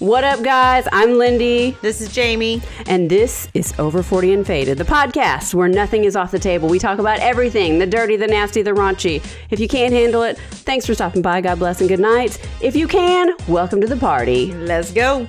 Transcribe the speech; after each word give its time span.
What 0.00 0.24
up, 0.24 0.42
guys? 0.42 0.88
I'm 0.92 1.18
Lindy, 1.18 1.76
This 1.82 2.00
is 2.00 2.10
Jamie. 2.10 2.62
and 2.86 3.10
this 3.10 3.48
is 3.52 3.74
Over 3.78 4.02
40 4.02 4.32
and 4.32 4.46
Faded, 4.46 4.78
the 4.78 4.84
podcast 4.84 5.52
where 5.52 5.68
nothing 5.68 6.04
is 6.04 6.16
off 6.16 6.30
the 6.30 6.38
table. 6.38 6.68
We 6.70 6.78
talk 6.78 6.98
about 6.98 7.18
everything 7.20 7.78
the 7.78 7.86
dirty, 7.86 8.16
the 8.16 8.26
nasty, 8.26 8.62
the 8.62 8.70
raunchy. 8.70 9.22
If 9.50 9.60
you 9.60 9.68
can't 9.68 9.92
handle 9.92 10.22
it, 10.22 10.38
thanks 10.38 10.86
for 10.86 10.94
stopping 10.94 11.20
by. 11.20 11.42
God 11.42 11.58
bless 11.58 11.80
and 11.80 11.88
good 11.88 12.00
night. 12.00 12.38
If 12.62 12.74
you 12.74 12.88
can, 12.88 13.34
welcome 13.46 13.80
to 13.82 13.86
the 13.86 13.96
party. 13.96 14.52
Let's 14.54 14.90
go. 14.90 15.28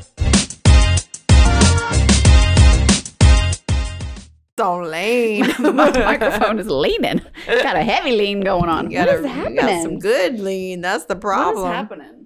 So 4.57 4.77
lame. 4.77 5.47
My 5.59 5.91
microphone 5.91 6.59
is 6.59 6.67
leaning. 6.69 7.19
Got 7.47 7.75
a 7.75 7.83
heavy 7.83 8.11
lean 8.13 8.39
going 8.41 8.69
on. 8.69 8.89
You 8.89 8.99
gotta- 8.99 9.11
what 9.13 9.19
is 9.19 9.25
you 9.25 9.31
happening? 9.31 9.55
got 9.57 9.81
some 9.81 9.99
good 9.99 10.39
lean. 10.39 10.79
That's 10.81 11.05
the 11.05 11.15
problem. 11.17 11.63
What 11.65 11.71
is 11.71 11.75
happening? 11.75 12.20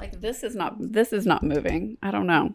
Like 0.00 0.20
this 0.20 0.42
is 0.42 0.56
not 0.56 0.76
this 0.78 1.12
is 1.12 1.26
not 1.26 1.42
moving. 1.42 1.98
I 2.02 2.10
don't 2.10 2.26
know. 2.26 2.52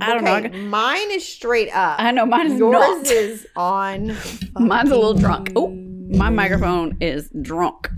I 0.00 0.14
don't 0.14 0.24
know. 0.24 0.36
Okay, 0.36 0.48
mine 0.66 1.10
is 1.10 1.26
straight 1.28 1.68
up. 1.74 2.00
I 2.00 2.12
know 2.12 2.24
mine 2.24 2.52
is 2.52 2.58
Yours 2.58 2.72
not. 2.72 3.06
is 3.10 3.46
on. 3.56 4.16
Mine's 4.58 4.90
a 4.90 4.94
little 4.94 5.12
drunk. 5.14 5.52
Oh, 5.56 5.68
my 5.68 6.30
microphone 6.30 6.96
is 7.00 7.28
drunk. 7.42 7.90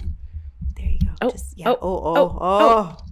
There 0.77 0.87
you 0.89 0.98
go. 0.98 1.09
Oh, 1.23 1.31
Just, 1.31 1.59
yeah. 1.59 1.69
Oh, 1.69 1.79
oh, 1.81 1.89
Oh, 1.93 2.15
oh, 2.17 2.39
oh, 2.41 2.97
oh. 3.01 3.07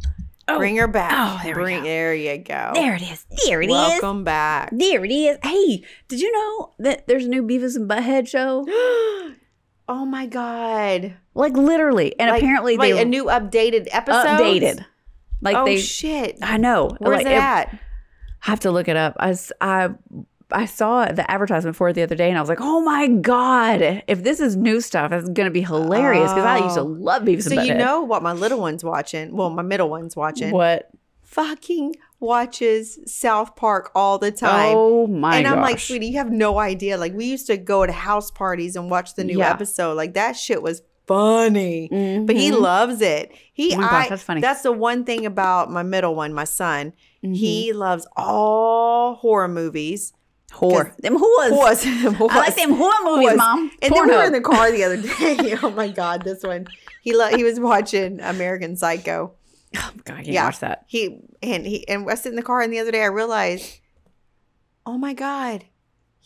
oh. 0.48 0.58
Bring 0.58 0.76
her 0.78 0.88
back. 0.88 1.12
Oh, 1.14 1.40
there 1.44 1.54
we 1.54 1.62
Bring, 1.62 1.76
go. 1.80 1.84
There 1.84 2.14
you 2.14 2.38
go. 2.38 2.70
There 2.74 2.94
it 2.94 3.02
is. 3.02 3.26
There 3.46 3.60
it 3.60 3.66
is. 3.66 3.72
Welcome 3.72 4.24
back. 4.24 4.70
There 4.72 5.04
it 5.04 5.12
is. 5.12 5.36
Hey, 5.42 5.84
did 6.08 6.20
you 6.20 6.32
know 6.32 6.72
that 6.78 7.06
there's 7.06 7.26
a 7.26 7.28
new 7.28 7.42
Beavis 7.42 7.76
and 7.76 7.88
Butthead 7.88 8.26
show? 8.26 8.64
oh 9.88 10.06
my 10.06 10.24
god! 10.26 11.14
Like 11.34 11.52
literally, 11.52 12.18
and 12.18 12.30
Like- 12.30 12.42
apparently 12.42 12.78
like 12.78 12.94
they 12.94 13.02
a 13.02 13.04
new 13.04 13.26
updated 13.26 13.86
episode. 13.92 14.26
updated. 14.40 14.84
Like 15.40 15.56
oh 15.56 15.64
they, 15.64 15.78
shit! 15.78 16.38
I 16.42 16.56
know. 16.56 16.90
Where's 16.98 17.18
like, 17.18 17.26
it 17.26 17.32
at? 17.32 17.68
I 17.74 17.78
have 18.50 18.60
to 18.60 18.70
look 18.70 18.88
it 18.88 18.96
up. 18.96 19.16
I 19.20 19.34
I 20.50 20.64
saw 20.64 21.04
the 21.06 21.30
advertisement 21.30 21.76
for 21.76 21.90
it 21.90 21.92
the 21.94 22.02
other 22.02 22.14
day, 22.14 22.28
and 22.28 22.38
I 22.38 22.40
was 22.40 22.48
like, 22.48 22.60
"Oh 22.60 22.80
my 22.80 23.06
god! 23.08 24.02
If 24.08 24.22
this 24.24 24.40
is 24.40 24.56
new 24.56 24.80
stuff, 24.80 25.12
it's 25.12 25.28
gonna 25.28 25.50
be 25.50 25.62
hilarious." 25.62 26.32
Because 26.32 26.44
I 26.46 26.58
used 26.58 26.74
to 26.76 26.80
Oh. 26.80 26.84
love 26.84 27.22
Beavis 27.22 27.42
So 27.44 27.50
and 27.50 27.60
Butthead. 27.60 27.66
you 27.66 27.74
know 27.74 28.02
what 28.02 28.22
my 28.22 28.32
little 28.32 28.58
one's 28.60 28.82
watching? 28.82 29.36
Well, 29.36 29.50
my 29.50 29.62
middle 29.62 29.90
one's 29.90 30.16
watching. 30.16 30.50
what? 30.52 30.88
Fucking 31.22 31.94
watches 32.20 32.98
South 33.04 33.54
Park 33.56 33.90
all 33.94 34.18
the 34.18 34.32
time. 34.32 34.72
Oh 34.74 35.06
my 35.06 35.36
and 35.36 35.46
I'm 35.46 35.60
like, 35.60 35.78
sweetie, 35.78 36.06
you 36.06 36.16
have 36.16 36.32
no 36.32 36.58
idea. 36.58 36.96
Like 36.96 37.12
we 37.12 37.26
used 37.26 37.46
to 37.48 37.56
go 37.58 37.84
to 37.84 37.92
house 37.92 38.30
parties 38.30 38.74
and 38.76 38.90
watch 38.90 39.14
the 39.14 39.24
new 39.24 39.38
Yeah. 39.38 39.50
episode. 39.50 39.94
Like 39.94 40.14
that 40.14 40.36
shit 40.36 40.62
was 40.62 40.82
funny. 41.08 41.88
But 41.90 42.36
he 42.36 42.50
Mhm. 42.52 42.60
loves 42.60 43.00
it. 43.00 43.32
He 43.52 43.74
Oh 43.74 43.78
my 43.78 44.04
I, 44.04 44.08
that's 44.08 44.22
funny. 44.22 44.40
That's 44.40 44.62
the 44.62 44.70
one 44.72 45.04
thing 45.04 45.26
about 45.26 45.70
my 45.70 45.82
middle 45.82 46.14
one, 46.14 46.32
my 46.32 46.44
son. 46.44 46.92
Mhm. 47.24 47.34
He 47.36 47.72
loves 47.72 48.06
all 48.16 49.14
horror 49.16 49.48
movies. 49.48 50.12
whore. 50.52 50.96
Them 50.98 51.18
whores. 51.18 51.50
Horse. 51.50 51.84
I 51.86 52.04
like 52.38 52.54
them 52.56 52.74
whore 52.76 53.04
movies, 53.04 53.28
Whores. 53.32 53.36
mom. 53.36 53.70
And 53.82 53.92
then 53.94 54.06
we 54.08 54.14
were 54.16 54.24
in 54.24 54.32
the 54.32 54.40
car 54.40 54.70
the 54.72 54.82
other 54.84 54.96
day. 54.96 55.54
oh 55.62 55.70
my 55.70 55.88
god, 55.88 56.22
this 56.22 56.42
one. 56.42 56.66
He 57.02 57.14
lo- 57.14 57.28
he 57.36 57.44
was 57.44 57.60
watching 57.60 58.18
American 58.20 58.74
Psycho. 58.76 59.32
Oh, 59.76 59.90
God, 60.04 60.14
I 60.14 60.16
can't 60.22 60.28
Yeah. 60.28 60.44
watch 60.44 60.60
that. 60.60 60.84
He 60.86 61.20
and 61.42 61.66
he 61.66 61.86
and 61.86 62.02
I 62.02 62.04
was 62.06 62.24
in 62.24 62.34
the 62.36 62.42
car 62.42 62.62
and 62.62 62.72
the 62.72 62.78
other 62.78 62.90
day 62.92 63.02
I 63.02 63.06
realized, 63.08 63.80
oh 64.86 64.96
my 64.96 65.12
god, 65.12 65.64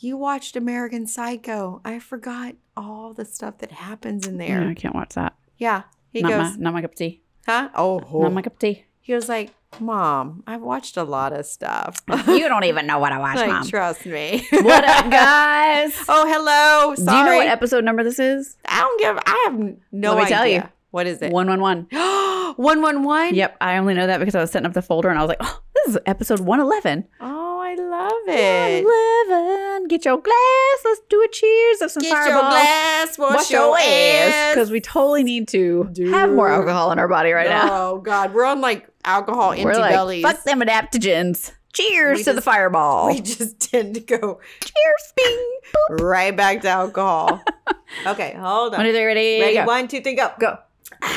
you 0.03 0.17
watched 0.17 0.57
American 0.57 1.07
Psycho. 1.07 1.81
I 1.85 1.99
forgot 1.99 2.55
all 2.77 3.15
the 3.15 3.25
stuff 3.25 3.59
that 3.59 3.71
happens 3.73 4.27
in 4.27 4.39
Yeah, 4.41 4.61
there. 4.61 4.69
I 4.69 4.75
can't 4.75 4.95
watch 4.95 5.15
that. 5.15 5.35
Yeah. 5.59 5.83
He 6.13 6.23
not 6.23 6.29
goes, 6.31 6.39
my, 6.39 6.57
not 6.65 6.73
my 6.75 6.83
cup 6.83 6.91
of 6.93 6.97
tea. 6.97 7.23
huh? 7.47 7.69
Oh, 7.75 7.99
Not 8.23 8.33
my 8.33 8.41
oh. 8.41 8.45
cup 8.45 8.53
of 8.55 8.59
tea. 8.59 8.85
he 9.01 9.15
was 9.15 9.29
like, 9.29 9.51
Mom, 9.81 10.43
I've 10.47 10.61
watched 10.61 10.99
a 10.99 11.03
lot 11.05 11.33
of 11.33 11.47
stuff. 11.47 11.97
you 12.29 12.47
don't 12.49 12.65
even 12.65 12.87
know 12.87 12.99
what 12.99 13.11
I 13.13 13.19
watch, 13.19 13.37
like, 13.37 13.49
mom. 13.49 13.67
trust 13.67 14.05
me. 14.05 14.47
what 14.51 14.85
up, 14.85 15.11
guys? 15.11 15.95
oh, 16.09 16.27
hello. 16.29 16.95
Sorry. 16.95 17.07
Do 17.07 17.17
you 17.19 17.25
know 17.25 17.37
what 17.39 17.47
episode 17.47 17.83
number 17.85 18.05
this 18.05 18.19
is? 18.19 18.57
I 18.67 18.81
don't 18.81 19.01
give. 19.01 19.19
I 19.25 19.43
have 19.47 19.77
no 19.93 20.11
Let 20.15 20.17
me 20.19 20.23
idea. 20.25 20.37
tell 20.37 20.47
you. 20.47 20.63
What 20.91 21.07
is 21.07 21.23
it? 21.23 21.33
One 21.33 21.49
one 21.49 21.61
one. 21.63 21.87
One 22.57 22.83
one 22.83 23.03
one. 23.03 23.35
Yep, 23.35 23.57
I 23.63 23.79
only 23.79 23.95
know 23.95 24.07
that 24.07 24.19
because 24.19 24.35
I 24.35 24.41
was 24.43 24.51
setting 24.51 24.67
up 24.67 24.75
the 24.75 24.83
folder 24.83 25.09
and 25.09 25.19
I 25.19 25.23
was 25.23 25.29
like, 25.31 25.39
oh, 25.41 25.63
this 25.87 25.95
is 25.95 25.99
episode 26.05 26.41
one 26.41 26.61
eleven. 26.61 27.09
Oh, 27.19 27.59
I 27.61 27.75
love 27.77 28.13
it. 28.29 28.85
Eleven. 28.85 29.52
Get 29.89 30.05
your 30.05 30.19
glass. 30.19 30.79
Let's 30.85 31.01
do 31.09 31.23
a 31.23 31.29
cheers 31.29 31.81
of 31.83 31.91
some 31.91 32.03
Get 32.03 32.11
your 32.11 32.19
fireball. 32.23 32.51
glass. 32.51 33.19
Wash, 33.19 33.35
Wash 33.37 33.51
your 33.51 33.77
ass 33.79 34.55
because 34.55 34.71
we 34.71 34.81
totally 34.81 35.23
need 35.25 35.49
to 35.49 35.85
have 36.11 36.31
more 36.31 36.49
alcohol 36.49 36.93
in 36.93 36.99
our 36.99 37.09
body 37.09 37.33
right 37.33 37.49
now. 37.49 37.69
Oh 37.71 37.99
God, 37.99 38.33
we're 38.35 38.45
on 38.45 38.61
like 38.61 38.89
alcohol 39.05 39.51
empty 39.51 39.65
We're 39.65 39.75
like, 39.75 39.93
bellies. 39.93 40.23
fuck 40.23 40.43
them 40.45 40.61
adaptogens. 40.61 41.53
Cheers 41.73 42.19
We 42.19 42.25
to 42.25 42.33
the 42.35 42.43
fireball. 42.43 43.07
We 43.09 43.21
just 43.21 43.59
tend 43.59 43.95
to 43.95 44.01
go 44.01 44.41
Cheers, 44.61 45.13
bing. 45.17 45.97
right 46.07 46.37
back 46.37 46.61
to 46.63 46.69
alcohol. 46.69 47.43
okay, 48.07 48.35
hold 48.39 48.75
on. 48.75 48.79
When 48.79 48.87
are 48.87 48.93
they 48.93 49.05
ready? 49.05 49.41
Ready? 49.41 49.55
Go. 49.55 49.65
One, 49.65 49.89
two, 49.89 50.01
three, 50.03 50.15
go. 50.15 50.31
Go. 50.39 50.59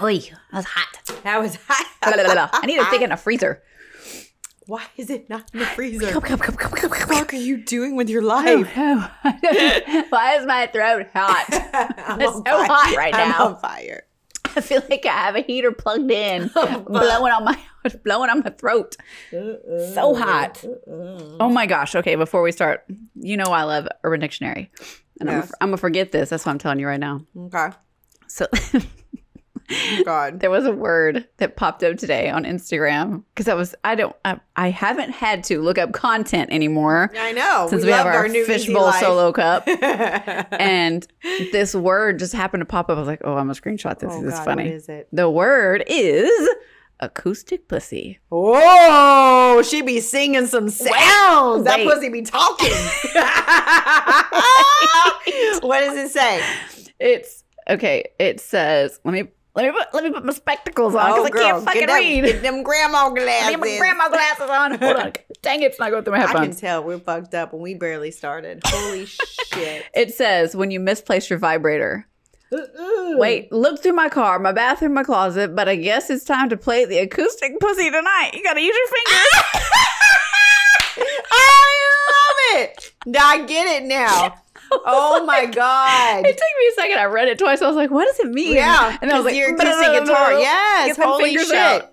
Oy, 0.00 0.20
was 0.52 0.64
hot. 0.64 1.22
That 1.24 1.40
was 1.40 1.58
hot. 1.66 1.86
I 2.02 2.66
need 2.66 2.76
to 2.78 2.84
stick 2.88 3.00
it 3.00 3.04
in 3.04 3.12
a 3.12 3.16
freezer. 3.16 3.60
Why 4.68 4.84
is 4.98 5.08
it 5.08 5.28
not 5.30 5.50
in 5.54 5.60
the 5.60 5.66
freezer? 5.76 6.12
What 6.12 6.28
the 6.28 7.06
fuck 7.08 7.32
are 7.32 7.36
you 7.36 7.56
doing 7.56 7.96
with 7.96 8.08
your 8.10 8.22
Oh, 8.22 8.26
life? 8.26 8.76
no. 8.76 9.08
Why 10.10 10.36
is 10.38 10.46
my 10.46 10.66
throat 10.70 11.06
hot? 11.14 11.46
I'm 12.06 12.20
It's 12.20 12.32
so 12.34 12.42
hot 12.46 12.94
right 12.96 13.14
I'm 13.14 13.30
now. 13.30 13.46
on 13.48 13.56
fire. 13.60 14.04
I 14.56 14.60
feel 14.60 14.82
like 14.90 15.06
I 15.06 15.08
have 15.08 15.36
a 15.36 15.40
heater 15.40 15.72
plugged 15.72 16.10
in, 16.10 16.50
oh, 16.56 16.80
blowing 16.80 17.32
on 17.32 17.44
my 17.44 17.58
blowing 18.04 18.28
on 18.28 18.40
my 18.40 18.50
throat. 18.50 18.96
Uh-uh. 19.32 19.92
So 19.94 20.14
hot. 20.14 20.62
Uh-uh. 20.64 21.36
Oh 21.40 21.48
my 21.48 21.64
gosh. 21.66 21.94
Okay, 21.94 22.16
before 22.16 22.42
we 22.42 22.52
start, 22.52 22.84
you 23.14 23.36
know 23.38 23.44
I 23.46 23.62
love 23.62 23.88
Urban 24.04 24.20
Dictionary. 24.20 24.70
And 25.20 25.28
Yes. 25.30 25.44
I'm, 25.44 25.50
I'm 25.62 25.68
gonna 25.70 25.76
forget 25.78 26.12
this. 26.12 26.28
That's 26.30 26.44
what 26.44 26.52
I'm 26.52 26.58
telling 26.58 26.78
you 26.78 26.86
right 26.88 27.00
now. 27.00 27.22
Okay. 27.36 27.70
So 28.26 28.46
Oh, 29.70 30.02
God. 30.04 30.40
there 30.40 30.50
was 30.50 30.66
a 30.66 30.72
word 30.72 31.26
that 31.38 31.56
popped 31.56 31.82
up 31.82 31.96
today 31.96 32.30
on 32.30 32.44
Instagram 32.44 33.24
because 33.34 33.48
I 33.48 33.54
was 33.54 33.74
I 33.84 33.94
don't 33.94 34.14
I, 34.24 34.40
I 34.56 34.70
haven't 34.70 35.10
had 35.10 35.44
to 35.44 35.60
look 35.60 35.78
up 35.78 35.92
content 35.92 36.50
anymore 36.50 37.10
I 37.18 37.32
know. 37.32 37.66
since 37.68 37.84
we, 37.84 37.90
have 37.90 38.06
love 38.06 38.14
our, 38.14 38.28
fishbowl 38.28 38.92
solo 38.92 39.32
cup. 39.32 39.64
and 40.52 41.06
this 41.22 41.74
word 41.74 42.18
just 42.18 42.34
happened 42.34 42.62
to 42.62 42.66
pop 42.66 42.88
up. 42.88 42.96
I 42.96 43.00
was 43.00 43.08
like, 43.08 43.20
oh, 43.24 43.32
I'm 43.32 43.48
gonna 43.48 43.54
screenshot 43.54 43.98
this. 43.98 44.12
oh, 44.12 44.22
this 44.22 44.34
is 44.34 44.40
funny. 44.40 44.64
What 44.64 44.72
is 44.72 44.88
it? 44.88 45.08
The 45.12 45.28
word 45.28 45.84
is 45.86 46.48
acoustic 47.00 47.68
pussy. 47.68 48.18
Oh, 48.32 49.62
she 49.62 49.82
be 49.82 50.00
singing 50.00 50.46
some 50.46 50.68
sounds. 50.68 51.64
That 51.64 51.80
pussy 51.84 52.08
be 52.08 52.22
talking. 52.22 52.68
what 55.60 55.80
does 55.80 55.96
it 55.96 56.10
say? 56.10 56.42
It's 56.98 57.44
okay. 57.68 58.04
It 58.18 58.40
says, 58.40 59.00
let 59.04 59.12
me 59.12 59.28
let 59.58 59.66
me 59.66 59.72
put 59.72 59.92
let 59.92 60.04
me 60.04 60.10
put 60.12 60.24
my 60.24 60.32
spectacles 60.32 60.94
on 60.94 61.24
because 61.24 61.30
oh, 61.34 61.38
I 61.38 61.50
can't 61.50 61.64
fucking 61.64 61.82
Oh, 61.82 61.86
get 61.86 61.88
them, 61.88 61.96
read. 61.96 62.24
Get 62.24 62.42
them 62.42 62.62
grandma 62.62 63.10
glasses. 63.10 63.50
Get 63.50 63.58
my 63.58 63.76
grandma 63.76 64.08
glasses 64.08 64.48
on. 64.48 64.78
Hold 64.78 64.96
on. 64.96 65.12
Dang 65.42 65.62
it, 65.62 65.66
it's 65.66 65.80
not 65.80 65.90
going 65.90 66.04
through 66.04 66.12
my 66.12 66.20
headphones. 66.20 66.40
I 66.40 66.46
can 66.46 66.56
tell 66.56 66.84
we're 66.84 67.00
fucked 67.00 67.34
up 67.34 67.52
and 67.52 67.60
we 67.60 67.74
barely 67.74 68.12
started. 68.12 68.60
Holy 68.64 69.06
shit. 69.52 69.84
It 69.94 70.14
says 70.14 70.54
when 70.54 70.70
you 70.70 70.78
misplace 70.78 71.28
your 71.28 71.40
vibrator. 71.40 72.06
Uh-uh. 72.52 73.16
Wait, 73.18 73.52
look 73.52 73.82
through 73.82 73.92
my 73.92 74.08
car, 74.08 74.38
my 74.38 74.52
bathroom, 74.52 74.94
my 74.94 75.02
closet, 75.02 75.56
but 75.56 75.68
I 75.68 75.74
guess 75.74 76.08
it's 76.08 76.24
time 76.24 76.48
to 76.50 76.56
play 76.56 76.84
the 76.84 76.98
acoustic 76.98 77.58
pussy 77.58 77.90
tonight. 77.90 78.30
You 78.34 78.44
gotta 78.44 78.60
use 78.62 78.76
your 78.76 78.86
fingers. 78.86 79.26
I 81.30 81.84
love 82.10 82.62
it. 82.62 82.92
Now 83.06 83.26
I 83.26 83.44
get 83.44 83.66
it 83.66 83.86
now. 83.86 84.40
Oh 84.70 85.24
my 85.26 85.46
god. 85.46 86.24
It 86.26 86.32
took 86.32 86.38
me 86.38 86.68
a 86.70 86.74
second. 86.74 86.98
I 86.98 87.04
read 87.04 87.28
it 87.28 87.38
twice. 87.38 87.62
I 87.62 87.66
was 87.66 87.76
like, 87.76 87.90
what 87.90 88.06
does 88.06 88.18
it 88.20 88.30
mean? 88.32 88.54
Yeah, 88.54 88.96
And 89.02 89.10
I 89.10 89.16
was 89.16 89.24
like, 89.24 89.34
your 89.34 89.54
acoustic 89.54 89.92
guitar. 90.04 90.32
Yes, 90.38 90.96
holy 90.96 91.36
shit. 91.36 91.90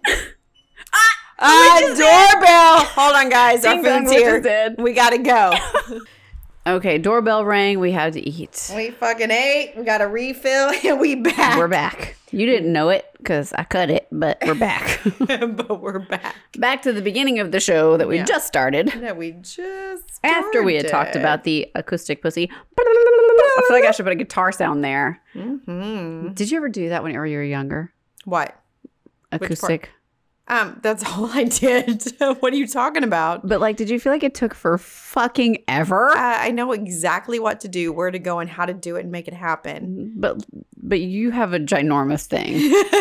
Uh, 1.38 1.80
doorbell. 1.82 2.80
Hold 2.86 3.16
on, 3.16 3.30
guys. 3.30 3.66
Our 3.66 3.84
food's 3.84 4.12
here. 4.12 4.76
We 4.78 4.94
gotta 4.94 5.18
go. 5.18 5.54
Okay, 6.68 6.98
doorbell 6.98 7.46
rang. 7.46 7.80
We 7.80 7.92
had 7.92 8.14
to 8.14 8.22
eat. 8.22 8.72
we 8.76 8.90
fucking 8.92 9.30
ate. 9.30 9.74
We 9.78 9.84
got 9.84 10.02
a 10.02 10.08
refill, 10.08 10.72
and 10.84 11.00
we 11.00 11.16
back. 11.16 11.58
We're 11.58 11.68
back. 11.68 12.18
You 12.36 12.46
didn't 12.46 12.74
know 12.74 12.90
it 12.90 13.06
because 13.18 13.54
I 13.54 13.64
cut 13.64 13.90
it, 13.90 14.08
but 14.12 14.38
we're 14.46 14.56
back. 14.56 15.00
but 15.20 15.80
we're 15.82 16.00
back. 16.00 16.36
back 16.58 16.82
to 16.82 16.92
the 16.92 17.02
beginning 17.02 17.40
of 17.40 17.52
the 17.54 17.62
show 17.62 17.96
that 17.96 18.08
we 18.10 18.18
Yeah. 18.18 18.26
just 18.26 18.46
started. 18.46 18.88
That 18.90 19.16
we 19.16 19.32
just 19.42 20.20
After 20.22 20.62
we 20.62 20.76
had 20.76 20.88
talked 20.90 21.16
about 21.16 21.46
the 21.46 21.72
acoustic 21.76 22.22
pussy. 22.22 22.52
I 22.78 23.64
feel 23.68 23.78
like 23.78 23.86
I 23.86 23.92
should 23.92 24.04
put 24.06 24.12
a 24.12 24.16
guitar 24.18 24.52
sound 24.52 24.84
there. 24.84 25.22
Mhm. 25.34 26.36
Did 26.36 26.52
you 26.52 26.58
ever 26.58 26.68
do 26.68 26.90
that 26.90 27.04
whenever 27.04 27.26
you 27.26 27.38
were 27.38 27.44
younger? 27.44 27.94
what. 28.26 28.60
Acoustic. 29.32 29.92
Um, 30.48 30.80
that's 30.84 31.04
all 31.12 31.26
I 31.34 31.46
did. 31.46 32.04
what 32.40 32.54
are 32.54 32.56
you 32.56 32.68
talking 32.68 33.04
about? 33.04 33.48
But 33.48 33.60
like, 33.62 33.78
did 33.78 33.90
you 33.90 34.00
feel 34.00 34.12
like 34.12 34.24
it 34.24 34.36
took 34.36 34.54
for 34.54 34.78
fucking 34.78 35.64
ever? 35.68 36.10
Uh, 36.12 36.16
I 36.18 36.52
know 36.52 36.72
exactly 36.72 37.40
what 37.40 37.60
to 37.62 37.68
do, 37.68 37.92
where 37.92 38.12
to 38.12 38.20
go, 38.20 38.40
and 38.40 38.50
how 38.50 38.66
to 38.66 38.74
do 38.74 38.96
it 38.96 39.02
and 39.02 39.12
make 39.12 39.28
it 39.28 39.34
happen. 39.34 40.14
But 40.16 40.46
but 40.82 41.00
you 41.00 41.32
have 41.32 41.54
a 41.54 41.60
ginormous 41.60 42.28
thing. 42.28 42.54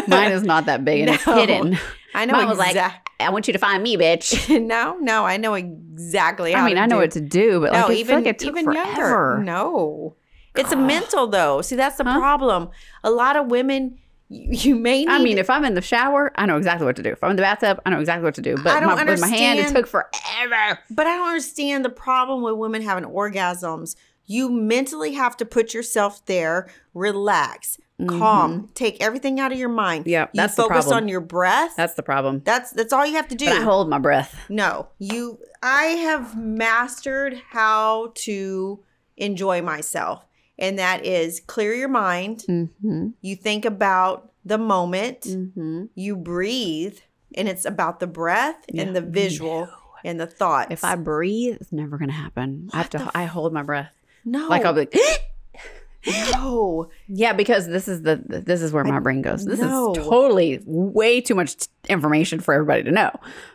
Mine 0.08 0.32
is 0.32 0.42
not 0.42 0.66
that 0.66 0.84
big 0.84 1.02
and 1.02 1.10
it's 1.10 1.24
hidden. 1.24 1.78
I 2.14 2.24
know 2.24 2.32
Mine 2.32 2.48
was 2.48 2.58
like 2.58 2.76
I 3.20 3.30
want 3.30 3.46
you 3.46 3.52
to 3.52 3.58
find 3.58 3.82
me, 3.82 3.96
bitch. 3.96 4.48
no, 4.66 4.96
no, 5.00 5.24
I 5.24 5.36
know 5.36 5.54
exactly 5.54 6.52
how 6.52 6.62
I 6.64 6.66
mean, 6.66 6.78
I 6.78 6.86
know 6.86 6.96
do- 6.96 7.00
what 7.02 7.10
to 7.12 7.20
do, 7.20 7.60
but 7.60 7.72
No, 7.72 7.80
like, 7.82 7.90
I 7.90 7.94
even 7.94 8.06
feel 8.06 8.16
like 8.16 8.26
it 8.26 8.38
took 8.38 8.48
even 8.50 8.64
forever. 8.64 8.90
younger. 9.36 9.42
No, 9.44 10.16
it's 10.56 10.72
a 10.72 10.76
mental 10.76 11.26
though. 11.26 11.60
See, 11.62 11.76
that's 11.76 11.96
the 11.96 12.04
Huh? 12.04 12.18
problem. 12.18 12.70
A 13.02 13.10
lot 13.10 13.36
of 13.36 13.46
women, 13.50 13.98
you, 14.34 14.46
you 14.50 14.74
may 14.74 15.00
need. 15.04 15.08
I 15.08 15.22
mean, 15.22 15.38
if 15.38 15.48
I'm 15.48 15.64
in 15.64 15.74
the 15.74 15.82
shower, 15.82 16.32
I 16.36 16.46
know 16.46 16.56
exactly 16.56 16.84
what 16.84 16.96
to 16.96 17.02
do. 17.02 17.10
If 17.10 17.22
I'm 17.22 17.30
in 17.30 17.36
the 17.36 17.42
bathtub, 17.42 17.80
I 17.86 17.90
know 17.90 18.00
exactly 18.00 18.24
what 18.24 18.34
to 18.34 18.42
do. 18.42 18.56
But 18.56 18.76
I 18.76 18.80
don't 18.80 18.96
my, 18.96 19.04
with 19.04 19.20
my 19.20 19.28
hand, 19.28 19.60
it 19.60 19.68
took 19.68 19.86
forever. 19.86 20.78
but 20.90 21.06
I 21.06 21.16
don't 21.16 21.28
understand 21.28 21.84
the 21.84 21.90
problem 21.90 22.42
with 22.42 22.54
women 22.56 22.82
having 22.82 23.04
orgasms. 23.04 23.96
You 24.26 24.50
mentally 24.50 25.12
have 25.12 25.36
to 25.36 25.44
put 25.44 25.74
yourself 25.74 26.24
there, 26.24 26.68
relax, 26.94 27.78
calm, 28.06 28.70
take 28.74 29.02
everything 29.02 29.38
out 29.38 29.52
of 29.52 29.58
your 29.58 29.68
mind. 29.68 30.04
Mm-hmm. 30.04 30.10
Yeah, 30.10 30.22
you 30.22 30.28
that's 30.40 30.56
the 30.56 30.62
focus 30.62 30.86
problem. 30.86 31.04
on 31.04 31.08
your 31.08 31.20
breath. 31.20 31.74
That's 31.76 31.94
the 31.94 32.02
problem. 32.02 32.40
that's 32.44 32.72
that's 32.72 32.92
all 32.92 33.06
you 33.06 33.16
have 33.16 33.28
to 33.28 33.34
do. 33.34 33.46
But 33.46 33.58
I 33.58 33.60
hold 33.62 33.88
my 33.88 33.98
breath. 33.98 34.34
No, 34.48 34.88
you. 34.98 35.38
I 35.62 35.84
have 35.84 36.36
mastered 36.38 37.40
how 37.50 38.12
to 38.16 38.82
enjoy 39.16 39.62
myself, 39.62 40.24
and 40.58 40.78
that 40.78 41.04
is 41.04 41.40
clear 41.40 41.74
your 41.74 41.88
mind. 41.88 42.44
Mm-hmm. 42.48 43.08
You 43.20 43.36
think 43.36 43.64
about 43.64 44.30
the 44.44 44.58
moment. 44.58 45.22
Mm-hmm. 45.22 45.84
You 45.94 46.16
breathe, 46.16 46.98
and 47.34 47.48
it's 47.48 47.64
about 47.64 48.00
the 48.00 48.06
breath 48.06 48.64
Yeah. 48.68 48.82
and 48.82 48.96
the 48.96 49.00
visual 49.00 49.68
and 50.04 50.20
the 50.20 50.26
thought. 50.26 50.70
If 50.70 50.84
I 50.84 50.96
breathe, 50.96 51.56
it's 51.60 51.72
never 51.72 51.96
gonna 51.98 52.12
happen. 52.12 52.68
I 52.72 52.76
have 52.78 52.90
to. 52.90 52.98
the 52.98 53.10
I 53.14 53.24
hold 53.24 53.52
my 53.52 53.62
breath. 53.62 53.90
no, 54.24 54.48
Like 54.48 54.64
I'll 54.64 54.72
be 54.74 54.80
like, 54.80 54.94
no, 56.06 56.90
yeah, 57.08 57.32
because 57.32 57.66
this 57.66 57.88
is 57.88 58.02
the 58.02 58.22
this 58.26 58.62
is 58.62 58.72
where 58.72 58.84
my 58.84 58.98
brain 59.00 59.22
goes. 59.22 59.44
This 59.44 59.60
no. 59.60 59.92
is 59.92 59.98
totally 59.98 60.60
way 60.66 61.20
too 61.20 61.34
much 61.34 61.56
t- 61.56 61.66
information 61.88 62.40
for 62.40 62.54
everybody 62.54 62.82
to 62.82 62.90
know. 62.90 63.10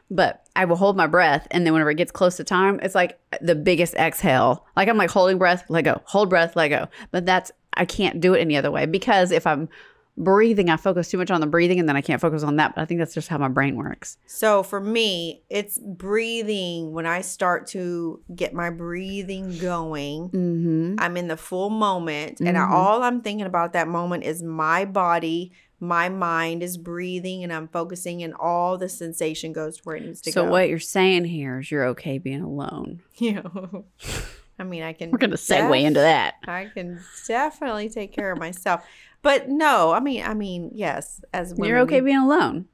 But 0.09 0.45
I 0.55 0.65
will 0.65 0.75
hold 0.75 0.97
my 0.97 1.07
breath, 1.07 1.47
and 1.51 1.65
then 1.65 1.73
whenever 1.73 1.91
it 1.91 1.95
gets 1.95 2.11
close 2.11 2.37
to 2.37 2.43
time, 2.43 2.79
it's 2.81 2.95
like 2.95 3.19
the 3.41 3.55
biggest 3.55 3.93
exhale. 3.95 4.65
Like 4.75 4.87
I'm 4.87 4.97
like 4.97 5.11
holding 5.11 5.37
breath, 5.37 5.65
let 5.69 5.83
go, 5.83 6.01
hold 6.05 6.29
breath, 6.29 6.55
let 6.55 6.69
go. 6.69 6.87
But 7.11 7.25
that's 7.25 7.51
I 7.75 7.85
can't 7.85 8.19
do 8.19 8.33
it 8.33 8.39
any 8.39 8.57
other 8.57 8.71
way 8.71 8.85
because 8.85 9.31
if 9.31 9.45
I'm 9.45 9.69
breathing, 10.17 10.69
I 10.69 10.77
focus 10.77 11.09
too 11.09 11.17
much 11.17 11.31
on 11.31 11.39
the 11.41 11.47
breathing, 11.47 11.79
and 11.79 11.87
then 11.87 11.95
I 11.95 12.01
can't 12.01 12.19
focus 12.19 12.43
on 12.43 12.57
that. 12.57 12.75
But 12.75 12.81
I 12.81 12.85
think 12.85 12.99
that's 12.99 13.13
just 13.13 13.27
how 13.29 13.37
my 13.37 13.47
brain 13.47 13.75
works. 13.75 14.17
So 14.25 14.63
for 14.63 14.79
me, 14.79 15.43
it's 15.49 15.77
breathing. 15.79 16.91
When 16.91 17.05
I 17.05 17.21
start 17.21 17.67
to 17.67 18.21
get 18.35 18.53
my 18.53 18.69
breathing 18.69 19.57
going, 19.59 20.29
Mm-hmm. 20.29 20.95
I'm 20.99 21.15
in 21.17 21.27
the 21.27 21.37
full 21.37 21.69
moment, 21.69 22.39
and 22.41 22.57
I, 22.57 22.61
Mhm. 22.61 22.71
all 22.71 23.03
I'm 23.03 23.21
thinking 23.21 23.45
about 23.45 23.73
that 23.73 23.87
moment 23.87 24.23
is 24.23 24.43
my 24.43 24.85
body, 24.85 25.51
my 25.79 26.09
mind 26.09 26.61
is 26.61 26.77
breathing, 26.77 27.43
and 27.43 27.53
I'm 27.53 27.69
focusing, 27.69 28.21
and 28.21 28.33
all 28.33 28.77
the 28.77 28.89
sensation 28.89 29.53
goes 29.53 29.77
to 29.77 29.83
where 29.83 29.95
it 29.95 30.05
needs 30.05 30.19
to 30.21 30.31
So 30.33 30.41
go. 30.41 30.47
So, 30.47 30.51
what 30.51 30.67
you're 30.67 30.79
saying 30.79 31.25
here 31.25 31.59
is 31.59 31.71
you're 31.71 31.85
okay 31.87 32.17
being 32.17 32.41
alone. 32.41 33.01
Yeah. 33.17 33.41
I 34.59 34.63
mean, 34.63 34.83
I 34.83 34.93
can. 34.93 35.09
We're 35.11 35.17
gonna 35.17 35.35
segue 35.37 35.71
def- 35.71 35.85
into 35.87 35.99
that. 36.01 36.35
I 36.47 36.69
can 36.73 36.99
definitely 37.27 37.89
take 37.89 38.13
care 38.13 38.31
of 38.31 38.39
myself, 38.39 38.83
but 39.21 39.47
no, 39.49 39.91
I 39.91 39.99
mean, 40.01 40.23
I 40.25 40.33
mean, 40.33 40.71
yes, 40.73 41.21
as 41.33 41.53
women, 41.53 41.69
You're 41.69 41.79
okay 41.79 42.01
we- 42.01 42.05
being 42.11 42.17
alone. 42.23 42.65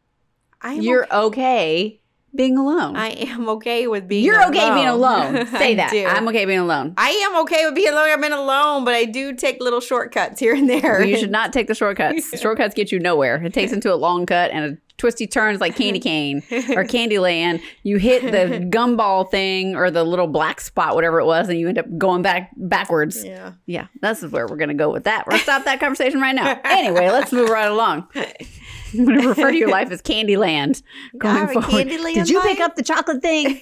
I 0.61 0.73
am 0.73 0.81
You're 0.81 1.03
okay. 1.05 1.15
okay 1.15 2.01
being 2.33 2.57
alone. 2.57 2.95
I 2.97 3.09
am 3.11 3.47
okay 3.49 3.87
with 3.87 4.07
being. 4.07 4.25
You're 4.25 4.43
okay 4.47 4.73
being 4.73 4.87
alone. 4.87 5.35
alone. 5.35 5.47
Say 5.51 5.75
that. 5.75 5.91
do. 5.91 6.05
I'm 6.05 6.27
okay 6.27 6.43
being 6.45 6.59
alone. 6.59 6.93
I 6.97 7.11
am 7.11 7.41
okay 7.43 7.65
with 7.65 7.75
being 7.75 7.93
alone. 7.93 8.09
I've 8.09 8.19
been 8.21 8.33
alone, 8.33 8.83
but 8.83 8.93
I 8.93 9.05
do 9.05 9.33
take 9.35 9.61
little 9.61 9.79
shortcuts 9.79 10.39
here 10.39 10.53
and 10.53 10.69
there. 10.69 11.01
You 11.05 11.17
should 11.17 11.31
not 11.31 11.53
take 11.53 11.67
the 11.67 11.75
shortcuts. 11.75 12.37
Shortcuts 12.41 12.73
get 12.73 12.91
you 12.91 12.99
nowhere. 12.99 13.41
It 13.43 13.53
takes 13.53 13.71
into 13.77 13.93
a 13.93 13.95
long 13.95 14.25
cut 14.25 14.51
and 14.51 14.65
a 14.65 14.84
twisty 14.97 15.27
turns 15.27 15.59
like 15.61 15.75
candy 15.75 15.99
cane 16.01 16.37
or 16.49 16.83
Candyland. 16.85 17.61
You 17.83 17.97
hit 17.97 18.23
the 18.23 18.59
gumball 18.69 19.29
thing 19.29 19.75
or 19.75 19.91
the 19.91 20.03
little 20.03 20.27
black 20.27 20.61
spot, 20.61 20.95
whatever 20.95 21.19
it 21.19 21.25
was, 21.25 21.49
and 21.49 21.59
you 21.59 21.67
end 21.67 21.77
up 21.77 21.85
going 21.97 22.21
back 22.21 22.51
backwards. 22.57 23.23
Yeah. 23.23 23.53
Yeah, 23.65 23.87
this 24.01 24.23
is 24.23 24.31
where 24.31 24.47
we're 24.47 24.57
gonna 24.57 24.73
go 24.73 24.91
with 24.91 25.03
that. 25.05 25.27
We're 25.27 25.37
stop 25.39 25.65
that 25.65 25.79
conversation 25.79 26.21
right 26.21 26.35
now. 26.35 26.59
Anyway, 26.63 27.09
let's 27.09 27.31
move 27.31 27.49
right 27.49 27.69
along. 27.69 28.07
I'm 28.15 29.05
gonna 29.05 29.27
refer 29.27 29.51
to 29.51 29.57
your 29.57 29.69
life 29.69 29.91
as 29.91 30.01
Candyland 30.01 30.81
going 31.17 31.47
forward. 31.47 31.65
Candyland 31.69 32.13
Did 32.13 32.29
you 32.29 32.39
pick 32.41 32.59
life? 32.59 32.69
up 32.69 32.75
the 32.75 32.83
chocolate 32.83 33.21
thing? 33.21 33.59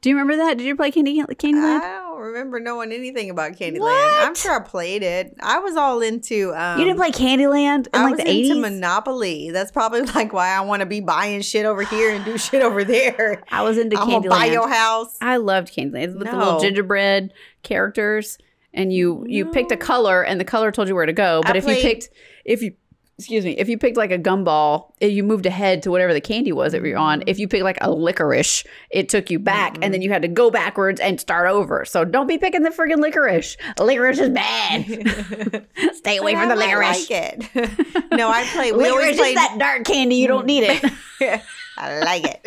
Do 0.00 0.08
you 0.08 0.16
remember 0.16 0.36
that? 0.36 0.56
Did 0.56 0.66
you 0.66 0.76
play 0.76 0.90
Candy 0.90 1.20
Candyland? 1.22 1.80
Remember 2.20 2.60
knowing 2.60 2.92
anything 2.92 3.30
about 3.30 3.52
Candyland. 3.52 3.80
What? 3.80 4.26
I'm 4.26 4.34
sure 4.34 4.54
I 4.54 4.60
played 4.60 5.02
it. 5.02 5.34
I 5.40 5.58
was 5.58 5.76
all 5.76 6.00
into. 6.00 6.52
Um, 6.54 6.78
you 6.78 6.84
didn't 6.84 6.98
play 6.98 7.10
Candyland 7.10 7.86
in 7.86 7.94
I 7.94 8.02
like 8.04 8.10
was 8.12 8.24
the 8.24 8.30
into 8.30 8.30
eighties. 8.30 8.56
Monopoly. 8.56 9.50
That's 9.50 9.70
probably 9.72 10.02
like 10.14 10.32
why 10.32 10.50
I 10.50 10.60
want 10.60 10.80
to 10.80 10.86
be 10.86 11.00
buying 11.00 11.42
shit 11.42 11.66
over 11.66 11.82
here 11.82 12.14
and 12.14 12.24
do 12.24 12.38
shit 12.38 12.62
over 12.62 12.84
there. 12.84 13.42
I 13.50 13.62
was 13.62 13.78
into 13.78 13.98
I'm 13.98 14.08
gonna 14.08 14.28
buy 14.28 14.46
your 14.46 14.68
house. 14.68 15.16
I 15.20 15.38
loved 15.38 15.74
Candyland 15.74 16.04
It's 16.04 16.14
with 16.16 16.30
the 16.30 16.36
little 16.36 16.60
gingerbread 16.60 17.32
characters, 17.62 18.38
and 18.72 18.92
you 18.92 19.24
you 19.26 19.46
picked 19.46 19.72
a 19.72 19.76
color, 19.76 20.22
and 20.22 20.40
the 20.40 20.44
color 20.44 20.70
told 20.70 20.88
you 20.88 20.94
where 20.94 21.06
to 21.06 21.12
go. 21.12 21.40
But 21.44 21.56
I 21.56 21.58
if 21.58 21.66
you 21.66 21.74
picked 21.74 22.10
if 22.44 22.62
you 22.62 22.74
excuse 23.20 23.44
me, 23.44 23.52
if 23.52 23.68
you 23.68 23.76
picked 23.76 23.96
like 23.98 24.10
a 24.10 24.18
gumball, 24.18 24.92
you 25.00 25.22
moved 25.22 25.44
ahead 25.44 25.82
to 25.82 25.90
whatever 25.90 26.12
the 26.14 26.20
candy 26.22 26.52
was 26.52 26.72
that 26.72 26.82
you're 26.82 26.96
on. 26.98 27.22
If 27.26 27.38
you 27.38 27.46
picked 27.48 27.64
like 27.64 27.76
a 27.82 27.90
licorice, 27.90 28.64
it 28.90 29.10
took 29.10 29.30
you 29.30 29.38
back, 29.38 29.76
and 29.82 29.92
then 29.92 30.00
you 30.00 30.10
had 30.10 30.22
to 30.22 30.28
go 30.28 30.50
backwards 30.50 30.98
and 31.00 31.20
start 31.20 31.46
over. 31.48 31.84
So 31.84 32.04
don't 32.04 32.26
be 32.26 32.38
picking 32.38 32.62
the 32.62 32.70
friggin' 32.70 33.00
licorice. 33.00 33.56
Licorice 33.78 34.18
is 34.18 34.30
bad. 34.30 35.66
Stay 35.94 36.16
away 36.16 36.34
from 36.34 36.48
the 36.48 36.54
I 36.54 36.58
licorice. 36.58 37.10
like 37.10 37.42
it. 37.54 38.10
no, 38.12 38.28
I 38.30 38.44
play. 38.44 38.72
We 38.72 38.78
licorice 38.84 39.18
always 39.18 39.28
is 39.28 39.34
that 39.34 39.56
dark 39.58 39.84
candy. 39.84 40.16
You 40.16 40.28
don't 40.28 40.46
need 40.46 40.64
it. 40.64 40.82
I 41.82 41.98
like 42.00 42.24
it. 42.26 42.40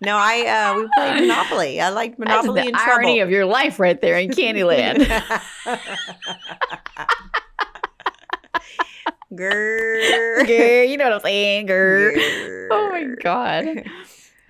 no, 0.00 0.16
I 0.16 0.46
uh, 0.46 0.80
we 0.80 0.88
played 0.96 1.20
Monopoly. 1.20 1.80
I 1.80 1.90
liked 1.90 2.18
That's 2.18 2.28
Monopoly 2.46 2.62
the 2.62 2.66
and 2.68 2.76
irony 2.76 3.18
Trouble. 3.18 3.22
of 3.22 3.30
your 3.30 3.46
life 3.46 3.78
right 3.78 4.00
there 4.00 4.18
in 4.18 4.30
Candyland. 4.30 5.06
Grrr. 9.32 10.40
Grr, 10.46 10.88
you 10.88 10.96
know 10.96 11.04
what 11.04 11.12
I'm 11.14 11.20
saying, 11.20 11.66
girl. 11.66 12.14
Oh 12.70 12.88
my 12.90 13.04
god. 13.22 13.84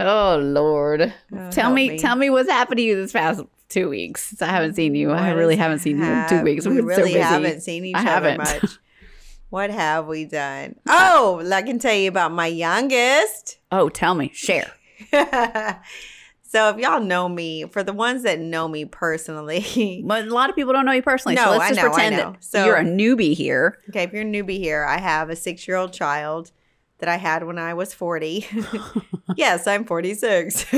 Oh 0.00 0.36
lord. 0.40 1.12
Oh, 1.36 1.50
tell 1.50 1.72
me, 1.72 1.88
me. 1.88 1.98
tell 1.98 2.14
me 2.14 2.30
what's 2.30 2.48
happened 2.48 2.76
to 2.78 2.84
you 2.84 2.94
this 2.94 3.10
past 3.10 3.42
two 3.68 3.88
weeks 3.88 4.26
since 4.28 4.40
I 4.40 4.46
haven't 4.46 4.74
seen 4.74 4.94
you. 4.94 5.10
I 5.10 5.30
really 5.30 5.56
haven't 5.56 5.80
seen 5.80 5.98
you 5.98 6.04
in 6.04 6.28
two 6.28 6.42
weeks. 6.42 6.64
We 6.68 6.74
We've 6.74 6.82
so 6.82 6.86
really 6.86 7.14
busy. 7.14 7.18
haven't 7.18 7.62
seen 7.62 7.84
each 7.84 7.96
I 7.96 8.02
other 8.16 8.30
haven't. 8.30 8.38
much. 8.62 8.78
What 9.50 9.70
have 9.70 10.06
we 10.06 10.24
done? 10.26 10.76
Oh, 10.86 11.42
I 11.52 11.62
can 11.62 11.80
tell 11.80 11.94
you 11.94 12.08
about 12.10 12.30
my 12.30 12.46
youngest. 12.46 13.58
Oh, 13.72 13.88
tell 13.88 14.14
me, 14.14 14.30
share. 14.32 14.70
So 16.50 16.70
if 16.70 16.78
y'all 16.78 17.00
know 17.00 17.28
me, 17.28 17.64
for 17.66 17.82
the 17.82 17.92
ones 17.92 18.22
that 18.24 18.40
know 18.40 18.66
me 18.66 18.84
personally, 18.86 20.02
But 20.06 20.26
a 20.26 20.30
lot 20.34 20.48
of 20.50 20.56
people 20.56 20.72
don't 20.72 20.86
know 20.86 20.92
you 20.92 21.02
personally, 21.02 21.36
so 21.36 21.44
No, 21.44 21.50
let's 21.52 21.62
I 21.64 21.68
just 21.68 21.80
know, 21.80 21.86
I 21.86 21.88
pretend 21.92 22.16
know. 22.16 22.32
that 22.32 22.44
So- 22.44 22.64
you're 22.64 22.76
a 22.76 22.84
newbie 22.84 23.34
here. 23.34 23.78
okay, 23.90 24.02
if 24.04 24.12
you're 24.12 24.22
a 24.22 24.24
newbie 24.24 24.58
here, 24.58 24.84
I 24.84 24.98
have 24.98 25.30
a 25.30 25.36
six 25.36 25.68
year 25.68 25.76
old 25.76 25.92
child 25.92 26.50
that 26.98 27.08
I 27.08 27.16
had 27.16 27.44
when 27.44 27.58
I 27.58 27.74
was 27.74 27.94
40. 27.94 28.44
yes, 29.36 29.66
I'm 29.68 29.84
46. 29.84 30.66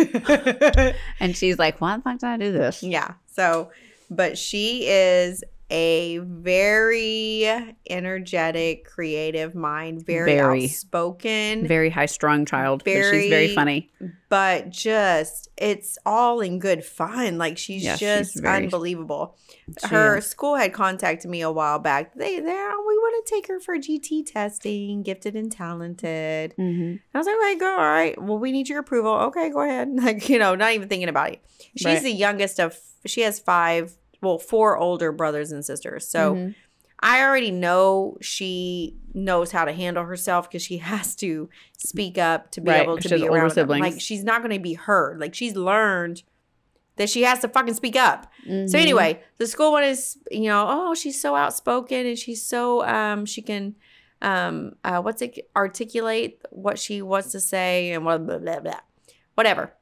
And 1.21 1.37
she's 1.37 1.59
like, 1.59 1.81
why 1.81 1.97
the 1.97 2.03
fuck 2.03 2.19
did 2.19 2.27
I 2.29 2.37
do 2.37 2.53
this? 2.53 2.83
yeah. 2.83 3.15
So, 3.27 3.71
but 4.11 4.37
she 4.37 4.87
is 4.89 5.45
a 5.71 6.19
very 6.19 7.49
energetic, 7.89 8.85
creative 8.85 9.55
mind, 9.55 10.05
very, 10.05 10.33
Very. 10.35 10.65
outspoken. 10.65 11.67
Very 11.67 11.91
high 11.91 12.07
strung 12.07 12.45
child, 12.45 12.83
but 12.85 12.91
she's 12.93 13.00
very 13.11 13.29
Very- 13.31 13.55
funny. 13.55 13.91
but 14.29 14.71
just 14.71 15.49
it's 15.57 15.99
all 16.07 16.41
in 16.41 16.59
good 16.59 16.85
fun. 16.85 17.39
Like 17.39 17.57
she's 17.59 17.85
Yeah, 17.85 17.93
she's 17.97 18.00
just 18.33 18.41
very- 18.41 18.65
unbelievable. 18.65 19.37
She 19.81 19.89
Her 19.89 20.19
is. 20.19 20.27
school 20.27 20.57
had 20.57 20.73
contacted 20.73 21.31
me 21.31 21.41
a 21.43 21.50
while 21.53 21.79
back. 21.79 22.15
They 22.15 22.41
they 22.41 22.43
we 22.43 22.99
want 22.99 23.27
to 23.27 23.35
take 23.35 23.47
her 23.49 23.61
for 23.61 23.77
GT 23.77 24.25
testing, 24.27 25.03
gifted 25.03 25.37
and 25.37 25.50
talented. 25.53 26.55
Mhm. 26.59 27.00
I 27.15 27.19
was 27.19 27.27
like, 27.27 27.37
okay, 27.37 27.59
go. 27.59 27.71
All 27.71 27.77
right. 27.79 28.21
Well, 28.21 28.39
we 28.39 28.50
need 28.53 28.69
your 28.69 28.81
approval. 28.81 29.12
Okay, 29.29 29.50
go 29.50 29.61
ahead. 29.61 29.89
Like, 30.00 30.29
you 30.29 30.39
know, 30.39 30.55
not 30.55 30.73
even 30.73 30.89
thinking 30.89 31.09
about 31.09 31.33
it. 31.33 31.41
She's 31.77 31.85
Right. 31.85 32.03
the 32.03 32.11
youngest 32.12 32.59
of, 32.59 32.77
she 33.07 33.21
has 33.21 33.39
five, 33.39 33.93
well, 34.21 34.39
four 34.39 34.77
older 34.77 35.12
brothers 35.12 35.53
and 35.53 35.65
sisters. 35.65 36.07
So 36.09 36.35
Mhm. 36.35 36.55
I 37.03 37.23
already 37.23 37.50
know 37.50 38.19
she 38.21 38.97
knows 39.15 39.53
how 39.53 39.65
to 39.65 39.73
handle 39.73 40.05
herself 40.05 40.49
because 40.50 40.62
she 40.62 40.77
has 40.93 41.15
to 41.17 41.49
speak 41.79 42.19
up 42.19 42.50
to 42.53 42.61
be 42.61 42.71
Right, 42.71 42.83
able 42.83 42.99
to 42.99 43.09
she 43.09 43.15
be 43.17 43.27
around. 43.29 43.57
Like, 43.69 44.00
she's 44.00 44.23
not 44.23 44.43
going 44.43 44.53
to 44.55 44.61
be 44.61 44.75
heard. 44.75 45.19
Like, 45.19 45.35
she's 45.35 45.57
learned 45.57 46.23
that 46.97 47.09
she 47.09 47.23
has 47.23 47.39
to 47.41 47.49
fucking 47.49 47.73
speak 47.75 47.97
up. 47.97 48.31
So 48.45 48.50
Mhm. 48.50 48.75
anyway, 48.75 49.23
the 49.39 49.47
school 49.47 49.73
one 49.73 49.85
is, 49.85 50.19
you 50.31 50.49
know, 50.50 50.67
oh, 50.69 50.95
she's 50.95 51.19
so 51.19 51.35
outspoken 51.35 52.05
and 52.05 52.19
she's 52.19 52.45
so 52.45 52.85
um 52.85 53.25
she 53.25 53.41
can 53.41 53.75
um 54.21 54.73
uh 54.85 55.00
what's 55.00 55.23
it 55.23 55.49
articulate 55.57 56.43
what 56.50 56.79
she 56.79 57.00
wants 57.00 57.33
to 57.33 57.41
say 57.41 57.93
and 57.93 58.05
blah 58.05 58.19
blah 58.19 58.37
blah 58.37 58.61
blah. 58.61 58.81
Whatever. 59.35 59.73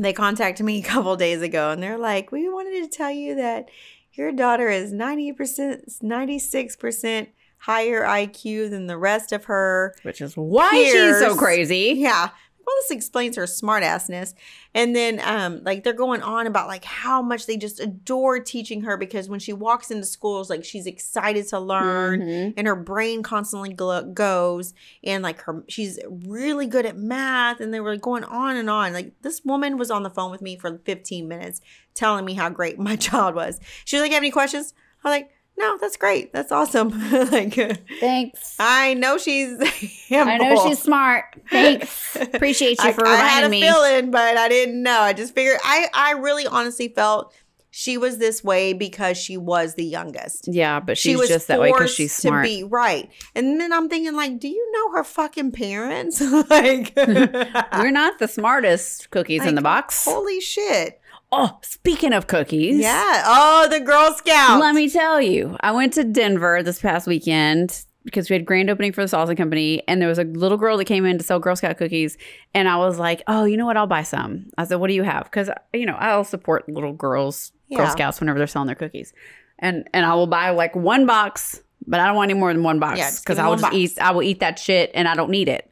They 0.00 0.12
contacted 0.12 0.64
me 0.64 0.80
a 0.80 0.82
couple 0.82 1.14
days 1.16 1.42
ago 1.42 1.70
and 1.70 1.82
they're 1.82 1.98
like, 1.98 2.32
"We 2.32 2.48
wanted 2.48 2.82
to 2.82 2.88
tell 2.88 3.10
you 3.10 3.34
that 3.36 3.68
your 4.12 4.32
daughter 4.32 4.68
is 4.68 4.92
90%, 4.92 6.02
96% 6.02 7.28
higher 7.58 8.02
IQ 8.02 8.70
than 8.70 8.86
the 8.86 8.96
rest 8.96 9.32
of 9.32 9.44
her. 9.44 9.94
Which 10.02 10.20
is 10.20 10.36
why 10.36 10.70
she's 10.70 11.18
so 11.18 11.36
crazy. 11.36 11.94
Yeah. 11.96 12.30
Well, 12.70 12.76
this 12.82 12.90
explains 12.92 13.34
her 13.36 13.42
smartassness. 13.44 14.34
And 14.74 14.94
then 14.94 15.20
um 15.24 15.62
like 15.64 15.82
they're 15.82 15.92
going 15.92 16.22
on 16.22 16.46
about 16.46 16.68
like 16.68 16.84
how 16.84 17.20
much 17.20 17.46
they 17.46 17.56
just 17.56 17.80
adore 17.80 18.38
teaching 18.38 18.82
her 18.82 18.96
because 18.96 19.28
when 19.28 19.40
she 19.40 19.52
walks 19.52 19.90
into 19.90 20.06
schools 20.06 20.48
like 20.48 20.64
she's 20.64 20.86
excited 20.86 21.48
to 21.48 21.58
learn 21.58 22.20
Mhm. 22.20 22.54
and 22.56 22.66
her 22.68 22.76
brain 22.76 23.24
constantly 23.24 23.72
glo- 23.72 24.04
goes 24.04 24.72
and 25.02 25.24
like 25.24 25.40
her 25.42 25.64
she's 25.66 25.98
really 26.08 26.66
good 26.68 26.86
at 26.86 26.96
math 26.96 27.60
and 27.60 27.74
they 27.74 27.80
were 27.80 27.96
going 27.96 28.22
on 28.22 28.56
and 28.56 28.70
on 28.70 28.92
like 28.92 29.12
this 29.22 29.44
woman 29.44 29.76
was 29.76 29.90
on 29.90 30.04
the 30.04 30.10
phone 30.10 30.30
with 30.30 30.40
me 30.42 30.56
for 30.56 30.78
15 30.84 31.26
minutes 31.26 31.60
telling 31.94 32.24
me 32.24 32.34
how 32.34 32.48
great 32.48 32.78
my 32.88 32.94
child 32.94 33.34
was 33.34 33.58
she 33.84 33.96
was 33.96 34.02
like 34.02 34.12
have 34.12 34.22
any 34.22 34.30
questions 34.30 34.72
i 35.02 35.08
was 35.08 35.16
like 35.18 35.30
no 35.58 35.76
that's 35.80 35.96
great 35.96 36.32
that's 36.32 36.50
awesome 36.52 36.88
like 37.30 37.54
Thanks. 38.00 38.56
i 38.58 38.94
know 38.94 39.18
she's 39.18 39.58
I 40.12 40.38
know 40.38 40.66
she's 40.66 40.80
smart. 40.82 41.24
Thanks. 41.50 42.16
Appreciate 42.20 42.82
you 42.82 42.88
I, 42.88 42.92
for 42.92 43.06
I 43.06 43.14
had 43.16 43.44
a 43.44 43.48
me. 43.48 43.62
feeling, 43.62 44.10
but 44.10 44.36
I 44.36 44.48
didn't 44.48 44.82
know. 44.82 44.98
I 45.00 45.12
just 45.12 45.34
figured. 45.36 45.58
I 45.62 45.86
I 45.94 46.12
really 46.12 46.48
honestly 46.48 46.88
felt 46.88 47.32
she 47.70 47.96
was 47.96 48.18
this 48.18 48.42
way 48.42 48.72
because 48.72 49.16
she 49.16 49.36
was 49.36 49.74
the 49.76 49.84
youngest. 49.84 50.48
Yeah, 50.48 50.80
but 50.80 50.98
she 50.98 51.14
was 51.14 51.28
just 51.28 51.46
that 51.46 51.60
way 51.60 51.70
because 51.70 51.94
she's 51.94 52.12
smart. 52.12 52.44
to 52.44 52.50
be 52.50 52.64
right. 52.64 53.08
And 53.36 53.60
then 53.60 53.72
I'm 53.72 53.88
thinking, 53.88 54.16
like, 54.16 54.40
do 54.40 54.48
you 54.48 54.72
know 54.72 54.96
her 54.96 55.04
fucking 55.04 55.52
parents? 55.52 56.20
like, 56.50 56.92
We're 56.96 57.92
not 57.92 58.18
the 58.18 58.26
smartest 58.26 59.10
cookies 59.10 59.46
in 59.46 59.54
the 59.54 59.62
box. 59.62 60.04
holy 60.04 60.40
shit! 60.40 60.99
Oh, 61.32 61.58
speaking 61.62 62.12
of 62.12 62.26
cookies. 62.26 62.80
Yeah. 62.80 63.22
Oh, 63.24 63.68
the 63.70 63.80
Girl 63.80 64.12
Scouts. 64.14 64.60
Let 64.60 64.74
me 64.74 64.88
tell 64.90 65.20
you, 65.20 65.56
I 65.60 65.70
went 65.72 65.92
to 65.94 66.04
Denver 66.04 66.62
this 66.62 66.80
past 66.80 67.06
weekend 67.06 67.84
because 68.04 68.28
we 68.30 68.34
had 68.34 68.44
grand 68.44 68.70
opening 68.70 68.92
for 68.92 69.06
the 69.06 69.16
Salsa 69.16 69.36
Company, 69.36 69.82
and 69.86 70.00
there 70.00 70.08
was 70.08 70.18
a 70.18 70.24
little 70.24 70.58
girl 70.58 70.76
that 70.78 70.86
came 70.86 71.04
in 71.06 71.18
to 71.18 71.24
sell 71.24 71.38
Girl 71.38 71.54
Scout 71.54 71.76
cookies, 71.78 72.16
and 72.54 72.68
I 72.68 72.76
was 72.78 72.98
like, 72.98 73.22
"Oh, 73.28 73.44
you 73.44 73.56
know 73.56 73.66
what? 73.66 73.76
I'll 73.76 73.86
buy 73.86 74.02
some." 74.02 74.46
I 74.58 74.64
said, 74.64 74.76
"What 74.76 74.88
do 74.88 74.94
you 74.94 75.02
have?" 75.02 75.24
Because 75.24 75.50
you 75.72 75.86
know 75.86 75.96
I'll 75.98 76.24
support 76.24 76.68
little 76.68 76.92
girls, 76.92 77.52
Girl 77.74 77.86
Scouts 77.88 78.18
whenever 78.20 78.38
they're 78.38 78.46
selling 78.48 78.66
their 78.66 78.74
cookies, 78.74 79.12
and 79.58 79.88
and 79.92 80.04
I 80.06 80.14
will 80.14 80.26
buy 80.26 80.50
like 80.50 80.74
one 80.74 81.06
box, 81.06 81.60
but 81.86 82.00
I 82.00 82.06
don't 82.06 82.16
want 82.16 82.30
any 82.30 82.40
more 82.40 82.52
than 82.52 82.62
one 82.64 82.80
box 82.80 83.20
because 83.20 83.36
me 83.36 83.44
I 83.44 83.48
will 83.48 83.56
just 83.56 83.62
box. 83.64 83.76
eat. 83.76 83.98
I 84.00 84.10
will 84.10 84.22
eat 84.22 84.40
that 84.40 84.58
shit, 84.58 84.90
and 84.94 85.06
I 85.06 85.14
don't 85.14 85.30
need 85.30 85.48
it. 85.48 85.70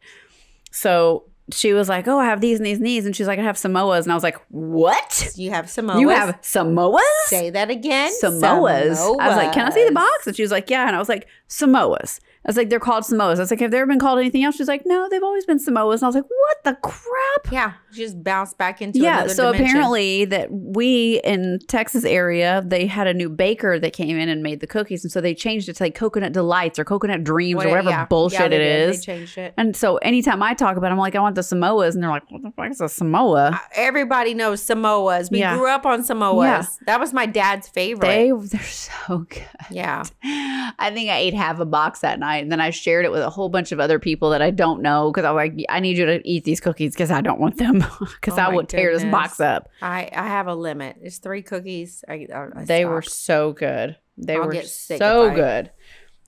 So 0.71 1.25
she 1.53 1.73
was 1.73 1.89
like, 1.89 2.07
"Oh, 2.09 2.19
I 2.19 2.27
have 2.27 2.41
these 2.41 2.59
and 2.59 2.67
these 2.67 2.79
and 2.79 2.87
these," 2.87 3.07
and 3.07 3.15
she's 3.17 3.27
like, 3.27 3.39
"I 3.39 3.43
have 3.43 3.57
Samoas," 3.57 4.03
and 4.03 4.13
I 4.13 4.15
was 4.15 4.23
like, 4.23 4.37
"What? 4.49 5.33
You 5.37 5.51
have 5.51 5.67
Samoas. 5.67 6.01
You 6.01 6.09
have 6.11 6.41
Samoas?" 6.43 7.01
Say 7.27 7.51
that 7.51 7.71
again. 7.71 8.13
Samoas. 8.23 8.99
I 8.99 9.29
was 9.29 9.37
like, 9.37 9.53
"Can 9.53 9.67
I 9.67 9.71
see 9.71 9.85
the 9.85 9.93
box?" 9.93 10.27
And 10.27 10.37
she 10.37 10.43
was 10.43 10.51
like, 10.51 10.71
"Yeah." 10.71 10.87
And 10.87 10.95
I 10.95 10.99
was 10.99 11.09
like, 11.09 11.27
"Samoas." 11.49 12.21
I 12.45 12.49
was 12.49 12.57
like, 12.57 12.71
"They're 12.71 12.81
called 12.81 13.05
Samoas." 13.05 13.37
I 13.37 13.41
was 13.41 13.51
like, 13.51 13.61
"Have 13.61 13.71
they 13.71 13.79
ever 13.79 13.87
been 13.87 13.99
called 13.99 14.19
anything 14.19 14.45
else?" 14.45 14.57
She's 14.57 14.69
like, 14.69 14.83
"No, 14.87 15.09
they've 15.11 15.23
always 15.23 15.45
been 15.45 15.59
Samoas." 15.59 15.95
And 15.95 16.05
I 16.05 16.07
was 16.07 16.15
like, 16.15 16.25
"What 16.25 16.65
the 16.65 16.75
crap?" 16.83 17.53
Yeah, 17.53 17.73
she 17.93 18.03
just 18.03 18.23
bounced 18.23 18.57
back 18.59 18.81
into 18.81 18.99
yeah. 19.01 19.27
So 19.27 19.53
dimension. 19.53 19.67
apparently, 19.77 20.25
that 20.27 20.49
we 20.51 21.21
in 21.25 21.59
Texas 21.69 22.05
area, 22.05 22.63
they 22.67 22.87
had 22.87 23.07
a 23.07 23.15
new 23.15 23.29
baker 23.29 23.79
that 23.79 23.93
came 23.93 24.19
in 24.19 24.29
and 24.29 24.43
made 24.43 24.61
the 24.61 24.67
cookies, 24.67 25.05
and 25.05 25.11
so 25.13 25.21
they 25.21 25.35
changed 25.35 25.69
it 25.69 25.75
to 25.77 25.85
like 25.85 25.95
coconut 25.95 26.33
delights 26.33 26.79
or 26.79 26.85
coconut 26.85 27.25
dreams 27.25 27.57
What- 27.57 27.67
or 27.67 27.71
whatever 27.71 27.91
yeah. 27.91 28.07
bullshit 28.07 28.41
Yeah, 28.41 28.47
it 28.47 28.51
did. 28.51 28.91
is. 28.91 29.01
They 29.01 29.13
changed 29.13 29.39
it. 29.39 29.55
And 29.57 29.77
so 29.77 29.97
anytime 29.99 30.43
I 30.43 30.55
talk 30.55 30.77
about, 30.77 30.89
it, 30.89 30.93
I'm 30.93 30.99
like, 30.99 31.17
I 31.17 31.21
want 31.21 31.35
the 31.35 31.43
Samoas, 31.43 31.95
and 31.95 32.03
they're 32.03 32.11
like, 32.11 32.31
"What 32.31 32.43
the 32.43 32.51
fuck 32.53 32.71
is 32.71 32.81
a 32.81 32.89
Samoa?" 32.89 33.61
Everybody 33.75 34.33
knows 34.35 34.63
Samoas. 34.67 35.31
We 35.31 35.41
Yeah. 35.41 35.57
grew 35.57 35.69
up 35.69 35.85
on 35.87 36.03
Samoas. 36.03 36.79
That 36.87 37.01
was 37.01 37.13
my 37.13 37.27
dad's 37.27 37.69
favorite. 37.69 38.07
They 38.07 38.31
they're 38.33 38.61
so 38.63 39.19
good. 39.29 39.45
yeah. 39.71 40.05
I 40.25 40.91
think 40.95 41.11
I 41.11 41.19
ate 41.19 41.35
half 41.39 41.59
a 41.61 41.65
box 41.65 42.01
that 42.01 42.19
night, 42.19 42.43
and 42.43 42.53
then 42.53 42.61
I 42.61 42.69
shared 42.71 43.05
it 43.07 43.11
with 43.13 43.23
a 43.23 43.31
whole 43.31 43.49
bunch 43.49 43.73
of 43.73 43.81
other 43.81 43.99
people 43.99 44.31
that 44.31 44.43
I 44.43 44.51
don't 44.51 44.83
know 44.83 45.11
because 45.11 45.25
I'm 45.25 45.35
like, 45.35 45.55
I 45.71 45.81
need 45.81 45.97
you 45.97 46.05
to 46.07 46.21
eat 46.29 46.45
these 46.45 46.61
cookies 46.61 46.93
because 46.93 47.11
I 47.11 47.23
don't 47.23 47.41
want 47.41 47.57
them 47.57 47.79
because 48.01 48.39
Oh 48.39 48.43
I 48.43 48.49
my 48.51 48.55
would 48.57 48.69
tear 48.69 48.93
this 48.93 49.05
box 49.11 49.41
up. 49.41 49.71
I 49.81 50.11
I 50.15 50.27
have 50.27 50.47
a 50.49 50.55
limit. 50.55 50.97
It's 51.01 51.19
three 51.19 51.41
cookies. 51.43 52.05
I, 52.07 52.27
I, 52.35 52.65
They 52.65 52.85
were 52.85 53.01
so 53.03 53.53
good. 53.53 53.97
They 54.19 54.35
I'll 54.37 54.47
were 54.47 54.63
so 54.63 55.31
good. 55.35 55.71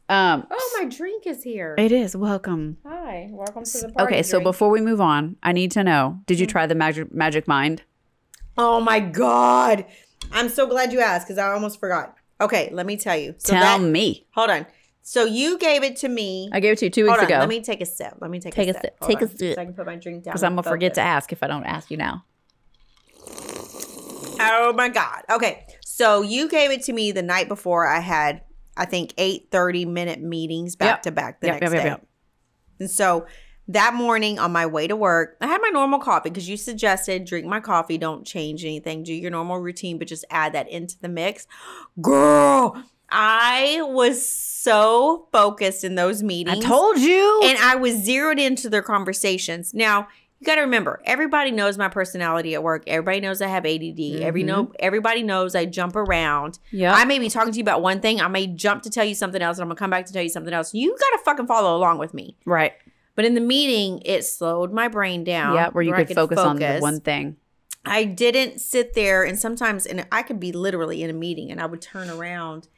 Um, 0.09 0.47
Oh, 0.51 0.79
my 0.81 0.89
drink 0.89 1.27
is 1.27 1.43
here. 1.45 1.75
it 1.79 1.93
is 1.93 2.17
welcome. 2.17 2.79
Hi, 2.85 3.29
welcome 3.31 3.63
to 3.65 3.79
the 3.81 3.89
party. 3.91 4.15
Okay, 4.15 4.23
so 4.25 4.39
drink. 4.39 4.45
before 4.45 4.71
we 4.71 4.81
move 4.81 5.01
on, 5.01 5.37
I 5.43 5.53
need 5.53 5.71
to 5.73 5.85
know: 5.85 6.21
Did 6.27 6.41
you 6.41 6.47
Mm. 6.47 6.51
try 6.51 6.67
the 6.67 6.75
magic 6.75 7.13
magic 7.15 7.47
mind? 7.47 7.83
Oh 8.59 8.81
my 8.81 8.99
god, 9.01 9.87
I'm 10.33 10.49
so 10.49 10.67
glad 10.67 10.93
you 10.93 11.01
asked 11.01 11.27
because 11.27 11.39
I 11.39 11.53
almost 11.53 11.79
forgot. 11.79 12.17
Okay, 12.41 12.71
let 12.73 12.87
me 12.87 12.97
tell 12.97 13.17
you. 13.17 13.35
So 13.39 13.53
Tell 13.53 13.79
that, 13.79 13.81
me. 13.85 14.27
hold 14.35 14.51
on. 14.51 14.67
So 15.11 15.25
you 15.25 15.59
gave 15.59 15.83
it 15.83 15.97
to 15.97 16.09
me. 16.09 16.49
I 16.53 16.61
gave 16.61 16.75
it 16.75 16.79
to 16.79 16.85
you 16.85 16.91
two 16.91 17.03
weeks 17.03 17.19
Hold 17.19 17.25
on, 17.25 17.27
ago 17.27 17.39
let 17.41 17.49
me 17.49 17.61
take 17.63 17.81
a 17.81 17.85
sip. 17.85 18.15
Let 18.21 18.31
me 18.31 18.39
take, 18.39 18.55
Take 18.55 18.69
a 18.69 18.75
sip. 18.75 18.97
Hold 19.01 19.11
Take 19.11 19.23
a 19.23 19.29
sip. 19.29 19.57
So 19.57 19.61
I 19.61 19.65
can 19.65 19.75
put 19.75 19.85
my 19.85 19.97
drink 19.97 20.23
down. 20.23 20.31
because 20.31 20.45
I'm 20.45 20.53
gonna 20.55 20.63
forget 20.63 20.95
to 20.95 21.01
ask 21.01 21.33
if 21.33 21.43
I 21.43 21.49
don't 21.49 21.65
ask 21.65 21.91
you 21.91 21.97
now. 21.97 22.25
Oh 24.39 24.73
my 24.73 24.89
god. 24.89 25.23
Okay. 25.29 25.67
So 25.85 26.23
you 26.23 26.49
gave 26.49 26.71
it 26.71 26.85
to 26.85 26.93
me 26.93 27.11
the 27.11 27.25
night 27.25 27.49
before 27.49 27.89
I 27.89 27.99
had 27.99 28.43
I 28.77 28.85
think 28.85 29.13
8 29.19 29.49
30 29.51 29.85
minute 29.85 30.21
meetings 30.21 30.77
back 30.77 30.99
Yep. 30.99 31.03
to 31.03 31.11
back 31.11 31.41
the 31.41 31.49
Yep, 31.49 31.61
next 31.61 31.75
yep, 31.75 31.83
day. 31.83 32.07
And 32.79 32.89
so 32.89 33.27
that 33.67 33.95
morning 33.95 34.39
on 34.39 34.53
my 34.53 34.67
way 34.67 34.87
to 34.87 34.95
work, 34.95 35.39
I 35.41 35.49
had 35.49 35.61
my 35.61 35.71
normal 35.71 35.99
coffee 35.99 36.31
because 36.31 36.49
you 36.49 36.57
suggested 36.57 37.25
drink 37.25 37.47
my 37.47 37.59
coffee, 37.59 37.99
don't 37.99 38.25
change 38.25 38.65
anything, 38.65 39.03
do 39.03 39.13
your 39.13 39.33
normal 39.33 39.59
routine, 39.59 39.99
but 39.99 40.07
just 40.07 40.25
add 40.31 40.53
that 40.53 40.71
into 40.71 40.97
the 41.01 41.09
mix. 41.09 41.49
Girl, 42.01 42.81
I 43.11 43.81
was 43.83 44.29
so 44.29 45.29
focused 45.33 45.85
in 45.85 45.95
those 45.95 46.23
meetings. 46.23 46.65
I 46.65 46.69
told 46.69 46.99
you. 46.99 47.41
and 47.45 47.59
I 47.59 47.77
was 47.77 47.95
zeroed 48.05 48.39
into 48.39 48.69
their 48.69 48.83
conversations. 48.83 49.75
Now, 49.75 50.09
you 50.39 50.47
got 50.47 50.55
to 50.55 50.63
remember, 50.63 51.03
everybody 51.05 51.51
knows 51.51 51.77
my 51.77 51.89
personality 51.89 52.55
at 52.55 52.63
work. 52.63 52.85
Everybody 52.87 53.21
knows 53.21 53.43
I 53.43 53.49
have 53.49 53.67
ADD. 53.67 54.23
Every 54.23 54.41
mm-hmm. 54.41 54.47
know, 54.47 54.73
everybody 54.79 55.23
knows 55.23 55.55
I 55.55 55.67
jump 55.67 55.97
around. 55.97 56.59
yeah. 56.71 56.95
I 56.95 57.05
may 57.05 57.19
be 57.19 57.29
talking 57.29 57.53
to 57.53 57.59
you 57.59 57.63
about 57.63 57.83
one 57.83 58.01
thing. 58.01 58.23
I 58.23 58.29
may 58.29 58.47
jump 58.47 58.83
to 58.85 58.91
tell 58.91 59.05
you 59.05 59.15
something 59.15 59.43
else, 59.43 59.59
and 59.59 59.63
I'm 59.63 59.69
gonna 59.69 59.79
come 59.79 59.91
back 59.91 60.07
to 60.07 60.13
tell 60.13 60.23
you 60.23 60.31
something 60.31 60.55
else. 60.55 60.73
You 60.73 60.91
got 60.91 61.19
to 61.19 61.25
fucking 61.25 61.47
follow 61.47 61.77
along 61.77 61.99
with 61.99 62.15
me. 62.15 62.37
right. 62.47 62.73
But 63.17 63.27
in 63.27 63.35
the 63.35 63.41
meeting, 63.41 64.01
it 64.07 64.25
slowed 64.25 64.73
my 64.73 64.89
brain 64.89 65.25
down. 65.25 65.55
Yeah, 65.55 65.69
where 65.71 65.83
you 65.83 65.93
I 65.93 66.05
could 66.05 66.15
focus, 66.15 66.39
on 66.39 66.57
the 66.57 66.63
focus. 66.65 66.81
one 66.81 67.01
thing. 67.01 67.37
I 67.85 68.05
didn't 68.05 68.61
sit 68.61 68.95
there, 68.95 69.25
and 69.25 69.39
sometimes, 69.39 69.85
and 69.85 70.07
I 70.11 70.23
could 70.23 70.41
be 70.41 70.53
literally 70.53 71.03
in 71.03 71.11
a 71.11 71.15
meeting, 71.15 71.51
and 71.51 71.61
I 71.61 71.67
would 71.67 71.83
turn 71.83 72.09
around 72.09 72.69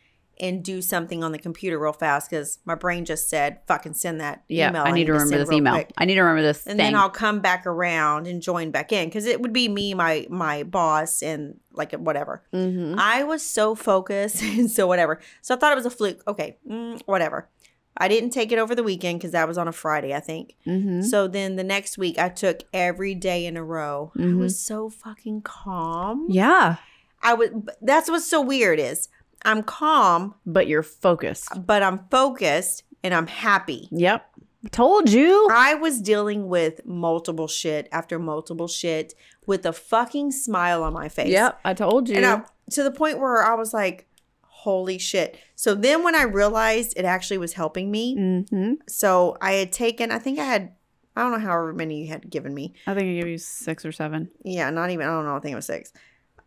and 0.43 0.63
do 0.63 0.83
something 0.83 1.25
on 1.25 1.33
the 1.33 1.39
computer 1.39 1.79
real 1.79 1.93
fast 1.95 2.29
because 2.29 2.59
my 2.67 2.75
brain 2.75 3.07
just 3.07 3.31
said, 3.31 3.61
"Fucking 3.67 3.95
send 3.95 4.21
that 4.21 4.43
Yeah, 4.49 4.69
email." 4.69 4.83
I 4.85 4.91
need 4.91 5.07
to 5.07 5.13
remember 5.13 5.39
this 5.39 5.51
email. 5.53 5.73
quick." 5.73 5.93
I 5.97 6.05
need 6.05 6.17
to 6.17 6.21
remember 6.21 6.43
this 6.43 6.67
and 6.67 6.77
thing. 6.77 6.93
then 6.93 6.95
I'll 6.97 7.09
come 7.09 7.41
back 7.41 7.65
around 7.67 8.27
and 8.27 8.43
join 8.43 8.71
back 8.73 8.93
in 8.93 9.09
because 9.09 9.25
it 9.25 9.41
would 9.41 9.53
be 9.55 9.69
me, 9.69 9.95
my 9.95 10.27
my 10.29 10.65
boss, 10.65 11.23
and 11.23 11.61
like 11.73 11.93
whatever. 11.93 12.43
mm-hmm. 12.53 12.99
I 12.99 13.23
was 13.23 13.43
so 13.43 13.75
focused 13.75 14.43
and 14.43 14.71
so 14.71 14.87
whatever. 14.87 15.21
So 15.41 15.55
I 15.55 15.59
thought 15.59 15.73
it 15.73 15.77
was 15.77 15.87
a 15.87 15.91
fluke. 15.91 16.23
Okay, 16.29 16.59
mm, 16.69 17.01
whatever. 17.07 17.49
I 17.97 18.09
didn't 18.09 18.31
take 18.31 18.51
it 18.53 18.59
over 18.59 18.75
the 18.75 18.83
weekend 18.83 19.19
because 19.21 19.33
that 19.33 19.47
was 19.47 19.59
on 19.59 19.69
a 19.69 19.73
Friday, 19.73 20.15
I 20.15 20.21
think. 20.21 20.57
Mm-hmm. 20.67 21.03
So 21.03 21.29
then 21.29 21.57
the 21.57 21.63
next 21.63 21.99
week, 21.99 22.19
I 22.19 22.31
took 22.31 22.63
every 22.73 23.15
day 23.15 23.45
in 23.45 23.55
a 23.59 23.63
row. 23.63 24.13
I 24.17 24.23
Mhm. 24.23 24.39
was 24.39 24.59
so 24.59 24.89
fucking 24.89 25.43
calm. 25.43 26.27
Yeah, 26.31 26.77
I 27.23 27.35
was. 27.35 27.51
That's 27.83 28.11
what's 28.11 28.27
so 28.27 28.41
weird 28.41 28.79
is 28.81 29.09
I'm 29.45 29.63
calm, 29.63 30.35
but 30.47 30.67
you're 30.67 30.83
focused. 30.83 31.67
but 31.67 31.83
I'm 31.83 32.07
focused 32.11 32.85
and 33.03 33.13
I'm 33.15 33.27
happy. 33.27 33.89
Yep. 33.91 34.29
Told 34.71 35.11
you. 35.11 35.49
I 35.51 35.75
was 35.75 36.01
dealing 36.01 36.49
with 36.49 36.87
multiple 36.87 37.49
shit 37.49 37.89
after 37.91 38.19
multiple 38.19 38.69
shit 38.69 39.15
with 39.45 39.67
a 39.67 39.73
fucking 39.73 40.31
smile 40.31 40.85
on 40.85 40.93
my 40.93 41.09
face. 41.09 41.31
Yep. 41.31 41.61
I 41.65 41.75
told 41.75 42.09
you. 42.09 42.17
And 42.17 42.27
I, 42.27 42.43
to 42.71 42.85
the 42.85 42.93
point 42.93 43.19
where 43.19 43.45
I 43.45 43.55
was 43.55 43.75
like, 43.75 44.07
holy 44.43 44.99
shit. 44.99 45.37
So 45.57 45.75
then 45.75 46.05
when 46.05 46.15
I 46.15 46.23
realized 46.23 46.95
it 46.97 47.05
actually 47.05 47.39
was 47.39 47.55
helping 47.55 47.91
me, 47.91 48.17
mm-hmm. 48.17 48.75
so 48.87 49.37
I 49.41 49.55
had 49.55 49.73
taken, 49.73 50.13
I 50.13 50.21
think 50.21 50.39
I 50.39 50.45
had, 50.45 50.73
I 51.17 51.23
don't 51.23 51.33
know 51.33 51.45
however 51.45 51.73
many 51.73 52.03
you 52.03 52.09
had 52.09 52.31
given 52.31 52.55
me. 52.55 52.73
I 52.87 52.95
think 52.95 53.09
I 53.09 53.15
gave 53.15 53.27
you 53.27 53.39
six 53.39 53.85
or 53.85 53.91
seven. 53.91 54.31
Yeah, 54.45 54.71
not 54.71 54.91
even, 54.91 55.07
I 55.07 55.11
don't 55.11 55.27
know, 55.27 55.37
I 55.37 55.41
think 55.41 55.55
it 55.55 55.57
was 55.57 55.67
six. 55.67 55.93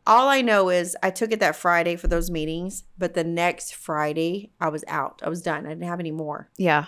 All 0.08 0.28
I 0.30 0.42
know 0.42 0.70
is 0.70 0.96
I 1.02 1.10
took 1.10 1.32
it 1.32 1.40
that 1.40 1.56
Friday 1.56 1.96
for 1.96 2.08
those 2.08 2.30
meetings, 2.30 2.84
but 2.98 3.14
the 3.16 3.24
next 3.24 3.74
Friday 3.74 4.52
I 4.60 4.70
was 4.70 4.84
out. 4.88 5.22
I 5.24 5.30
was 5.30 5.42
done. 5.42 5.66
I 5.66 5.70
didn't 5.70 5.88
have 5.88 6.00
any 6.00 6.12
more. 6.12 6.50
Yeah. 6.58 6.86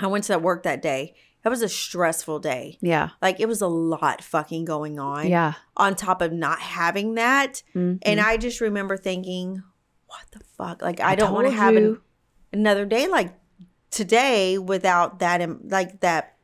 I 0.00 0.08
went 0.08 0.24
to 0.24 0.38
work 0.38 0.64
that 0.64 0.82
day. 0.82 1.14
That 1.42 1.50
was 1.50 1.62
a 1.62 1.68
stressful 1.68 2.40
day. 2.40 2.76
Yeah. 2.80 3.10
Like 3.22 3.38
it 3.38 3.46
was 3.46 3.60
a 3.60 3.68
lot 3.68 4.22
fucking 4.22 4.64
going 4.64 4.98
on. 4.98 5.28
Yeah. 5.28 5.54
On 5.76 5.94
top 5.94 6.20
of 6.20 6.32
not 6.32 6.58
having 6.58 7.14
that. 7.14 7.62
Mhm. 7.74 7.98
And 8.02 8.20
I 8.20 8.36
just 8.36 8.60
remember 8.60 8.96
thinking, 8.96 9.62
what 10.06 10.22
the 10.32 10.40
fuck? 10.56 10.82
Like, 10.82 11.00
I, 11.00 11.12
I 11.12 11.14
don't 11.14 11.32
want 11.32 11.46
to 11.46 11.52
have 11.52 11.76
an, 11.76 12.00
another 12.52 12.84
day 12.84 13.06
like 13.06 13.32
today 13.90 14.58
without 14.58 15.20
that, 15.20 15.68
like 15.70 16.00
that 16.00 16.35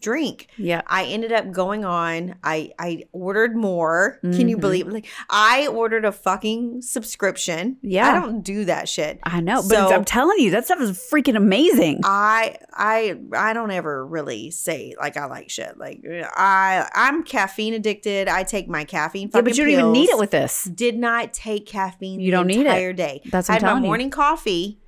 drink. 0.00 0.46
Yeah. 0.56 0.82
I 0.86 1.04
ended 1.04 1.32
up 1.32 1.50
going 1.50 1.84
on. 1.84 2.36
I 2.44 2.72
I 2.78 3.04
ordered 3.12 3.56
more. 3.56 4.18
Can 4.22 4.48
you 4.48 4.56
Mhm. 4.56 4.60
believe? 4.60 4.86
Like 4.88 5.06
I 5.28 5.66
ordered 5.66 6.04
a 6.04 6.12
fucking 6.12 6.82
subscription. 6.82 7.76
Yeah. 7.82 8.08
I 8.08 8.14
don't 8.20 8.42
do 8.42 8.64
that 8.66 8.88
shit. 8.88 9.18
I 9.24 9.40
know, 9.40 9.56
but 9.56 9.64
So- 9.64 9.74
it's- 9.86 9.92
I'm 9.92 10.04
telling 10.04 10.38
you, 10.38 10.50
that 10.52 10.64
stuff 10.66 10.80
is 10.80 10.90
freaking 11.12 11.36
amazing. 11.36 12.00
I 12.04 12.56
I 12.72 13.16
I 13.32 13.52
don't 13.52 13.70
ever 13.70 14.06
really 14.06 14.50
say 14.50 14.94
like 15.00 15.16
I 15.16 15.26
like 15.26 15.50
shit. 15.50 15.76
Like 15.78 16.00
I 16.36 16.88
I'm 16.94 17.22
caffeine 17.24 17.74
addicted. 17.74 18.28
I 18.28 18.42
take 18.44 18.68
my 18.68 18.84
caffeine. 18.84 19.30
yeah, 19.34 19.40
but 19.40 19.56
you 19.56 19.64
don't 19.64 19.72
even 19.72 19.92
need 19.92 20.10
it 20.10 20.18
with 20.18 20.30
this. 20.30 20.64
Did 20.64 20.96
not 20.98 21.32
take 21.32 21.66
caffeine. 21.66 22.20
You 22.20 22.30
don't 22.30 22.46
need 22.46 22.60
it. 22.60 22.66
entire 22.66 22.92
day. 22.92 23.20
That's 23.26 23.50
I 23.50 23.54
what 23.54 23.62
had 23.62 23.64
I'm 23.64 23.66
my 23.66 23.68
telling 23.70 23.82
you. 23.84 23.88
morning 23.88 24.10
coffee, 24.10 24.78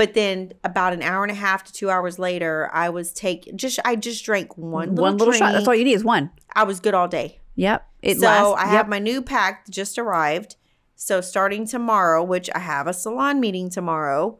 but 0.00 0.14
then 0.14 0.54
about 0.64 0.94
an 0.94 1.02
hour 1.02 1.22
and 1.22 1.30
a 1.30 1.34
half 1.34 1.62
to 1.64 1.72
two 1.74 1.90
hours 1.90 2.18
later, 2.18 2.70
I 2.72 2.88
was 2.88 3.12
take 3.12 3.54
just 3.54 3.78
I 3.84 3.96
just 3.96 4.24
drank 4.24 4.56
one 4.56 4.90
little 4.94 5.04
One 5.04 5.18
little 5.18 5.34
shot. 5.34 5.52
That's 5.52 5.68
all 5.68 5.74
you 5.74 5.84
need 5.84 5.92
is 5.92 6.02
one. 6.04 6.30
I 6.54 6.64
was 6.64 6.80
good 6.80 6.94
all 6.94 7.06
day. 7.06 7.40
Yep. 7.56 7.86
It 8.00 8.16
so 8.16 8.24
lasts. 8.24 8.54
I 8.62 8.64
yep. 8.64 8.72
have 8.72 8.88
my 8.88 8.98
new 8.98 9.20
pack 9.20 9.68
just 9.68 9.98
arrived. 9.98 10.56
So 10.96 11.20
starting 11.20 11.66
tomorrow, 11.66 12.24
which 12.24 12.48
I 12.54 12.60
have 12.60 12.86
a 12.86 12.94
salon 12.94 13.40
meeting 13.40 13.68
tomorrow. 13.68 14.38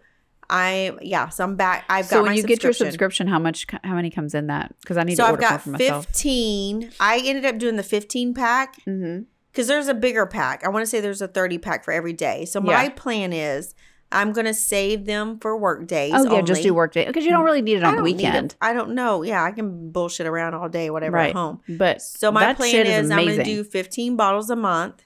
I 0.48 0.92
yeah, 1.02 1.28
so 1.28 1.44
I'm 1.44 1.56
back. 1.56 1.84
I've 1.90 2.06
so 2.06 2.16
got 2.16 2.22
when 2.22 2.30
my 2.32 2.36
you 2.36 2.42
get 2.42 2.62
your 2.62 2.72
subscription. 2.72 3.26
how 3.28 3.38
much? 3.38 3.66
How 3.84 3.94
many 3.94 4.08
comes 4.08 4.34
in 4.34 4.46
that? 4.46 4.74
Because 4.80 4.96
I 4.96 5.02
need 5.04 5.16
So 5.16 5.24
to 5.24 5.28
I've 5.28 5.32
order 5.34 5.40
got 5.42 5.60
for 5.60 5.70
myself. 5.70 6.06
15. 6.06 6.90
I 7.00 7.18
ended 7.22 7.44
up 7.44 7.58
doing 7.58 7.76
the 7.76 7.82
15 7.82 8.32
pack 8.32 8.80
Mm-hmm. 8.86 9.24
because 9.52 9.66
there's 9.66 9.88
a 9.88 9.94
bigger 9.94 10.24
pack. 10.24 10.64
I 10.64 10.68
want 10.70 10.82
to 10.84 10.86
say 10.86 11.00
there's 11.00 11.20
a 11.20 11.28
30 11.28 11.58
pack 11.58 11.84
for 11.84 11.92
every 11.92 12.14
day. 12.14 12.46
So 12.46 12.60
my 12.62 12.84
Yeah. 12.84 12.88
plan 12.96 13.32
is 13.34 13.74
I'm 14.12 14.32
going 14.32 14.46
to 14.46 14.54
save 14.54 15.04
them 15.06 15.38
for 15.38 15.56
work 15.56 15.86
days. 15.86 16.12
Oh 16.16 16.24
yeah, 16.32 16.42
just 16.42 16.62
do 16.62 16.74
work 16.74 16.92
day 16.92 17.06
because 17.06 17.24
you 17.24 17.30
don't 17.30 17.44
really 17.44 17.62
need 17.62 17.76
it 17.76 17.84
on 17.84 17.92
the 17.92 17.96
don't 18.02 18.04
need 18.04 18.12
it. 18.20 18.26
weekend, 18.26 18.56
I 18.60 18.72
don't 18.72 18.90
know. 18.94 19.22
Yeah, 19.22 19.42
I 19.44 19.52
can 19.52 19.90
bullshit 19.92 20.26
around 20.26 20.54
all 20.54 20.68
day, 20.68 20.90
whatever, 20.90 21.16
right? 21.16 21.30
at 21.30 21.36
home. 21.36 21.60
But 21.68 22.02
So 22.02 22.32
my 22.32 22.54
plan 22.54 22.70
shit 22.70 22.86
is, 22.86 23.10
I'm 23.10 23.24
gonna 23.26 23.44
do 23.44 23.62
15 23.64 24.16
bottles 24.16 24.50
a 24.50 24.56
month. 24.56 25.04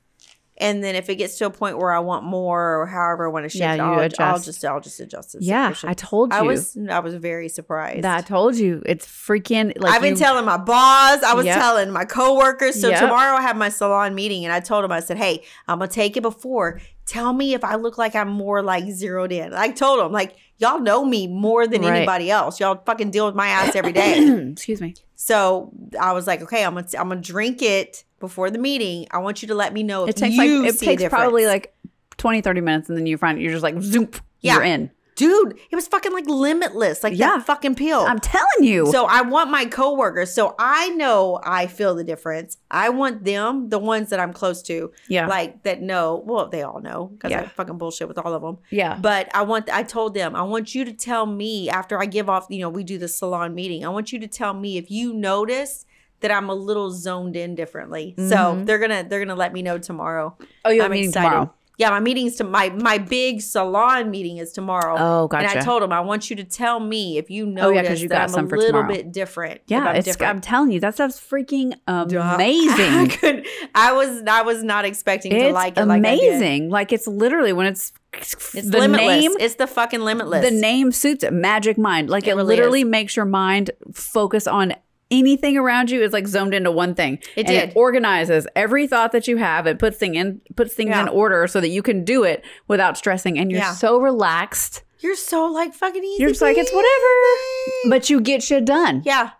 And 0.57 0.85
then 0.85 0.95
if 0.95 1.11
it 1.11 1.17
gets 1.17 1.37
to 1.39 1.47
a 1.47 1.51
point 1.51 1.79
where 1.79 1.91
I 1.91 1.99
want 1.99 2.23
more 2.25 2.81
or 2.83 2.87
however 2.87 3.27
I 3.27 3.29
want 3.33 3.43
to 3.45 3.49
shift, 3.49 3.61
Yeah, 3.61 3.85
I'll, 3.85 4.09
I'll 4.21 4.39
just 4.39 4.65
I'll 4.65 4.81
just 4.81 5.01
adjust 5.01 5.35
Yeah. 5.41 5.75
I 5.83 5.95
told 5.95 6.33
you. 6.33 6.39
I 6.39 6.43
was 6.43 6.79
I 6.89 7.01
was 7.01 7.15
very 7.17 7.49
surprised. 7.49 8.05
that 8.05 8.17
I 8.17 8.21
told 8.21 8.55
you. 8.55 8.81
It's 8.87 9.05
freaking 9.05 9.73
like 9.77 9.93
I've 9.93 10.01
been 10.01 10.13
you- 10.15 10.21
telling 10.21 10.45
my 10.45 10.57
boss. 10.57 11.25
I 11.25 11.35
was 11.35 11.45
Yep. 11.45 11.59
telling 11.59 11.91
my 11.91 12.05
coworkers. 12.05 12.81
So 12.81 12.89
Yep. 12.91 13.01
tomorrow 13.01 13.37
I 13.37 13.43
have 13.43 13.57
my 13.57 13.69
salon 13.69 14.15
meeting, 14.15 14.45
and 14.45 14.55
I 14.55 14.61
told 14.61 14.85
them 14.85 14.93
I 14.93 15.01
said, 15.01 15.19
"Hey, 15.19 15.43
I'm 15.67 15.81
gonna 15.81 15.91
take 15.91 16.17
it 16.17 16.23
before. 16.23 16.81
Tell 17.07 17.33
me 17.33 17.55
if 17.55 17.65
I 17.65 17.75
look 17.77 17.99
like 17.99 18.15
I'm 18.15 18.29
more 18.29 18.63
like 18.63 18.91
zeroed 18.91 19.33
in." 19.33 19.53
I 19.55 19.71
told 19.71 20.01
them 20.01 20.13
like 20.13 20.37
y'all 20.59 20.81
know 20.81 21.05
me 21.05 21.27
more 21.27 21.67
than 21.67 21.83
Right. 21.83 21.97
anybody 21.97 22.31
else. 22.31 22.61
Y'all 22.61 22.81
fucking 22.87 23.11
deal 23.11 23.27
with 23.27 23.35
my 23.35 23.49
ass 23.49 23.77
every 23.77 23.93
day. 23.93 24.19
Excuse 24.53 24.81
me. 24.81 24.95
so 25.15 25.71
I 26.01 26.13
was 26.13 26.27
like, 26.27 26.43
"Okay, 26.43 26.65
I'm 26.65 26.75
gonna 26.75 26.87
I'm 26.99 27.09
gonna 27.09 27.21
drink 27.21 27.61
it 27.63 28.05
before 28.21 28.51
the 28.51 28.59
meeting. 28.59 29.07
I 29.11 29.19
want 29.19 29.43
you 29.43 29.49
to 29.49 29.55
let 29.55 29.73
me 29.75 29.83
know 29.83 30.05
if 30.05 30.11
It 30.11 30.17
takes 30.17 30.35
you 30.37 30.63
like 30.63 30.75
it 30.75 30.79
takes 30.79 31.05
probably 31.09 31.47
like 31.47 31.75
20, 32.17 32.41
30 32.41 32.61
minutes, 32.63 32.89
and 32.89 32.97
then 32.97 33.07
you 33.07 33.19
find 33.19 33.41
you're 33.41 33.51
just 33.53 33.63
like 33.63 33.81
zoop. 33.83 34.17
Yeah. 34.41 34.55
You're 34.55 34.63
in. 34.65 34.91
Dude. 35.17 35.59
It 35.71 35.77
was 35.77 35.87
fucking 35.89 36.13
like 36.13 36.27
limitless, 36.29 37.03
like 37.03 37.17
Yeah. 37.17 37.37
that 37.37 37.47
fucking 37.47 37.75
pill. 37.75 38.01
I'm 38.01 38.19
telling 38.19 38.63
you. 38.63 38.87
So 38.91 39.07
I 39.07 39.23
want 39.23 39.51
my 39.51 39.65
coworkers. 39.67 40.33
So 40.33 40.55
I 40.59 40.91
know 40.91 41.41
I 41.45 41.67
feel 41.67 41.95
the 41.95 42.05
difference. 42.05 42.57
I 42.71 42.89
want 42.89 43.25
them, 43.25 43.69
the 43.69 43.79
ones 43.79 44.11
that 44.11 44.21
I'm 44.21 44.33
close 44.33 44.63
to, 44.65 44.91
yeah, 45.09 45.27
like 45.27 45.63
that 45.63 45.81
know. 45.83 46.23
Well, 46.27 46.49
they 46.49 46.63
all 46.63 46.81
know 46.81 47.07
because 47.13 47.33
I 47.33 47.47
fucking 47.47 47.79
bullshit 47.79 48.09
with 48.09 48.19
all 48.19 48.33
of 48.35 48.43
them. 48.43 48.59
yeah. 48.71 48.99
But 49.01 49.29
I 49.35 49.43
want. 49.43 49.69
I 49.73 49.83
told 49.83 50.15
them 50.15 50.35
I 50.35 50.43
want 50.43 50.75
you 50.75 50.85
to 50.85 50.93
tell 50.93 51.27
me 51.27 51.69
after 51.69 52.01
I 52.01 52.07
give 52.07 52.29
off. 52.29 52.47
You 52.51 52.61
know, 52.61 52.69
we 52.69 52.85
do 52.85 52.99
the 52.99 53.09
salon 53.09 53.55
meeting. 53.55 53.85
I 53.85 53.89
want 53.91 54.13
you 54.13 54.19
to 54.21 54.27
tell 54.29 54.55
me 54.55 54.77
if 54.79 54.91
you 54.91 55.13
notice 55.13 55.87
that 56.21 56.31
I'm 56.31 56.49
a 56.49 56.55
little 56.55 56.91
zoned 56.91 57.37
in 57.37 57.55
differently. 57.55 58.15
So 58.17 58.23
Mhm. 58.37 58.67
they're 58.67 58.79
gonna 58.79 59.05
they're 59.09 59.19
gonna 59.25 59.35
let 59.39 59.53
me 59.53 59.61
know 59.63 59.77
tomorrow. 59.79 60.37
Oh, 60.65 60.71
you 60.71 60.81
have 60.81 60.91
I'm 60.91 60.93
meeting 60.93 61.11
excited. 61.11 61.29
tomorrow. 61.29 61.55
Yeah, 61.77 61.91
my 61.91 61.99
meeting's 61.99 62.37
to 62.37 62.45
my 62.45 62.71
my 62.71 62.99
big 62.99 63.41
salon 63.41 64.09
meeting 64.11 64.37
is 64.37 64.53
tomorrow. 64.53 64.95
Oh, 64.97 65.27
gotcha. 65.29 65.51
And. 65.51 65.59
I 65.59 65.63
told 65.65 65.83
him 65.83 65.93
I 65.93 66.01
want 66.01 66.31
you 66.31 66.37
to 66.37 66.45
tell 66.45 66.79
me 66.79 67.19
if 67.19 67.31
you 67.31 67.47
know. 67.47 67.67
Oh, 67.67 67.71
yeah, 67.71 67.81
'cause 67.81 67.89
notice 67.89 68.03
you 68.03 68.09
that 68.11 68.19
got 68.29 68.31
some 68.31 68.45
a 68.47 68.49
little 68.49 68.67
tomorrow. 68.67 68.89
bit 68.89 69.11
different. 69.11 69.61
yeah, 69.67 69.81
I'm 69.89 69.97
it's. 69.97 70.07
different. 70.07 70.31
I'm 70.31 70.41
telling 70.41 70.71
you, 70.71 70.79
that 70.81 70.95
stuff's 70.95 71.19
freaking 71.19 71.75
I 71.89 72.03
amazing. 72.35 73.09
could- 73.09 73.47
I 73.75 73.93
was 73.93 74.23
I 74.27 74.43
was 74.43 74.63
not 74.63 74.85
expecting 74.85 75.33
to 75.33 75.53
like 75.53 75.77
it. 75.77 75.85
Like 75.85 75.97
I 75.97 75.97
amazing. 75.97 76.71
Like 76.71 76.93
it's 76.93 77.09
literally 77.09 77.53
when 77.53 77.67
it's 77.67 77.93
It's 78.13 78.35
the 78.53 78.63
limitless. 78.79 79.23
name. 79.23 79.33
it's 79.41 79.57
the 79.57 79.67
fucking 79.67 80.01
limitless. 80.01 80.45
The 80.45 80.53
name 80.53 80.93
suits 80.93 81.25
it. 81.25 81.33
Magic 81.33 81.77
mind. 81.77 82.09
Like 82.09 82.29
It 82.29 82.31
it, 82.31 82.35
really 82.37 82.55
literally 82.55 82.81
is. 82.83 82.87
makes 82.87 83.17
your 83.17 83.25
mind 83.27 83.73
focus 83.93 84.47
on 84.47 84.75
anything 85.19 85.57
around 85.57 85.91
you 85.91 86.03
is 86.03 86.13
like 86.13 86.27
zoned 86.27 86.55
into 86.55 86.71
one 86.71 86.95
thing. 86.95 87.19
It 87.37 87.47
and 87.47 87.47
did. 87.47 87.69
It 87.71 87.77
organizes 87.77 88.47
every 88.57 88.87
thought 88.87 89.13
that 89.13 89.27
you 89.29 89.37
have. 89.39 89.67
It 89.67 89.79
puts 89.79 89.97
thing 89.97 90.15
in 90.17 90.41
puts 90.57 90.75
things 90.75 90.91
Yeah. 90.91 91.03
in 91.03 91.09
order 91.09 91.47
so 91.47 91.61
that 91.61 91.69
you 91.69 91.83
can 91.83 92.05
do 92.05 92.25
it 92.25 92.45
without 92.69 92.97
stressing. 92.99 93.39
And 93.39 93.51
you're 93.51 93.61
Yeah. 93.61 93.73
so 93.75 93.99
relaxed. 93.99 94.83
You're 95.01 95.17
so 95.17 95.47
like 95.47 95.75
fucking 95.75 96.03
easy. 96.03 96.23
You're 96.23 96.31
just 96.31 96.43
like 96.43 96.57
it's 96.59 96.73
whatever, 96.73 97.91
but 97.91 98.11
you 98.11 98.21
get 98.21 98.43
shit 98.43 98.65
done. 98.65 99.03
yeah. 99.05 99.31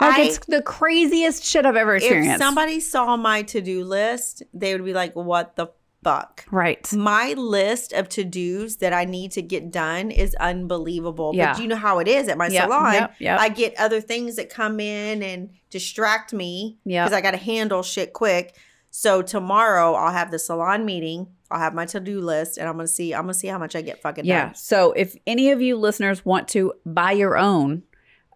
Like 0.00 0.18
I- 0.18 0.22
it's 0.22 0.38
the 0.46 0.62
craziest 0.62 1.44
shit 1.44 1.66
I've 1.66 1.76
ever 1.76 1.96
experienced. 1.96 2.36
if 2.36 2.38
somebody 2.38 2.80
saw 2.80 3.16
my 3.18 3.42
to 3.42 3.60
do 3.60 3.84
list, 3.84 4.42
they 4.54 4.72
would 4.74 4.82
be 4.84 4.94
like, 4.94 5.14
"What 5.14 5.56
the 5.56 5.66
fuck?" 6.02 6.44
right. 6.50 6.92
My 6.92 7.34
list 7.36 7.92
of 7.92 8.08
to 8.10 8.24
dos 8.24 8.76
that 8.76 8.92
I 8.92 9.04
need 9.04 9.32
to 9.32 9.42
get 9.42 9.70
done 9.70 10.10
is 10.10 10.34
unbelievable. 10.36 11.32
Yeah. 11.34 11.52
But 11.54 11.62
you 11.62 11.68
know 11.68 11.76
how 11.76 11.98
it 11.98 12.08
is 12.08 12.28
at 12.28 12.38
my 12.38 12.48
Yep, 12.48 12.64
salon. 12.64 12.92
yep, 12.94 13.14
yep. 13.18 13.40
I 13.40 13.48
get 13.48 13.74
other 13.78 14.00
things 14.00 14.36
that 14.36 14.50
come 14.50 14.80
in 14.80 15.22
and 15.22 15.50
distract 15.70 16.32
me 16.32 16.78
because 16.84 17.12
I 17.12 17.20
got 17.20 17.32
to 17.32 17.36
handle 17.36 17.82
shit 17.82 18.12
quick. 18.12 18.54
So 18.90 19.22
tomorrow 19.22 19.94
I'll 19.94 20.12
have 20.12 20.30
the 20.30 20.38
salon 20.38 20.84
meeting. 20.84 21.28
I'll 21.52 21.60
have 21.60 21.74
my 21.74 21.86
to 21.86 22.00
do 22.00 22.20
list, 22.20 22.58
and 22.58 22.68
I'm 22.68 22.76
gonna 22.76 22.86
see. 22.88 23.12
I'm 23.12 23.22
gonna 23.22 23.34
see 23.34 23.48
how 23.48 23.58
much 23.58 23.74
I 23.74 23.82
get 23.82 24.00
fucking 24.00 24.24
Yeah. 24.24 24.46
done. 24.46 24.54
So 24.54 24.92
if 24.92 25.16
any 25.26 25.50
of 25.50 25.60
you 25.60 25.76
listeners 25.76 26.24
want 26.24 26.46
to 26.48 26.72
buy 26.86 27.10
your 27.12 27.36
own, 27.36 27.82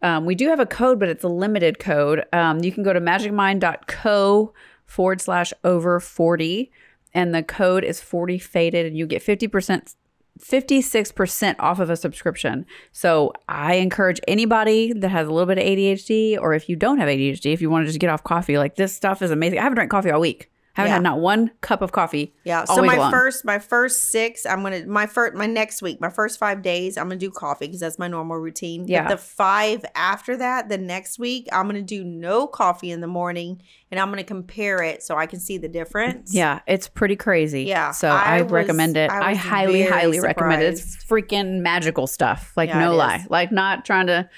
um, 0.02 0.24
we 0.26 0.34
do 0.34 0.48
have 0.48 0.58
a 0.60 0.66
code, 0.66 0.98
but 1.00 1.08
it's 1.08 1.22
a 1.24 1.28
limited 1.28 1.78
code. 1.78 2.24
Um, 2.32 2.62
you 2.62 2.72
can 2.72 2.82
go 2.82 2.92
to 2.92 3.00
magicmind.co 3.00 4.52
forward 4.86 5.20
slash 5.20 5.52
over 5.62 6.00
40, 6.00 6.70
and 7.14 7.34
the 7.34 7.42
code 7.42 7.84
is 7.84 8.00
40 8.00 8.38
faded, 8.38 8.86
and 8.86 8.96
you 8.96 9.06
get 9.06 9.22
50%. 9.22 9.94
56% 10.40 11.56
off 11.60 11.78
of 11.78 11.90
a 11.90 11.96
subscription. 11.96 12.66
So 12.90 13.32
I 13.48 13.74
encourage 13.74 14.20
anybody 14.26 14.92
that 14.92 15.08
has 15.08 15.28
a 15.28 15.30
little 15.30 15.46
bit 15.46 15.58
of 15.58 15.64
ADHD, 15.64 16.38
or 16.40 16.54
if 16.54 16.68
you 16.68 16.74
don't 16.74 16.98
have 16.98 17.08
ADHD, 17.08 17.52
if 17.52 17.62
you 17.62 17.70
want 17.70 17.84
to 17.84 17.86
just 17.86 18.00
get 18.00 18.10
off 18.10 18.24
coffee, 18.24 18.58
like 18.58 18.74
this 18.74 18.92
stuff 18.92 19.22
is 19.22 19.30
amazing. 19.30 19.60
I 19.60 19.62
haven't 19.62 19.76
drank 19.76 19.92
coffee 19.92 20.10
all 20.10 20.20
week. 20.20 20.50
I 20.76 20.80
haven't 20.80 20.90
Yeah. 20.90 20.94
had 20.94 21.02
not 21.04 21.20
one 21.20 21.50
cup 21.60 21.82
of 21.82 21.92
coffee. 21.92 22.34
Yeah. 22.42 22.64
So 22.64 22.82
my 22.82 22.96
long. 22.96 23.12
first, 23.12 23.44
my 23.44 23.60
first 23.60 24.10
six, 24.10 24.44
I'm 24.44 24.62
gonna 24.62 24.84
my 24.86 25.06
first, 25.06 25.34
my 25.34 25.46
next 25.46 25.82
week, 25.82 26.00
my 26.00 26.10
first 26.10 26.38
five 26.38 26.62
days, 26.62 26.96
I'm 26.98 27.04
gonna 27.06 27.16
do 27.16 27.30
coffee 27.30 27.66
because 27.66 27.80
that's 27.80 27.98
my 27.98 28.08
normal 28.08 28.36
routine. 28.38 28.86
Yeah. 28.88 29.04
But 29.04 29.10
the 29.10 29.16
five 29.18 29.84
after 29.94 30.36
that, 30.36 30.68
the 30.68 30.78
next 30.78 31.18
week, 31.18 31.46
I'm 31.52 31.66
gonna 31.66 31.80
do 31.82 32.02
no 32.02 32.48
coffee 32.48 32.90
in 32.90 33.00
the 33.00 33.06
morning, 33.06 33.62
and 33.92 34.00
I'm 34.00 34.10
gonna 34.10 34.24
compare 34.24 34.82
it 34.82 35.02
so 35.04 35.16
I 35.16 35.26
can 35.26 35.38
see 35.38 35.58
the 35.58 35.68
difference. 35.68 36.34
Yeah, 36.34 36.58
it's 36.66 36.88
pretty 36.88 37.14
crazy. 37.16 37.62
Yeah, 37.64 37.92
So 37.92 38.08
I 38.08 38.38
I, 38.38 38.42
was- 38.42 38.50
recommend 38.50 38.96
it. 38.96 39.10
I 39.10 39.30
I, 39.30 39.34
highly, 39.34 39.82
highly 39.84 40.18
recommend 40.18 40.62
it. 40.62 40.72
It's 40.74 40.96
freaking 41.04 41.60
magical 41.60 42.08
stuff. 42.08 42.52
Like 42.56 42.70
Yeah, 42.70 42.80
no 42.80 42.96
lie. 42.96 43.24
Like 43.30 43.52
not 43.52 43.84
trying 43.84 44.08
to 44.08 44.28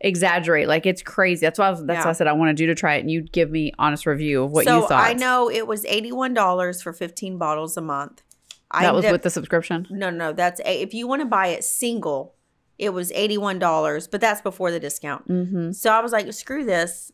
exaggerate. 0.00 0.68
Like 0.68 0.86
it's 0.86 1.02
crazy. 1.02 1.46
That's 1.46 1.58
why 1.58 1.68
I 1.68 1.70
was, 1.70 1.84
that's 1.84 1.98
Yeah. 1.98 2.04
why 2.04 2.10
I 2.10 2.12
said 2.14 2.26
I 2.26 2.32
wanted 2.32 2.60
you 2.60 2.66
to 2.68 2.74
try 2.74 2.96
it 2.96 3.00
and 3.00 3.10
you'd 3.10 3.32
give 3.32 3.50
me 3.50 3.72
honest 3.78 4.06
review 4.06 4.44
of 4.44 4.50
what 4.50 4.64
so 4.64 4.80
you 4.82 4.88
thought. 4.88 5.04
I 5.04 5.12
know 5.14 5.50
it 5.50 5.66
was 5.66 5.84
eighty 5.86 6.12
one 6.12 6.34
dollars 6.34 6.82
for 6.82 6.92
fifteen 6.92 7.38
bottles 7.38 7.76
a 7.76 7.80
month. 7.80 8.22
I 8.70 8.82
that 8.82 8.94
was 8.94 9.04
ended 9.04 9.12
with 9.14 9.22
the 9.22 9.30
subscription. 9.30 9.86
no, 9.90 10.10
no, 10.10 10.32
that's 10.32 10.60
a, 10.60 10.82
if 10.82 10.92
you 10.92 11.06
want 11.06 11.22
to 11.22 11.26
buy 11.26 11.48
it 11.48 11.62
single, 11.64 12.34
it 12.78 12.90
was 12.90 13.10
eighty 13.12 13.38
one 13.38 13.58
dollars, 13.58 14.06
but 14.08 14.20
that's 14.20 14.40
before 14.42 14.70
the 14.70 14.80
discount. 14.80 15.26
Mm-hmm. 15.28 15.72
So 15.72 15.90
I 15.90 16.00
was 16.00 16.12
like, 16.12 16.30
screw 16.32 16.64
this. 16.64 17.12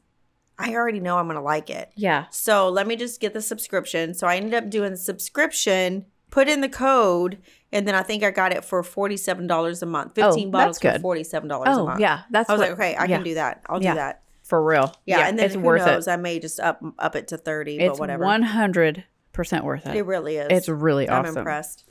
I 0.59 0.75
already 0.75 1.01
know 1.01 1.19
I'm 1.19 1.27
gonna 1.27 1.43
like 1.43 1.71
it. 1.71 1.91
Yeah. 1.95 2.27
So 2.31 2.69
let 2.69 2.87
me 2.87 2.97
just 2.97 3.21
get 3.21 3.33
the 3.33 3.41
subscription. 3.43 4.15
So 4.15 4.27
I 4.27 4.37
ended 4.37 4.55
up 4.55 4.71
doing 4.71 4.91
the 4.93 4.97
subscription, 4.97 6.07
put 6.31 6.49
in 6.49 6.61
the 6.63 6.69
code, 6.69 7.39
and 7.73 7.87
then 7.89 7.95
I 7.95 8.03
think 8.03 8.23
I 8.23 8.31
got 8.31 8.53
it 8.53 8.65
for 8.65 8.83
forty-seven 8.83 9.47
dollars 9.47 9.83
a 9.83 9.87
month. 9.87 10.13
Oh, 10.19 10.31
Fifteen 10.31 10.51
bottles 10.51 10.79
that's 10.79 10.97
for 10.99 11.03
forty-seven 11.03 11.49
dollars 11.49 11.69
a 11.77 11.81
Oh 11.81 11.87
month. 11.87 12.01
yeah. 12.01 12.23
That's 12.31 12.49
I 12.51 12.53
was 12.55 12.61
what- 12.61 12.71
like, 12.71 12.79
okay, 12.79 12.95
I 12.97 13.05
yeah, 13.05 13.17
can 13.17 13.25
do 13.25 13.35
that. 13.35 13.63
I'll 13.67 13.83
Yeah. 13.83 13.93
do 13.93 13.97
that. 13.97 14.19
for 14.43 14.63
real. 14.63 14.93
Yeah, 15.07 15.29
and 15.29 15.39
then 15.39 15.47
it's 15.47 15.55
who 15.55 15.61
worth 15.63 15.87
knows? 15.87 16.07
it. 16.07 16.11
I 16.11 16.17
may 16.17 16.39
just 16.39 16.61
up 16.61 16.83
up 16.99 17.17
it 17.17 17.29
to 17.29 17.39
thirty, 17.39 17.79
It's 17.79 17.93
but 17.93 18.01
whatever. 18.01 18.25
one 18.25 18.43
hundred 18.43 19.05
percent 19.33 19.65
worth 19.65 19.87
it. 19.87 19.97
it 19.97 20.05
really 20.05 20.37
is. 20.37 20.49
It's 20.51 20.69
really 20.69 21.09
awesome. 21.09 21.33
I'm 21.33 21.37
impressed. 21.39 21.85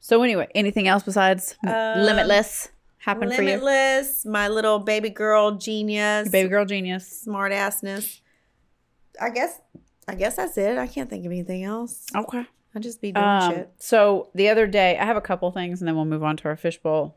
So 0.00 0.22
anyway, 0.22 0.48
anything 0.54 0.86
else 0.88 1.02
besides 1.02 1.56
Um, 1.66 1.98
Limitless 2.00 2.68
happen 2.98 3.30
for 3.30 3.42
you? 3.42 3.48
Limitless, 3.58 4.24
my 4.24 4.48
little 4.48 4.78
baby 4.78 5.10
girl 5.10 5.50
genius, 5.56 6.28
Baby 6.30 6.48
girl 6.48 6.64
genius. 6.64 7.06
smart 7.06 7.52
assness. 7.52 8.20
I 9.20 9.30
guess. 9.30 9.60
I 10.06 10.14
guess 10.14 10.36
that's 10.36 10.56
it. 10.56 10.78
I 10.78 10.86
can't 10.86 11.10
think 11.10 11.26
of 11.26 11.32
anything 11.32 11.64
else. 11.64 12.06
Okay. 12.16 12.46
I 12.78 12.80
just 12.80 13.00
be 13.00 13.10
doing 13.10 13.26
Um, 13.26 13.52
shit. 13.52 13.72
so 13.78 14.30
the 14.36 14.48
other 14.48 14.68
day, 14.68 14.96
I 14.96 15.04
have 15.04 15.16
a 15.16 15.20
couple 15.20 15.50
things, 15.50 15.80
and 15.80 15.88
then 15.88 15.96
we'll 15.96 16.04
move 16.04 16.22
on 16.22 16.36
to 16.36 16.44
our 16.48 16.56
fishbowl. 16.56 17.16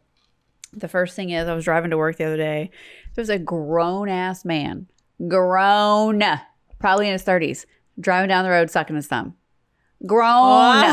The 0.74 0.88
first 0.88 1.16
thing 1.16 1.30
is, 1.30 1.48
I 1.48 1.54
was 1.54 1.66
driving 1.66 1.92
to 1.92 1.98
work 1.98 2.18
the 2.18 2.24
other 2.24 2.38
day. 2.38 2.72
There 3.14 3.22
was 3.22 3.30
a 3.30 3.38
grown 3.38 4.10
ass 4.10 4.44
man, 4.44 4.88
grown, 5.28 6.24
probably 6.80 7.06
in 7.06 7.12
his 7.12 7.24
30s, 7.24 7.68
driving 8.00 8.30
down 8.30 8.44
the 8.44 8.50
road 8.50 8.72
sucking 8.72 8.96
his 8.96 9.06
thumb. 9.06 9.36
Grown. 10.06 10.84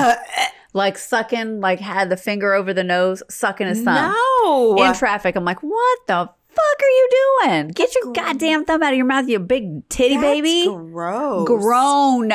Like 0.74 0.98
sucking, 0.98 1.60
like 1.60 1.80
had 1.80 2.10
the 2.10 2.16
finger 2.18 2.52
over 2.52 2.74
the 2.74 2.84
nose, 2.84 3.22
sucking 3.30 3.68
his 3.68 3.82
thumb 3.82 4.14
no. 4.44 4.76
in 4.76 4.92
traffic. 4.92 5.34
I'm 5.34 5.44
like, 5.44 5.62
what 5.62 5.98
the 6.06 6.28
fuck 6.48 6.82
are 6.82 6.86
you 6.86 7.08
doing? 7.42 7.68
Get 7.68 7.94
your 7.94 8.04
gross. 8.12 8.16
goddamn 8.16 8.66
thumb 8.66 8.82
out 8.82 8.92
of 8.92 8.96
your 8.98 9.06
mouth, 9.06 9.28
you 9.28 9.38
big 9.38 9.88
titty 9.88 10.16
That's 10.16 10.22
baby. 10.26 10.66
Gross. 10.66 11.46
Grown. 11.46 12.28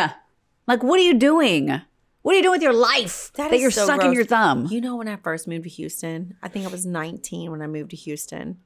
Like, 0.65 0.81
what 0.81 0.99
are 0.99 1.03
you 1.03 1.13
doing? 1.13 1.81
What 2.23 2.33
are 2.33 2.37
you 2.37 2.41
doing 2.43 2.53
with 2.53 2.61
your 2.63 2.73
life 2.73 3.31
That 3.35 3.51
that, 3.51 3.55
is 3.55 3.61
you're 3.61 3.71
so 3.71 3.85
sucking 3.85 4.05
gross. 4.07 4.15
your 4.15 4.25
thumb? 4.25 4.67
You 4.69 4.81
know, 4.81 4.95
when 4.95 5.07
I 5.07 5.17
first 5.17 5.47
moved 5.47 5.63
to 5.65 5.69
Houston, 5.69 6.35
I 6.41 6.47
think 6.47 6.65
I 6.65 6.69
was 6.69 6.85
19 6.85 7.51
when 7.51 7.61
I 7.61 7.67
moved 7.67 7.91
to 7.91 7.95
Houston. 7.97 8.57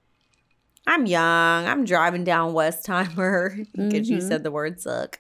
I'm 0.85 1.05
young. 1.05 1.65
I'm 1.65 1.83
driving 1.83 2.23
down 2.23 2.53
Westheimer 2.53 3.65
because 3.75 4.09
you 4.09 4.19
Mhm. 4.19 4.27
said 4.27 4.43
the 4.43 4.51
word 4.51 4.79
suck. 4.79 5.19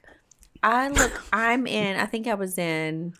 I 0.63 0.87
look, 0.89 1.11
I'm 1.33 1.67
in, 1.67 1.97
I 1.97 2.05
think 2.05 2.25
I 2.27 2.33
was 2.35 2.57
in, 2.57 3.13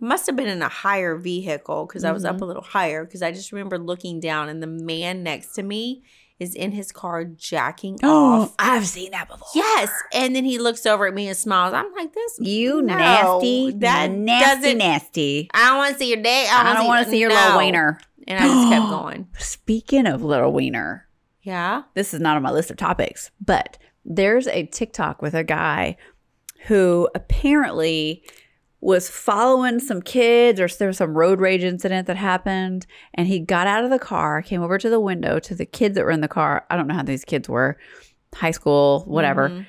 must 0.00 0.26
have 0.26 0.36
been 0.36 0.48
in 0.48 0.60
a 0.62 0.68
higher 0.68 1.16
vehicle 1.16 1.86
because 1.86 2.04
I 2.04 2.12
was 2.12 2.24
up 2.24 2.40
a 2.40 2.44
little 2.44 2.62
higher 2.62 3.04
because 3.04 3.22
I 3.22 3.32
just 3.32 3.52
remember 3.52 3.78
looking 3.78 4.20
down 4.20 4.48
and 4.48 4.62
the 4.62 4.66
man 4.66 5.22
next 5.22 5.54
to 5.54 5.62
me 5.62 6.02
is 6.40 6.54
in 6.54 6.72
his 6.72 6.90
car 6.92 7.24
jacking 7.24 7.94
off. 8.02 8.50
Oh, 8.50 8.54
I've 8.58 8.86
seen 8.86 9.12
that 9.12 9.28
before. 9.28 9.46
Yes. 9.54 9.90
And 10.12 10.34
then 10.34 10.44
he 10.44 10.58
looks 10.58 10.84
over 10.86 11.06
at 11.06 11.14
me 11.14 11.28
and 11.28 11.36
smiles. 11.36 11.72
I'm 11.74 11.92
like, 11.94 12.12
this. 12.12 12.38
You 12.40 12.82
no, 12.82 12.96
nasty, 12.96 13.70
That 13.72 14.10
nasty, 14.10 14.74
nasty. 14.74 15.50
I 15.54 15.68
don't 15.68 15.78
want 15.78 15.92
to 15.94 15.98
see 15.98 16.08
your 16.08 16.22
dick. 16.22 16.46
I 16.52 16.74
don't 16.74 16.86
want 16.86 17.04
to 17.04 17.10
see 17.10 17.18
your 17.20 17.30
no. 17.30 17.36
little 17.36 17.58
wiener. 17.58 18.00
And 18.26 18.38
I 18.42 18.46
just 18.46 18.68
kept 18.68 18.86
going. 18.90 19.28
Speaking 19.38 20.06
of 20.06 20.22
little 20.22 20.52
wiener, 20.52 21.06
Yeah. 21.42 21.82
this 21.94 22.12
is 22.14 22.20
not 22.20 22.36
on 22.36 22.42
my 22.42 22.50
list 22.50 22.70
of 22.70 22.76
topics, 22.76 23.30
but 23.40 23.78
there's 24.04 24.46
a 24.48 24.66
TikTok 24.66 25.22
with 25.22 25.34
a 25.34 25.44
guy 25.44 25.96
who 26.66 27.08
apparently 27.14 28.24
was 28.84 29.08
following 29.08 29.80
some 29.80 30.02
kids 30.02 30.60
or 30.60 30.68
there 30.68 30.88
was 30.88 30.98
some 30.98 31.16
road 31.16 31.40
rage 31.40 31.64
incident 31.64 32.06
that 32.06 32.16
happened 32.16 32.86
and 33.14 33.26
he 33.26 33.38
got 33.38 33.66
out 33.66 33.82
of 33.82 33.88
the 33.88 33.98
car 33.98 34.42
came 34.42 34.62
over 34.62 34.76
to 34.76 34.90
the 34.90 35.00
window 35.00 35.38
to 35.38 35.54
the 35.54 35.64
kids 35.64 35.94
that 35.94 36.04
were 36.04 36.10
in 36.10 36.20
the 36.20 36.28
car 36.28 36.66
i 36.70 36.76
don't 36.76 36.86
know 36.86 36.94
how 36.94 37.02
these 37.02 37.24
kids 37.24 37.48
were 37.48 37.78
high 38.34 38.50
school 38.50 39.02
whatever 39.06 39.48
Mhm. 39.48 39.66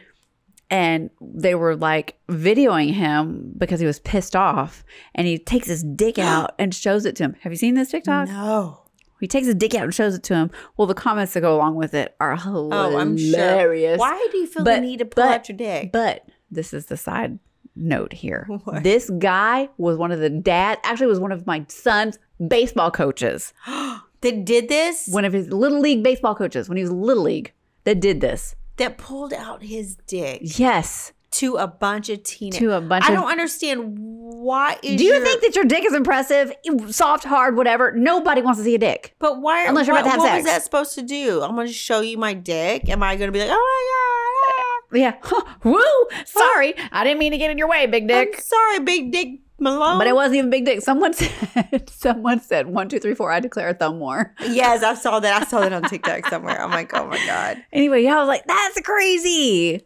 and 0.70 1.10
they 1.22 1.56
were 1.56 1.78
like 1.78 2.18
videoing 2.28 2.92
him 2.94 3.54
because 3.58 3.80
he 3.80 3.86
was 3.86 4.00
pissed 4.00 4.36
off 4.36 4.84
and 5.14 5.26
he 5.28 5.38
takes 5.38 5.68
his 5.68 5.82
dick 5.84 6.20
out 6.34 6.54
and 6.60 6.76
shows 6.76 7.06
it 7.06 7.16
to 7.16 7.24
him 7.24 7.36
have 7.40 7.54
you 7.54 7.58
seen 7.58 7.76
this 7.76 7.92
tiktok 7.92 8.28
No. 8.28 8.82
he 9.22 9.28
takes 9.28 9.46
his 9.46 9.56
dick 9.56 9.74
out 9.76 9.84
and 9.86 9.94
shows 9.96 10.14
it 10.16 10.24
to 10.24 10.36
him. 10.36 10.52
Well, 10.76 10.88
the 10.88 10.94
comments 10.94 11.34
that 11.34 11.42
go 11.42 11.56
along 11.56 11.76
with 11.76 11.94
it 11.94 12.16
are 12.20 12.36
hilarious. 12.36 12.94
Oh, 12.94 13.00
I'm 13.00 13.18
sure. 13.18 13.98
Why 13.98 14.28
do 14.32 14.38
you 14.40 14.46
feel 14.46 14.64
But- 14.66 14.76
the 14.76 14.82
need 14.82 15.00
to 15.00 15.06
pull 15.06 15.24
but- 15.24 15.34
out 15.34 15.48
your 15.50 15.58
dick? 15.58 15.92
But 15.94 16.26
this 16.52 16.74
is 16.74 16.88
the 16.88 16.98
side 16.98 17.40
note 17.76 18.14
here. 18.14 18.48
What? 18.64 18.84
This 18.84 19.10
guy 19.20 19.70
was 19.78 19.98
one 19.98 20.12
of 20.12 20.20
the 20.20 20.30
dad, 20.30 20.80
actually 20.84 21.08
was 21.08 21.20
one 21.20 21.32
of 21.32 21.46
my 21.46 21.66
son's 21.68 22.18
baseball 22.48 22.92
coaches. 22.92 23.54
that 23.68 24.46
did 24.46 24.70
this? 24.70 25.08
One 25.10 25.26
of 25.26 25.34
his 25.34 25.50
little 25.50 25.80
league 25.80 26.04
baseball 26.04 26.36
coaches 26.36 26.68
when 26.70 26.78
he 26.78 26.84
was 26.84 26.92
little 26.92 27.24
league 27.24 27.52
that 27.84 28.00
did 28.00 28.22
this. 28.22 28.56
that 28.78 28.98
pulled 28.98 29.34
out 29.34 29.62
his 29.64 29.96
dick 30.08 30.40
Yes. 30.60 31.14
to 31.32 31.56
a 31.58 31.68
bunch 31.68 32.10
of 32.10 32.24
teenagers. 32.24 32.60
To 32.60 32.72
a 32.78 32.82
bunch 32.82 33.06
I 33.06 33.14
of 33.14 33.20
don't 33.20 33.30
understand 33.32 33.98
why 33.98 34.78
is 34.84 34.98
Do 34.98 35.04
you 35.06 35.14
your- 35.16 35.24
think 35.24 35.42
that 35.42 35.56
your 35.56 35.66
dick 35.66 35.84
is 35.86 35.94
impressive? 35.94 36.52
Soft, 36.90 37.24
hard, 37.26 37.56
whatever. 37.56 37.92
Nobody 37.92 38.42
wants 38.42 38.60
to 38.60 38.64
see 38.64 38.76
a 38.76 38.78
dick. 38.80 39.14
But 39.20 39.42
why? 39.42 39.66
Unless 39.68 39.88
you're 39.88 39.96
what, 39.96 40.02
about 40.06 40.12
to 40.12 40.12
have 40.12 40.20
what 40.22 40.28
sex. 40.32 40.44
was 40.44 40.54
that 40.54 40.64
supposed 40.64 40.96
to 40.96 41.02
do? 41.04 41.42
I'm 41.42 41.56
going 41.56 41.68
to 41.68 41.74
show 41.74 42.00
you 42.02 42.18
my 42.18 42.34
dick. 42.34 42.90
Am 42.90 43.02
I 43.04 43.16
going 43.16 43.28
to 43.28 43.32
be 43.32 43.40
like, 43.40 43.50
oh 43.52 43.54
my 43.54 43.84
god? 43.94 44.25
Yeah. 44.94 45.16
Woo! 45.64 45.82
Sorry. 46.26 46.74
I 46.92 47.04
didn't 47.04 47.20
mean 47.20 47.32
to 47.32 47.38
get 47.38 47.52
in 47.52 47.58
your 47.58 47.68
way, 47.68 47.86
big 47.88 48.08
dick. 48.08 48.34
I'm 48.36 48.42
sorry, 48.42 48.80
big 48.80 49.12
dick 49.12 49.40
Malone. 49.60 49.98
But 49.98 50.08
it 50.08 50.16
wasn't 50.16 50.38
even 50.38 50.50
big 50.50 50.66
dick. 50.66 50.82
Someone 50.82 51.14
said, 51.16 51.90
someone 51.90 52.42
said, 52.42 52.68
one, 52.68 52.90
two, 52.90 53.00
three, 53.00 53.16
four, 53.16 53.32
I 53.32 53.40
declare 53.40 53.70
a 53.70 53.74
thumb 53.74 54.00
war. 54.00 54.34
yes, 54.42 54.84
I 54.84 54.96
saw 54.96 55.20
that. 55.20 55.42
I 55.42 55.46
saw 55.46 55.62
that 55.62 55.74
on 55.74 55.84
TikTok 55.90 56.28
somewhere. 56.28 56.62
I'm 56.62 56.72
like, 56.72 56.94
oh 56.94 57.08
my 57.08 57.24
god. 57.26 57.64
Anyway, 57.72 58.04
yeah, 58.04 58.16
I 58.16 58.20
was 58.20 58.28
like, 58.28 58.46
that's 58.46 58.80
crazy. 58.82 59.82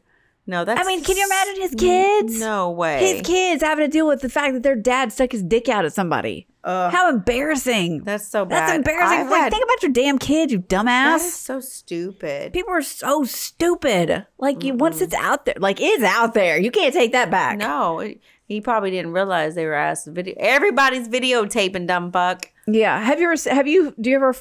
No, 0.49 0.65
that's. 0.65 0.81
I 0.81 0.83
mean, 0.83 1.03
can 1.03 1.15
you 1.15 1.25
imagine 1.25 1.61
his 1.61 1.75
kids? 1.75 2.39
No 2.39 2.71
way. 2.71 2.99
His 3.13 3.21
kids 3.21 3.61
having 3.61 3.85
to 3.85 3.91
deal 3.91 4.07
with 4.07 4.21
the 4.21 4.29
fact 4.29 4.55
that 4.55 4.63
their 4.63 4.75
dad 4.75 5.13
stuck 5.13 5.31
his 5.31 5.43
dick 5.43 5.69
out 5.69 5.85
at 5.85 5.93
somebody. 5.93 6.47
Ugh, 6.63 6.91
How 6.91 7.07
embarrassing. 7.09 8.03
that's 8.03 8.27
so 8.27 8.45
bad. 8.45 8.61
That's 8.67 8.73
embarrassing. 8.77 9.19
I've 9.19 9.29
Like, 9.29 9.41
had- 9.43 9.51
think 9.53 9.63
about 9.63 9.83
your 9.83 9.91
damn 9.91 10.17
kid, 10.17 10.51
you 10.51 10.59
dumbass. 10.59 11.17
is 11.17 11.35
so 11.35 11.59
stupid. 11.59 12.51
People 12.51 12.73
are 12.73 12.81
so 12.81 13.23
stupid. 13.23 14.25
Like, 14.39 14.63
you 14.63 14.73
once 14.73 15.01
it's 15.01 15.13
out 15.13 15.45
there, 15.45 15.55
like, 15.59 15.79
it's 15.79 16.03
out 16.03 16.33
there. 16.33 16.59
You 16.59 16.71
can't 16.71 16.93
take 16.93 17.11
that 17.11 17.29
back. 17.29 17.59
No, 17.59 18.11
he 18.47 18.59
probably 18.59 18.89
didn't 18.91 19.11
realize 19.13 19.53
they 19.55 19.65
were 19.67 19.73
asked 19.75 20.05
to 20.05 20.11
video. 20.11 20.33
Everybody's 20.39 21.07
videotaping, 21.07 21.85
dumb 21.87 22.11
fuck. 22.11 22.47
Yeah. 22.67 22.99
Have 23.03 23.19
you 23.21 23.31
ever, 23.31 23.49
have 23.51 23.67
you, 23.67 23.93
do 24.01 24.09
you 24.09 24.15
ever 24.15 24.33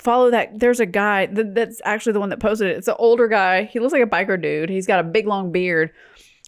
follow 0.00 0.30
that? 0.30 0.58
There's 0.58 0.80
a 0.80 0.86
guy 0.86 1.26
that, 1.26 1.54
that's 1.54 1.80
actually 1.84 2.12
the 2.14 2.20
one 2.20 2.30
that 2.30 2.40
posted 2.40 2.68
it. 2.68 2.76
It's 2.76 2.88
an 2.88 2.96
older 2.98 3.28
guy. 3.28 3.64
He 3.64 3.80
looks 3.80 3.92
like 3.92 4.02
a 4.02 4.06
biker 4.06 4.40
dude. 4.40 4.70
He's 4.70 4.86
got 4.86 5.00
a 5.00 5.04
big 5.04 5.26
long 5.26 5.52
beard. 5.52 5.90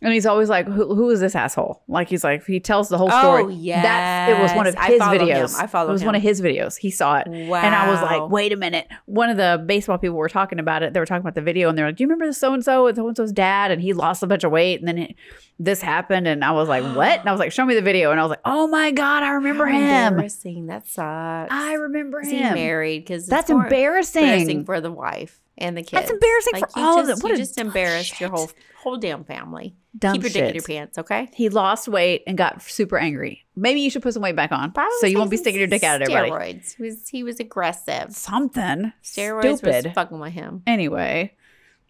And 0.03 0.12
he's 0.12 0.27
always 0.27 0.49
like, 0.49 0.67
who, 0.67 0.97
who 0.97 1.11
is 1.11 1.21
this 1.21 1.37
asshole? 1.37 1.81
Like, 1.87 2.09
he's 2.09 2.25
like, 2.25 2.45
he 2.45 2.59
tells 2.59 2.88
the 2.88 2.99
whole 2.99 3.09
oh, 3.11 3.21
story. 3.21 3.45
Oh, 3.45 3.83
That's, 3.83 4.33
it 4.33 4.43
was 4.43 4.53
one 4.53 4.67
of. 4.67 4.75
I 4.77 4.88
his 4.88 4.99
follow 4.99 5.12
him. 5.12 5.29
videos. 5.29 5.55
I 5.57 5.69
follow 5.69 5.87
him. 5.87 5.91
It 5.91 5.93
was 5.93 6.05
one 6.05 6.15
of 6.17 6.23
his 6.23 6.41
videos. 6.41 6.77
He 6.77 6.91
saw 6.91 7.19
it. 7.19 7.29
Wow. 7.29 7.61
And 7.62 7.73
I 7.73 7.88
was 7.88 8.03
like, 8.03 8.29
wait 8.29 8.53
a 8.53 8.57
minute. 8.57 8.88
One 9.07 9.31
of 9.31 9.37
the 9.37 9.62
baseball 9.65 9.99
people 9.99 10.17
were 10.17 10.29
talking 10.29 10.59
about 10.59 10.83
it. 10.83 10.93
They 10.93 10.99
were 10.99 11.07
talking 11.07 11.21
about 11.21 11.37
the 11.37 11.41
video 11.41 11.69
and 11.69 11.79
they're 11.79 11.87
like, 11.87 11.97
do 11.97 12.03
you 12.03 12.09
remember 12.09 12.27
the 12.27 12.33
so 12.33 12.53
and 12.53 12.65
so 12.65 12.88
and 12.88 12.97
so 12.97 13.07
and 13.07 13.17
so's 13.17 13.31
dad? 13.31 13.71
And 13.71 13.81
he 13.81 13.93
lost 13.93 14.25
a 14.25 14.27
bunch 14.27 14.43
of 14.43 14.51
weight. 14.51 14.81
And 14.81 14.88
then 14.88 14.99
it, 14.99 15.15
this 15.61 15.81
happened. 15.81 16.27
And 16.27 16.45
I 16.45 16.51
was 16.51 16.69
like, 16.69 16.83
what? 16.97 17.21
And 17.21 17.29
I 17.29 17.31
was 17.31 17.38
like, 17.38 17.53
show 17.53 17.65
me 17.65 17.77
the 17.77 17.83
video. 17.83 18.11
And 18.11 18.19
I 18.19 18.25
was 18.25 18.31
like, 18.31 18.43
oh 18.45 18.67
my 18.67 18.91
God, 18.91 19.23
I 19.23 19.31
remember 19.31 19.67
How 19.67 19.79
him. 19.79 20.12
Embarrassing. 20.15 20.67
That 20.67 20.88
sucks. 20.88 21.53
I 21.53 21.75
remember 21.75 22.23
Is 22.23 22.29
him. 22.29 22.49
he 22.49 22.55
married? 22.55 23.05
Because 23.05 23.29
That's 23.29 23.51
embarrassing. 23.51 24.25
Embarrassing 24.25 24.65
for 24.65 24.81
the 24.81 24.91
wife 24.91 25.41
and 25.59 25.77
the 25.77 25.83
kids. 25.83 25.93
That's 25.93 26.11
embarrassing 26.11 26.53
for 26.55 26.81
you 26.81 26.87
all 26.87 27.01
of 27.01 27.07
them. 27.07 27.19
What 27.21 27.33
you 27.33 27.38
just 27.38 27.59
embarrassed 27.59 28.21
your 28.21 28.31
whole 28.31 28.51
whole 28.79 28.97
damn 28.97 29.25
family. 29.25 29.77
Dumb 29.97 30.15
Keep 30.15 30.23
your 30.23 30.31
dick 30.31 30.49
in 30.49 30.55
your 30.55 30.62
pants, 30.62 30.99
okay? 30.99 31.29
He 31.35 31.49
lost 31.51 31.87
weight 31.87 32.23
and 32.27 32.37
got 32.37 32.62
super 32.62 32.99
angry. 32.99 33.45
Maybe 33.55 33.81
you 33.81 33.91
should 33.91 34.03
put 34.03 34.15
some 34.15 34.23
weight 34.23 34.35
back 34.37 34.51
on 34.51 34.73
Probably 34.73 34.91
so 35.01 35.07
you 35.07 35.19
won't 35.19 35.31
be 35.31 35.37
sticking 35.37 35.59
your 35.61 35.69
dick 35.69 35.83
out 35.83 36.01
at 36.01 36.11
everybody. 36.11 36.55
Steroids. 36.55 36.77
He 36.77 36.83
was 36.83 37.09
he 37.09 37.23
was 37.23 37.41
aggressive. 37.41 38.12
Something 38.12 38.93
Steroids 39.03 39.59
stupid. 39.59 39.85
was 39.85 39.95
fucking 39.95 40.19
with 40.19 40.33
him. 40.33 40.62
Anyway, 40.67 41.35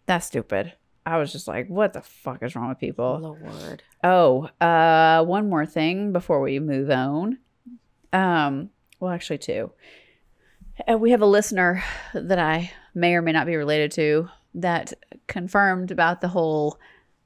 that's 0.05 0.27
stupid. 0.27 0.73
I 1.05 1.17
was 1.17 1.31
just 1.31 1.47
like, 1.47 1.67
what 1.67 1.93
the 1.93 2.01
fuck 2.01 2.43
is 2.43 2.55
wrong 2.55 2.69
with 2.69 2.79
people? 2.79 3.37
Lord. 3.41 3.83
Oh, 4.03 4.49
uh, 4.65 5.23
one 5.25 5.49
more 5.49 5.65
thing 5.65 6.13
before 6.13 6.39
we 6.39 6.59
move 6.59 6.89
on. 6.89 7.39
Um, 8.13 8.69
well, 8.99 9.11
actually, 9.11 9.39
two. 9.39 9.71
Uh, 10.91 10.97
we 10.97 11.11
have 11.11 11.21
a 11.21 11.25
listener 11.27 11.83
that 12.13 12.39
I 12.39 12.71
may 12.95 13.13
or 13.15 13.21
may 13.21 13.31
not 13.31 13.45
be 13.45 13.55
related 13.55 13.91
to 13.93 14.29
that 14.55 14.93
confirmed 15.27 15.91
about 15.91 16.21
the 16.21 16.27
whole 16.27 16.79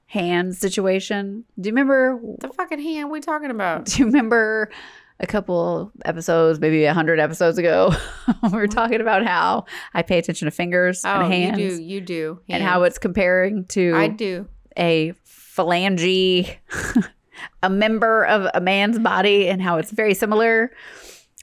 hand 0.07 0.55
situation. 0.55 1.45
Do 1.59 1.67
you 1.69 1.71
remember? 1.73 2.19
The 2.39 2.49
fucking 2.49 2.79
hand 2.81 3.09
we 3.09 3.19
talking 3.19 3.51
about? 3.51 3.85
Do 3.87 3.99
you 3.99 4.05
remember 4.05 4.69
a 5.19 5.25
couple 5.27 5.91
episodes, 6.05 6.59
maybe 6.59 6.85
a 6.85 6.93
hundred 6.93 7.19
episodes 7.19 7.57
ago, 7.57 7.91
we 8.43 8.49
were 8.49 8.67
talking 8.67 9.01
about 9.01 9.25
how 9.25 9.65
I 9.93 10.03
pay 10.03 10.19
attention 10.19 10.45
to 10.45 10.51
fingers 10.51 11.01
Oh, 11.03 11.21
and 11.21 11.33
hands, 11.33 11.59
you 11.59 11.69
do, 11.69 11.81
you 11.83 12.01
do. 12.01 12.39
and 12.49 12.61
how 12.61 12.83
it's 12.83 12.99
comparing 12.99 13.65
to 13.69 13.93
I 13.95 14.09
do. 14.09 14.47
a 14.77 15.13
phalange, 15.25 16.55
a 17.63 17.69
member 17.69 18.25
of 18.25 18.47
a 18.53 18.61
man's 18.61 18.99
body, 18.99 19.49
and 19.49 19.59
how 19.61 19.77
it's 19.77 19.89
very 19.91 20.13
similar. 20.13 20.71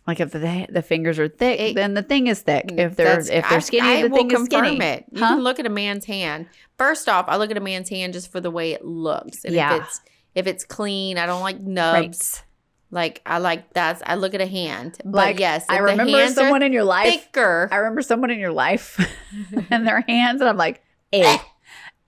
Like 0.06 0.20
if 0.20 0.32
the 0.32 0.66
the 0.68 0.82
fingers 0.82 1.18
are 1.18 1.28
thick, 1.28 1.58
It- 1.60 1.74
then 1.74 1.94
the 1.94 2.02
thing 2.02 2.26
is 2.26 2.42
thick. 2.42 2.66
Mm, 2.68 2.78
if 2.78 2.96
they're 2.96 3.20
if 3.20 3.48
they're 3.48 3.60
skinny, 3.60 3.88
I 3.88 4.02
the 4.02 4.10
thing 4.10 4.30
is 4.30 4.36
confirm 4.36 4.66
skinny. 4.66 4.84
it. 4.84 5.04
You 5.10 5.20
Huh? 5.20 5.28
can 5.34 5.40
look 5.42 5.58
at 5.58 5.66
a 5.66 5.70
man's 5.70 6.04
hand. 6.04 6.46
First 6.78 7.08
off, 7.08 7.24
I 7.28 7.36
look 7.36 7.50
at 7.50 7.56
a 7.56 7.60
man's 7.60 7.88
hand 7.88 8.12
just 8.12 8.30
for 8.30 8.40
the 8.40 8.50
way 8.50 8.72
it 8.72 8.84
looks. 8.84 9.44
And 9.44 9.54
Yeah. 9.54 9.76
if 9.76 9.82
it's 9.82 10.00
if 10.34 10.46
it's 10.46 10.64
clean, 10.64 11.16
I 11.16 11.26
don't 11.26 11.40
like 11.42 11.60
nubs. 11.60 12.42
Like 12.90 13.22
I 13.24 13.38
like 13.38 13.72
that. 13.72 14.02
I 14.06 14.16
look 14.16 14.34
at 14.34 14.40
a 14.40 14.46
hand. 14.46 14.98
But 15.04 15.12
Like 15.16 15.38
yes, 15.40 15.64
I 15.68 15.78
remember 15.78 16.28
someone 16.28 16.62
in 16.62 16.72
your 16.72 16.84
life. 16.84 17.12
thicker. 17.12 17.68
I 17.72 17.76
remember 17.76 18.02
someone 18.02 18.30
in 18.30 18.38
your 18.38 18.52
life 18.52 18.98
and 19.70 19.86
their 19.86 20.02
hands, 20.06 20.40
and 20.42 20.50
I'm 20.50 20.56
like, 20.58 20.82
ew, 21.12 21.36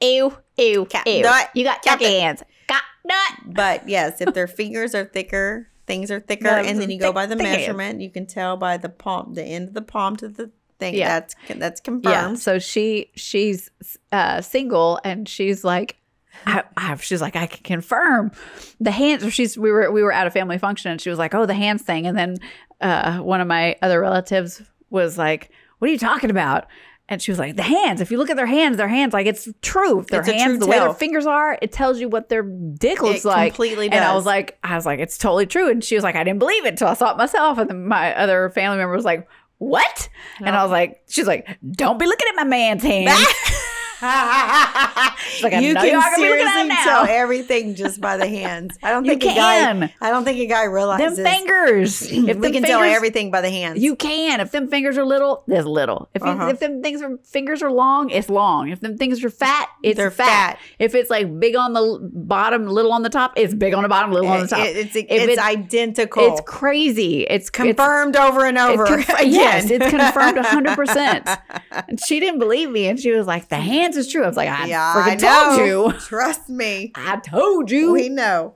ew, 0.03 0.37
ew, 0.59 0.85
Cat 0.87 1.07
ew. 1.07 1.23
nut. 1.23 1.51
You 1.55 1.65
got 1.65 1.83
Cat 1.83 2.01
hands. 2.01 2.43
Got 2.69 2.83
nut. 3.05 3.33
But 3.47 3.89
yes, 3.89 4.21
if 4.21 4.35
their 4.35 4.47
fingers 4.47 4.95
are 4.95 5.05
thicker, 5.05 5.69
things 5.87 6.11
are 6.11 6.21
thicker, 6.21 6.45
No, 6.45 6.57
and 6.57 6.81
then 6.81 6.91
you 6.91 6.99
go 6.99 7.13
by 7.13 7.27
the 7.27 7.37
thick 7.37 7.45
measurement. 7.45 8.01
You 8.01 8.11
can 8.11 8.27
tell 8.27 8.57
by 8.57 8.77
the 8.77 8.89
palm, 8.89 9.35
the 9.35 9.45
end 9.45 9.69
of 9.69 9.75
the 9.75 9.83
palm 9.83 10.17
to 10.17 10.29
the 10.29 10.51
thing. 10.79 10.95
Yeah. 10.95 11.21
That's 11.21 11.35
that's 11.57 11.81
Yeah. 11.81 11.85
confirmed. 11.85 12.39
So 12.39 12.59
she 12.59 13.11
she's 13.15 13.71
uh, 14.13 14.41
single, 14.41 15.01
and 15.05 15.29
she's 15.29 15.65
like. 15.65 15.97
I, 16.45 16.65
I, 16.77 16.95
she's 16.97 17.23
like, 17.23 17.35
I 17.35 17.47
can 17.47 17.63
confirm 17.65 18.31
the 18.79 18.91
hands. 18.91 19.25
Or 19.25 19.31
she's 19.31 19.57
we 19.57 19.73
were 19.73 19.91
we 19.91 20.03
were 20.03 20.13
at 20.13 20.27
a 20.27 20.31
family 20.31 20.59
function, 20.59 20.91
and 20.91 21.01
she 21.01 21.09
was 21.09 21.19
like, 21.19 21.35
oh, 21.35 21.47
the 21.47 21.55
hands 21.55 21.81
thing. 21.83 22.07
And 22.07 22.17
then 22.17 22.37
uh, 22.83 23.21
one 23.21 23.41
of 23.41 23.49
my 23.49 23.75
other 23.81 24.01
relatives 24.01 24.61
was 24.91 25.17
like, 25.17 25.51
what 25.79 25.89
are 25.89 25.93
you 25.93 25.99
talking 25.99 26.29
about? 26.29 26.67
And 27.09 27.23
she 27.23 27.31
was 27.31 27.39
like, 27.39 27.55
the 27.55 27.63
hands. 27.63 28.01
If 28.01 28.11
you 28.11 28.19
look 28.19 28.31
at 28.31 28.37
their 28.37 28.47
hands, 28.47 28.79
their 28.79 28.89
hands, 28.89 29.13
like 29.13 29.27
it's 29.27 29.49
true. 29.63 30.05
Their 30.11 30.21
It's 30.23 30.29
hands, 30.31 30.59
the 30.59 30.67
way 30.67 30.79
their 30.81 30.93
fingers 30.93 31.25
are, 31.25 31.57
it 31.63 31.71
tells 31.71 32.01
you 32.01 32.09
what 32.09 32.29
their 32.29 32.43
dick 32.43 33.01
looks 33.01 33.25
It 33.25 33.29
like. 33.29 33.53
completely 33.53 33.87
And 33.91 34.05
I 34.05 34.15
was 34.15 34.27
like, 34.27 34.59
I 34.65 34.75
was 34.75 34.85
like, 34.87 34.99
it's 34.99 35.17
totally 35.17 35.47
true. 35.47 35.71
And 35.71 35.85
she 35.85 35.95
was 35.95 36.03
like, 36.03 36.17
I 36.17 36.25
didn't 36.25 36.41
believe 36.41 36.65
it 36.65 36.71
until 36.71 36.89
I 36.89 36.95
saw 36.95 37.13
it 37.13 37.17
myself. 37.17 37.59
And 37.59 37.71
then 37.71 37.87
my 37.87 38.13
other 38.17 38.51
family 38.51 38.79
member 38.79 38.95
was 38.97 39.05
like, 39.05 39.29
what? 39.59 40.09
And 40.41 40.49
I 40.51 40.63
was 40.65 40.73
like, 40.73 41.01
she's 41.09 41.27
like, 41.29 41.47
don't 41.71 41.99
be 41.99 42.07
looking 42.07 42.27
at 42.29 42.35
my 42.37 42.45
man's 42.45 42.83
hands. 42.83 43.25
like, 44.03 45.63
you 45.63 45.75
can 45.75 45.77
are 45.77 45.83
gonna 45.83 45.83
be 45.83 45.93
looking 45.93 45.95
at 45.97 46.17
seriously 46.17 46.69
tell 46.85 47.07
everything 47.07 47.75
just 47.75 48.01
by 48.01 48.17
the 48.17 48.27
hands. 48.27 48.79
I 48.83 48.91
don't 48.91 49.05
You 49.05 49.13
think 49.13 49.25
a 49.25 49.27
can. 49.35 49.81
guy. 49.81 49.95
I 50.01 50.11
don't 50.11 50.25
think 50.25 50.39
a 50.39 50.47
guy 50.47 50.65
realizes 50.65 51.17
them 51.17 51.27
fingers. 51.27 52.03
If 52.27 52.37
we 52.39 52.49
them 52.49 52.53
can 52.53 52.63
tell 52.65 52.83
everything 52.83 53.31
by 53.31 53.41
the 53.41 53.51
hands. 53.51 53.81
You 53.81 53.97
can. 53.97 54.41
If 54.41 54.51
them 54.51 54.69
fingers 54.69 54.99
are 54.99 55.05
little, 55.05 55.45
there's 55.47 55.67
little. 55.67 56.09
If 56.15 56.23
Uh-huh. 56.23 56.49
if 56.49 56.59
them 56.61 56.83
things 56.83 57.03
are 57.03 57.17
fingers 57.25 57.63
are 57.63 57.71
long, 57.71 58.11
it's 58.11 58.29
long. 58.29 58.69
If 58.69 58.81
them 58.81 58.97
things 58.99 59.25
are 59.25 59.31
fat, 59.31 59.69
it's 59.83 59.97
They're 59.97 60.11
fat. 60.11 60.27
fat. 60.27 60.59
If 60.79 60.95
it's 60.95 61.11
like 61.11 61.39
big 61.39 61.57
on 61.57 61.73
the 61.73 61.99
bottom, 62.13 62.67
little 62.67 62.93
on 62.93 63.03
the 63.03 63.09
top, 63.11 63.33
it's 63.37 63.55
big 63.55 63.75
on 63.75 63.83
the 63.83 63.89
bottom, 63.89 64.13
little 64.13 64.29
on 64.29 64.41
the 64.41 64.49
top. 64.49 64.61
it- 64.67 64.77
it's 64.77 64.97
it's 64.97 65.07
it- 65.11 65.39
identical. 65.39 66.33
It's 66.33 66.41
crazy. 66.47 67.23
It's 67.23 67.51
confirmed 67.51 68.17
over 68.17 68.45
and 68.45 68.59
over. 68.59 68.83
it's 68.85 68.91
conf- 69.07 69.09
again. 69.21 69.33
yes, 69.33 69.71
it's 69.71 69.89
confirmed 69.89 70.39
hundred 70.39 70.75
percent. 70.77 71.29
And 71.71 71.99
she 72.01 72.21
didn't 72.21 72.39
believe 72.39 72.71
me, 72.71 72.87
and 72.87 72.99
she 72.99 73.11
was 73.13 73.27
like, 73.27 73.49
"The 73.49 73.57
hands 73.57 73.97
is 73.97 74.11
true." 74.11 74.23
I 74.25 74.29
was 74.29 74.37
like, 74.37 74.49
"I 74.49 74.67
yeah, 74.67 74.95
freaking 74.95 75.25
I 75.25 75.57
told 75.57 75.67
you. 75.95 76.01
Trust 76.01 76.49
me. 76.49 76.93
I 76.95 77.17
told 77.19 77.71
you. 77.71 77.93
We 77.93 78.09
know. 78.09 78.55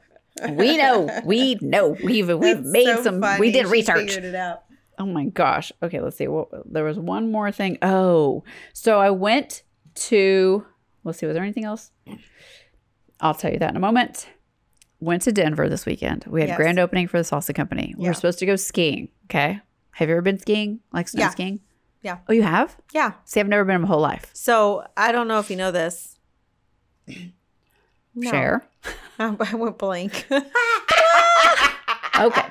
we 0.51 0.77
know. 0.77 1.09
We 1.25 1.57
know. 1.61 1.97
We've 2.03 2.29
we've 2.29 2.61
made 2.65 2.87
so 2.97 3.03
some. 3.03 3.21
funny. 3.21 3.41
We 3.41 3.51
did 3.53 3.67
She 3.67 3.73
research. 3.73 4.13
Figured 4.15 4.25
it 4.25 4.35
out. 4.35 4.63
Oh 4.99 5.07
my 5.07 5.25
gosh. 5.27 5.73
Okay, 5.83 6.01
let's 6.01 6.17
see. 6.17 6.29
Well, 6.29 6.49
there 6.67 6.85
was 6.85 6.99
one 6.99 7.33
more 7.33 7.51
thing. 7.51 7.79
Oh, 7.83 8.45
so 8.73 8.99
I 9.01 9.11
went 9.11 9.63
to. 9.95 10.65
Let's 11.05 11.19
see. 11.19 11.27
Was 11.27 11.35
there 11.35 11.43
anything 11.43 11.65
else? 11.65 11.91
I'll 13.21 13.35
tell 13.35 13.53
you 13.53 13.59
that 13.59 13.71
in 13.71 13.77
a 13.77 13.81
moment. 13.81 14.29
Went 15.01 15.23
to 15.23 15.33
Denver 15.33 15.69
this 15.69 15.87
weekend. 15.87 16.25
We 16.29 16.41
had 16.41 16.51
Yes. 16.51 16.57
grand 16.59 16.79
opening 16.79 17.09
for 17.09 17.19
the 17.19 17.25
salsa 17.25 17.55
company. 17.55 17.95
We 17.97 18.05
Yeah. 18.05 18.11
were 18.11 18.15
supposed 18.15 18.39
to 18.41 18.47
go 18.47 18.57
skiing. 18.57 19.09
Okay. 19.27 19.61
Have 19.93 20.09
you 20.09 20.15
ever 20.15 20.23
been 20.23 20.39
skiing? 20.39 20.81
Like 20.93 21.09
snow 21.09 21.25
Yeah. 21.25 21.31
skiing? 21.31 21.61
Yeah. 22.03 22.19
Oh, 22.29 22.33
you 22.33 22.43
have? 22.43 22.77
Yeah. 22.93 23.13
See, 23.25 23.41
I've 23.41 23.49
never 23.49 23.65
been 23.65 23.77
in 23.77 23.83
my 23.83 23.89
whole 23.89 24.01
life. 24.01 24.31
So 24.33 24.85
I 24.97 25.13
don't 25.13 25.29
know 25.29 25.39
if 25.39 25.51
you 25.51 25.57
know 25.57 25.71
this. 25.71 26.19
No. 28.13 28.29
Share. 28.29 28.67
I 29.21 29.55
went 29.55 29.79
blank. 29.79 30.27
Okay. 32.21 32.43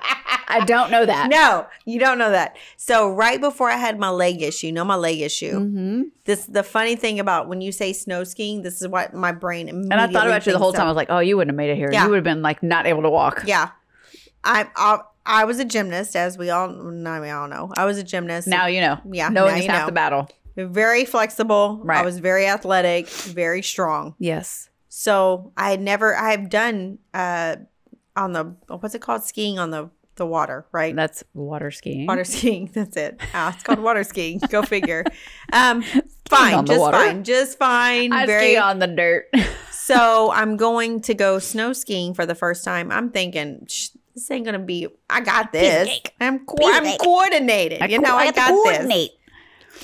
I 0.48 0.66
don't 0.66 0.90
know 0.90 1.06
that. 1.06 1.30
no, 1.30 1.68
you 1.86 2.00
don't 2.00 2.18
know 2.18 2.32
that. 2.32 2.58
So 2.76 3.12
right 3.12 3.40
before 3.40 3.70
I 3.70 3.78
had 3.78 4.00
my 4.00 4.10
leg 4.10 4.42
issue, 4.42 4.68
you 4.68 4.74
know 4.74 4.84
my 4.84 4.96
leg 4.96 5.22
issue. 5.22 5.60
Mm-hmm. 5.60 6.02
This 6.26 6.46
the 6.48 6.64
funny 6.64 6.96
thing 6.96 7.20
about 7.20 7.48
when 7.48 7.62
you 7.62 7.72
say 7.72 7.94
snow 7.94 8.24
skiing. 8.24 8.64
This 8.64 8.82
is 8.82 8.88
what 8.88 9.14
my 9.14 9.32
brain 9.32 9.70
And 9.70 9.94
I 9.94 10.08
thought 10.08 10.26
about 10.26 10.48
you 10.48 10.52
the 10.54 10.58
whole 10.58 10.74
time. 10.74 10.86
I 10.86 10.90
was 10.90 10.96
like, 10.96 11.12
oh, 11.12 11.20
you 11.20 11.38
wouldn't 11.38 11.52
have 11.52 11.58
made 11.58 11.70
it 11.70 11.76
here. 11.76 11.92
Yeah. 11.92 12.06
You 12.06 12.10
would 12.10 12.16
have 12.16 12.24
been 12.24 12.42
like 12.42 12.64
not 12.64 12.88
able 12.88 13.04
to 13.04 13.12
walk. 13.12 13.44
Yeah, 13.46 13.70
I, 14.44 14.68
I 14.76 15.02
I 15.30 15.46
was 15.46 15.60
a 15.60 15.66
gymnast, 15.66 16.16
as 16.16 16.38
we 16.38 16.50
all 16.50 16.68
no, 16.70 17.22
we 17.22 17.30
all 17.30 17.48
know. 17.48 17.72
I 17.78 17.86
was 17.86 18.00
a 18.00 18.04
gymnast. 18.04 18.48
Now 18.48 18.66
you 18.66 18.82
know. 18.82 19.00
Yeah, 19.12 19.30
Knowing 19.30 19.52
now 19.54 19.58
is 19.60 19.66
you 19.66 19.72
half 19.72 19.82
know. 19.82 19.86
the 19.86 19.92
battle. 19.92 20.30
very 20.58 21.06
flexible. 21.06 21.80
Right. 21.84 22.00
I 22.00 22.02
was 22.04 22.18
very 22.20 22.48
athletic, 22.48 23.08
very 23.08 23.62
strong. 23.62 24.16
Yes. 24.18 24.70
So 24.90 25.54
I 25.56 25.70
had 25.70 25.82
never. 25.82 26.16
I 26.18 26.32
have 26.32 26.50
done 26.50 26.98
uh 27.14 27.58
on 28.16 28.34
the 28.34 28.56
what's 28.68 28.96
it 28.96 29.02
called 29.02 29.24
skiing 29.24 29.60
on 29.60 29.70
the 29.70 29.92
the 30.16 30.26
water, 30.26 30.66
right? 30.72 30.96
That's 30.96 31.24
water 31.34 31.72
skiing. 31.72 32.08
Water 32.08 32.24
skiing. 32.24 32.70
That's 32.74 32.98
it. 32.98 33.20
Ah, 33.34 33.54
it's 33.54 33.64
called 33.64 33.80
water 33.80 34.04
skiing. 34.04 34.40
Go 34.50 34.62
figure. 34.76 35.06
Um, 35.54 35.84
fine, 36.28 36.66
just 36.66 36.80
water. 36.80 36.98
fine, 36.98 37.24
just 37.24 37.58
fine. 37.58 38.14
I 38.14 38.26
very. 38.26 38.50
ski 38.50 38.58
on 38.58 38.80
the 38.80 38.88
dirt. 38.88 39.28
so 39.72 40.32
I'm 40.34 40.58
going 40.58 41.02
to 41.02 41.14
go 41.14 41.40
snow 41.40 41.72
skiing 41.74 42.14
for 42.14 42.26
the 42.26 42.36
first 42.36 42.64
time. 42.64 42.92
I'm 42.92 43.12
thinking. 43.12 43.68
This 44.20 44.30
ain't 44.32 44.44
gonna 44.44 44.60
be. 44.60 44.86
I 45.10 45.22
got 45.22 45.54
this. 45.54 46.02
I'm 46.20 46.46
co- 46.46 46.58
I'm 46.62 46.98
coordinated. 46.98 47.90
you 47.90 48.00
know, 48.00 48.18
I, 48.18 48.26
have 48.26 48.36
to 48.36 48.42
got 48.42 48.88
this. 48.90 49.10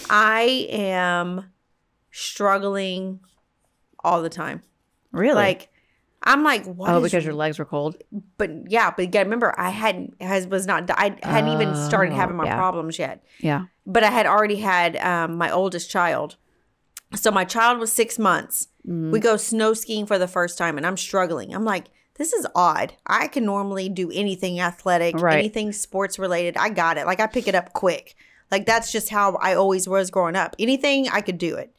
I 0.10 0.68
am 0.72 1.46
struggling 2.12 3.22
all 4.04 4.22
the 4.22 4.30
time. 4.30 4.62
Really? 5.14 5.36
Like 5.36 5.70
I'm 6.22 6.44
like, 6.44 6.66
what 6.66 6.90
oh, 6.90 6.98
is- 6.98 7.04
because 7.04 7.24
your 7.24 7.34
legs 7.34 7.58
were 7.60 7.64
cold. 7.64 7.96
but 8.38 8.52
yeah, 8.70 8.92
but 8.92 9.10
gotta 9.10 9.24
remember, 9.24 9.54
I 9.58 9.70
hadn't 9.70 10.22
has 10.22 10.48
was 10.48 10.68
not 10.68 10.92
I 10.92 11.18
hadn't 11.24 11.54
even 11.54 11.74
started 11.74 12.12
Oh, 12.12 12.18
having 12.18 12.36
my 12.36 12.44
yeah. 12.46 12.58
problems 12.58 13.00
yet. 13.00 13.24
Yeah. 13.40 13.68
But 13.86 14.04
I 14.04 14.10
had 14.10 14.26
already 14.26 14.58
had 14.58 14.98
um, 14.98 15.38
my 15.38 15.50
oldest 15.50 15.90
child. 15.90 16.36
So 17.14 17.32
my 17.32 17.46
child 17.46 17.80
was 17.80 17.94
six 17.94 18.20
months. 18.20 18.68
Mm-hmm. 18.86 19.12
We 19.12 19.22
go 19.22 19.38
snow 19.38 19.74
skiing 19.74 20.06
for 20.06 20.18
the 20.18 20.28
first 20.28 20.58
time, 20.58 20.76
and 20.76 20.86
I'm 20.86 20.98
struggling. 20.98 21.56
I'm 21.56 21.64
like, 21.64 21.86
this 22.16 22.34
is 22.34 22.48
odd. 22.56 22.94
I 23.06 23.28
can 23.28 23.46
normally 23.46 23.90
do 23.90 24.10
anything 24.12 24.60
athletic, 24.60 25.20
Right. 25.20 25.40
anything 25.40 25.72
sports 25.72 26.18
related. 26.18 26.58
I 26.58 26.70
got 26.70 26.98
it. 26.98 27.06
Like 27.06 27.20
I 27.20 27.28
pick 27.28 27.48
it 27.48 27.56
up 27.56 27.74
quick. 27.74 28.16
Like 28.52 28.66
that's 28.66 28.92
just 28.92 29.10
how 29.10 29.36
I 29.36 29.54
always 29.56 29.88
was 29.88 30.10
growing 30.12 30.36
up. 30.36 30.56
Anything 30.60 31.10
I 31.10 31.22
could 31.22 31.38
do 31.38 31.56
it. 31.56 31.72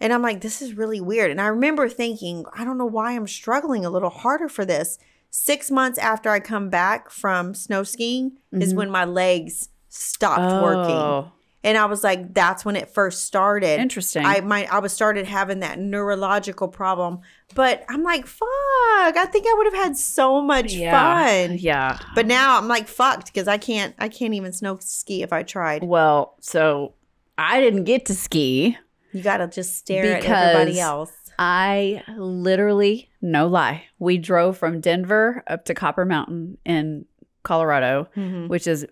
And 0.00 0.12
I'm 0.12 0.20
like, 0.22 0.40
this 0.40 0.60
is 0.60 0.74
really 0.74 1.00
weird. 1.00 1.30
And 1.30 1.40
I 1.40 1.46
remember 1.46 1.88
thinking, 1.88 2.44
I 2.52 2.64
don't 2.64 2.76
know 2.76 2.84
why 2.86 3.12
I'm 3.12 3.28
struggling 3.28 3.84
a 3.84 3.90
little 3.90 4.10
harder 4.10 4.48
for 4.48 4.64
this. 4.64 4.98
Six 5.30 5.70
months 5.70 5.96
after 5.98 6.28
I 6.28 6.40
come 6.40 6.68
back 6.70 7.08
from 7.08 7.54
snow 7.54 7.84
skiing 7.84 8.38
is 8.52 8.74
when 8.74 8.90
my 8.90 9.04
legs 9.04 9.68
stopped 9.88 10.62
working. 10.62 10.94
Mm-hmm. 10.94 11.28
Oh, 11.28 11.32
And 11.64 11.78
I 11.78 11.84
was 11.86 12.02
like, 12.02 12.34
that's 12.34 12.64
when 12.64 12.74
it 12.76 12.90
first 12.90 13.24
started. 13.24 13.78
Interesting. 13.80 14.26
I 14.26 14.40
my 14.40 14.66
I 14.70 14.80
was 14.80 14.92
started 14.92 15.26
having 15.26 15.60
that 15.60 15.78
neurological 15.78 16.66
problem. 16.68 17.20
But 17.54 17.84
I'm 17.88 18.02
like, 18.02 18.26
fuck. 18.26 18.46
I 18.48 19.24
think 19.30 19.46
I 19.46 19.54
would 19.56 19.66
have 19.74 19.84
had 19.84 19.96
so 19.96 20.40
much 20.40 20.72
yeah. 20.72 21.46
fun. 21.48 21.58
Yeah. 21.58 21.98
But 22.14 22.26
now 22.26 22.58
I'm 22.58 22.68
like 22.68 22.88
fucked 22.88 23.26
because 23.26 23.48
I 23.48 23.58
can't 23.58 23.94
I 23.98 24.08
can't 24.08 24.34
even 24.34 24.52
snow 24.52 24.78
ski 24.80 25.22
if 25.22 25.32
I 25.32 25.42
tried. 25.42 25.82
Well, 25.84 26.34
so 26.40 26.94
I 27.38 27.60
didn't 27.60 27.84
get 27.84 28.06
to 28.06 28.14
ski. 28.14 28.76
You 29.12 29.22
gotta 29.22 29.46
just 29.48 29.76
stare 29.76 30.16
at 30.16 30.24
everybody 30.24 30.72
Because- 30.72 30.78
else. 30.78 31.12
I 31.38 32.02
literally, 32.18 33.10
no 33.22 33.48
lie, 33.48 33.84
we 33.98 34.18
drove 34.18 34.58
from 34.58 34.80
Denver 34.80 35.42
up 35.46 35.64
to 35.64 35.74
Copper 35.74 36.04
Mountain 36.04 36.58
in 36.64 37.06
Colorado, 37.42 38.06
Mhm. 38.16 38.48
which 38.48 38.66
is 38.66 38.86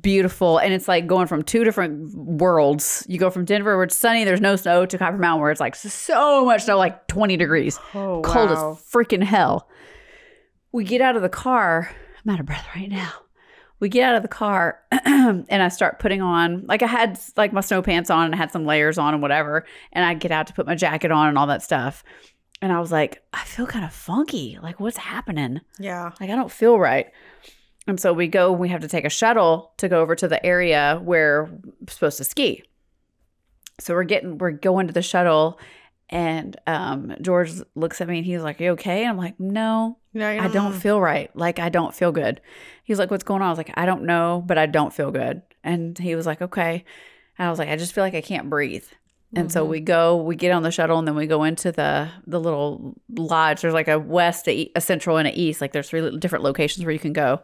beautiful. 0.00 0.58
And 0.58 0.72
it's 0.72 0.88
like 0.88 1.06
going 1.06 1.26
from 1.26 1.42
two 1.42 1.64
different 1.64 2.14
worlds. 2.14 3.06
You 3.08 3.18
go 3.18 3.30
from 3.30 3.44
Denver 3.44 3.76
where 3.76 3.84
it's 3.84 3.96
sunny, 3.96 4.24
there's 4.24 4.40
no 4.40 4.56
snow, 4.56 4.86
to 4.86 4.98
Copper 4.98 5.18
Mountain 5.18 5.42
where 5.42 5.50
it's 5.50 5.60
like 5.60 5.74
so 5.74 6.44
much 6.44 6.64
snow, 6.64 6.76
like 6.76 7.06
20 7.06 7.36
degrees. 7.36 7.78
Oh, 7.94 8.22
cold 8.22 8.50
wow. 8.50 8.72
as 8.72 8.82
freaking 8.82 9.22
hell. 9.22 9.68
We 10.72 10.84
get 10.84 11.00
out 11.00 11.16
of 11.16 11.22
the 11.22 11.28
car. 11.28 11.90
I'm 12.24 12.32
out 12.32 12.40
of 12.40 12.46
breath 12.46 12.66
right 12.74 12.88
now. 12.88 13.12
We 13.78 13.88
get 13.88 14.10
out 14.10 14.16
of 14.16 14.22
the 14.22 14.28
car 14.28 14.80
and 14.92 15.46
I 15.50 15.68
start 15.68 16.00
putting 16.00 16.20
on, 16.20 16.66
like, 16.66 16.82
I 16.82 16.86
had 16.86 17.18
like 17.36 17.52
my 17.52 17.62
snow 17.62 17.80
pants 17.80 18.10
on 18.10 18.26
and 18.26 18.34
I 18.34 18.38
had 18.38 18.52
some 18.52 18.66
layers 18.66 18.98
on 18.98 19.14
and 19.14 19.22
whatever. 19.22 19.64
And 19.92 20.04
I 20.04 20.14
get 20.14 20.30
out 20.30 20.46
to 20.48 20.52
put 20.52 20.66
my 20.66 20.74
jacket 20.74 21.10
on 21.10 21.28
and 21.28 21.38
all 21.38 21.46
that 21.46 21.62
stuff. 21.62 22.04
And 22.62 22.72
I 22.72 22.80
was 22.80 22.92
like, 22.92 23.22
I 23.32 23.42
feel 23.44 23.66
kind 23.66 23.84
of 23.84 23.92
funky. 23.92 24.58
Like, 24.62 24.80
what's 24.80 24.98
happening? 24.98 25.60
Yeah. 25.78 26.10
Like, 26.20 26.28
I 26.28 26.36
don't 26.36 26.52
feel 26.52 26.78
right. 26.78 27.06
And 27.86 27.98
so 27.98 28.12
we 28.12 28.28
go, 28.28 28.52
we 28.52 28.68
have 28.68 28.82
to 28.82 28.88
take 28.88 29.04
a 29.04 29.10
shuttle 29.10 29.72
to 29.78 29.88
go 29.88 30.00
over 30.00 30.14
to 30.14 30.28
the 30.28 30.44
area 30.44 31.00
where 31.02 31.44
we're 31.44 31.88
supposed 31.88 32.18
to 32.18 32.24
ski. 32.24 32.62
So 33.78 33.94
we're 33.94 34.04
getting, 34.04 34.38
we're 34.38 34.50
going 34.50 34.86
to 34.86 34.92
the 34.92 35.02
shuttle. 35.02 35.58
And 36.10 36.56
um, 36.66 37.14
George 37.20 37.52
looks 37.74 38.00
at 38.00 38.08
me 38.08 38.18
and 38.18 38.26
he's 38.26 38.42
like, 38.42 38.60
You 38.60 38.72
okay? 38.72 39.02
And 39.02 39.10
I'm 39.10 39.16
like, 39.16 39.38
No, 39.40 39.98
No, 40.12 40.28
I 40.28 40.48
don't 40.48 40.72
feel 40.74 41.00
right. 41.00 41.34
Like, 41.36 41.58
I 41.58 41.68
don't 41.68 41.94
feel 41.94 42.12
good. 42.12 42.40
He's 42.84 42.98
like, 42.98 43.10
What's 43.10 43.24
going 43.24 43.42
on? 43.42 43.46
I 43.46 43.50
was 43.50 43.58
like, 43.58 43.72
I 43.74 43.86
don't 43.86 44.02
know, 44.02 44.42
but 44.44 44.58
I 44.58 44.66
don't 44.66 44.92
feel 44.92 45.10
good. 45.10 45.42
And 45.64 45.96
he 45.96 46.14
was 46.14 46.26
like, 46.26 46.42
Okay. 46.42 46.84
And 47.38 47.46
I 47.46 47.50
was 47.50 47.58
like, 47.58 47.68
I 47.68 47.76
just 47.76 47.92
feel 47.92 48.04
like 48.04 48.14
I 48.14 48.20
can't 48.20 48.50
breathe. 48.50 48.84
And 49.34 49.50
so 49.52 49.64
Mhm. 49.64 49.68
we 49.68 49.80
go, 49.80 50.16
we 50.16 50.34
get 50.34 50.50
on 50.50 50.62
the 50.64 50.72
shuttle, 50.72 50.98
and 50.98 51.06
then 51.06 51.14
we 51.14 51.26
go 51.26 51.44
into 51.44 51.70
the 51.70 52.08
the 52.26 52.40
little 52.40 52.94
lodge. 53.16 53.60
There's 53.62 53.74
like 53.74 53.88
a 53.88 53.98
west, 53.98 54.48
a 54.48 54.70
central, 54.80 55.18
and 55.18 55.28
an 55.28 55.34
east. 55.34 55.60
Like 55.60 55.72
there's 55.72 55.88
three 55.88 56.16
different 56.18 56.44
locations 56.44 56.84
where 56.84 56.92
you 56.92 56.98
can 56.98 57.12
go. 57.12 57.40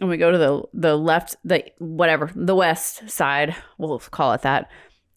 And 0.00 0.08
we 0.10 0.16
go 0.16 0.30
to 0.30 0.38
the 0.38 0.62
the 0.74 0.96
left, 0.96 1.36
the 1.44 1.64
whatever, 1.78 2.30
the 2.34 2.54
west 2.54 3.08
side. 3.08 3.54
We'll 3.78 3.98
call 3.98 4.32
it 4.34 4.42
that. 4.42 4.70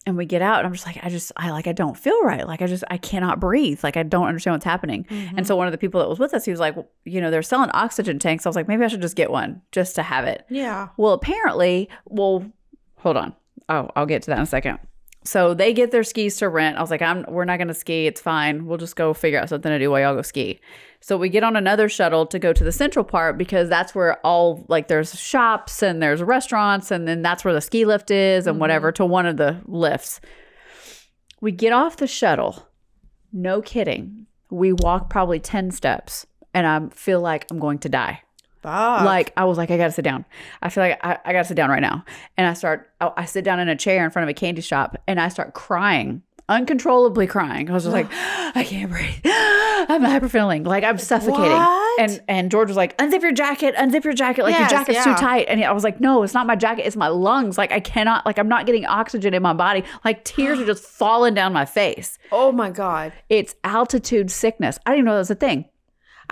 And 0.04 0.16
we 0.16 0.24
get 0.26 0.42
out, 0.42 0.58
and 0.58 0.66
I'm 0.66 0.72
just 0.72 0.84
like, 0.84 0.98
I 1.04 1.08
just, 1.10 1.30
I 1.36 1.52
like, 1.52 1.68
I 1.68 1.72
don't 1.72 1.96
feel 1.96 2.20
right. 2.24 2.44
Like 2.44 2.60
I 2.60 2.66
just, 2.66 2.82
I 2.90 2.96
cannot 2.96 3.38
breathe. 3.38 3.84
Like 3.84 3.96
I 3.96 4.02
don't 4.02 4.26
understand 4.26 4.54
what's 4.56 4.64
happening. 4.64 5.04
Mm-hmm. 5.04 5.36
And 5.38 5.46
so 5.46 5.54
one 5.54 5.68
of 5.68 5.72
the 5.72 5.78
people 5.78 6.00
that 6.00 6.08
was 6.08 6.18
with 6.18 6.34
us, 6.34 6.44
he 6.44 6.50
was 6.50 6.58
like, 6.58 6.74
you 7.04 7.20
know, 7.20 7.30
they're 7.30 7.40
selling 7.42 7.70
oxygen 7.72 8.18
tanks. 8.18 8.44
I 8.44 8.48
was 8.48 8.56
like, 8.56 8.66
maybe 8.66 8.82
I 8.82 8.88
should 8.88 9.00
just 9.02 9.14
get 9.14 9.30
one 9.30 9.62
just 9.70 9.94
to 9.94 10.02
have 10.02 10.24
it. 10.24 10.44
Yeah. 10.48 10.88
Well, 10.96 11.12
apparently, 11.12 11.88
well, 12.06 12.44
hold 12.96 13.16
on. 13.16 13.32
Oh, 13.68 13.90
I'll 13.94 14.06
get 14.06 14.22
to 14.22 14.30
that 14.30 14.38
in 14.38 14.42
a 14.42 14.46
second. 14.46 14.80
So 15.24 15.54
they 15.54 15.72
get 15.72 15.92
their 15.92 16.02
skis 16.02 16.36
to 16.38 16.48
rent. 16.48 16.76
I 16.76 16.80
was 16.80 16.90
like, 16.90 17.02
I'm 17.02 17.24
we're 17.28 17.44
not 17.44 17.58
gonna 17.58 17.74
ski. 17.74 18.06
It's 18.06 18.20
fine. 18.20 18.66
We'll 18.66 18.78
just 18.78 18.96
go 18.96 19.14
figure 19.14 19.38
out 19.38 19.48
something 19.48 19.70
to 19.70 19.78
do 19.78 19.90
while 19.90 20.00
y'all 20.00 20.14
go 20.14 20.22
ski. 20.22 20.60
So 21.00 21.16
we 21.16 21.28
get 21.28 21.42
on 21.42 21.56
another 21.56 21.88
shuttle 21.88 22.26
to 22.26 22.38
go 22.38 22.52
to 22.52 22.62
the 22.62 22.72
central 22.72 23.04
part 23.04 23.36
because 23.36 23.68
that's 23.68 23.94
where 23.94 24.18
all 24.18 24.64
like 24.68 24.88
there's 24.88 25.18
shops 25.18 25.82
and 25.82 26.00
there's 26.00 26.22
restaurants 26.22 26.90
and 26.90 27.08
then 27.08 27.22
that's 27.22 27.44
where 27.44 27.54
the 27.54 27.60
ski 27.60 27.84
lift 27.84 28.10
is 28.10 28.46
and 28.46 28.60
whatever 28.60 28.90
mm-hmm. 28.90 29.02
to 29.02 29.06
one 29.06 29.26
of 29.26 29.36
the 29.36 29.60
lifts. 29.66 30.20
We 31.40 31.50
get 31.50 31.72
off 31.72 31.96
the 31.96 32.06
shuttle. 32.06 32.68
No 33.32 33.62
kidding. 33.62 34.26
We 34.50 34.72
walk 34.72 35.10
probably 35.10 35.40
10 35.40 35.72
steps 35.72 36.24
and 36.54 36.66
I 36.66 36.94
feel 36.94 37.20
like 37.20 37.46
I'm 37.50 37.58
going 37.58 37.78
to 37.80 37.88
die. 37.88 38.22
Fuck. 38.62 39.04
Like 39.04 39.32
I 39.36 39.44
was 39.44 39.58
like, 39.58 39.70
I 39.70 39.76
gotta 39.76 39.92
sit 39.92 40.04
down. 40.04 40.24
I 40.62 40.68
feel 40.68 40.84
like 40.84 40.98
I, 41.04 41.18
I 41.24 41.32
gotta 41.32 41.44
sit 41.44 41.56
down 41.56 41.68
right 41.70 41.82
now. 41.82 42.04
And 42.36 42.46
I 42.46 42.54
start, 42.54 42.90
I, 43.00 43.10
I 43.16 43.24
sit 43.24 43.44
down 43.44 43.58
in 43.60 43.68
a 43.68 43.76
chair 43.76 44.04
in 44.04 44.10
front 44.10 44.24
of 44.24 44.28
a 44.28 44.34
candy 44.34 44.62
shop, 44.62 44.96
and 45.08 45.20
I 45.20 45.28
start 45.28 45.52
crying, 45.54 46.22
uncontrollably 46.48 47.26
crying. 47.26 47.68
I 47.70 47.72
was 47.72 47.84
just 47.84 47.92
like, 47.92 48.06
I 48.12 48.64
can't 48.64 48.90
breathe. 48.90 49.20
I'm 49.24 50.02
hyperventilating, 50.02 50.64
like 50.66 50.84
I'm 50.84 50.96
suffocating. 50.98 51.50
What? 51.50 52.00
And 52.00 52.22
and 52.28 52.50
George 52.50 52.68
was 52.68 52.76
like, 52.76 52.96
unzip 52.98 53.20
your 53.22 53.32
jacket, 53.32 53.74
unzip 53.74 54.04
your 54.04 54.12
jacket, 54.12 54.44
like 54.44 54.52
Yes, 54.52 54.70
your 54.70 54.78
jacket's 54.78 54.96
yeah. 54.98 55.04
too 55.04 55.20
tight. 55.20 55.46
And 55.48 55.62
I 55.64 55.72
was 55.72 55.82
like, 55.82 56.00
no, 56.00 56.22
it's 56.22 56.34
not 56.34 56.46
my 56.46 56.54
jacket, 56.56 56.86
it's 56.86 56.96
my 56.96 57.08
lungs. 57.08 57.58
Like 57.58 57.72
I 57.72 57.80
cannot, 57.80 58.24
like 58.24 58.38
I'm 58.38 58.48
not 58.48 58.64
getting 58.66 58.86
oxygen 58.86 59.34
in 59.34 59.42
my 59.42 59.52
body. 59.52 59.82
Like 60.04 60.24
tears 60.24 60.60
are 60.60 60.66
just 60.72 60.84
falling 60.84 61.34
down 61.34 61.52
my 61.52 61.64
face. 61.64 62.18
oh 62.30 62.52
my 62.52 62.70
god. 62.70 63.12
It's 63.28 63.56
altitude 63.64 64.30
sickness. 64.30 64.78
I 64.86 64.90
didn't 64.90 64.98
even 65.00 65.04
know 65.06 65.12
that 65.14 65.18
was 65.18 65.30
a 65.32 65.34
thing. 65.34 65.64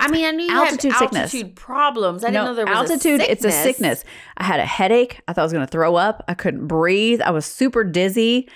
I 0.01 0.09
mean, 0.09 0.25
I 0.25 0.31
knew 0.31 0.45
you 0.45 0.51
Altitude 0.51 0.91
had 0.91 0.99
sickness. 0.99 1.33
altitude 1.33 1.55
problems. 1.55 2.23
I 2.23 2.31
didn't 2.31 2.45
know 2.45 2.53
there 2.55 2.65
was 2.65 2.75
altitude. 2.91 3.21
A 3.21 3.31
it's 3.31 3.45
a 3.45 3.51
sickness. 3.51 3.99
sickness. 3.99 4.03
I 4.37 4.43
had 4.43 4.59
a 4.59 4.65
headache. 4.65 5.21
I 5.27 5.33
thought 5.33 5.41
I 5.41 5.45
was 5.45 5.53
going 5.53 5.65
to 5.65 5.71
throw 5.71 5.95
up. 5.95 6.23
I 6.27 6.33
couldn't 6.33 6.67
breathe. 6.67 7.21
I 7.21 7.29
was 7.31 7.45
super 7.45 7.83
dizzy. 7.83 8.49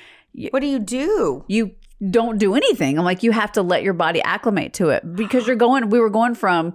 What 0.52 0.60
do 0.60 0.68
you 0.68 0.80
do? 0.80 1.46
You 1.48 1.72
don't 2.10 2.38
do 2.38 2.56
anything. 2.56 2.98
I'm 2.98 3.06
like, 3.06 3.24
you 3.24 3.32
have 3.32 3.52
to 3.54 3.62
let 3.62 3.84
your 3.84 3.94
body 3.94 4.22
acclimate 4.24 4.74
to 4.74 4.90
it 4.90 5.16
because 5.16 5.48
you're 5.48 5.56
going. 5.56 5.90
We 5.90 6.00
were 6.00 6.10
going 6.10 6.36
from 6.36 6.74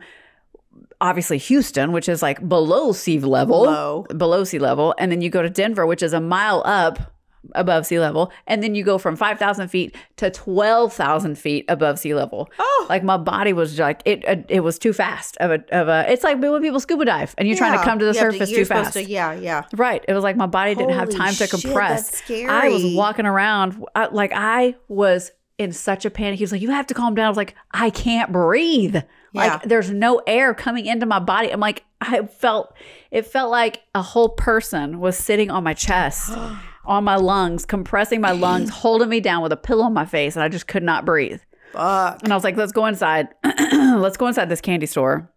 obviously 1.01 1.39
Houston, 1.39 1.93
which 1.93 2.09
is 2.09 2.23
like 2.23 2.47
below 2.49 2.93
sea 2.93 3.19
level, 3.21 3.63
Low. 3.63 4.07
below 4.17 4.45
sea 4.45 4.59
level, 4.59 4.95
and 4.99 5.11
then 5.11 5.21
you 5.21 5.31
go 5.31 5.43
to 5.43 5.51
Denver, 5.51 5.87
which 5.87 6.03
is 6.03 6.13
a 6.13 6.21
mile 6.21 6.63
up 6.65 7.13
above 7.55 7.87
sea 7.87 7.99
level, 7.99 8.31
and 8.47 8.63
then 8.63 8.75
you 8.75 8.85
go 8.85 8.99
from 8.99 9.17
five 9.17 9.39
thousand 9.39 9.69
feet 9.69 9.95
to 10.17 10.31
twelve 10.31 10.93
thousand 10.93 11.39
feet 11.39 11.65
above 11.69 11.99
sea 11.99 12.15
level. 12.15 12.51
Oh. 12.59 12.87
Like 12.89 13.03
my 13.03 13.17
body 13.17 13.53
was 13.53 13.79
like 13.79 14.03
it. 14.05 14.25
It, 14.25 14.47
it 14.49 14.61
was 14.61 14.79
too 14.79 14.93
fast 14.93 15.37
of 15.39 15.51
a 15.51 15.65
of 15.73 15.89
a. 15.89 16.11
It's 16.11 16.25
like 16.25 16.41
when 16.41 16.61
people 16.63 16.81
scuba 16.81 17.05
dive 17.05 17.35
and 17.39 17.49
you're 17.49 17.57
trying 17.57 17.79
to 17.79 17.85
come 17.85 17.99
to 17.99 18.05
the 18.05 18.13
You 18.13 18.19
surface 18.21 18.51
too 18.51 18.65
fast. 18.65 18.95
to- 18.95 19.05
yeah, 19.05 19.33
yeah. 19.33 19.65
Right. 19.75 20.05
It 20.09 20.15
was 20.15 20.23
like 20.25 20.37
my 20.37 20.47
body 20.47 20.75
didn't 20.75 20.95
have 20.95 21.11
time 21.11 21.35
to 21.35 21.47
compress. 21.47 22.23
that's 22.23 22.31
I 22.31 22.69
was 22.69 22.95
walking 22.95 23.27
around 23.27 23.85
I, 23.95 24.07
like 24.07 24.33
I 24.35 24.77
was 24.89 25.33
in 25.59 25.73
such 25.73 26.05
a 26.07 26.11
panic. 26.11 26.39
He 26.39 26.43
was 26.45 26.53
like, 26.53 26.63
"You 26.63 26.71
have 26.71 26.87
to 26.87 26.95
calm 26.95 27.15
down." 27.15 27.27
I 27.27 27.29
was 27.29 27.37
like, 27.37 27.55
"I 27.71 27.91
can't 27.91 28.33
breathe. 28.33 28.97
Yeah. 28.97 29.05
Like 29.33 29.63
there's 29.65 29.91
no 29.91 30.23
air 30.27 30.55
coming 30.55 30.87
into 30.87 31.05
my 31.05 31.19
body." 31.19 31.53
I'm 31.53 31.61
like, 31.61 31.85
I 32.01 32.23
felt 32.27 32.75
it 33.11 33.27
felt 33.27 33.51
like 33.51 33.83
a 33.95 34.01
whole 34.01 34.31
person 34.31 35.01
was 35.01 35.19
sitting 35.19 35.51
on 35.51 35.63
my 35.63 35.75
chest, 35.75 36.33
on 36.91 37.05
my 37.05 37.17
lungs, 37.17 37.65
compressing 37.65 38.21
my 38.21 38.33
lungs, 38.33 38.69
holding 38.83 39.09
me 39.09 39.21
down 39.21 39.43
with 39.43 39.53
a 39.53 39.57
pillow 39.57 39.85
on 39.85 39.95
my 39.95 40.05
face, 40.05 40.37
and 40.37 40.43
I 40.43 40.49
just 40.49 40.67
could 40.67 40.83
not 40.83 41.07
breathe. 41.07 41.41
Fuck. 41.73 42.23
And 42.25 42.33
I 42.33 42.37
was 42.37 42.45
like, 42.45 42.57
let's 42.57 42.73
go 42.73 42.85
inside. 42.87 43.29
let's 43.73 44.17
go 44.17 44.27
inside 44.27 44.49
this 44.49 44.61
candy 44.61 44.87
store. 44.87 45.33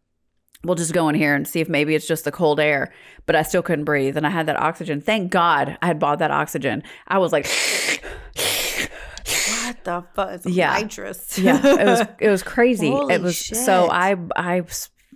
We'll 0.63 0.75
just 0.75 0.93
go 0.93 1.07
in 1.09 1.15
here 1.15 1.35
and 1.35 1.47
see 1.47 1.59
if 1.59 1.69
maybe 1.69 1.93
it's 1.93 2.07
just 2.07 2.23
the 2.25 2.31
cold 2.31 2.59
air. 2.59 2.91
But 3.25 3.35
I 3.35 3.43
still 3.43 3.61
couldn't 3.61 3.85
breathe. 3.85 4.17
And 4.17 4.25
I 4.25 4.29
had 4.29 4.45
that 4.47 4.59
oxygen. 4.59 4.99
Thank 5.01 5.29
God 5.31 5.77
I 5.81 5.87
had 5.87 5.99
bought 5.99 6.19
that 6.19 6.31
oxygen. 6.31 6.83
I 7.07 7.17
was 7.19 7.31
like, 7.33 7.45
What 9.65 9.83
the 9.83 10.03
fuck? 10.13 10.29
It's 10.31 10.45
Yeah. 10.45 10.73
nitrous. 10.73 11.37
yeah, 11.37 11.59
it 11.63 11.85
was 11.85 12.01
it 12.19 12.29
was 12.29 12.43
crazy. 12.43 12.89
Holy 12.91 13.13
it 13.13 13.21
was 13.21 13.35
shit. 13.35 13.57
so 13.57 13.89
I 13.91 14.15
I 14.35 14.63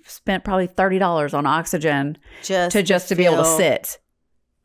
spent 0.04 0.44
probably 0.44 0.68
thirty 0.68 1.00
dollars 1.00 1.34
on 1.34 1.46
oxygen 1.46 2.18
just 2.44 2.74
to 2.74 2.84
just 2.84 3.10
to 3.10 3.16
be 3.16 3.26
able 3.26 3.38
to 3.38 3.46
sit. 3.46 4.00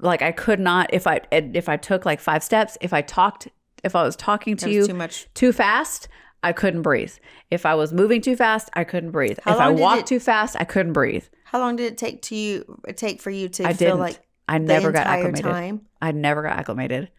Like 0.03 0.21
I 0.21 0.33
could 0.33 0.61
not 0.61 0.93
if 0.93 1.07
I 1.07 1.21
if 1.31 1.69
I 1.69 1.77
took 1.79 2.05
like 2.05 2.21
five 2.21 2.43
steps, 2.45 2.77
if 2.81 2.93
I 2.93 3.01
talked 3.03 3.49
if 3.85 3.97
I 3.97 4.03
was 4.03 4.15
talking 4.17 4.57
to 4.59 4.67
was 4.67 4.75
you 4.75 4.87
too 4.89 4.95
much. 4.95 5.29
too 5.35 5.53
fast, 5.53 6.09
I 6.43 6.53
couldn't 6.53 6.83
breathe. 6.83 7.15
If 7.51 7.65
I 7.65 7.75
was 7.75 7.93
moving 7.93 8.21
too 8.21 8.37
fast, 8.37 8.69
I 8.75 8.85
couldn't 8.85 9.13
breathe. 9.13 9.39
How 9.45 9.55
if 9.55 9.61
I 9.61 9.71
walked 9.71 10.01
it- 10.03 10.07
too 10.07 10.21
fast, 10.21 10.57
I 10.59 10.65
couldn't 10.65 10.93
breathe. 10.93 11.25
How 11.45 11.59
long 11.61 11.77
did 11.77 11.85
it 11.93 11.99
take 11.99 12.23
to 12.23 12.35
you? 12.37 12.81
Take 12.97 13.21
for 13.23 13.31
you 13.31 13.49
to 13.51 13.65
I 13.65 13.73
feel 13.75 13.89
didn't. 13.91 14.01
like 14.01 14.19
I 14.49 14.59
never 14.59 14.91
got 14.93 15.07
acclimated. 15.07 15.45
time? 15.45 15.83
I 16.01 16.13
never 16.13 16.43
got 16.43 16.59
acclimated. 16.59 17.11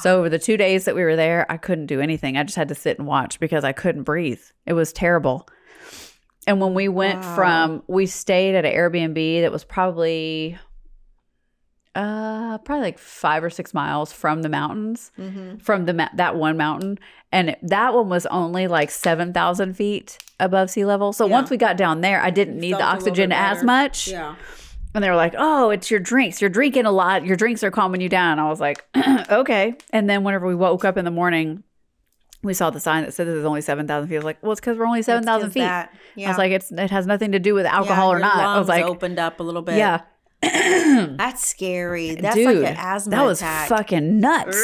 So 0.00 0.18
over 0.18 0.30
the 0.30 0.38
two 0.38 0.56
days 0.56 0.86
that 0.86 0.94
we 0.94 1.02
were 1.02 1.14
there, 1.16 1.44
I 1.50 1.58
couldn't 1.58 1.86
do 1.86 2.00
anything. 2.00 2.38
I 2.38 2.42
just 2.42 2.56
had 2.56 2.68
to 2.68 2.74
sit 2.74 2.98
and 2.98 3.06
watch 3.06 3.38
because 3.38 3.64
I 3.64 3.72
couldn't 3.72 4.04
breathe. 4.04 4.40
It 4.64 4.72
was 4.72 4.92
terrible. 4.94 5.46
And 6.46 6.60
when 6.60 6.72
we 6.74 6.88
went 6.88 7.20
Wow. 7.20 7.34
from, 7.36 7.82
we 7.86 8.06
stayed 8.06 8.54
at 8.54 8.64
an 8.64 8.72
Airbnb 8.72 9.42
that 9.42 9.52
was 9.52 9.62
probably, 9.64 10.58
uh, 11.94 12.58
probably 12.58 12.82
like 12.84 12.98
five 12.98 13.44
or 13.44 13.50
six 13.50 13.72
miles 13.74 14.12
from 14.12 14.42
the 14.42 14.48
mountains, 14.48 15.10
Mm-hmm. 15.18 15.58
from 15.58 15.86
the 15.86 15.94
ma- 15.94 16.08
that 16.14 16.36
one 16.36 16.56
mountain, 16.56 16.98
and 17.32 17.50
it- 17.50 17.58
that 17.62 17.94
one 17.94 18.08
was 18.08 18.26
only 18.26 18.66
like 18.66 18.90
seven 18.90 19.32
thousand 19.32 19.74
feet 19.74 20.18
above 20.40 20.70
sea 20.70 20.84
level. 20.84 21.12
So 21.12 21.26
Yeah. 21.26 21.32
once 21.32 21.50
we 21.50 21.56
got 21.56 21.76
down 21.76 22.00
there, 22.00 22.20
I 22.20 22.30
didn't 22.30 22.58
need 22.58 22.74
the 22.74 22.82
oxygen 22.82 23.30
as 23.32 23.62
much. 23.62 24.08
Yeah. 24.08 24.34
And 24.94 25.02
they 25.02 25.08
were 25.10 25.16
like, 25.16 25.34
"Oh, 25.36 25.70
it's 25.70 25.90
your 25.90 26.00
drinks. 26.00 26.40
You're 26.40 26.50
drinking 26.50 26.86
a 26.86 26.92
lot. 26.92 27.24
Your 27.24 27.36
drinks 27.36 27.62
are 27.64 27.70
calming 27.70 28.00
you 28.00 28.08
down." 28.08 28.38
I 28.38 28.48
was 28.48 28.60
like, 28.60 28.84
"Okay." 29.30 29.74
And 29.90 30.08
then 30.08 30.22
whenever 30.24 30.46
we 30.46 30.54
woke 30.54 30.84
up 30.84 30.96
in 30.96 31.04
the 31.04 31.10
morning, 31.10 31.64
we 32.44 32.54
saw 32.54 32.70
the 32.70 32.78
sign 32.78 33.02
that 33.04 33.12
said 33.14 33.26
this 33.26 33.34
is 33.36 33.44
only 33.44 33.60
seven 33.60 33.86
thousand 33.88 34.08
feet. 34.08 34.16
I 34.16 34.18
was 34.18 34.24
like, 34.24 34.42
"Well, 34.42 34.52
it's 34.52 34.60
because 34.60 34.76
we're 34.78 34.86
only 34.86 35.02
seven 35.02 35.24
thousand 35.24 35.50
feet." 35.50 35.60
That, 35.60 35.90
I 35.92 35.98
yeah. 36.14 36.28
was 36.28 36.38
like, 36.38 36.52
"It's 36.52 36.70
it 36.70 36.90
has 36.92 37.06
nothing 37.08 37.32
to 37.32 37.38
do 37.40 37.54
with 37.54 37.66
alcohol 37.66 38.10
Yeah, 38.10 38.16
or 38.16 38.20
not." 38.20 38.36
I 38.36 38.58
was 38.58 38.68
like, 38.68 38.84
opened 38.84 39.18
up 39.18 39.40
a 39.40 39.42
little 39.42 39.62
bit. 39.62 39.76
"Yeah, 39.78 40.02
That's 41.18 41.46
scary. 41.46 42.14
That's 42.16 42.34
dude, 42.36 42.46
like 42.62 42.70
an 42.72 42.76
asthma 42.78 43.10
that 43.16 43.22
was 43.24 43.40
attack. 43.40 43.68
fucking 43.68 44.18
nuts." 44.20 44.56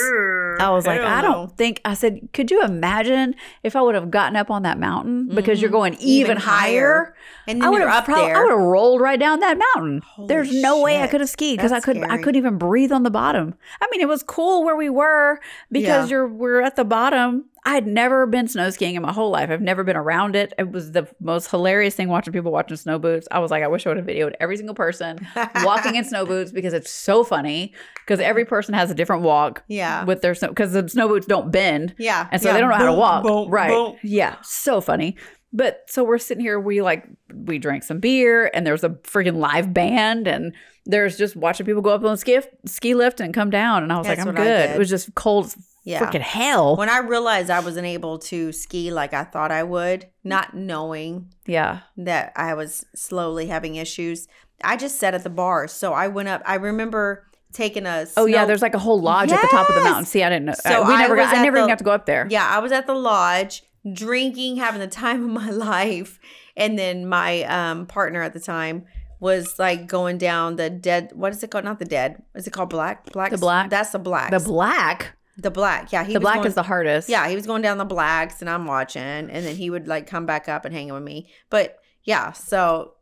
I 0.61 0.69
was 0.71 0.87
like, 0.87 1.01
I 1.01 1.23
don't 1.23 1.57
think. 1.57 1.81
I 1.85 1.95
said, 1.95 2.29
could 2.35 2.51
you 2.51 2.63
imagine 2.63 3.35
if 3.63 3.75
I 3.77 3.81
would 3.81 3.95
have 3.95 4.11
gotten 4.11 4.37
up 4.37 4.51
on 4.51 4.63
that 4.65 4.79
mountain 4.79 5.29
because 5.35 5.63
you're 5.63 5.71
going 5.71 5.95
even, 5.95 6.01
Mm-hmm. 6.01 6.21
Even 6.21 6.37
higher? 6.37 6.71
higher. 7.05 7.15
And 7.47 7.63
then 7.63 7.67
I 7.67 7.71
would 7.71 7.81
have 7.81 8.07
there. 8.07 8.37
I 8.37 8.43
would 8.43 8.51
have 8.51 8.59
rolled 8.61 9.01
right 9.01 9.19
down 9.19 9.41
that 9.41 9.59
mountain. 9.75 10.03
Holy 10.05 10.29
There's 10.29 10.53
no 10.53 10.83
way 10.83 11.01
I 11.03 11.07
could 11.07 11.21
have 11.21 11.31
skied 11.31 11.57
because 11.57 11.73
I 11.73 11.81
could 11.81 11.97
I 11.97 12.01
scary. 12.07 12.23
couldn't 12.23 12.39
even 12.39 12.59
breathe 12.59 12.93
on 12.93 13.03
the 13.05 13.11
bottom. 13.11 13.55
I 13.81 13.89
mean, 13.91 14.01
it 14.03 14.09
was 14.09 14.23
cool 14.23 14.63
where 14.65 14.77
we 14.77 14.91
were 14.91 15.41
because 15.73 16.11
Yeah. 16.11 16.17
you're 16.17 16.29
we're 16.29 16.61
at 16.61 16.77
the 16.77 16.85
bottom. 16.85 17.47
I 17.65 17.75
had 17.75 17.87
never 17.87 18.27
been 18.27 18.49
snow 18.49 18.71
skiing 18.71 18.95
in 18.95 19.03
my 19.03 19.13
whole 19.13 19.31
life. 19.31 19.51
I've 19.51 19.61
never 19.61 19.85
been 19.85 19.97
around 19.97 20.35
it. 20.35 20.55
It 20.59 20.71
was 20.73 20.93
the 20.93 21.07
most 21.21 21.51
hilarious 21.51 21.95
thing 21.95 22.09
watching 22.09 22.33
people 22.33 22.51
watching 22.53 22.77
snow 22.79 22.99
boots. 22.99 23.29
I 23.31 23.39
was 23.39 23.51
like, 23.51 23.63
I 23.63 23.69
wish 23.69 23.87
I 23.87 23.91
would 23.91 23.99
have 23.99 24.07
videoed 24.07 24.33
every 24.41 24.57
single 24.57 24.75
person 24.75 25.27
walking 25.63 25.95
in 25.95 26.05
snow 26.05 26.25
boots 26.25 26.53
because 26.53 26.73
it's 26.73 26.91
so 26.91 27.23
funny 27.23 27.75
because 28.07 28.19
every 28.19 28.47
person 28.47 28.73
has 28.75 28.91
a 28.91 28.95
different 28.95 29.23
walk 29.23 29.63
Yeah. 29.69 30.05
with 30.05 30.23
their 30.23 30.35
snow 30.35 30.49
because 30.49 30.73
the 30.73 30.89
snow 30.89 31.07
boots 31.09 31.27
don't 31.27 31.51
bend. 31.53 31.95
Yeah. 31.99 32.29
And 32.33 32.41
so 32.41 32.49
Yeah. 32.49 32.55
they 32.55 32.61
don't 32.61 32.71
know 32.71 32.77
how 32.77 32.87
to 32.87 32.93
walk. 32.95 33.25
boom, 33.25 33.51
right. 33.51 33.69
boom. 33.69 33.97
Yeah. 34.03 34.37
So 34.43 34.81
funny. 34.81 35.17
But 35.53 35.83
so 35.89 36.05
we're 36.05 36.19
sitting 36.19 36.43
here, 36.45 36.59
we 36.61 36.81
like, 36.81 37.07
we 37.35 37.59
drank 37.59 37.83
some 37.83 37.99
beer 37.99 38.51
and 38.55 38.65
there's 38.67 38.85
a 38.85 38.91
freaking 38.91 39.37
live 39.37 39.75
band 39.75 40.27
and 40.29 40.55
there's 40.87 41.19
just 41.19 41.35
watching 41.37 41.67
people 41.67 41.83
go 41.83 41.91
up 41.91 42.05
on 42.05 42.13
the 42.13 42.17
ski, 42.17 42.39
ski 42.65 42.95
lift 42.95 43.21
and 43.21 43.35
come 43.35 43.51
down. 43.51 43.83
And 43.83 43.93
I 43.93 43.99
was 43.99 44.07
That's 44.07 44.19
like, 44.21 44.29
I'm 44.29 44.35
good. 44.35 44.71
It 44.71 44.79
was 44.79 44.89
just 44.89 45.15
cold 45.15 45.53
Yeah. 45.83 46.01
freaking 46.05 46.21
hell. 46.21 46.77
When 46.77 46.89
I 46.89 46.99
realized 46.99 47.51
I 47.51 47.61
wasn't 47.61 47.87
able 47.87 48.19
to 48.19 48.53
ski 48.53 48.91
like 48.91 49.15
I 49.15 49.25
thought 49.25 49.51
I 49.51 49.63
would, 49.63 50.07
not 50.25 50.55
knowing 50.55 51.33
yeah. 51.47 51.81
that 51.97 52.33
I 52.37 52.55
was 52.55 52.85
slowly 52.95 53.47
having 53.47 53.77
issues, 53.77 54.29
I 54.63 54.77
just 54.77 54.99
sat 54.99 55.15
at 55.15 55.23
the 55.23 55.31
bar. 55.31 55.69
So 55.69 55.93
I 55.93 56.09
went 56.09 56.29
up. 56.29 56.43
I 56.45 56.57
remember 56.57 57.27
taking 57.53 57.87
a. 57.87 58.07
Oh, 58.17 58.27
yeah. 58.27 58.45
There's 58.45 58.63
like 58.63 58.75
a 58.75 58.79
whole 58.79 59.01
lodge 59.01 59.33
at 59.33 59.41
the 59.41 59.49
top 59.49 59.69
of 59.69 59.75
the 59.75 59.83
mountain. 59.83 60.05
See, 60.05 60.23
I 60.23 60.29
didn't 60.29 60.47
know. 60.47 60.55
So 60.55 60.87
we 60.87 60.95
I 60.95 61.03
never 61.03 61.17
got, 61.17 61.35
I 61.35 61.43
never 61.43 61.57
even 61.57 61.63
the- 61.63 61.73
got 61.73 61.79
to 61.79 61.85
go 61.85 61.93
up 61.93 62.07
there. 62.07 62.27
Yeah, 62.31 62.47
I 62.47 62.59
was 62.59 62.73
at 62.73 62.87
the 62.87 62.95
lodge 62.95 63.63
drinking, 63.91 64.57
having 64.57 64.81
the 64.81 64.87
time 64.87 65.25
of 65.25 65.31
my 65.45 65.51
life, 65.51 66.19
and 66.57 66.79
then 66.79 67.07
my 67.07 67.43
um, 67.45 67.87
partner 67.87 68.23
at 68.23 68.35
the 68.35 68.41
time 68.41 68.85
was 69.19 69.59
like 69.59 69.87
going 69.87 70.19
down 70.19 70.57
the 70.57 70.71
dead. 70.71 71.13
What 71.15 71.33
is 71.33 71.43
it 71.43 71.51
called? 71.51 71.65
Not 71.65 71.79
the 71.79 71.85
dead. 71.85 72.23
Is 72.35 72.47
it 72.47 72.53
called 72.53 72.71
black? 72.71 73.11
Black. 73.13 73.31
The 73.31 73.39
black? 73.39 73.71
That's 73.71 73.91
the 73.91 73.99
black. 73.99 74.31
The 74.31 74.41
black. 74.41 75.17
The 75.41 75.51
black. 75.51 75.93
Yeah, 75.93 76.05
he 76.05 76.13
The 76.13 76.19
was 76.19 76.23
black 76.25 76.35
going- 76.37 76.47
is 76.49 76.55
the 76.55 76.63
hardest. 76.63 77.09
Yeah, 77.09 77.29
he 77.29 77.35
was 77.35 77.47
going 77.47 77.63
down 77.63 77.79
the 77.79 77.85
blacks, 77.85 78.41
and 78.41 78.49
I'm 78.51 78.67
watching, 78.67 79.03
and 79.03 79.31
then 79.31 79.57
he 79.57 79.71
would 79.71 79.89
like 79.89 80.07
come 80.07 80.27
back 80.27 80.49
up 80.49 80.65
and 80.65 80.75
hang 80.75 80.93
with 80.93 81.03
me. 81.03 81.29
But 81.51 81.79
yeah, 82.05 82.33
so 82.33 82.95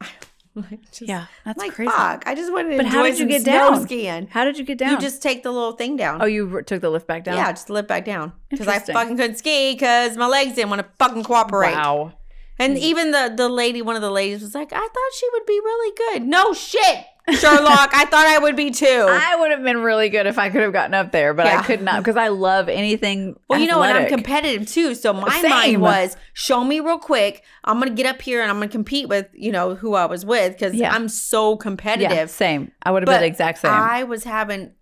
like, 0.54 0.80
just, 0.90 1.02
Yeah. 1.02 1.26
That's 1.44 1.58
like 1.58 1.72
crazy. 1.74 1.90
fuck. 1.90 2.24
I 2.26 2.34
just 2.34 2.52
wanted 2.52 2.70
to 2.70 2.76
But 2.78 2.86
how 2.86 3.04
enjoy 3.04 3.10
did 3.10 3.18
you 3.20 3.26
get 3.26 3.44
down? 3.44 3.82
skiing. 3.82 4.26
How 4.28 4.44
did 4.44 4.58
you 4.58 4.64
get 4.64 4.78
down? 4.78 4.90
You 4.92 4.98
just 4.98 5.22
take 5.22 5.42
the 5.42 5.50
little 5.52 5.72
thing 5.72 5.96
down. 5.96 6.20
oh, 6.22 6.26
you 6.26 6.50
r- 6.52 6.62
took 6.62 6.80
the 6.80 6.90
lift 6.90 7.06
back 7.06 7.24
down? 7.24 7.36
Yeah, 7.36 7.50
just 7.52 7.70
lift 7.70 7.88
back 7.88 8.04
down 8.04 8.32
because 8.48 8.66
I 8.68 8.78
fucking 8.80 9.16
couldn't 9.16 9.36
ski 9.36 9.74
because 9.74 10.16
my 10.16 10.26
legs 10.26 10.54
didn't 10.54 10.70
want 10.70 10.82
to 10.82 10.88
fucking 10.98 11.24
cooperate. 11.24 11.74
Wow. 11.74 12.12
And 12.60 12.76
even 12.76 13.12
the 13.12 13.32
the 13.36 13.48
lady, 13.48 13.82
one 13.82 13.94
of 13.94 14.02
the 14.02 14.10
ladies, 14.10 14.42
was 14.42 14.52
like, 14.52 14.72
"I 14.72 14.78
thought 14.80 15.12
she 15.16 15.28
would 15.32 15.46
be 15.46 15.60
really 15.64 15.96
good." 15.96 16.22
No 16.26 16.52
shit. 16.52 17.04
Sherlock. 17.32 17.90
I 17.94 18.04
thought 18.06 18.26
I 18.26 18.38
would 18.38 18.56
be 18.56 18.70
too. 18.70 19.06
I 19.08 19.36
would 19.36 19.50
have 19.50 19.62
been 19.62 19.78
really 19.78 20.08
good 20.08 20.26
if 20.26 20.38
I 20.38 20.50
could 20.50 20.62
have 20.62 20.72
gotten 20.72 20.94
up 20.94 21.12
there, 21.12 21.34
but 21.34 21.46
Yeah. 21.46 21.60
I 21.60 21.62
could 21.62 21.82
not 21.82 21.98
because 21.98 22.16
I 22.16 22.28
love 22.28 22.68
anything. 22.68 23.36
well, 23.48 23.60
you 23.60 23.66
know, 23.66 23.82
and 23.82 23.96
I'm 23.96 24.08
competitive 24.08 24.66
too. 24.68 24.94
So 24.94 25.12
my 25.12 25.40
Same. 25.40 25.50
mind 25.50 25.80
was, 25.82 26.16
show 26.32 26.64
me 26.64 26.80
real 26.80 26.98
quick. 26.98 27.42
I'm 27.64 27.78
gonna 27.78 27.90
get 27.90 28.06
up 28.06 28.22
here 28.22 28.40
and 28.40 28.50
I'm 28.50 28.56
gonna 28.58 28.68
compete 28.68 29.08
with 29.08 29.26
you 29.34 29.52
know 29.52 29.74
who 29.74 29.94
I 29.94 30.06
was 30.06 30.24
with 30.24 30.52
because 30.52 30.74
Yeah. 30.74 30.92
I'm 30.94 31.08
so 31.08 31.52
Yeah, 31.52 31.56
competitive. 31.60 32.30
same. 32.30 32.72
I 32.82 32.90
would 32.90 33.02
have 33.02 33.08
been 33.08 33.20
the 33.20 33.26
exact 33.26 33.58
same. 33.58 33.70
I 33.72 34.04
was 34.04 34.24
having, 34.24 34.72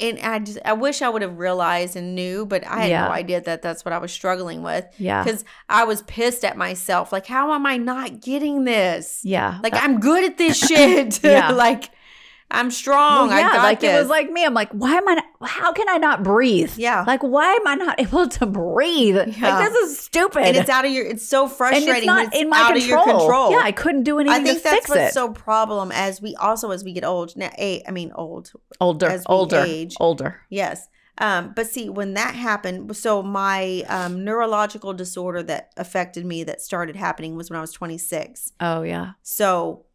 and 0.00 0.18
I 0.20 0.38
just 0.40 0.58
I 0.64 0.72
wish 0.72 1.02
I 1.02 1.08
would 1.08 1.22
have 1.22 1.38
realized 1.38 1.96
and 1.96 2.14
knew, 2.14 2.46
but 2.46 2.66
I 2.66 2.82
had 2.82 2.90
Yeah. 2.90 3.04
no 3.06 3.10
idea 3.12 3.40
that 3.40 3.62
that's 3.62 3.84
what 3.84 3.92
I 3.92 3.98
was 3.98 4.12
struggling 4.12 4.62
with. 4.62 4.84
Yeah. 4.98 5.22
because 5.24 5.44
I 5.68 5.84
was 5.84 6.02
pissed 6.02 6.44
at 6.44 6.56
myself. 6.56 7.12
Like, 7.12 7.26
how 7.26 7.52
am 7.52 7.66
I 7.66 7.76
not 7.76 8.20
getting 8.20 8.64
this? 8.64 9.20
yeah, 9.24 9.58
Like, 9.62 9.74
uh, 9.74 9.80
I'm 9.82 10.00
good 10.00 10.24
at 10.24 10.38
this 10.38 10.58
shit. 10.68 11.22
Yeah. 11.24 11.50
like, 11.52 11.90
I'm 12.50 12.70
strong. 12.70 13.28
Well, 13.28 13.38
yeah, 13.38 13.48
I 13.48 13.52
got 13.56 13.62
like 13.64 13.80
this. 13.80 13.94
it 13.94 13.98
was 13.98 14.08
like 14.08 14.30
me. 14.30 14.44
I'm 14.44 14.54
like, 14.54 14.70
why 14.70 14.94
am 14.94 15.08
I? 15.08 15.14
Not, 15.14 15.24
how 15.50 15.72
can 15.72 15.88
I 15.88 15.98
not 15.98 16.22
breathe? 16.22 16.72
Yeah. 16.76 17.02
like 17.06 17.22
why 17.22 17.52
am 17.52 17.66
I 17.66 17.74
not 17.74 18.00
able 18.06 18.28
to 18.28 18.46
breathe? 18.46 19.16
Yeah. 19.16 19.56
Like 19.58 19.72
this 19.72 19.90
is 19.90 19.98
stupid. 19.98 20.42
and 20.44 20.56
it's 20.56 20.70
out 20.70 20.84
of 20.84 20.92
your. 20.92 21.04
It's 21.06 21.26
so 21.28 21.44
And 21.44 21.52
frustrating. 21.52 21.94
it's 21.96 22.06
not 22.06 22.26
it's 22.28 22.36
in 22.36 22.48
my 22.48 22.58
out 22.58 22.72
control. 22.74 23.00
of 23.00 23.06
your 23.08 23.18
control. 23.18 23.50
Yeah, 23.50 23.60
I 23.62 23.72
couldn't 23.72 24.04
do 24.04 24.18
anything 24.20 24.40
I 24.42 24.44
think 24.44 24.62
that's 24.62 24.76
fix 24.76 24.88
what's 24.88 25.00
it. 25.00 25.12
so 25.14 25.30
problem 25.32 25.90
as 25.92 26.22
we 26.22 26.36
also 26.36 26.70
as 26.70 26.84
we 26.84 26.92
get 26.92 27.04
old. 27.04 27.36
Now, 27.36 27.50
eh, 27.58 27.80
I 27.86 27.90
mean 27.90 28.12
old. 28.14 28.52
older, 28.80 29.06
as 29.08 29.20
we 29.22 29.34
older, 29.34 29.64
age. 29.66 29.96
older. 29.98 30.40
Yes. 30.48 30.88
Um, 31.18 31.54
but 31.56 31.66
see, 31.66 31.88
when 31.88 32.12
that 32.12 32.34
happened, 32.34 32.94
so 32.94 33.22
my 33.22 33.82
um, 33.88 34.22
neurological 34.22 34.92
disorder 34.92 35.42
that 35.44 35.72
affected 35.78 36.26
me 36.26 36.44
that 36.44 36.60
started 36.60 36.94
happening 36.94 37.36
was 37.36 37.48
when 37.48 37.56
I 37.56 37.62
was 37.62 37.72
26. 37.72 38.52
Oh 38.60 38.82
yeah, 38.82 39.12
So 39.22 39.85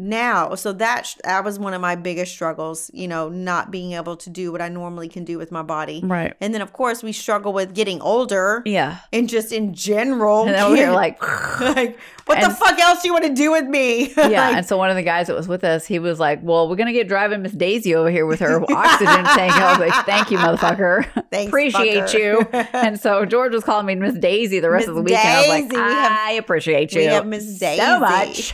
now, 0.00 0.54
so 0.54 0.72
that 0.72 1.06
sh- 1.06 1.16
that 1.24 1.44
was 1.44 1.58
one 1.58 1.74
of 1.74 1.80
my 1.80 1.94
biggest 1.94 2.32
struggles, 2.32 2.90
you 2.94 3.06
know, 3.06 3.28
not 3.28 3.70
being 3.70 3.92
able 3.92 4.16
to 4.16 4.30
do 4.30 4.50
what 4.50 4.62
I 4.62 4.68
normally 4.68 5.08
can 5.08 5.24
do 5.24 5.36
with 5.38 5.52
my 5.52 5.62
body. 5.62 6.00
right. 6.02 6.34
And 6.40 6.54
then, 6.54 6.62
of 6.62 6.72
course, 6.72 7.02
we 7.02 7.12
struggle 7.12 7.52
with 7.52 7.74
getting 7.74 8.00
older 8.00 8.62
Yeah, 8.64 8.98
and 9.12 9.28
just 9.28 9.52
in 9.52 9.74
general. 9.74 10.42
and 10.46 10.54
then 10.54 10.72
we 10.72 10.80
were 10.84 10.92
like. 11.04 11.20
like, 11.60 11.98
what 12.36 12.40
the 12.40 12.50
fuck 12.54 12.78
else 12.78 13.02
do 13.02 13.08
you 13.08 13.12
want 13.12 13.24
to 13.26 13.34
do 13.34 13.50
with 13.50 13.64
me? 13.66 14.12
Yeah, 14.16 14.48
Like, 14.48 14.56
and 14.58 14.66
so 14.66 14.76
one 14.76 14.90
of 14.90 14.96
the 14.96 15.02
guys 15.02 15.26
that 15.28 15.34
was 15.36 15.48
with 15.48 15.64
us, 15.64 15.86
he 15.86 15.98
was 15.98 16.20
like, 16.20 16.40
"Well, 16.42 16.68
we're 16.68 16.76
gonna 16.76 16.92
get 16.92 17.08
driving 17.08 17.42
Miss 17.42 17.52
Daisy 17.52 17.94
over 17.94 18.10
here 18.10 18.26
with 18.26 18.40
her 18.40 18.62
oxygen 18.70 19.24
tank." 19.24 19.52
I 19.52 19.70
was 19.76 19.78
like, 19.88 20.06
"Thank 20.06 20.30
you, 20.30 20.38
motherfucker. 20.38 21.06
Thanks, 21.30 21.48
appreciate 21.48 22.04
fucker." 22.04 22.14
you." 22.18 22.46
And 22.72 22.98
so 23.00 23.24
George 23.24 23.52
was 23.52 23.64
calling 23.64 23.86
me 23.86 23.94
Miss 23.96 24.14
Daisy 24.14 24.60
the 24.60 24.70
rest 24.70 24.82
Miss 24.82 24.88
of 24.90 24.94
the 24.96 25.02
weekend. 25.02 25.26
I 25.28 25.38
was 25.40 25.48
like, 25.48 25.62
Daisy, 25.70 25.76
we 25.76 25.82
have- 25.82 26.12
"I 26.12 26.30
appreciate 26.32 26.92
you 26.92 27.00
we 27.00 27.04
have 27.06 27.26
Miss 27.26 27.58
Daisy. 27.58 27.80
so 27.82 28.00
much. 28.00 28.52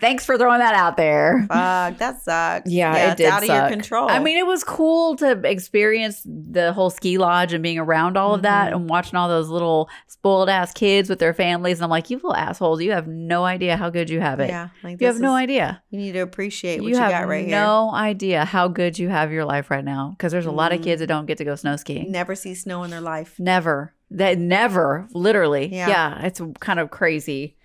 Thanks 0.00 0.24
for 0.24 0.36
throwing 0.38 0.58
that 0.58 0.74
out 0.74 0.96
there." 0.96 1.40
Fuck, 1.48 1.98
that 1.98 2.22
sucks. 2.22 2.70
Yeah, 2.70 2.96
it 2.96 3.06
it's 3.12 3.16
did 3.16 3.26
out 3.26 3.42
of 3.42 3.48
your 3.48 3.68
control. 3.68 4.08
I 4.08 4.18
mean, 4.18 4.36
it 4.38 4.46
was 4.46 4.64
cool 4.64 5.16
to 5.16 5.32
experience 5.48 6.22
the 6.24 6.72
whole 6.72 6.90
ski 6.90 7.18
lodge 7.18 7.52
and 7.52 7.62
being 7.62 7.78
around 7.78 8.16
all 8.16 8.34
of 8.34 8.42
that 8.42 8.54
Mm-hmm. 8.72 8.76
and 8.82 8.88
watching 8.90 9.16
all 9.16 9.28
those 9.28 9.48
little 9.48 9.88
spoiled 10.06 10.48
ass 10.48 10.72
kids 10.72 11.08
with 11.10 11.18
their 11.18 11.34
families. 11.34 11.78
And 11.78 11.84
I'm 11.84 11.90
like, 11.90 12.08
you 12.10 12.16
little 12.16 12.34
assholes, 12.34 12.80
you 12.80 12.92
have 12.92 13.03
no 13.06 13.44
idea 13.44 13.76
how 13.76 13.90
good 13.90 14.08
you 14.10 14.20
have 14.20 14.40
it. 14.40 14.48
yeah, 14.48 14.68
like 14.82 15.00
You 15.00 15.06
have 15.06 15.16
this 15.16 15.22
no 15.22 15.34
idea. 15.34 15.82
You 15.90 15.98
need 15.98 16.12
to 16.12 16.20
appreciate 16.20 16.80
what 16.80 16.88
you 16.88 16.94
you, 16.94 17.00
have 17.00 17.10
got 17.10 17.28
right 17.28 17.46
here. 17.46 17.58
no 17.60 17.90
idea 17.92 18.44
how 18.44 18.68
good 18.68 18.98
you 18.98 19.08
have 19.08 19.32
your 19.32 19.44
life 19.44 19.70
right 19.70 19.84
now 19.84 20.10
because 20.16 20.32
there's 20.32 20.46
a 20.46 20.50
lot 20.52 20.72
of 20.72 20.80
Mm. 20.80 20.84
kids 20.84 21.00
that 21.00 21.06
don't 21.06 21.26
get 21.26 21.38
to 21.38 21.44
go 21.44 21.54
snow 21.54 21.76
skiing. 21.76 22.10
Never 22.12 22.34
see 22.34 22.54
snow 22.54 22.82
in 22.84 22.90
their 22.90 23.00
life. 23.00 23.36
Never. 23.38 23.92
That 24.10 24.38
never, 24.38 25.06
literally. 25.12 25.66
Yeah. 25.74 25.88
Yeah. 25.88 26.26
it's 26.26 26.40
kind 26.60 26.78
of 26.78 26.90
crazy. 26.90 27.56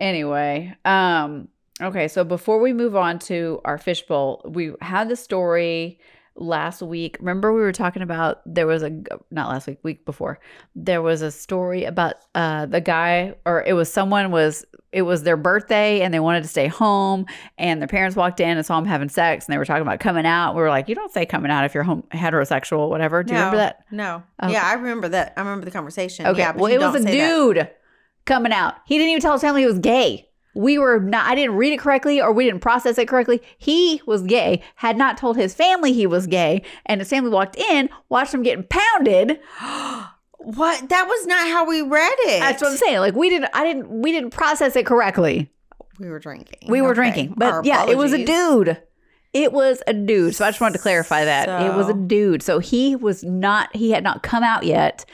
Anyway, 0.00 0.74
um, 0.84 1.48
okay, 1.80 2.08
so 2.08 2.24
before 2.24 2.60
we 2.60 2.72
move 2.72 2.96
on 2.96 3.18
to 3.20 3.60
our 3.64 3.78
fishbowl, 3.78 4.42
we 4.48 4.72
had 4.80 5.08
the 5.08 5.16
story 5.16 6.00
last 6.34 6.82
week. 6.82 7.16
Remember 7.20 7.52
we 7.52 7.60
were 7.60 7.72
talking 7.72 8.02
about 8.02 8.40
there 8.46 8.66
was 8.66 8.82
a 8.82 8.90
not 9.30 9.48
last 9.48 9.66
week, 9.66 9.78
week 9.82 10.04
before. 10.04 10.38
There 10.74 11.02
was 11.02 11.22
a 11.22 11.30
story 11.30 11.84
about 11.84 12.16
uh 12.34 12.66
the 12.66 12.80
guy 12.80 13.34
or 13.44 13.62
it 13.64 13.74
was 13.74 13.92
someone 13.92 14.30
was 14.30 14.64
it 14.92 15.02
was 15.02 15.22
their 15.22 15.36
birthday 15.36 16.02
and 16.02 16.12
they 16.12 16.20
wanted 16.20 16.42
to 16.42 16.48
stay 16.48 16.68
home 16.68 17.26
and 17.58 17.80
their 17.80 17.88
parents 17.88 18.16
walked 18.16 18.40
in 18.40 18.56
and 18.56 18.64
saw 18.64 18.76
them 18.76 18.88
having 18.88 19.08
sex 19.08 19.46
and 19.46 19.52
they 19.52 19.58
were 19.58 19.64
talking 19.64 19.82
about 19.82 20.00
coming 20.00 20.26
out. 20.26 20.54
We 20.54 20.62
were 20.62 20.68
like, 20.68 20.88
you 20.88 20.94
don't 20.94 21.12
say 21.12 21.24
coming 21.26 21.50
out 21.50 21.64
if 21.64 21.74
you're 21.74 21.82
home 21.82 22.04
heterosexual, 22.12 22.88
whatever. 22.88 23.22
Do 23.22 23.32
you 23.32 23.38
remember 23.38 23.58
that? 23.58 23.84
No. 23.90 24.22
Okay. 24.42 24.52
Yeah, 24.52 24.64
I 24.64 24.74
remember 24.74 25.08
that. 25.10 25.32
I 25.36 25.40
remember 25.40 25.64
the 25.64 25.70
conversation. 25.70 26.26
Okay. 26.26 26.40
Yeah, 26.40 26.52
well, 26.52 26.70
it 26.70 26.78
was 26.78 26.94
a 26.94 27.02
say 27.02 27.16
that. 27.16 27.28
dude 27.28 27.70
coming 28.24 28.52
out. 28.52 28.74
He 28.86 28.98
didn't 28.98 29.10
even 29.10 29.22
tell 29.22 29.32
his 29.32 29.42
family 29.42 29.62
he 29.62 29.66
was 29.66 29.78
gay. 29.78 30.28
We 30.54 30.78
were 30.78 31.00
not, 31.00 31.26
I 31.26 31.34
didn't 31.34 31.56
read 31.56 31.72
it 31.72 31.78
correctly 31.78 32.20
or 32.20 32.32
we 32.32 32.44
didn't 32.44 32.60
process 32.60 32.98
it 32.98 33.08
correctly. 33.08 33.40
He 33.56 34.02
was 34.06 34.22
gay, 34.22 34.62
had 34.76 34.96
not 34.98 35.16
told 35.16 35.36
his 35.36 35.54
family 35.54 35.92
he 35.92 36.06
was 36.06 36.26
gay, 36.26 36.62
and 36.86 37.00
his 37.00 37.08
family 37.08 37.30
walked 37.30 37.56
in, 37.56 37.88
watched 38.08 38.34
him 38.34 38.42
getting 38.42 38.64
pounded. 38.64 39.40
What? 40.44 40.88
That 40.88 41.06
was 41.06 41.26
not 41.26 41.46
how 41.48 41.64
we 41.68 41.82
read 41.82 42.16
it. 42.24 42.40
That's 42.40 42.60
what 42.60 42.72
I'm 42.72 42.76
saying. 42.76 42.98
Like 42.98 43.14
we 43.14 43.30
didn't, 43.30 43.50
I 43.54 43.62
didn't, 43.62 43.88
we 43.88 44.10
didn't 44.10 44.30
process 44.30 44.74
it 44.74 44.84
correctly. 44.86 45.48
We 46.00 46.08
were 46.08 46.18
drinking. 46.18 46.68
We 46.68 46.82
were 46.82 46.88
Okay. 46.88 46.94
drinking, 46.96 47.34
but 47.36 47.52
Our 47.52 47.62
yeah, 47.64 47.86
it 47.88 47.96
was 47.96 48.12
a 48.12 48.24
dude. 48.24 48.76
It 49.32 49.52
was 49.52 49.82
a 49.86 49.94
dude. 49.94 50.34
So 50.34 50.44
I 50.44 50.48
just 50.50 50.60
wanted 50.60 50.78
to 50.78 50.82
clarify 50.82 51.24
that 51.24 51.62
it 51.62 51.72
was 51.76 51.88
a 51.88 51.94
dude. 51.94 52.42
So 52.42 52.58
he 52.58 52.96
was 52.96 53.22
not. 53.22 53.74
He 53.76 53.92
had 53.92 54.02
not 54.02 54.24
come 54.24 54.42
out 54.42 54.64
yet. 54.64 55.04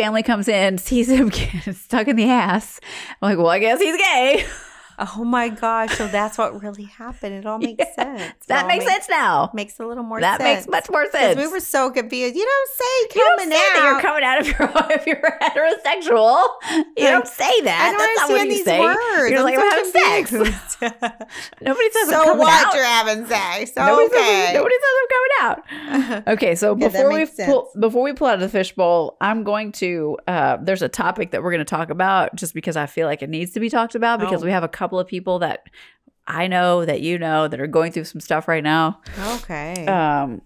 Family 0.00 0.22
comes 0.22 0.48
in, 0.48 0.78
sees 0.78 1.10
him 1.10 1.30
stuck 1.74 2.08
in 2.08 2.16
the 2.16 2.24
ass. 2.24 2.80
I'm 3.20 3.28
like, 3.32 3.36
well, 3.36 3.48
I 3.48 3.58
guess 3.58 3.78
he's 3.80 3.98
gay. 3.98 4.46
Oh 5.16 5.24
my 5.24 5.48
gosh! 5.48 5.96
So 5.96 6.06
that's 6.08 6.36
what 6.36 6.62
really 6.62 6.84
happened. 6.84 7.34
It 7.34 7.46
all 7.46 7.58
makes 7.68 7.78
Yeah. 7.78 7.94
sense. 8.16 8.22
It 8.22 8.46
That 8.48 8.66
makes 8.66 8.84
sense 8.84 9.08
now. 9.08 9.50
Makes 9.54 9.78
a 9.80 9.86
little 9.86 10.04
more 10.04 10.20
That 10.20 10.40
sense. 10.40 10.66
That 10.66 10.70
makes 10.72 10.88
much 10.88 10.90
more 10.90 11.10
sense. 11.10 11.36
We 11.38 11.46
were 11.48 11.60
so 11.60 11.90
confused. 11.90 12.34
You 12.36 12.44
don't 12.44 12.70
say 12.70 13.18
you 13.18 13.24
don't 13.26 13.38
coming 13.38 13.50
say 13.52 13.56
out. 13.56 13.72
that 13.74 13.90
you're 13.92 14.00
coming 14.00 14.24
out 14.24 14.40
if 14.40 14.46
you're 14.46 14.72
if 14.96 15.06
you're 15.06 15.38
heterosexual. 15.40 16.44
You 16.96 17.04
Like, 17.04 17.12
don't 17.14 17.26
say 17.28 17.60
that. 17.62 17.80
I 17.80 17.90
don't 17.90 17.98
That's 17.98 18.20
not 18.20 18.28
what 18.30 18.40
understand 18.40 18.48
you 18.48 18.54
these 18.54 18.64
say. 18.64 18.80
words. 18.80 19.30
You're 19.30 19.38
I'm 19.38 19.44
like, 19.44 19.54
so 19.54 19.60
we're 19.62 19.70
having 19.70 20.26
sex. 20.26 20.32
Nobody 21.60 21.90
says 21.90 22.08
I'm 22.08 22.14
so 22.14 22.24
coming 22.24 22.38
what? 22.38 22.66
out. 22.66 22.74
You're 22.74 22.84
having 22.84 23.26
sex. 23.26 23.72
Nobody, 23.76 24.06
okay. 24.06 24.16
says, 24.46 24.54
nobody 24.54 24.74
says 24.74 24.94
I'm 25.00 25.08
coming 25.14 26.16
out. 26.18 26.28
Okay, 26.34 26.54
so 26.54 26.76
Yeah, 26.76 26.88
before 26.88 27.12
we 27.12 27.26
pull, 27.26 27.70
before 27.78 28.02
we 28.02 28.12
pull 28.12 28.26
out 28.28 28.34
of 28.34 28.40
the 28.40 28.48
fishbowl, 28.48 29.16
I'm 29.20 29.44
going 29.44 29.72
to. 29.72 30.18
Uh, 30.26 30.58
there's 30.60 30.82
a 30.82 30.88
topic 30.88 31.30
that 31.32 31.42
we're 31.42 31.50
going 31.50 31.58
to 31.64 31.64
talk 31.64 31.90
about 31.90 32.34
just 32.34 32.54
because 32.54 32.76
I 32.76 32.86
feel 32.86 33.06
like 33.06 33.22
it 33.22 33.30
needs 33.30 33.52
to 33.52 33.60
be 33.60 33.68
talked 33.70 33.94
about 33.94 34.20
because 34.20 34.42
Oh. 34.42 34.46
we 34.46 34.52
have 34.52 34.64
a 34.64 34.68
couple 34.68 34.89
of 34.98 35.06
people 35.06 35.38
that 35.40 35.64
I 36.26 36.46
know 36.46 36.84
that 36.84 37.00
you 37.00 37.18
know 37.18 37.48
that 37.48 37.60
are 37.60 37.66
going 37.66 37.92
through 37.92 38.04
some 38.04 38.20
stuff 38.20 38.48
right 38.48 38.62
now. 38.64 39.00
okay. 39.36 39.86
Um, 39.86 40.42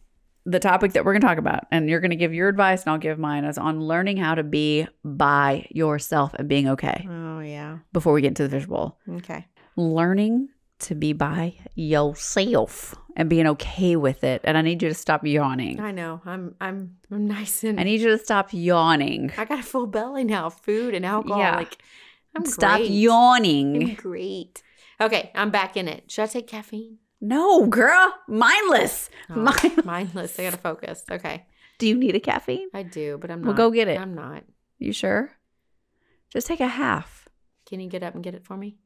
the 0.47 0.61
topic 0.61 0.93
that 0.93 1.05
we're 1.07 1.13
going 1.15 1.23
to 1.23 1.27
talk 1.27 1.39
about, 1.39 1.65
and 1.71 1.89
you're 1.89 2.01
going 2.01 2.11
to 2.11 2.17
give 2.17 2.35
your 2.35 2.49
advice, 2.51 2.83
and 2.83 2.91
I'll 2.93 2.99
give 2.99 3.19
mine, 3.19 3.45
is 3.45 3.57
on 3.57 3.81
learning 3.81 4.19
how 4.19 4.35
to 4.35 4.43
be 4.43 4.87
by 5.03 5.67
yourself 5.71 6.35
and 6.35 6.49
being 6.49 6.69
okay. 6.69 7.07
oh 7.11 7.41
yeah. 7.41 7.79
Before 7.95 8.13
we 8.13 8.21
get 8.21 8.29
into 8.29 8.47
the 8.47 8.51
fishbowl, 8.59 8.99
Okay. 9.09 9.47
learning 9.77 10.49
to 10.81 10.95
be 10.95 11.15
by 11.15 11.55
yourself 11.75 12.95
and 13.17 13.31
being 13.31 13.47
okay 13.47 13.97
with 13.97 14.25
it. 14.25 14.41
And 14.45 14.59
I 14.59 14.63
need 14.63 14.83
you 14.83 14.89
to 14.89 14.95
stop 14.95 15.25
yawning. 15.25 15.81
I 15.81 15.93
know. 15.93 16.21
I'm. 16.27 16.55
I'm. 16.61 16.97
I'm 17.11 17.27
nice 17.27 17.65
and. 17.65 17.79
I 17.81 17.85
need 17.85 18.01
you 18.01 18.09
to 18.11 18.19
stop 18.19 18.49
yawning. 18.53 19.33
I 19.39 19.45
got 19.45 19.61
a 19.61 19.63
full 19.63 19.87
belly 19.87 20.25
now. 20.25 20.51
Food 20.51 20.95
and 20.95 21.07
alcohol. 21.07 21.39
Yeah. 21.39 21.57
Like. 21.57 21.79
I'm 22.37 22.45
Stop 22.47 22.79
great. 22.79 22.87
I'm 22.91 22.93
yawning. 22.93 23.95
great. 23.95 24.63
Okay, 25.01 25.31
I'm 25.35 25.51
back 25.51 25.77
in 25.77 25.89
it. 25.89 26.11
Should 26.11 26.23
I 26.23 26.27
take 26.27 26.47
caffeine? 26.47 26.99
No, 27.21 27.67
girl, 27.67 28.15
mindless. 28.29 29.09
Oh, 29.31 29.37
Mind- 29.37 29.85
mindless. 29.85 30.39
I 30.39 30.45
gotta 30.45 30.57
focus. 30.59 31.05
Okay, 31.11 31.47
Do 31.79 31.87
you 31.89 31.97
need 31.97 32.15
a 32.15 32.21
caffeine? 32.21 32.69
I 32.75 32.83
do, 32.83 33.19
but 33.21 33.31
I'm 33.31 33.41
not. 33.41 33.49
Well, 33.49 33.57
go 33.57 33.71
get 33.71 33.89
it. 33.89 33.99
I'm 33.99 34.15
not. 34.15 34.45
You 34.79 34.93
sure? 34.93 35.31
Just 36.31 36.47
take 36.47 36.61
a 36.61 36.69
half. 36.69 37.29
Can 37.67 37.81
you 37.81 37.89
get 37.89 38.03
up 38.03 38.15
and 38.15 38.23
get 38.23 38.35
it 38.35 38.45
for 38.45 38.57
me? 38.57 38.77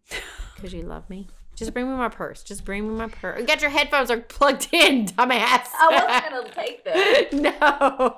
Because 0.54 0.72
you 0.72 0.82
love 0.82 1.08
me. 1.10 1.28
Just 1.56 1.74
bring 1.74 1.90
me 1.90 1.96
my 1.96 2.08
purse. 2.08 2.44
Just 2.44 2.64
bring 2.64 2.86
me 2.86 2.94
my 2.94 3.08
purse. 3.08 3.40
Oh, 3.42 3.44
get 3.44 3.60
your 3.60 3.70
headphones 3.70 4.10
are 4.12 4.18
plugged 4.20 4.68
in, 4.72 5.06
dumbass. 5.06 5.66
I 5.74 6.20
wasn't 6.30 6.54
gonna 6.54 6.54
take 6.54 6.84
them. 6.84 7.42
no, 7.42 8.16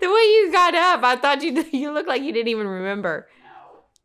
the 0.00 0.08
way 0.08 0.22
you 0.36 0.50
got 0.52 0.74
up, 0.74 1.02
I 1.02 1.16
thought 1.16 1.42
you 1.42 1.64
you 1.72 1.90
looked 1.90 2.08
like 2.08 2.22
you 2.22 2.32
didn't 2.32 2.48
even 2.48 2.68
remember. 2.68 3.26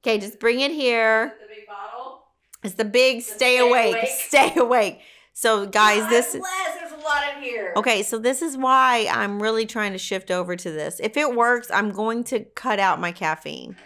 Okay, 0.04 0.18
just 0.18 0.38
bring 0.38 0.60
it 0.60 0.72
here. 0.72 1.34
The 1.42 1.48
big 1.48 1.66
bottle. 1.66 2.24
It's 2.62 2.74
the 2.74 2.84
big 2.84 3.22
stay, 3.22 3.36
stay 3.36 3.58
awake. 3.58 3.96
awake. 3.96 4.10
Stay 4.10 4.54
awake. 4.58 5.00
So 5.32 5.66
guys, 5.66 6.08
this 6.10 6.36
Bless, 6.36 6.76
there's 6.78 6.92
a 6.92 7.04
lot 7.04 7.24
in 7.38 7.42
here. 7.42 7.74
Okay, 7.78 8.04
so 8.04 8.20
this 8.20 8.42
is 8.42 8.58
why 8.58 9.08
I'm 9.10 9.42
really 9.42 9.66
trying 9.66 9.94
to 9.94 9.98
shift 9.98 10.30
over 10.30 10.58
to 10.58 10.72
this. 10.72 11.00
If 11.02 11.16
it 11.16 11.34
works, 11.34 11.72
I'm 11.72 11.92
going 11.92 12.26
to 12.26 12.42
cut 12.42 12.80
out 12.80 13.00
my 13.00 13.14
caffeine. 13.14 13.78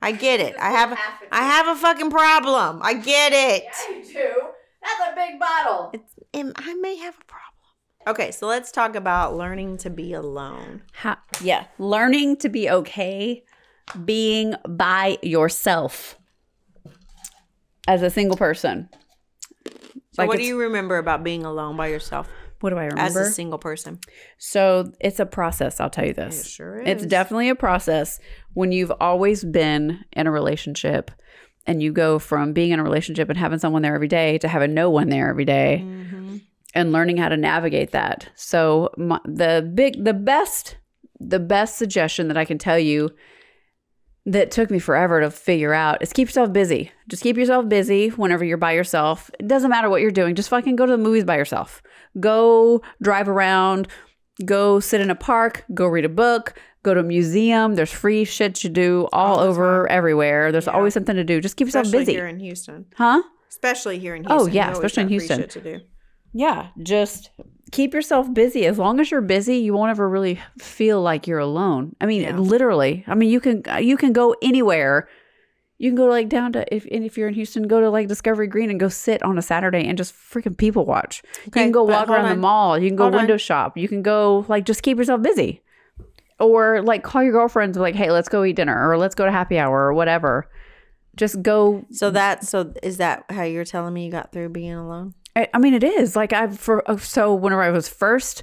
I 0.00 0.12
get 0.12 0.40
it. 0.40 0.56
I 0.58 0.70
have 0.70 0.98
I 1.30 1.42
have 1.42 1.68
a 1.68 1.78
fucking 1.78 2.10
problem. 2.10 2.80
I 2.82 2.94
get 2.94 3.32
it. 3.34 3.64
you 3.90 4.04
do. 4.12 4.32
That's 4.82 5.12
a 5.12 5.14
big 5.14 5.38
bottle. 5.38 5.90
It's 5.92 6.14
and 6.32 6.52
I 6.56 6.74
may 6.74 6.96
have 6.96 7.16
a 7.20 7.24
problem. 7.24 7.44
Okay, 8.06 8.30
so 8.30 8.46
let's 8.46 8.72
talk 8.72 8.94
about 8.94 9.36
learning 9.36 9.76
to 9.78 9.90
be 9.90 10.14
alone. 10.14 10.82
Ha- 10.94 11.20
yeah, 11.42 11.66
learning 11.78 12.36
to 12.38 12.48
be 12.48 12.70
okay 12.70 13.44
being 14.04 14.54
by 14.68 15.18
yourself 15.22 16.18
as 17.86 18.02
a 18.02 18.10
single 18.10 18.36
person. 18.36 18.88
So 20.12 20.26
what 20.26 20.36
do 20.36 20.44
you 20.44 20.58
remember 20.58 20.98
about 20.98 21.22
being 21.24 21.44
alone 21.44 21.76
by 21.76 21.88
yourself 21.88 22.28
what 22.60 22.70
do 22.70 22.76
I 22.76 22.86
remember? 22.86 23.02
as 23.02 23.16
a 23.16 23.30
single 23.30 23.58
person? 23.58 24.00
so 24.36 24.90
it's 25.00 25.20
a 25.20 25.26
process. 25.26 25.78
I'll 25.80 25.90
tell 25.90 26.06
you 26.06 26.14
this. 26.14 26.46
It 26.46 26.48
sure 26.50 26.80
It's 26.80 27.06
definitely 27.06 27.48
a 27.50 27.54
process 27.54 28.18
when 28.54 28.72
you've 28.72 28.92
always 29.00 29.44
been 29.44 30.00
in 30.12 30.26
a 30.26 30.30
relationship 30.32 31.10
and 31.66 31.82
you 31.82 31.92
go 31.92 32.18
from 32.18 32.52
being 32.52 32.70
in 32.72 32.80
a 32.80 32.82
relationship 32.82 33.28
and 33.28 33.38
having 33.38 33.58
someone 33.58 33.82
there 33.82 33.94
every 33.94 34.08
day 34.08 34.38
to 34.38 34.48
having 34.48 34.74
no 34.74 34.90
one 34.90 35.08
there 35.08 35.28
every 35.28 35.44
day 35.44 35.82
Mhm. 35.84 36.40
and 36.74 36.92
learning 36.92 37.16
how 37.18 37.28
to 37.28 37.36
navigate 37.36 37.92
that. 37.92 38.28
So 38.34 38.90
my, 38.96 39.20
the 39.24 39.70
big 39.74 40.02
the 40.04 40.14
best 40.14 40.76
the 41.20 41.38
best 41.40 41.76
suggestion 41.78 42.28
that 42.28 42.36
I 42.36 42.44
can 42.44 42.58
tell 42.58 42.78
you 42.78 43.10
that 44.28 44.50
took 44.50 44.70
me 44.70 44.78
forever 44.78 45.20
to 45.20 45.30
figure 45.30 45.72
out 45.72 46.02
is 46.02 46.12
keep 46.12 46.28
yourself 46.28 46.52
busy. 46.52 46.92
Just 47.08 47.22
keep 47.22 47.36
yourself 47.36 47.68
busy 47.68 48.08
whenever 48.10 48.44
you're 48.44 48.56
by 48.58 48.72
yourself. 48.72 49.30
It 49.40 49.48
doesn't 49.48 49.70
matter 49.70 49.88
what 49.88 50.02
you're 50.02 50.10
doing. 50.10 50.34
Just 50.34 50.50
fucking 50.50 50.76
go 50.76 50.84
to 50.86 50.92
the 50.92 50.98
movies 50.98 51.24
by 51.24 51.36
yourself. 51.36 51.82
Go 52.20 52.82
drive 53.02 53.28
around, 53.28 53.88
go 54.44 54.80
sit 54.80 55.00
in 55.00 55.10
a 55.10 55.14
park, 55.14 55.64
go 55.72 55.86
read 55.86 56.04
a 56.04 56.08
book, 56.10 56.54
go 56.82 56.92
to 56.94 57.00
a 57.00 57.04
museum. 57.04 57.74
There's 57.74 57.90
free 57.92 58.24
shit 58.24 58.54
to 58.56 58.68
do 58.68 59.08
all, 59.12 59.38
All 59.38 59.40
over 59.40 59.90
everywhere. 59.90 60.52
There's 60.52 60.66
Yeah. 60.66 60.72
always 60.72 60.94
something 60.94 61.16
to 61.16 61.24
do. 61.24 61.40
Just 61.40 61.56
keep 61.56 61.66
yourself 61.68 61.86
Especially 61.86 62.04
busy. 62.04 62.12
here 62.12 62.26
in 62.28 62.38
Houston. 62.40 62.86
huh? 62.96 63.22
Especially 63.48 63.98
here 63.98 64.14
in 64.14 64.24
oh, 64.28 64.44
Houston. 64.44 64.50
Oh, 64.50 64.54
yeah, 64.54 64.70
especially 64.72 65.02
in 65.04 65.08
Houston. 65.08 65.38
shit 65.40 65.50
to 65.50 65.60
do. 65.60 65.80
Yeah, 66.34 66.68
just 66.82 67.30
keep 67.72 67.92
yourself 67.94 68.32
busy. 68.32 68.66
As 68.66 68.78
long 68.78 69.00
as 69.00 69.10
you're 69.10 69.20
busy, 69.20 69.56
you 69.58 69.72
won't 69.74 69.90
ever 69.90 70.08
really 70.08 70.40
feel 70.58 71.00
like 71.02 71.26
you're 71.26 71.38
alone. 71.38 71.94
I 72.00 72.06
mean, 72.06 72.22
Yeah. 72.22 72.36
literally. 72.36 73.04
I 73.06 73.14
mean, 73.14 73.30
you 73.30 73.40
can 73.40 73.62
you 73.80 73.96
can 73.96 74.12
go 74.12 74.34
anywhere. 74.42 75.08
You 75.80 75.90
can 75.90 75.96
go 75.96 76.06
like 76.06 76.28
down 76.28 76.52
to 76.54 76.74
if 76.74 76.86
and 76.90 77.04
if 77.04 77.16
you're 77.16 77.28
in 77.28 77.34
Houston, 77.34 77.68
go 77.68 77.80
to 77.80 77.88
like 77.90 78.08
Discovery 78.08 78.48
Green 78.48 78.68
and 78.70 78.80
go 78.80 78.88
sit 78.88 79.22
on 79.22 79.38
a 79.38 79.42
Saturday 79.42 79.86
and 79.86 79.96
just 79.96 80.12
freaking 80.12 80.56
people 80.56 80.84
watch. 80.84 81.22
Okay, 81.48 81.60
you 81.60 81.66
can 81.66 81.72
go 81.72 81.84
walk 81.84 82.08
around 82.08 82.28
the 82.28 82.36
mall. 82.36 82.76
You 82.78 82.88
can 82.88 82.96
go 82.96 83.04
Hold 83.04 83.14
on. 83.14 83.20
window 83.20 83.36
shop. 83.36 83.76
You 83.78 83.86
can 83.88 84.02
go 84.02 84.44
like 84.48 84.64
just 84.64 84.82
keep 84.82 84.98
yourself 84.98 85.22
busy. 85.22 85.62
Or 86.40 86.82
like 86.82 87.02
call 87.02 87.22
your 87.22 87.32
girlfriends 87.32 87.76
like, 87.78 87.94
hey, 87.96 88.10
let's 88.10 88.28
go 88.28 88.44
eat 88.44 88.54
dinner 88.56 88.88
or 88.88 88.96
let's 88.98 89.14
go 89.14 89.24
to 89.24 89.30
happy 89.32 89.58
hour 89.58 89.86
or 89.86 89.92
whatever. 89.94 90.48
Just 91.16 91.42
go 91.42 91.84
So 91.90 92.10
that 92.10 92.44
so 92.44 92.72
is 92.82 92.98
that 92.98 93.24
how 93.30 93.42
you're 93.42 93.64
telling 93.64 93.92
me 93.94 94.04
you 94.04 94.10
got 94.12 94.30
through 94.32 94.50
being 94.50 94.72
alone? 94.74 95.14
I, 95.38 95.48
I 95.54 95.58
mean, 95.58 95.72
it 95.72 95.84
is 95.84 96.16
like 96.16 96.32
I 96.32 96.48
for 96.48 96.82
so 96.98 97.32
whenever 97.32 97.62
I 97.62 97.70
was 97.70 97.88
first, 97.88 98.42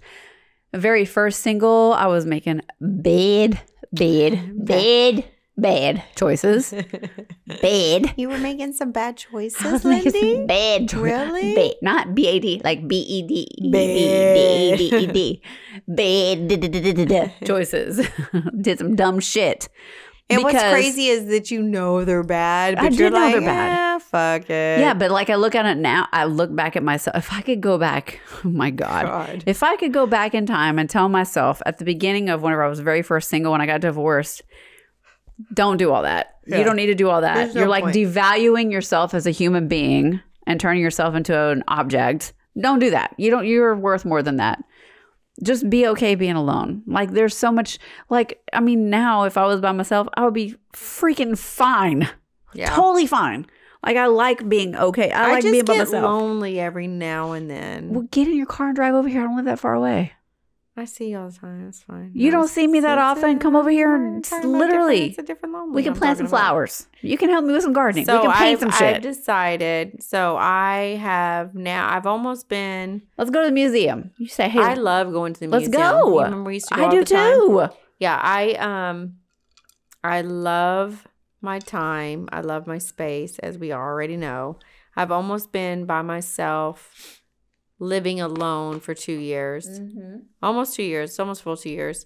very 0.73 1.03
first 1.03 1.41
single, 1.41 1.91
I 1.91 2.05
was 2.05 2.25
making 2.25 2.61
bad, 2.79 3.59
bad, 3.91 4.65
bad, 4.65 5.25
bad 5.57 6.03
choices. 6.15 6.73
bad. 7.61 8.13
You 8.15 8.29
were 8.29 8.37
making 8.37 8.71
some 8.71 8.93
bad 8.93 9.17
choices, 9.17 9.61
I 9.65 9.73
was 9.73 9.83
making 9.83 10.13
some 10.13 10.21
Lindy. 10.21 10.45
bad 10.47 10.87
choices. 10.87 11.03
Really? 11.03 11.55
Bad, 11.55 11.73
not 11.81 12.15
B 12.15 12.27
A 12.27 12.39
D, 12.39 12.61
like 12.63 12.87
B 12.87 12.95
E 12.99 13.27
D 13.27 13.45
E 13.57 13.71
D 13.71 13.71
B 13.71 14.05
A 14.07 14.77
D 14.77 14.95
E 14.95 15.07
D. 15.07 15.41
Bad 17.09 17.33
choices. 17.45 18.07
Did 18.61 18.77
some 18.77 18.95
dumb 18.95 19.19
shit. 19.19 19.67
And 20.29 20.43
what's 20.43 20.59
crazy 20.59 21.07
is 21.07 21.27
that 21.27 21.51
you 21.51 21.61
know 21.61 22.03
they're 22.03 22.23
bad, 22.23 22.75
but 22.75 22.85
I 22.85 22.89
do 22.89 22.95
you're 22.95 23.09
know 23.11 23.17
like, 23.17 23.33
they're 23.33 23.41
bad. 23.41 23.95
"Eh, 23.95 23.99
fuck 23.99 24.49
it. 24.49 24.79
Yeah, 24.79 24.95
but 24.95 25.11
like 25.11 25.29
I 25.29 25.35
look 25.35 25.53
at 25.53 25.65
it 25.67 25.77
now, 25.77 26.07
I 26.11 26.25
look 26.25 26.53
back 26.55 26.75
at 26.75 26.81
myself. 26.81 27.15
If 27.15 27.31
I 27.31 27.41
could 27.41 27.61
go 27.61 27.77
back, 27.77 28.19
oh 28.45 28.49
my 28.49 28.71
God. 28.71 29.05
God. 29.05 29.43
If 29.45 29.61
I 29.61 29.75
could 29.75 29.93
go 29.93 30.07
back 30.07 30.33
in 30.33 30.47
time 30.47 30.79
and 30.79 30.89
tell 30.89 31.09
myself 31.09 31.61
at 31.67 31.77
the 31.77 31.85
beginning 31.85 32.29
of 32.29 32.41
whenever 32.41 32.63
I 32.63 32.69
was 32.69 32.79
very 32.79 33.03
first 33.03 33.29
single 33.29 33.51
when 33.51 33.61
I 33.61 33.67
got 33.67 33.81
divorced, 33.81 34.41
don't 35.53 35.77
do 35.77 35.91
all 35.91 36.01
that. 36.01 36.37
Yeah. 36.47 36.57
You 36.57 36.63
don't 36.63 36.75
need 36.75 36.87
to 36.87 36.95
do 36.95 37.09
all 37.09 37.21
that. 37.21 37.35
There's 37.35 37.55
You're 37.55 37.67
like 37.67 37.83
point. 37.83 37.95
devaluing 37.95 38.71
yourself 38.71 39.13
as 39.13 39.27
a 39.27 39.31
human 39.31 39.67
being 39.67 40.21
and 40.47 40.59
turning 40.59 40.81
yourself 40.81 41.13
into 41.13 41.37
an 41.49 41.63
object. 41.67 42.33
Don't 42.59 42.79
do 42.79 42.89
that. 42.91 43.13
You 43.17 43.29
don't 43.31 43.45
you're 43.45 43.75
worth 43.75 44.05
more 44.05 44.23
than 44.23 44.37
that. 44.37 44.63
Just 45.43 45.69
be 45.69 45.87
okay 45.87 46.15
being 46.15 46.35
alone. 46.35 46.83
Like 46.87 47.11
there's 47.11 47.35
so 47.35 47.51
much 47.51 47.77
like 48.09 48.41
I 48.53 48.61
mean 48.61 48.89
now 48.89 49.23
if 49.23 49.37
I 49.37 49.45
was 49.45 49.61
by 49.61 49.71
myself, 49.71 50.07
I 50.13 50.23
would 50.23 50.33
be 50.33 50.55
freaking 50.73 51.37
fine. 51.37 52.09
yeah. 52.53 52.73
Totally 52.75 53.07
fine. 53.07 53.45
Like 53.85 53.97
I 53.97 54.07
like 54.07 54.47
being 54.49 54.75
okay. 54.75 55.11
I, 55.11 55.29
I, 55.29 55.31
like 55.33 55.41
just 55.43 55.51
being 55.51 55.65
by 55.65 55.73
get 55.73 55.87
myself. 55.87 56.03
lonely 56.03 56.59
every 56.59 56.87
now 56.87 57.33
and 57.33 57.49
then. 57.49 57.89
Well, 57.89 58.07
get 58.11 58.27
in 58.27 58.35
your 58.35 58.47
car 58.47 58.67
and 58.67 58.75
drive 58.75 58.95
over 58.95 59.07
here. 59.07 59.21
I 59.21 59.23
don't 59.25 59.35
live 59.35 59.45
that 59.45 59.59
far 59.59 59.73
away. 59.73 60.13
I 60.77 60.83
see 60.83 61.09
you 61.11 61.19
all 61.19 61.29
the 61.29 61.37
time. 61.37 61.67
It's 61.69 61.81
fine. 61.83 62.11
You 62.13 62.31
don't 62.31 62.49
see 62.49 62.67
me 62.67 62.81
that 62.81 62.97
often. 62.97 63.39
Come 63.39 63.55
over 63.55 63.69
here 63.69 63.95
and 63.95 64.07
I'm 64.07 64.17
it's 64.19 64.29
talking 64.29 64.49
about 64.49 64.59
literally- 64.59 65.05
It's 65.07 65.17
a 65.17 65.23
different 65.23 65.53
lonely. 65.53 65.73
We 65.73 65.83
can 65.83 65.93
I'm 65.93 65.97
plant 65.99 66.17
some 66.17 66.27
talking 66.27 66.37
about. 66.37 66.47
flowers. 66.49 66.87
You 67.01 67.17
can 67.17 67.29
help 67.29 67.45
me 67.45 67.53
with 67.53 67.63
some 67.63 67.71
gardening. 67.71 68.03
So 68.05 68.15
we 68.17 68.27
can 68.27 68.31
paint 68.35 68.61
I've, 68.63 68.73
some 68.73 68.87
I've 68.87 69.01
decided. 69.01 70.03
So 70.03 70.35
I 70.35 70.97
have 71.01 71.55
now. 71.55 71.87
I've 71.95 72.05
almost 72.05 72.49
been. 72.49 73.03
Let's 73.17 73.29
go 73.29 73.41
to 73.41 73.47
the 73.47 73.53
museum. 73.53 74.11
You 74.17 74.27
say, 74.27 74.49
hey, 74.49 74.59
I 74.59 74.73
love 74.73 75.13
going 75.13 75.33
to 75.33 75.39
the 75.39 75.47
museum. 75.47 75.71
let's 75.71 75.77
museum. 75.77 76.01
go. 76.01 76.09
You 76.19 76.23
remember 76.25 76.47
we 76.47 76.53
used 76.55 76.67
to 76.67 76.75
go 76.75 76.85
I 76.87 76.89
do 76.89 76.99
the 76.99 77.05
time? 77.05 77.33
too. 77.39 77.67
Yeah, 77.99 78.19
I 78.21 78.53
um 78.55 79.15
I 80.03 80.21
love 80.21 81.07
my 81.41 81.59
time. 81.59 82.27
I 82.33 82.41
love 82.41 82.67
my 82.67 82.79
space 82.79 83.39
as 83.39 83.57
we 83.57 83.71
already 83.71 84.17
know. 84.17 84.59
I've 84.97 85.11
almost 85.11 85.51
been 85.53 85.85
by 85.85 86.01
myself 86.01 87.14
living 87.79 88.21
alone 88.21 88.79
for 88.79 88.93
2 88.93 89.11
years. 89.11 89.67
Mm-hmm. 89.79 90.17
Almost 90.41 90.75
2 90.75 90.83
years, 90.83 91.19
almost 91.19 91.41
full 91.41 91.57
2 91.57 91.69
years. 91.69 92.05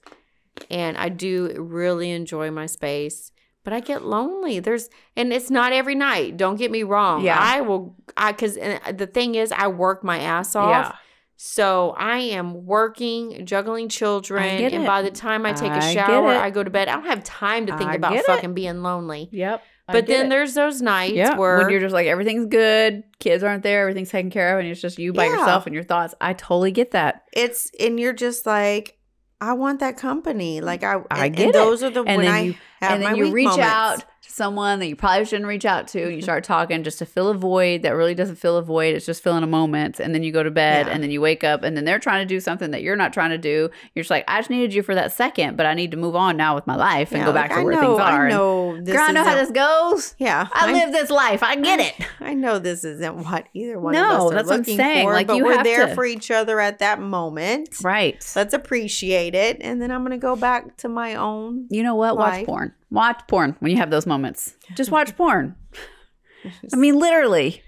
And 0.69 0.97
I 0.97 1.09
do 1.09 1.53
really 1.57 2.11
enjoy 2.11 2.51
my 2.51 2.65
space, 2.65 3.31
but 3.63 3.71
I 3.71 3.79
get 3.79 4.03
lonely. 4.03 4.59
There's 4.59 4.89
and 5.15 5.31
it's 5.31 5.49
not 5.49 5.71
every 5.71 5.95
night. 5.95 6.37
Don't 6.37 6.57
get 6.57 6.71
me 6.71 6.83
wrong. 6.83 7.23
Yeah. 7.23 7.37
I 7.39 7.61
will 7.61 7.95
I 8.17 8.33
cuz 8.33 8.55
the 8.55 9.09
thing 9.11 9.35
is 9.35 9.51
I 9.51 9.67
work 9.67 10.03
my 10.03 10.19
ass 10.19 10.55
off. 10.55 10.69
Yeah. 10.69 10.95
So 11.41 11.95
I 11.97 12.17
am 12.17 12.65
working, 12.65 13.45
juggling 13.45 13.87
children, 13.87 14.43
and 14.43 14.85
by 14.85 15.01
the 15.01 15.11
time 15.11 15.45
I 15.45 15.53
take 15.53 15.71
a 15.71 15.75
I 15.75 15.93
shower. 15.93 16.31
I 16.31 16.49
go 16.49 16.63
to 16.63 16.69
bed. 16.69 16.89
I 16.89 16.95
don't 16.95 17.05
have 17.05 17.23
time 17.23 17.67
to 17.67 17.77
think 17.77 17.91
I 17.91 17.95
about 17.95 18.25
fucking 18.25 18.53
being 18.53 18.83
lonely. 18.83 19.29
Yep. 19.31 19.63
But 19.91 20.07
then 20.07 20.27
it. 20.27 20.29
there's 20.29 20.53
those 20.53 20.81
nights 20.81 21.13
yeah, 21.13 21.35
where 21.37 21.57
when 21.59 21.69
you're 21.69 21.79
just 21.79 21.93
like 21.93 22.07
everything's 22.07 22.45
good, 22.47 23.03
kids 23.19 23.43
aren't 23.43 23.63
there, 23.63 23.81
everything's 23.81 24.09
taken 24.09 24.29
care 24.31 24.53
of, 24.53 24.59
and 24.63 24.69
it's 24.69 24.81
just 24.81 24.97
you 24.99 25.13
by 25.13 25.25
Yeah. 25.25 25.37
yourself 25.37 25.65
and 25.65 25.73
your 25.75 25.83
thoughts. 25.83 26.13
I 26.21 26.33
totally 26.33 26.71
get 26.71 26.91
that. 26.91 27.23
it's 27.33 27.71
and 27.79 27.99
you're 27.99 28.13
just 28.13 28.45
like, 28.45 28.97
I 29.41 29.53
want 29.53 29.79
that 29.79 29.95
company. 29.97 30.59
Like 30.61 30.83
I, 30.83 30.95
I 31.09 31.27
and, 31.27 31.35
get 31.35 31.45
and 31.47 31.49
it. 31.49 31.53
those 31.53 31.81
are 31.83 31.89
the 31.89 32.03
And 32.03 32.21
when 32.23 32.27
I 32.31 32.39
you- 32.41 32.55
and 32.81 33.01
then 33.03 33.15
you 33.15 33.31
reach 33.31 33.45
moments. 33.45 33.65
out 33.65 34.05
someone 34.29 34.79
that 34.79 34.87
you 34.87 34.95
probably 34.95 35.25
shouldn't 35.25 35.47
reach 35.47 35.65
out 35.65 35.87
to 35.89 35.99
and 36.01 36.11
you 36.11 36.17
mm-hmm. 36.17 36.23
start 36.23 36.43
talking 36.43 36.83
just 36.83 36.99
to 36.99 37.05
fill 37.05 37.29
a 37.29 37.33
void 37.33 37.81
that 37.81 37.91
really 37.91 38.13
doesn't 38.15 38.35
fill 38.35 38.57
a 38.57 38.61
void 38.61 38.95
it's 38.95 39.05
just 39.05 39.23
filling 39.23 39.43
a 39.43 39.47
moment 39.47 39.99
and 39.99 40.13
then 40.13 40.23
you 40.23 40.31
go 40.31 40.43
to 40.43 40.51
bed 40.51 40.85
Yeah. 40.87 40.93
and 40.93 41.03
then 41.03 41.11
you 41.11 41.19
wake 41.19 41.43
up 41.43 41.63
and 41.63 41.75
then 41.75 41.83
they're 41.85 41.99
trying 41.99 42.25
to 42.27 42.31
do 42.31 42.39
something 42.39 42.71
that 42.71 42.81
you're 42.83 42.95
not 42.95 43.11
trying 43.11 43.31
to 43.31 43.37
do 43.37 43.69
you're 43.95 44.03
just 44.03 44.09
like 44.11 44.23
i 44.27 44.39
just 44.39 44.49
needed 44.49 44.73
you 44.73 44.83
for 44.83 44.93
that 44.95 45.11
second 45.11 45.57
but 45.57 45.65
i 45.65 45.73
need 45.73 45.91
to 45.91 45.97
move 45.97 46.15
on 46.15 46.37
now 46.37 46.55
with 46.55 46.67
my 46.67 46.75
life 46.75 47.11
and 47.11 47.19
Yeah, 47.21 47.25
go 47.25 47.33
back 47.33 47.49
like, 47.49 47.57
to 47.57 47.61
I 47.61 47.63
where 47.63 47.73
know, 47.73 47.81
things 47.81 47.99
are 47.99 48.01
I 48.11 48.19
And, 48.25 48.29
know 48.29 48.81
this. 48.81 48.95
girl 48.95 49.05
i 49.07 49.11
know 49.11 49.23
how 49.23 49.35
this 49.35 49.51
goes 49.51 50.15
Yeah, 50.19 50.47
i 50.53 50.71
live 50.71 50.91
this 50.91 51.09
life 51.09 51.41
i 51.43 51.55
get 51.55 51.79
it 51.79 52.07
I 52.21 52.33
know 52.35 52.59
this 52.59 52.83
isn't 52.83 53.25
what 53.25 53.47
either 53.53 53.79
one 53.79 53.93
No, 53.93 54.03
of 54.03 54.09
us 54.09 54.31
are 54.31 54.35
that's 54.35 54.47
what 54.47 54.53
I'm 54.53 54.59
looking 54.59 54.77
saying. 54.77 55.07
for, 55.07 55.13
Like, 55.13 55.27
but 55.27 55.37
you 55.37 55.45
we're 55.45 55.53
have 55.55 55.63
there 55.63 55.87
to- 55.87 55.95
for 55.95 56.05
each 56.05 56.29
other 56.29 56.59
at 56.59 56.79
that 56.79 57.01
moment. 57.01 57.69
right 57.83 58.23
Let's 58.35 58.53
appreciate 58.53 59.33
it, 59.35 59.57
and 59.61 59.81
then 59.81 59.89
I'm 59.91 60.03
gonna 60.03 60.17
go 60.19 60.35
back 60.35 60.77
to 60.77 60.89
my 60.89 61.15
own. 61.15 61.65
you 61.69 61.81
know 61.81 61.95
what 61.95 62.17
watch 62.17 62.45
porn 62.45 62.73
watch 62.91 63.21
porn 63.27 63.55
when 63.59 63.71
you 63.71 63.77
have 63.77 63.91
those 63.91 64.05
moments 64.05 64.55
just 64.75 64.91
watch 64.91 65.15
porn 65.17 65.55
i 66.73 66.75
mean 66.75 66.97
literally 66.97 67.61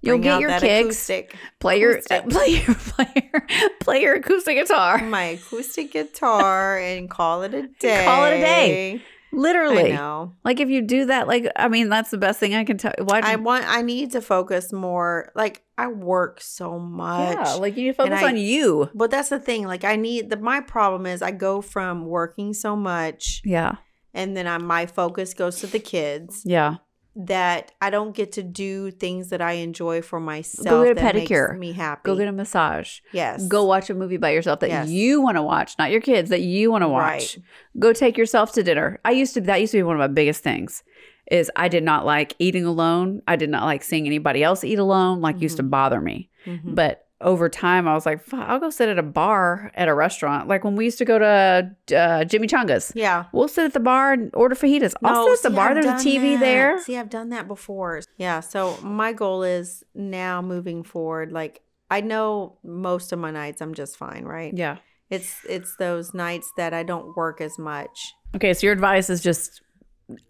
you'll 0.00 0.18
get 0.18 0.40
your 0.40 0.50
kicks 0.60 1.08
acoustic. 1.10 1.34
play 1.60 1.80
your 1.80 1.92
acoustic. 1.98 2.28
play 2.30 2.48
your 2.48 2.74
play 2.74 3.12
your 3.32 3.42
play 3.80 4.02
your 4.02 4.14
acoustic 4.14 4.56
guitar. 4.56 4.98
my 5.04 5.24
acoustic 5.24 5.92
guitar 5.92 6.78
and 6.90 7.10
call 7.10 7.42
it 7.42 7.52
a 7.54 7.66
day. 7.80 8.04
Call 8.04 8.24
it 8.26 8.34
a 8.34 8.40
day. 8.40 9.02
Literally, 9.30 9.92
I 9.92 9.96
know. 9.96 10.34
like 10.44 10.58
if 10.58 10.70
you 10.70 10.80
do 10.82 11.04
that, 11.06 11.28
like 11.28 11.46
I 11.54 11.68
mean, 11.68 11.88
that's 11.90 12.10
the 12.10 12.16
best 12.16 12.40
thing 12.40 12.54
I 12.54 12.64
can 12.64 12.78
tell. 12.78 12.92
Why? 12.98 13.20
I 13.22 13.36
want. 13.36 13.64
I 13.68 13.82
need 13.82 14.12
to 14.12 14.22
focus 14.22 14.72
more. 14.72 15.32
Like 15.34 15.62
I 15.76 15.88
work 15.88 16.40
so 16.40 16.78
much. 16.78 17.36
yeah, 17.36 17.54
like 17.54 17.76
you 17.76 17.82
need 17.84 17.90
to 17.90 17.94
focus 18.02 18.22
I- 18.22 18.28
on 18.28 18.36
you. 18.38 18.88
but 18.94 19.10
that's 19.10 19.28
the 19.28 19.38
thing. 19.38 19.66
Like 19.66 19.84
I 19.84 19.96
need 19.96 20.30
the. 20.30 20.36
My 20.38 20.60
problem 20.60 21.04
is 21.06 21.20
I 21.22 21.30
go 21.32 21.60
from 21.60 22.06
working 22.06 22.54
so 22.54 22.74
much, 22.74 23.42
Yeah, 23.44 23.76
and 24.18 24.36
then 24.36 24.46
I, 24.46 24.58
my 24.58 24.84
focus 24.86 25.32
goes 25.34 25.56
to 25.60 25.66
the 25.66 25.78
kids. 25.78 26.42
yeah, 26.44 26.76
That 27.16 27.72
I 27.80 27.88
don't 27.90 28.14
get 28.14 28.32
to 28.32 28.42
do 28.42 28.90
things 28.90 29.30
that 29.30 29.40
I 29.40 29.52
enjoy 29.52 30.02
for 30.02 30.20
myself. 30.20 30.68
Go 30.68 30.84
get 30.84 30.98
a 30.98 31.00
pedicure. 31.06 31.58
Me 31.58 31.72
happy. 31.72 32.02
go 32.04 32.14
get 32.16 32.28
a 32.28 32.32
massage. 32.32 32.90
yes. 33.12 33.46
Go 33.48 33.64
watch 33.64 33.90
a 33.90 33.94
movie 33.94 34.18
by 34.18 34.30
yourself 34.30 34.60
that 34.60 34.70
Yes. 34.70 34.88
you 34.88 35.20
want 35.20 35.36
to 35.36 35.42
watch, 35.42 35.70
not 35.78 35.90
your 35.90 36.00
kids 36.00 36.30
that 36.30 36.42
you 36.42 36.70
want 36.70 36.82
to 36.82 36.88
watch. 36.88 37.36
Right. 37.36 37.38
Go 37.78 37.92
take 37.92 38.16
yourself 38.16 38.52
to 38.52 38.62
dinner. 38.62 39.00
I 39.04 39.12
used 39.12 39.34
to 39.34 39.40
that 39.42 39.60
used 39.60 39.72
to 39.72 39.78
be 39.78 39.82
one 39.82 39.96
of 39.96 40.00
my 40.00 40.14
biggest 40.20 40.42
things. 40.44 40.82
Is 41.30 41.50
I 41.56 41.68
did 41.68 41.82
not 41.82 42.06
like 42.06 42.34
eating 42.38 42.64
alone. 42.64 43.20
I 43.26 43.36
did 43.36 43.50
not 43.50 43.64
like 43.64 43.82
seeing 43.82 44.06
anybody 44.06 44.42
else 44.42 44.62
eat 44.64 44.78
alone. 44.78 45.20
Like 45.20 45.40
used 45.42 45.56
to 45.58 45.62
Mhm. 45.62 45.70
bother 45.70 46.00
me. 46.00 46.30
Mhm. 46.46 46.74
But 46.74 47.04
over 47.20 47.48
time, 47.48 47.88
I 47.88 47.94
was 47.94 48.06
like, 48.06 48.20
I'll 48.32 48.60
go 48.60 48.70
sit 48.70 48.88
at 48.88 48.98
a 48.98 49.02
bar 49.02 49.72
at 49.74 49.88
a 49.88 49.94
restaurant. 49.94 50.46
Like 50.46 50.62
when 50.62 50.76
we 50.76 50.84
used 50.84 50.98
to 50.98 51.04
go 51.04 51.18
to 51.18 51.96
uh, 51.96 52.24
Jimmy 52.24 52.46
Changas. 52.46 52.92
Yeah. 52.94 53.24
We'll 53.32 53.48
sit 53.48 53.64
at 53.64 53.72
the 53.72 53.80
bar 53.80 54.12
and 54.12 54.30
order 54.34 54.54
fajitas. 54.54 54.94
I'll 55.02 55.24
sit 55.24 55.32
at 55.32 55.42
the 55.42 55.50
see, 55.50 55.54
bar. 55.54 55.68
I've 55.70 55.82
There's 55.82 56.02
a 56.02 56.08
TV 56.08 56.34
that. 56.34 56.40
there. 56.40 56.82
See, 56.82 56.96
I've 56.96 57.10
done 57.10 57.30
that 57.30 57.48
before. 57.48 58.02
Yeah. 58.18 58.40
So 58.40 58.76
my 58.82 59.12
goal 59.12 59.42
is 59.42 59.84
now 59.94 60.40
moving 60.42 60.84
forward. 60.84 61.32
Like 61.32 61.60
I 61.90 62.00
know 62.02 62.58
most 62.62 63.12
of 63.12 63.18
my 63.18 63.30
nights 63.30 63.60
I'm 63.60 63.74
just 63.74 63.96
fine, 63.96 64.24
right? 64.24 64.54
Yeah. 64.54 64.78
It's 65.10 65.38
it's 65.48 65.74
those 65.76 66.14
nights 66.14 66.52
that 66.56 66.74
I 66.74 66.82
don't 66.82 67.16
work 67.16 67.40
as 67.40 67.58
much. 67.58 68.12
Okay, 68.36 68.52
so 68.52 68.66
your 68.66 68.74
advice 68.74 69.08
is 69.08 69.22
just 69.22 69.62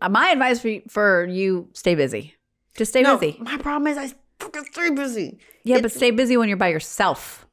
uh, 0.00 0.08
my 0.08 0.28
advice 0.30 0.60
for 0.60 0.68
you, 0.68 0.82
for 0.88 1.26
you: 1.26 1.68
stay 1.72 1.96
busy. 1.96 2.34
Just 2.76 2.92
stay 2.92 3.02
no, 3.02 3.18
busy. 3.18 3.36
my 3.40 3.58
problem 3.58 3.88
is 3.88 3.98
I 3.98 4.14
fucking 4.52 4.72
stay 4.72 4.90
busy. 4.90 5.38
Yeah, 5.64 5.80
but 5.80 5.92
stay 5.92 6.10
busy 6.10 6.36
when 6.36 6.48
you're 6.48 6.56
by 6.58 6.68
yourself. 6.68 7.46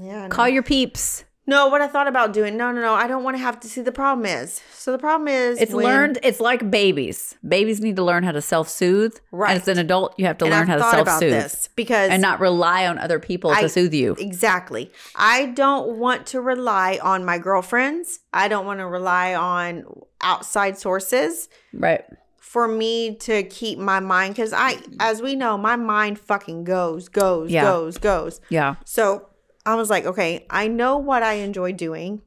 Yeah. 0.00 0.28
Call 0.28 0.48
your 0.48 0.62
peeps. 0.62 1.24
No, 1.46 1.66
what 1.66 1.80
I 1.80 1.88
thought 1.88 2.06
about 2.06 2.32
doing. 2.32 2.56
No, 2.56 2.70
no, 2.70 2.80
no. 2.80 2.94
I 2.94 3.08
don't 3.08 3.24
want 3.24 3.36
to 3.36 3.42
have 3.42 3.58
to 3.60 3.68
see 3.68 3.80
the 3.80 3.90
problem 3.90 4.24
is. 4.24 4.60
So 4.72 4.92
the 4.92 4.98
problem 4.98 5.26
is 5.26 5.60
It's 5.60 5.72
when- 5.72 5.84
learned. 5.84 6.18
It's 6.22 6.38
like 6.38 6.70
babies. 6.70 7.34
Babies 7.46 7.80
need 7.80 7.96
to 7.96 8.04
learn 8.04 8.22
how 8.22 8.30
to 8.30 8.40
self 8.40 8.68
soothe. 8.68 9.16
Right. 9.32 9.56
As 9.56 9.66
an 9.66 9.76
adult, 9.78 10.14
you 10.16 10.26
have 10.26 10.38
to 10.38 10.44
and 10.44 10.52
learn 10.52 10.62
I've 10.62 10.68
how 10.68 10.76
to 10.76 10.82
self 10.82 11.02
about 11.02 11.18
soothe 11.20 11.32
this 11.32 11.68
because 11.74 12.10
and 12.10 12.22
not 12.22 12.38
rely 12.38 12.86
on 12.86 12.98
other 12.98 13.18
people 13.18 13.50
I- 13.50 13.62
to 13.62 13.68
soothe 13.68 13.92
you. 13.94 14.14
Exactly. 14.18 14.92
I 15.16 15.46
don't 15.46 15.96
want 15.98 16.26
to 16.28 16.40
rely 16.40 17.00
on 17.02 17.24
my 17.24 17.38
girlfriends. 17.38 18.20
I 18.32 18.46
don't 18.46 18.64
want 18.64 18.78
to 18.78 18.86
rely 18.86 19.34
on 19.34 19.84
outside 20.20 20.78
sources 20.78 21.48
Right. 21.72 22.04
For 22.50 22.66
me 22.66 23.14
to 23.14 23.44
keep 23.44 23.78
my 23.78 24.00
mind 24.00 24.34
because 24.34 24.52
I, 24.52 24.76
as 24.98 25.22
we 25.22 25.36
know, 25.36 25.56
my 25.56 25.76
mind 25.76 26.18
fucking 26.18 26.64
goes, 26.64 27.08
goes, 27.08 27.48
Yeah. 27.48 27.62
goes, 27.62 27.96
goes. 27.96 28.40
Yeah. 28.48 28.74
So 28.84 29.28
I 29.64 29.76
was 29.76 29.88
like, 29.88 30.04
okay, 30.04 30.46
I 30.50 30.66
know 30.66 30.96
what 30.98 31.22
I 31.22 31.34
enjoy 31.34 31.70
doing. 31.70 32.22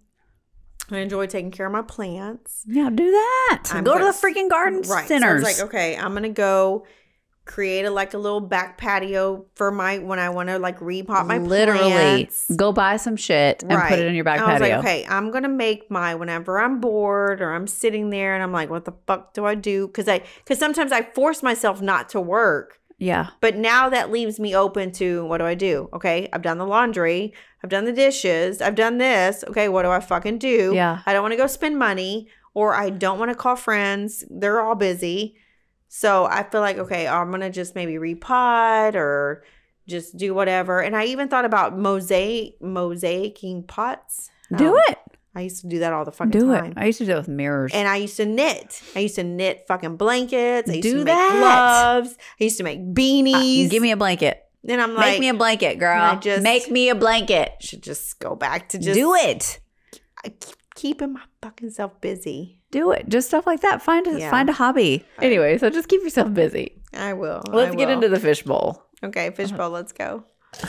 I 0.89 0.99
enjoy 0.99 1.25
taking 1.27 1.51
care 1.51 1.65
of 1.65 1.73
my 1.73 1.81
plants. 1.81 2.63
Yeah. 2.65 2.89
Do 2.89 3.11
that. 3.11 3.63
I'm 3.71 3.83
Go 3.83 3.95
to 3.95 3.99
gonna 3.99 4.11
the 4.13 4.17
freaking 4.17 4.49
garden 4.49 4.77
Right. 4.83 4.87
So 5.09 5.15
I 5.15 5.19
centers. 5.19 5.43
was 5.43 5.57
like, 5.59 5.67
okay, 5.67 5.97
I'm 5.97 6.13
gonna 6.13 6.29
go 6.29 6.85
create 7.45 7.83
a 7.83 7.89
like 7.91 8.13
a 8.13 8.17
little 8.17 8.39
back 8.39 8.77
patio 8.77 9.45
for 9.55 9.69
my 9.69 9.97
when 9.99 10.17
I 10.17 10.29
want 10.29 10.47
to 10.49 10.57
like 10.59 10.79
repot 10.79 11.27
my 11.27 11.37
Literally, 11.39 11.91
plants. 11.91 12.45
go 12.55 12.71
buy 12.71 12.95
some 12.97 13.15
shit 13.17 13.63
and 13.63 13.81
put 13.89 13.99
it 13.99 14.07
in 14.07 14.15
your 14.15 14.23
back 14.23 14.39
I 14.39 14.53
was 14.53 14.61
patio. 14.61 14.75
like, 14.77 14.85
okay, 14.85 15.05
I'm 15.09 15.29
gonna 15.31 15.49
make 15.49 15.91
my 15.91 16.15
whenever 16.15 16.59
I'm 16.59 16.79
bored 16.79 17.41
or 17.41 17.51
I'm 17.53 17.67
sitting 17.67 18.09
there 18.11 18.33
and 18.33 18.41
I'm 18.41 18.51
like, 18.53 18.69
what 18.69 18.85
the 18.85 18.93
fuck 19.07 19.33
do 19.33 19.45
I 19.45 19.55
do? 19.55 19.87
Because 19.87 20.07
I 20.07 20.21
because 20.43 20.57
sometimes 20.57 20.91
I 20.93 21.01
force 21.01 21.43
myself 21.43 21.81
not 21.81 22.07
to 22.09 22.21
work, 22.21 22.79
Yeah. 22.97 23.27
but 23.41 23.57
now 23.57 23.89
that 23.89 24.09
leaves 24.09 24.39
me 24.39 24.55
open 24.55 24.91
to 24.93 25.25
what 25.25 25.39
do 25.39 25.45
I 25.45 25.55
do? 25.55 25.89
Okay, 25.93 26.29
I've 26.31 26.43
done 26.43 26.57
the 26.59 26.65
laundry, 26.67 27.33
I've 27.61 27.69
done 27.69 27.83
the 27.83 27.91
dishes, 27.91 28.61
I've 28.61 28.75
done 28.75 28.99
this. 28.99 29.43
Okay, 29.49 29.67
what 29.67 29.83
do 29.83 29.89
I 29.89 29.99
fucking 29.99 30.37
do? 30.37 30.71
Yeah. 30.73 31.01
I 31.05 31.11
don't 31.11 31.21
want 31.23 31.33
to 31.33 31.37
go 31.37 31.47
spend 31.47 31.77
money 31.77 32.29
or 32.53 32.73
I 32.73 32.89
don't 32.89 33.19
want 33.19 33.31
to 33.31 33.35
call 33.35 33.55
friends. 33.57 34.23
They're 34.29 34.61
all 34.61 34.75
busy. 34.75 35.35
So 35.95 36.25
I 36.25 36.41
feel 36.41 36.61
like, 36.61 36.79
okay, 36.79 37.07
I'm 37.07 37.29
going 37.29 37.41
to 37.41 37.51
just 37.51 37.75
maybe 37.75 37.93
repot 37.93 38.95
or 38.95 39.43
just 39.87 40.17
do 40.17 40.33
whatever. 40.33 40.81
And 40.81 40.95
I 40.95 41.05
even 41.05 41.27
thought 41.27 41.45
about 41.45 41.77
mosaic, 41.77 42.59
mosaicing 42.59 43.67
pots. 43.67 44.31
Do 44.57 44.69
Um, 44.75 44.81
it. 44.87 44.97
I 45.35 45.41
used 45.41 45.61
to 45.61 45.67
do 45.67 45.77
that 45.79 45.93
all 45.93 46.03
the 46.03 46.11
fucking 46.11 46.31
Do 46.31 46.47
time. 46.51 46.65
Do 46.65 46.71
it. 46.71 46.77
I 46.77 46.85
used 46.87 46.97
to 46.97 47.05
do 47.05 47.11
it 47.11 47.17
with 47.17 47.27
mirrors. 47.27 47.71
And 47.75 47.87
I 47.87 47.97
used 47.97 48.17
to 48.17 48.25
knit. 48.25 48.81
I 48.95 48.99
used 49.01 49.15
to 49.15 49.23
knit 49.23 49.65
fucking 49.67 49.97
blankets. 49.97 50.67
I 50.67 50.73
used 50.73 50.81
Do 50.83 50.97
to 50.99 51.03
that. 51.03 51.29
make 51.33 51.39
gloves. 51.41 52.17
I 52.39 52.43
used 52.43 52.57
to 52.57 52.63
make 52.63 52.79
Uh, 52.79 52.93
beanies. 52.93 53.69
give 53.69 53.83
me 53.83 53.91
a 53.91 53.97
blanket. 53.97 54.39
and 54.67 54.81
I'm 54.81 54.95
like, 54.95 55.11
Make 55.11 55.19
me 55.19 55.29
a 55.29 55.33
blanket, 55.35 55.77
girl. 55.77 56.01
I 56.01 56.15
just- 56.15 56.41
Make 56.41 56.71
me 56.71 56.89
a 56.89 56.95
blanket. 56.95 57.51
should 57.59 57.83
just 57.83 58.17
go 58.19 58.35
back 58.35 58.69
to 58.69 58.79
just 58.79 58.95
do 58.97 59.13
it. 59.13 59.59
I 60.25 60.29
keep 60.29 60.55
keeping 60.73 61.13
my 61.13 61.21
fucking 61.43 61.69
self 61.69 62.01
busy. 62.01 62.61
Do 62.73 62.89
it. 62.91 63.07
Just 63.07 63.27
stuff 63.27 63.45
like 63.45 63.61
that. 63.61 63.83
Find 63.83 64.07
a 64.07 64.19
Yeah. 64.19 64.31
find 64.31 64.49
a 64.49 64.53
hobby. 64.53 65.05
Anyway, 65.21 65.59
so 65.59 65.69
just 65.69 65.87
keep 65.87 66.01
yourself 66.01 66.33
busy. 66.33 66.81
I 66.91 67.13
will. 67.13 67.43
Let's 67.51 67.75
get 67.75 67.87
will. 67.87 67.93
into 67.93 68.09
the 68.09 68.19
fishbowl. 68.19 68.83
Okay, 69.03 69.29
fishbowl, 69.29 69.69
let's 69.69 69.91
go. 69.91 70.23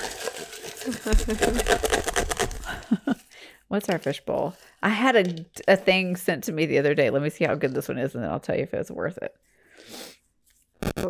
What's 3.69 3.89
our 3.89 3.99
fishbowl? 3.99 4.55
I 4.83 4.91
had 4.91 5.17
a, 5.17 5.47
a 5.73 5.77
thing 5.77 6.17
sent 6.17 6.45
to 6.45 6.53
me 6.53 6.67
the 6.67 6.79
other 6.79 6.95
day. 6.95 7.09
Let 7.09 7.23
me 7.23 7.31
see 7.31 7.45
how 7.47 7.55
good 7.55 7.73
this 7.75 7.89
one 7.89 7.97
is, 7.97 8.15
and 8.15 8.23
then 8.23 8.31
I'll 8.31 8.39
tell 8.39 8.55
you 8.55 8.65
if 8.65 8.75
it's 8.75 8.91
worth 8.91 9.17
it. 9.23 9.35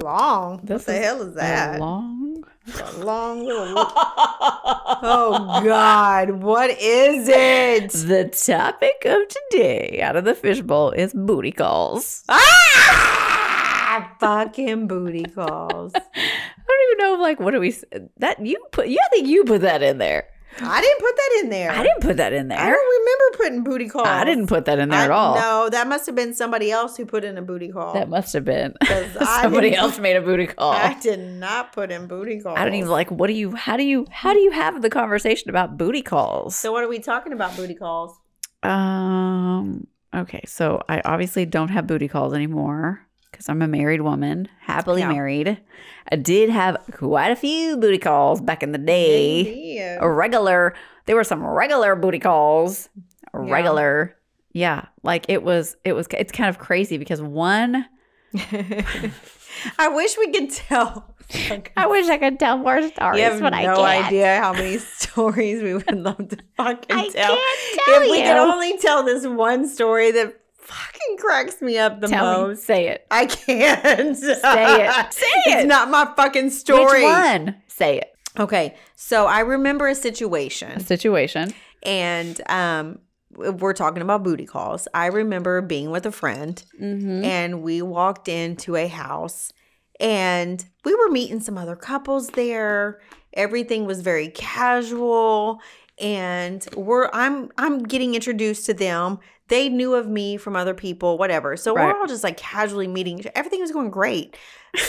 Long. 0.03 0.61
This 0.63 0.81
what 0.81 0.87
the 0.87 0.93
hell 0.95 1.23
is 1.23 1.35
that? 1.35 1.81
Long. 1.81 2.45
A 2.83 2.93
long 3.05 3.45
little. 3.45 3.75
oh 3.77 5.61
God! 5.65 6.31
What 6.43 6.71
is 6.71 7.29
it? 7.29 7.91
The 7.91 8.25
topic 8.29 9.05
of 9.05 9.21
today 9.29 10.01
out 10.03 10.17
of 10.17 10.25
the 10.25 10.35
fishbowl 10.35 10.93
is 10.93 11.13
booty 11.13 11.53
calls. 11.53 12.25
Ah! 12.29 14.17
Fucking 14.19 14.87
booty 14.89 15.25
calls. 15.25 15.93
I 15.97 16.01
don't 16.67 16.93
even 16.93 16.99
know, 17.17 17.23
like, 17.23 17.39
what 17.39 17.53
do 17.53 17.61
we 17.61 17.75
that 18.19 18.45
you 18.45 18.65
put? 18.73 18.89
Yeah, 18.89 19.01
I 19.05 19.09
think 19.11 19.29
you 19.29 19.45
put 19.45 19.61
that 19.61 19.83
in 19.83 19.99
there. 19.99 20.29
I 20.61 20.81
didn't 20.81 21.01
put 21.01 21.17
that 21.17 21.41
in 21.43 21.51
there. 21.51 21.71
I 21.73 21.83
didn't 21.83 22.01
put 22.01 22.17
that 22.19 22.33
in 22.33 22.49
there. 22.49 22.59
I 22.59 22.71
don't 22.71 23.01
remember 23.01 23.37
putting 23.37 23.65
booty 23.65 23.89
calls. 23.89 24.07
I 24.07 24.25
didn't 24.25 24.47
put 24.47 24.65
that 24.67 24.79
in 24.79 24.89
there 24.89 25.01
I- 25.01 25.05
at 25.05 25.11
all. 25.11 25.35
No, 25.35 25.69
that 25.71 25.89
must 25.89 26.07
have 26.07 26.15
been 26.15 26.35
somebody 26.35 26.71
else 26.71 26.97
who 26.97 27.07
put 27.07 27.25
in 27.25 27.37
a 27.39 27.43
booty 27.43 27.69
call. 27.71 27.95
That 27.95 28.09
must 28.09 28.33
have 28.33 28.45
been 28.45 28.75
somebody 29.43 29.75
else 29.75 29.99
made 29.99 30.17
a 30.17 30.21
booty 30.23 30.47
call. 30.49 30.73
I 30.73 30.95
did 31.01 31.21
not 31.21 31.73
put 31.73 31.91
in 31.91 32.07
booty 32.07 32.41
calls. 32.41 32.59
I 32.59 32.65
don't 32.65 32.75
even 32.75 32.91
like. 32.91 33.11
What 33.11 33.27
do 33.29 33.33
you? 33.33 33.55
How 33.55 33.77
do 33.77 33.85
you? 33.85 34.07
How 34.11 34.33
do 34.33 34.41
you 34.41 34.51
have 34.53 34.83
the 34.83 34.91
conversation 34.91 35.51
about 35.51 35.77
booty 35.77 36.03
calls? 36.03 36.57
So 36.57 36.73
what 36.73 36.85
are 36.85 36.89
we 36.89 36.99
talking 36.99 37.33
about? 37.33 37.57
Booty 37.57 37.75
calls. 37.75 38.19
Um. 38.63 39.87
Okay, 40.15 40.43
so 40.47 40.81
I 40.89 41.01
obviously 41.05 41.45
don't 41.45 41.69
have 41.71 41.87
booty 41.89 42.07
calls 42.07 42.35
anymore 42.35 43.05
because 43.45 43.53
I'm 43.53 43.63
a 43.63 43.69
married 43.69 44.01
woman, 44.01 44.49
happily 44.61 45.03
Yeah. 45.03 45.13
married. 45.13 45.61
I 46.11 46.17
did 46.17 46.51
have 46.51 46.77
quite 46.93 47.31
a 47.31 47.37
few 47.37 47.77
booty 47.77 47.99
calls 47.99 48.41
back 48.41 48.63
in 48.63 48.73
the 48.73 48.79
day. 48.79 49.75
Yeah. 49.77 49.99
A 50.01 50.09
regular. 50.11 50.75
There 51.07 51.17
were 51.17 51.25
some 51.25 51.45
regular 51.45 51.95
booty 51.97 52.19
calls. 52.19 52.89
Yeah. 53.35 53.53
Regular. 53.53 54.17
Yeah, 54.53 54.85
like 55.03 55.27
it 55.29 55.43
was. 55.43 55.77
It 55.85 55.95
was. 55.95 56.07
It's 56.13 56.31
kind 56.33 56.49
of 56.49 56.59
crazy 56.59 56.97
because 56.97 57.21
one. 57.21 57.85
I 59.79 59.89
wish 59.89 60.17
we 60.19 60.31
could 60.33 60.51
tell. 60.51 61.15
I 61.77 61.87
wish 61.87 62.09
I 62.09 62.19
could 62.19 62.39
tell 62.39 62.59
more 62.59 62.81
stories, 62.89 63.19
You 63.19 63.25
have 63.25 63.41
but 63.41 63.51
no 63.51 63.57
I 63.83 63.95
can't. 63.97 64.07
idea 64.07 64.39
how 64.41 64.53
many 64.53 64.79
stories 64.79 65.63
we 65.63 65.75
would 65.75 65.91
love 65.97 66.29
to 66.29 66.39
fucking 66.57 66.97
I 66.97 67.09
tell. 67.09 67.35
can't 67.37 67.81
tell 67.87 68.03
if 68.03 68.11
we 68.11 68.23
could 68.23 68.37
only 68.37 68.79
tell 68.79 69.03
this 69.03 69.27
one 69.27 69.67
story 69.67 70.11
that 70.13 70.39
fucking 70.65 71.17
cracks 71.19 71.63
me 71.63 71.79
up 71.79 72.01
the 72.01 72.09
Tell 72.09 72.43
me. 72.43 72.49
most. 72.49 72.65
Say 72.65 72.89
it. 72.89 73.07
I 73.11 73.27
can't. 73.27 74.17
Say 74.17 74.33
it. 74.33 74.41
Say 75.13 75.27
it. 75.27 75.59
It's 75.59 75.67
not 75.67 75.91
my 75.91 76.13
fucking 76.17 76.51
story. 76.51 77.03
Which 77.03 77.11
one? 77.13 77.57
Say 77.69 77.99
it. 77.99 78.11
Okay, 78.39 78.75
so 78.97 79.27
I 79.27 79.41
remember 79.41 79.87
a 79.87 79.95
situation. 79.95 80.73
A 80.73 80.81
situation, 80.81 81.49
situation. 81.51 81.55
and 81.85 82.41
um, 82.51 82.99
we're 83.31 83.73
talking 83.75 84.03
about 84.03 84.25
booty 84.25 84.45
calls. 84.47 84.89
I 84.93 85.07
remember 85.07 85.61
being 85.63 85.91
with 85.91 86.05
a 86.07 86.11
friend, 86.13 86.61
Mm-hmm. 86.81 87.25
and 87.25 87.63
we 87.63 87.81
walked 87.83 88.27
into 88.29 88.75
a 88.77 88.89
house 88.89 89.53
and 90.01 90.65
we 90.85 90.95
were 90.97 91.09
meeting 91.11 91.39
some 91.39 91.57
other 91.57 91.77
couples 91.77 92.31
there 92.31 93.01
everything 93.35 93.85
was 93.87 94.01
very 94.01 94.29
casual 94.29 95.61
and 96.01 96.67
we're 96.77 97.09
i'm 97.13 97.49
i'm 97.59 97.81
getting 97.85 98.17
introduced 98.17 98.67
to 98.67 98.75
them 98.75 99.21
they 99.55 99.69
knew 99.69 99.95
of 99.95 100.07
me 100.09 100.37
from 100.37 100.55
other 100.57 100.75
people 100.75 101.17
whatever 101.19 101.57
so 101.57 101.75
Right. 101.75 101.87
we're 101.87 102.01
all 102.01 102.07
just 102.07 102.25
like 102.25 102.37
casually 102.37 102.89
meeting 102.89 103.25
everything 103.35 103.61
was 103.61 103.73
going 103.73 103.91
great 103.91 104.37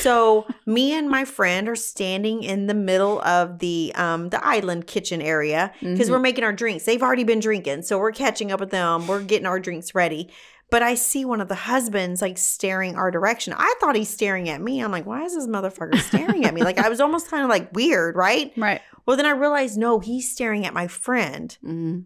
so 0.02 0.46
me 0.66 0.94
and 0.94 1.10
my 1.10 1.26
friend 1.26 1.70
are 1.70 1.76
standing 1.76 2.44
in 2.44 2.68
the 2.68 2.74
middle 2.74 3.22
of 3.22 3.60
the 3.60 3.92
um 3.96 4.30
the 4.30 4.44
island 4.46 4.88
kitchen 4.88 5.22
area 5.22 5.72
because 5.82 6.08
Mhm. 6.08 6.12
we're 6.12 6.20
making 6.20 6.44
our 6.44 6.54
drinks 6.54 6.86
they've 6.86 7.04
already 7.04 7.24
been 7.24 7.40
drinking 7.40 7.84
so 7.84 7.98
we're 8.00 8.12
catching 8.12 8.52
up 8.52 8.60
with 8.60 8.72
them 8.72 9.08
we're 9.08 9.22
getting 9.22 9.46
our 9.46 9.60
drinks 9.60 9.94
ready 9.96 10.30
but 10.72 10.82
I 10.82 10.96
see 10.96 11.26
one 11.26 11.42
of 11.42 11.48
the 11.48 11.54
husbands 11.72 12.24
like 12.24 12.40
staring 12.40 12.96
our 12.96 13.12
direction. 13.12 13.54
I 13.56 13.72
thought 13.80 13.96
he's 13.96 14.10
staring 14.10 14.50
at 14.50 14.60
me. 14.60 14.80
I'm 14.82 14.92
like, 14.92 15.06
why 15.06 15.22
is 15.24 15.36
this 15.36 15.46
motherfucker 15.46 16.00
staring 16.00 16.44
at 16.44 16.56
me? 16.56 16.64
Like 16.64 16.80
I 16.80 16.90
was 16.90 17.00
almost 17.00 17.30
kind 17.30 17.44
of 17.44 17.50
like 17.50 17.70
weird, 17.72 18.16
right? 18.16 18.52
Right. 18.58 18.82
Well, 19.06 19.16
then 19.16 19.28
I 19.28 19.30
realized 19.30 19.78
no, 19.78 20.00
he's 20.00 20.32
staring 20.32 20.66
at 20.66 20.74
my 20.74 20.88
friend. 20.88 21.56
Mm-hmm. 21.64 22.00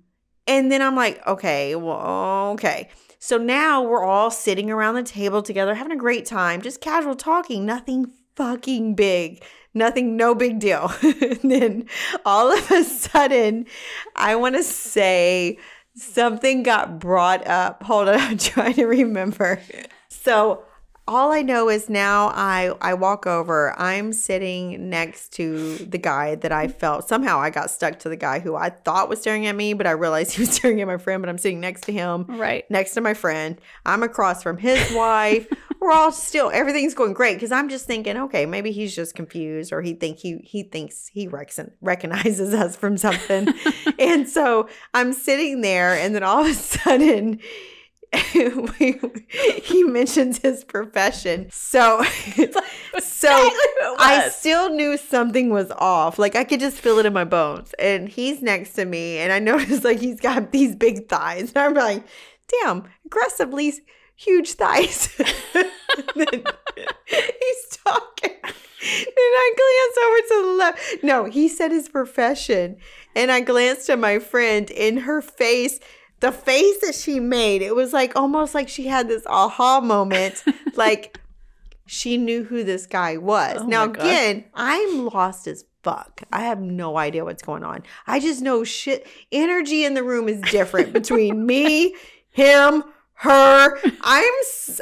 And 0.50 0.72
then 0.72 0.82
I'm 0.82 0.96
like, 0.96 1.26
okay, 1.28 1.76
well, 1.76 2.54
okay. 2.54 2.90
So 3.20 3.38
now 3.38 3.84
we're 3.84 4.04
all 4.04 4.32
sitting 4.32 4.72
around 4.72 4.96
the 4.96 5.04
table 5.04 5.44
together, 5.44 5.76
having 5.76 5.92
a 5.92 5.96
great 5.96 6.26
time, 6.26 6.64
just 6.64 6.82
casual 6.82 7.16
talking, 7.16 7.68
nothing 7.68 8.12
fucking 8.36 8.96
big, 8.96 9.44
nothing, 9.76 10.18
no 10.18 10.34
big 10.34 10.58
deal. 10.58 10.92
and 11.04 11.52
then 11.52 11.86
all 12.26 12.52
of 12.52 12.72
a 12.72 12.84
sudden, 12.84 13.68
I 14.16 14.36
want 14.38 14.56
to 14.56 14.64
say 14.64 15.60
something 15.96 16.64
got 16.64 16.98
brought 17.00 17.46
up. 17.46 17.84
Hold 17.84 18.10
on, 18.10 18.20
I'm 18.20 18.38
trying 18.40 18.74
to 18.74 18.88
remember. 18.88 19.62
So 20.08 20.64
all 21.10 21.32
I 21.34 21.42
know 21.42 21.70
is 21.70 21.90
now 21.90 22.28
I 22.34 22.72
I 22.82 22.94
walk 22.94 23.26
over. 23.28 23.74
I'm 23.78 24.14
sitting 24.14 24.90
next 24.90 25.34
to 25.34 25.78
the 25.78 25.98
guy 25.98 26.36
that 26.36 26.52
I 26.52 26.68
felt 26.68 27.08
somehow 27.10 27.40
I 27.40 27.50
got 27.50 27.72
stuck 27.72 28.00
to 28.00 28.10
the 28.10 28.16
guy 28.16 28.40
who 28.40 28.56
I 28.56 28.70
thought 28.70 29.10
was 29.10 29.20
staring 29.20 29.46
at 29.48 29.56
me, 29.56 29.74
but 29.74 29.88
I 29.88 29.92
realized 29.92 30.32
he 30.36 30.42
was 30.44 30.52
staring 30.52 30.80
at 30.82 30.88
my 30.88 30.98
friend. 30.98 31.22
But 31.22 31.30
I'm 31.30 31.38
sitting 31.38 31.60
next 31.60 31.82
to 31.86 31.92
him, 31.92 32.26
Right. 32.28 32.64
next 32.70 32.94
to 32.94 33.02
my 33.02 33.14
friend. 33.14 33.60
I'm 33.86 34.04
across 34.04 34.44
from 34.44 34.58
his 34.58 34.92
wife. 34.94 35.48
We're 35.82 35.92
all 35.94 36.12
still 36.12 36.52
everything's 36.54 36.94
going 36.94 37.14
great 37.14 37.36
because 37.36 37.52
I'm 37.54 37.70
just 37.70 37.86
thinking, 37.86 38.16
okay, 38.18 38.46
maybe 38.46 38.72
he's 38.72 38.94
just 38.96 39.16
confused 39.16 39.72
or 39.74 39.82
he 39.82 39.94
think 39.94 40.20
he 40.20 40.38
he 40.44 40.64
thinks 40.64 41.08
he 41.08 41.28
recon- 41.28 41.72
recognizes 41.82 42.54
us 42.54 42.76
from 42.76 42.98
something. 42.98 43.48
and 44.00 44.28
so 44.30 44.68
I'm 44.94 45.14
sitting 45.14 45.62
there, 45.62 45.94
and 45.96 46.14
then 46.14 46.24
all 46.24 46.42
of 46.42 46.48
a 46.52 46.54
sudden. 46.54 47.40
he 48.14 49.84
mentions 49.84 50.40
his 50.40 50.64
profession. 50.64 51.48
So, 51.52 52.04
so 53.00 53.52
I 54.00 54.30
still 54.34 54.70
knew 54.72 54.98
something 54.98 55.50
was 55.50 55.72
off. 55.72 56.18
Like 56.18 56.36
I 56.36 56.44
could 56.44 56.60
just 56.60 56.78
feel 56.78 56.98
it 57.00 57.06
in 57.06 57.14
my 57.14 57.24
bones. 57.24 57.74
And 57.78 58.10
he's 58.10 58.42
next 58.42 58.74
to 58.74 58.86
me, 58.86 59.20
and 59.20 59.32
I 59.32 59.40
noticed 59.52 59.84
like 59.84 60.00
he's 60.00 60.20
got 60.20 60.52
these 60.52 60.76
big 60.76 61.08
thighs. 61.08 61.54
And 61.54 61.58
I'm 61.58 61.74
like, 61.74 62.04
damn, 62.62 62.86
aggressively 63.06 63.74
huge 64.16 64.54
thighs. 64.54 65.16
He's 67.06 67.78
talking. 67.84 68.38
And 68.42 69.14
I 69.18 69.54
glance 69.58 69.98
over 70.06 70.18
to 70.28 70.46
the 70.46 70.54
left. 70.58 71.04
No, 71.04 71.26
he 71.26 71.48
said 71.48 71.72
his 71.72 71.90
profession. 71.90 72.78
And 73.16 73.32
I 73.32 73.42
glanced 73.42 73.90
at 73.90 74.00
my 74.00 74.20
friend 74.20 74.70
in 74.72 74.98
her 74.98 75.22
face. 75.22 75.80
The 76.20 76.32
face 76.32 76.80
that 76.82 76.96
she 76.96 77.20
made, 77.20 77.62
it 77.62 77.76
was 77.76 77.94
like 77.94 78.16
almost 78.16 78.54
like 78.54 78.68
she 78.70 78.88
had 78.88 79.08
this 79.08 79.24
aha 79.26 79.80
moment. 79.82 80.44
like 80.76 81.20
she 81.86 82.18
knew 82.18 82.44
who 82.44 82.64
this 82.64 82.86
guy 82.86 83.18
was. 83.18 83.58
Oh 83.62 83.66
now, 83.66 83.86
again, 83.86 84.46
I'm 84.54 85.06
lost 85.06 85.48
as 85.48 85.66
fuck. 85.84 86.22
I 86.32 86.42
have 86.42 86.60
no 86.60 86.98
idea 86.98 87.26
what's 87.26 87.42
going 87.42 87.64
on. 87.64 87.84
I 88.06 88.20
just 88.20 88.42
know 88.42 88.64
shit. 88.64 89.08
Energy 89.32 89.86
in 89.86 89.94
the 89.94 90.04
room 90.04 90.30
is 90.30 90.42
different 90.52 90.94
between 90.94 91.46
me, 91.48 91.96
him, 92.32 92.84
her. 93.14 93.80
I'm 94.02 94.34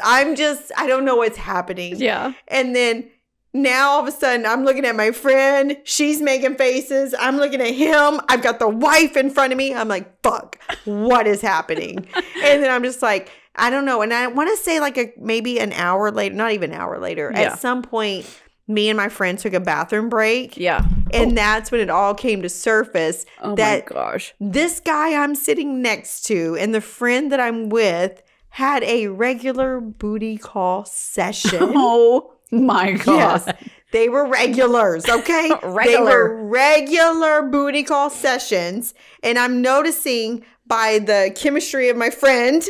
I'm 0.03 0.35
just 0.35 0.71
I 0.77 0.87
don't 0.87 1.05
know 1.05 1.15
what's 1.15 1.37
happening. 1.37 1.95
Yeah. 1.97 2.33
And 2.47 2.75
then 2.75 3.09
now 3.53 3.91
all 3.91 4.01
of 4.01 4.07
a 4.07 4.11
sudden 4.11 4.45
I'm 4.45 4.63
looking 4.63 4.85
at 4.85 4.95
my 4.95 5.11
friend. 5.11 5.77
She's 5.83 6.21
making 6.21 6.55
faces. 6.55 7.15
I'm 7.19 7.37
looking 7.37 7.61
at 7.61 7.73
him. 7.73 8.21
I've 8.29 8.41
got 8.41 8.59
the 8.59 8.69
wife 8.69 9.17
in 9.17 9.29
front 9.29 9.51
of 9.51 9.57
me. 9.57 9.73
I'm 9.73 9.87
like, 9.87 10.21
fuck, 10.21 10.59
what 10.85 11.27
is 11.27 11.41
happening? 11.41 12.07
and 12.43 12.63
then 12.63 12.69
I'm 12.69 12.83
just 12.83 13.01
like, 13.01 13.31
I 13.55 13.69
don't 13.69 13.85
know. 13.85 14.01
And 14.01 14.13
I 14.13 14.27
want 14.27 14.49
to 14.55 14.63
say 14.63 14.79
like 14.79 14.97
a 14.97 15.11
maybe 15.17 15.59
an 15.59 15.73
hour 15.73 16.11
later, 16.11 16.35
not 16.35 16.51
even 16.51 16.71
an 16.71 16.79
hour 16.79 16.99
later, 16.99 17.31
Yeah. 17.33 17.53
at 17.53 17.59
some 17.59 17.81
point, 17.81 18.25
me 18.67 18.89
and 18.89 18.97
my 18.97 19.09
friend 19.09 19.39
took 19.39 19.53
a 19.53 19.59
bathroom 19.59 20.09
break. 20.09 20.57
Yeah. 20.57 20.85
And 21.13 21.31
oh. 21.31 21.35
that's 21.35 21.71
when 21.71 21.79
it 21.81 21.89
all 21.89 22.13
came 22.13 22.41
to 22.41 22.49
surface 22.49 23.25
Oh 23.41 23.55
that 23.55 23.89
my 23.89 23.95
gosh. 23.95 24.33
this 24.39 24.79
guy 24.81 25.15
I'm 25.15 25.35
sitting 25.35 25.81
next 25.81 26.25
to 26.25 26.57
and 26.59 26.75
the 26.75 26.81
friend 26.81 27.31
that 27.31 27.39
I'm 27.39 27.69
with 27.69 28.21
had 28.49 28.83
a 28.83 29.07
regular 29.07 29.79
booty 29.79 30.37
call 30.37 30.85
session. 30.85 31.59
Oh 31.75 32.33
my 32.51 32.91
god. 33.05 33.43
Yes, 33.45 33.55
they 33.91 34.09
were 34.09 34.25
regulars, 34.27 35.07
okay? 35.07 35.49
They 35.61 35.67
Regular. 35.67 36.03
were 36.05 36.47
regular 36.47 37.41
booty 37.43 37.83
call 37.83 38.09
sessions. 38.09 38.93
And 39.23 39.37
I'm 39.39 39.61
noticing 39.61 40.43
by 40.65 40.99
the 40.99 41.31
chemistry 41.35 41.89
of 41.89 41.97
my 41.97 42.09
friend 42.09 42.63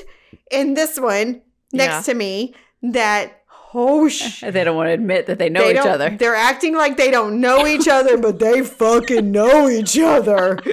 and 0.52 0.78
this 0.78 1.00
one 1.00 1.42
next 1.74 2.08
Yeah. 2.08 2.14
to 2.14 2.14
me 2.14 2.54
that, 2.84 3.37
oh, 3.80 4.10
sh- 4.10 4.42
They 4.56 4.64
don't 4.64 4.76
want 4.76 4.88
to 4.88 4.94
admit 4.94 5.28
that 5.28 5.38
they 5.38 5.50
know 5.50 5.62
they 5.64 5.72
each 5.80 5.86
other. 5.86 6.10
They're 6.10 6.36
acting 6.36 6.76
like 6.76 6.98
they 6.98 7.12
don't 7.12 7.40
know 7.40 7.68
each 7.68 7.88
other, 7.88 8.18
but 8.18 8.40
they 8.40 8.64
fucking 8.64 9.32
know 9.32 9.70
each 9.70 9.98
other. 10.00 10.58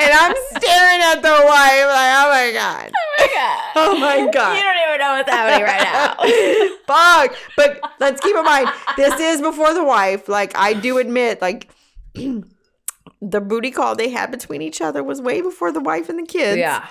And 0.00 0.12
I'm 0.12 0.34
staring 0.56 1.00
at 1.02 1.16
the 1.22 1.28
wife 1.28 1.86
like, 1.98 2.12
oh 2.14 2.30
my 2.30 2.50
God. 2.54 2.92
oh 2.94 3.18
my 3.18 3.28
God. 3.34 3.72
Oh 3.76 3.98
my 3.98 4.30
God. 4.30 4.56
You 4.56 4.62
don't 4.62 4.88
even 4.88 4.98
know 5.00 5.12
what's 5.16 5.28
happening 5.30 5.64
right 5.66 5.82
now. 5.82 7.26
Fuck. 7.26 7.36
But 7.56 7.80
let's 8.00 8.20
keep 8.20 8.34
in 8.36 8.44
mind, 8.44 8.68
this 8.96 9.18
is 9.20 9.40
before 9.40 9.74
the 9.74 9.82
wife. 9.84 10.28
Like, 10.28 10.56
I 10.56 10.72
do 10.74 10.98
admit, 10.98 11.40
like, 11.42 11.68
the 12.14 13.40
booty 13.40 13.70
call 13.70 13.96
they 13.96 14.08
had 14.10 14.30
between 14.30 14.62
each 14.62 14.80
other 14.80 15.02
was 15.02 15.20
way 15.20 15.40
before 15.40 15.72
the 15.72 15.80
wife 15.80 16.08
and 16.08 16.18
the 16.18 16.26
kids. 16.26 16.58
yeah. 16.58 16.86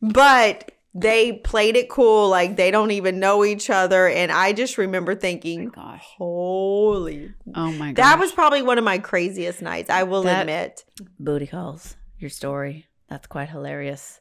But 0.00 0.71
they 0.94 1.32
played 1.32 1.76
it 1.76 1.88
cool. 1.88 2.28
Like, 2.28 2.56
they 2.56 2.70
don't 2.70 2.90
even 2.90 3.18
know 3.18 3.44
each 3.44 3.70
other. 3.70 4.08
And 4.08 4.30
I 4.30 4.52
just 4.52 4.76
remember 4.78 5.14
thinking, 5.14 5.68
Gosh. 5.68 6.04
holy. 6.18 7.32
Oh 7.54 7.72
my 7.72 7.92
god. 7.92 7.96
That 8.02 8.18
was 8.18 8.32
probably 8.32 8.62
one 8.62 8.78
of 8.78 8.84
my 8.84 8.98
craziest 8.98 9.62
nights, 9.62 9.88
I 9.90 10.02
will 10.02 10.22
That- 10.24 10.42
admit. 10.42 10.84
booty 11.18 11.46
calls. 11.46 11.96
Your 12.18 12.30
story. 12.30 12.86
That's 13.08 13.26
quite 13.26 13.48
hilarious. 13.48 14.20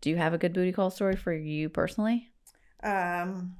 Do 0.00 0.10
you 0.10 0.16
have 0.16 0.34
a 0.34 0.38
good 0.38 0.52
booty 0.52 0.72
call 0.72 0.90
story 0.90 1.14
for 1.16 1.32
you 1.32 1.68
personally? 1.68 2.28
Um, 2.82 3.54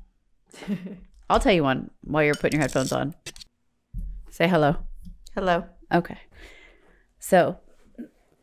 I'll 1.30 1.39
tell 1.41 1.53
you 1.53 1.62
one 1.62 1.91
while 2.03 2.24
you're 2.24 2.35
putting 2.35 2.59
your 2.59 2.62
headphones 2.62 2.93
on. 2.93 3.14
Say 4.30 4.49
hello. 4.49 4.76
hello. 5.35 5.64
Okay. 5.93 6.18
So, 7.18 7.59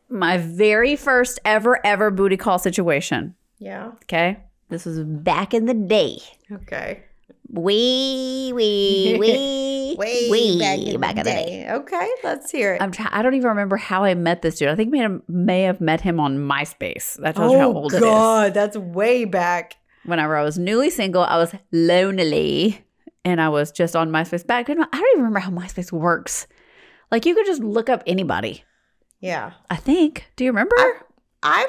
my 0.08 0.38
very 0.38 0.96
first 0.96 1.38
ever, 1.44 1.84
ever 1.84 2.10
booty 2.10 2.36
call 2.38 2.58
situation. 2.58 3.34
Yeah. 3.60 3.92
Okay. 4.04 4.38
This 4.70 4.84
was 4.86 5.00
back 5.00 5.54
in 5.54 5.66
the 5.66 5.74
day. 5.74 6.18
Okay. 6.50 7.04
Wee, 7.52 8.52
wee, 8.54 9.16
wee, 9.18 9.96
Way 9.98 10.96
back 10.96 11.16
in 11.16 11.16
the 11.18 11.24
day. 11.24 11.66
Okay, 11.68 12.08
let's 12.22 12.50
hear 12.50 12.74
it. 12.74 12.82
I'm 12.82 12.92
try- 12.92 13.08
I 13.10 13.22
don't 13.22 13.34
even 13.34 13.48
remember 13.48 13.76
how 13.76 14.04
I 14.04 14.14
met 14.14 14.42
this 14.42 14.58
dude. 14.58 14.68
I 14.68 14.76
think 14.76 14.90
may 14.90 14.98
have, 14.98 15.20
may 15.28 15.62
have 15.62 15.80
met 15.80 16.00
him 16.00 16.20
on 16.20 16.38
MySpace. 16.38 17.20
That 17.20 17.34
tells 17.34 17.52
you 17.52 17.58
how 17.58 17.72
oh, 17.72 17.76
old 17.76 17.92
it 17.92 17.96
is. 17.96 18.02
Oh, 18.02 18.06
God, 18.06 18.54
that's 18.54 18.76
way 18.76 19.24
back. 19.24 19.76
Whenever 20.04 20.36
I 20.36 20.44
was 20.44 20.58
newly 20.58 20.90
single, 20.90 21.22
I 21.22 21.36
was 21.36 21.52
lonely, 21.72 22.84
and 23.24 23.40
I 23.40 23.48
was 23.48 23.72
just 23.72 23.96
on 23.96 24.10
MySpace. 24.10 24.46
Back 24.46 24.68
then, 24.68 24.80
I 24.80 24.86
don't 24.86 25.08
even 25.12 25.24
remember 25.24 25.40
how 25.40 25.50
MySpace 25.50 25.90
works. 25.92 26.46
Like 27.10 27.26
you 27.26 27.34
could 27.34 27.46
just 27.46 27.62
look 27.62 27.90
up 27.90 28.02
anybody. 28.06 28.64
Yeah. 29.20 29.52
I 29.68 29.76
think. 29.76 30.26
Do 30.36 30.44
you 30.44 30.50
remember? 30.50 30.76
I 30.78 31.00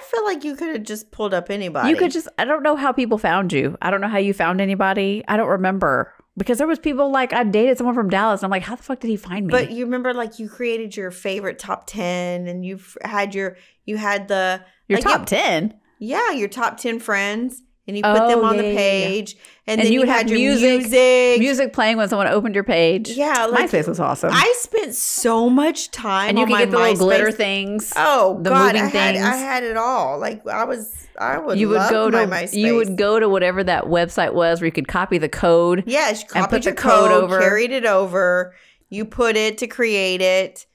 feel 0.02 0.24
like 0.26 0.44
you 0.44 0.56
could 0.56 0.70
have 0.76 0.84
just 0.84 1.12
pulled 1.12 1.34
up 1.34 1.50
anybody. 1.50 1.90
you 1.90 1.96
could 1.96 2.12
just. 2.12 2.28
I 2.38 2.46
don't 2.46 2.64
know 2.64 2.76
how 2.76 2.92
people 2.92 3.18
found 3.18 3.54
you. 3.54 3.78
I 3.82 3.90
don't 3.92 4.02
know 4.02 4.08
how 4.10 4.18
you 4.18 4.34
found 4.34 4.60
anybody. 4.62 5.24
I 5.28 5.38
don't 5.38 5.48
remember 5.50 6.14
because 6.38 6.58
there 6.58 6.68
was 6.68 6.80
people 6.80 7.12
like 7.12 7.34
I 7.34 7.44
dated 7.44 7.78
someone 7.78 7.96
from 7.96 8.10
Dallas. 8.10 8.42
And 8.42 8.46
I'm 8.46 8.52
like, 8.52 8.64
how 8.64 8.76
the 8.76 8.84
fuck 8.84 9.00
did 9.00 9.08
he 9.08 9.18
find 9.18 9.48
me? 9.48 9.52
But 9.52 9.72
you 9.72 9.86
remember, 9.86 10.14
like 10.14 10.40
you 10.40 10.50
created 10.50 10.96
your 10.98 11.12
favorite 11.12 11.58
top 11.60 11.86
ten, 11.88 12.48
and 12.48 12.66
you've 12.66 12.98
had 13.04 13.34
your 13.34 13.58
you 13.86 13.98
had 13.98 14.28
the 14.28 14.62
Your 14.88 15.00
like, 15.00 15.04
top 15.06 15.26
ten. 15.26 15.80
yeah, 16.00 16.32
your 16.32 16.50
top 16.50 16.78
ten 16.78 17.00
friends, 17.00 17.62
and 17.92 17.98
you 17.98 18.04
put 18.04 18.22
Oh, 18.22 18.28
them 18.30 18.44
on 18.46 18.56
yeah, 18.56 18.62
the 18.62 18.68
yeah, 18.70 18.74
yeah. 18.74 19.08
page, 19.08 19.36
and, 19.68 19.80
And 19.80 19.86
then 19.86 19.92
you 19.94 20.02
you, 20.02 20.06
had 20.08 20.30
your 20.30 20.40
music- 20.40 20.80
music. 20.80 21.40
Music 21.40 21.74
playing 21.74 21.98
when 21.98 22.08
someone 22.08 22.28
opened 22.28 22.56
your 22.56 22.64
page. 22.64 23.10
Yeah, 23.10 23.46
like 23.48 23.70
MySpace 23.70 23.88
was 23.90 24.00
awesome. 24.00 24.30
I 24.34 24.54
spent 24.58 24.96
so 24.96 25.50
much 25.50 25.92
time, 25.92 26.30
and 26.30 26.40
you 26.40 26.46
my 26.48 26.60
get 26.62 26.72
the 26.72 26.78
little 26.80 26.96
glitter 26.96 27.32
things. 27.32 27.92
Oh 27.98 28.40
the 28.42 28.50
God, 28.50 28.74
moving 28.76 28.82
I 28.82 28.86
had 28.86 29.14
things. 29.16 29.26
I 29.26 29.36
had 29.36 29.64
it 29.64 29.76
all. 29.78 30.18
Like 30.20 30.48
I 30.48 30.64
was, 30.64 31.08
I 31.20 31.38
would. 31.38 31.60
you 31.60 31.68
would 31.70 31.90
go 31.90 32.10
to 32.10 32.26
my 32.26 32.44
MySpace. 32.44 32.54
you 32.54 32.76
would 32.78 32.96
go 32.98 33.20
to 33.20 33.28
whatever 33.28 33.64
that 33.64 33.84
website 33.86 34.34
was 34.34 34.62
where 34.62 34.66
you 34.68 34.72
could 34.72 34.88
copy 34.88 35.18
the 35.18 35.30
code. 35.30 35.84
Yeah, 35.86 36.14
copied 36.30 36.50
put 36.50 36.64
the 36.64 36.74
code 36.74 37.10
code, 37.12 37.24
over. 37.24 37.40
carried 37.40 37.72
it 37.72 37.86
over. 37.86 38.56
You 38.90 39.04
put 39.06 39.36
it 39.36 39.58
to 39.60 39.68
create 39.68 40.22
it. 40.22 40.66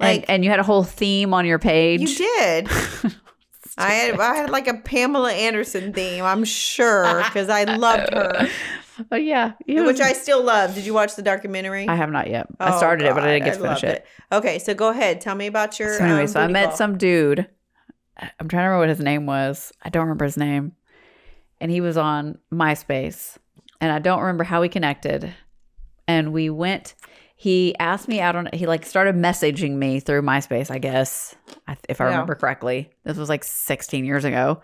and, 0.00 0.18
Like 0.18 0.24
and 0.28 0.44
you 0.44 0.50
had 0.50 0.58
a 0.60 0.64
whole 0.64 0.84
theme 0.84 1.32
on 1.32 1.46
your 1.46 1.58
page. 1.58 2.00
you 2.00 2.16
did. 2.38 2.68
I 3.78 3.90
had 3.92 4.18
I 4.20 4.34
had 4.36 4.50
like 4.50 4.68
a 4.68 4.74
Pamela 4.74 5.32
Anderson 5.32 5.92
theme. 5.92 6.24
I'm 6.24 6.44
sure 6.44 7.22
because 7.24 7.48
I 7.50 7.64
loved 7.64 8.12
her, 8.12 8.48
Oh 9.12 9.16
yeah, 9.16 9.52
it 9.66 9.82
which 9.84 10.00
I 10.00 10.14
still 10.14 10.42
love. 10.42 10.74
Did 10.74 10.86
you 10.86 10.94
watch 10.94 11.14
the 11.16 11.22
documentary? 11.22 11.86
I 11.86 11.94
have 11.94 12.10
not 12.10 12.30
yet. 12.30 12.46
I 12.58 12.74
Oh, 12.74 12.78
started 12.78 13.06
it, 13.06 13.14
but 13.14 13.22
I 13.24 13.34
didn't 13.38 13.44
get 13.44 13.54
to 13.54 13.60
finish 13.60 13.82
loved 13.82 13.84
it. 13.84 14.06
Okay, 14.32 14.58
so 14.58 14.72
go 14.72 14.88
ahead. 14.88 15.20
Tell 15.20 15.34
me 15.34 15.46
about 15.46 15.78
your. 15.78 15.98
So 15.98 16.04
anyway, 16.04 16.22
um, 16.22 16.26
so 16.28 16.40
I 16.40 16.46
met 16.46 16.68
call. 16.68 16.76
some 16.76 16.96
dude. 16.98 17.46
I'm 18.18 18.48
trying 18.48 18.62
to 18.62 18.68
remember 18.68 18.78
what 18.78 18.88
his 18.88 19.00
name 19.00 19.26
was. 19.26 19.72
I 19.82 19.90
don't 19.90 20.04
remember 20.04 20.24
his 20.24 20.38
name. 20.38 20.72
And 21.60 21.70
he 21.70 21.82
was 21.82 21.98
on 21.98 22.38
MySpace. 22.50 23.36
And 23.80 23.92
I 23.92 23.98
don't 23.98 24.20
remember 24.20 24.44
how 24.44 24.62
we 24.62 24.70
connected. 24.70 25.34
And 26.08 26.32
we 26.32 26.48
went 26.48 26.94
he 27.38 27.76
asked 27.78 28.08
me 28.08 28.18
out 28.20 28.34
on 28.34 28.48
he 28.52 28.66
like 28.66 28.84
started 28.86 29.14
messaging 29.14 29.72
me 29.76 30.00
through 30.00 30.22
MySpace, 30.22 30.70
I 30.70 30.78
guess. 30.78 31.34
If 31.88 32.00
I 32.00 32.04
Yeah. 32.04 32.10
remember 32.10 32.34
correctly. 32.34 32.90
This 33.04 33.16
was 33.18 33.28
like 33.28 33.44
16 33.44 34.04
years 34.04 34.24
ago. 34.24 34.62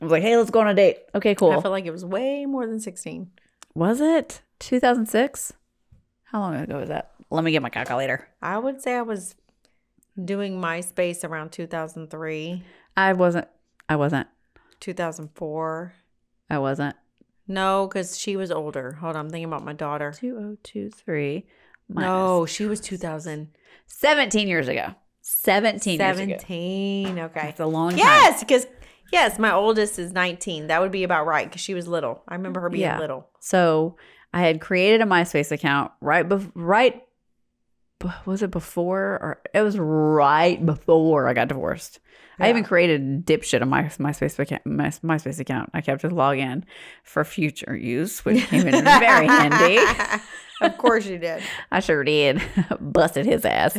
I 0.00 0.04
was 0.04 0.12
like, 0.12 0.22
"Hey, 0.22 0.36
let's 0.36 0.50
go 0.50 0.60
on 0.60 0.68
a 0.68 0.74
date." 0.74 0.98
Okay, 1.14 1.34
cool 1.34 1.50
I 1.52 1.60
feel 1.60 1.70
like 1.70 1.84
it 1.86 1.90
was 1.92 2.04
way 2.04 2.46
more 2.46 2.66
than 2.66 2.80
16. 2.80 3.30
Was 3.74 4.00
it 4.00 4.42
2006? 4.60 5.52
How 6.24 6.40
long 6.40 6.54
ago 6.54 6.78
was 6.78 6.88
that? 6.88 7.12
Let 7.30 7.44
me 7.44 7.50
get 7.50 7.62
my 7.62 7.68
calculator. 7.70 8.28
I 8.40 8.58
would 8.58 8.80
say 8.80 8.96
I 8.96 9.02
was 9.02 9.34
doing 10.22 10.60
MySpace 10.60 11.24
around 11.28 11.50
2003, 11.52 12.62
I 12.96 13.12
wasn't 13.14 13.48
I 13.88 13.96
wasn't 13.96 14.28
2004. 14.80 15.94
I 16.50 16.58
wasn't 16.58 16.96
No, 17.48 17.86
because 17.88 18.18
she 18.18 18.36
was 18.36 18.50
older. 18.50 18.92
Hold 18.92 19.16
on, 19.16 19.26
I'm 19.26 19.30
thinking 19.30 19.46
about 19.48 19.64
my 19.64 19.72
daughter. 19.72 20.12
2023. 20.12 21.46
Minus 21.94 22.08
No, 22.08 22.46
she 22.46 22.66
was 22.66 22.80
2000. 22.80 23.48
17 23.86 24.48
years 24.48 24.68
ago. 24.68 24.94
17 25.22 25.98
years 26.00 26.18
ago. 26.18 26.26
17. 26.38 27.18
Okay. 27.18 27.40
That's 27.42 27.60
a 27.60 27.66
long 27.66 27.90
time. 27.90 27.98
Yes, 27.98 28.40
because 28.40 28.66
yes, 29.12 29.38
my 29.38 29.52
oldest 29.52 29.98
is 29.98 30.12
19. 30.12 30.66
That 30.68 30.80
would 30.80 30.92
be 30.92 31.04
about 31.04 31.26
right 31.26 31.48
because 31.48 31.60
she 31.60 31.74
was 31.74 31.86
little. 31.86 32.22
I 32.28 32.34
remember 32.34 32.60
her 32.60 32.68
being 32.70 32.82
Yeah. 32.82 32.98
little. 32.98 33.28
So 33.40 33.96
I 34.32 34.40
had 34.42 34.60
created 34.60 35.00
a 35.00 35.04
MySpace 35.04 35.52
account 35.52 35.92
right 36.00 36.28
bef- 36.28 36.50
right 36.54 37.02
b- 38.00 38.08
was 38.26 38.42
it 38.42 38.50
before 38.50 39.00
or 39.00 39.42
it 39.54 39.60
was 39.62 39.78
right 39.78 40.64
before 40.64 41.28
I 41.28 41.34
got 41.34 41.48
divorced. 41.48 42.00
I 42.38 42.50
even 42.50 42.64
created 42.64 43.26
dipshit 43.26 43.62
on 43.62 43.68
my 43.68 43.84
MySpace 43.84 44.38
account. 44.38 44.66
My, 44.66 44.88
MySpace 44.88 45.38
account. 45.38 45.70
I 45.74 45.80
kept 45.80 46.04
it 46.04 46.12
login 46.12 46.64
for 47.04 47.24
future 47.24 47.76
use, 47.76 48.24
which 48.24 48.46
came 48.46 48.66
in 48.66 48.84
very 48.84 49.26
handy. 49.26 49.78
of 50.62 50.78
course 50.78 51.06
you 51.06 51.18
did. 51.18 51.42
I 51.70 51.80
sure 51.80 52.02
did. 52.04 52.42
Busted 52.80 53.26
his 53.26 53.44
ass. 53.44 53.76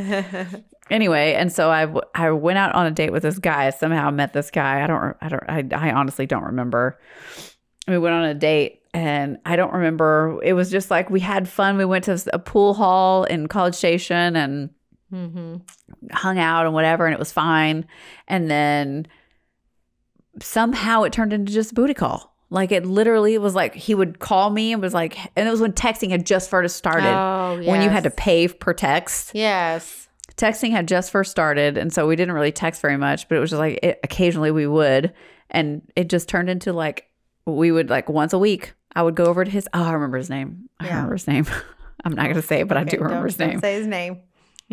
Anyway, 0.90 1.34
and 1.34 1.52
so 1.52 1.70
I, 1.70 1.86
w- 1.86 2.02
I 2.14 2.30
went 2.32 2.58
out 2.58 2.76
on 2.76 2.86
a 2.86 2.92
date 2.92 3.12
with 3.12 3.24
this 3.24 3.40
guy. 3.40 3.68
I 3.68 3.70
somehow 3.72 4.12
met 4.12 4.34
this 4.34 4.52
guy. 4.52 4.84
I 4.84 4.88
don't. 4.88 5.16
I 5.22 5.30
don't. 5.30 5.44
I, 5.48 5.90
I 5.90 5.92
honestly 5.94 6.26
don't 6.26 6.44
remember. 6.44 7.00
We 7.88 7.98
went 7.98 8.14
on 8.16 8.24
a 8.26 8.34
date, 8.34 8.82
and 8.94 9.38
I 9.46 9.56
don't 9.56 9.74
remember. 9.74 10.40
It 10.44 10.54
was 10.54 10.70
just 10.70 10.92
like 10.92 11.10
we 11.10 11.22
had 11.22 11.48
fun. 11.48 11.78
We 11.78 11.86
went 11.86 12.06
to 12.06 12.22
a 12.34 12.40
pool 12.40 12.74
hall 12.74 13.24
in 13.24 13.48
College 13.48 13.76
Station 13.76 14.36
and 14.36 14.70
hmm 15.14 15.56
hung 16.12 16.40
out 16.40 16.66
and 16.66 16.74
whatever, 16.74 17.06
and 17.06 17.14
it 17.14 17.20
was 17.20 17.32
fine. 17.32 17.86
And 18.28 18.50
then 18.50 19.06
somehow 20.42 21.04
it 21.04 21.14
turned 21.14 21.34
into 21.34 21.52
just 21.54 21.72
a 21.72 21.76
booty 21.76 21.94
call. 21.94 22.34
Like 22.50 22.72
it 22.72 22.86
literally 22.86 23.38
was 23.38 23.56
like 23.56 23.74
he 23.76 23.96
would 23.96 24.20
call 24.20 24.50
me 24.50 24.74
and 24.74 24.82
was 24.82 24.94
like, 24.94 25.18
and 25.36 25.48
it 25.48 25.52
was 25.52 25.62
when 25.62 25.74
texting 25.74 26.10
had 26.12 26.26
just 26.26 26.50
first 26.50 26.76
started. 26.76 27.08
Oh, 27.10 27.56
When 27.64 27.82
you 27.82 27.90
had 27.90 28.04
to 28.04 28.10
pay 28.12 28.48
per 28.48 28.74
text 28.74 29.32
Yes. 29.34 30.08
texting 30.36 30.72
had 30.72 30.88
just 30.88 31.12
first 31.12 31.30
started 31.32 31.78
and 31.78 31.94
so 31.94 32.08
we 32.08 32.16
didn't 32.16 32.34
really 32.34 32.52
text 32.52 32.82
very 32.82 32.98
much 32.98 33.28
but 33.30 33.36
it 33.36 33.40
was 33.40 33.52
just 33.52 33.60
like 33.60 33.80
it, 33.84 34.00
occasionally 34.04 34.50
we 34.52 34.66
would 34.66 35.14
and 35.52 35.82
it 35.96 36.10
just 36.10 36.28
turned 36.28 36.50
into 36.50 36.74
like 36.74 37.08
we 37.46 37.72
would 37.72 37.90
like 37.92 38.10
once 38.10 38.34
a 38.34 38.40
week 38.40 38.74
i 38.96 39.04
would 39.04 39.14
go 39.16 39.26
over 39.26 39.46
to 39.46 39.52
his 39.52 39.68
oh 39.76 39.84
i 39.84 39.92
remember 39.92 40.18
his 40.18 40.30
name 40.32 40.70
i 40.80 40.86
Yeah. 40.86 40.96
remember 40.96 41.14
his 41.14 41.28
name 41.28 41.46
i'm 42.04 42.14
not 42.14 42.24
going 42.24 42.36
to 42.36 42.42
say 42.42 42.62
it 42.62 42.68
but 42.68 42.78
i 42.78 42.84
do 42.84 42.98
remember 42.98 43.28
his 43.28 43.38
name 43.38 43.60
Say 43.60 43.76
his 43.76 43.86
name. 43.86 44.22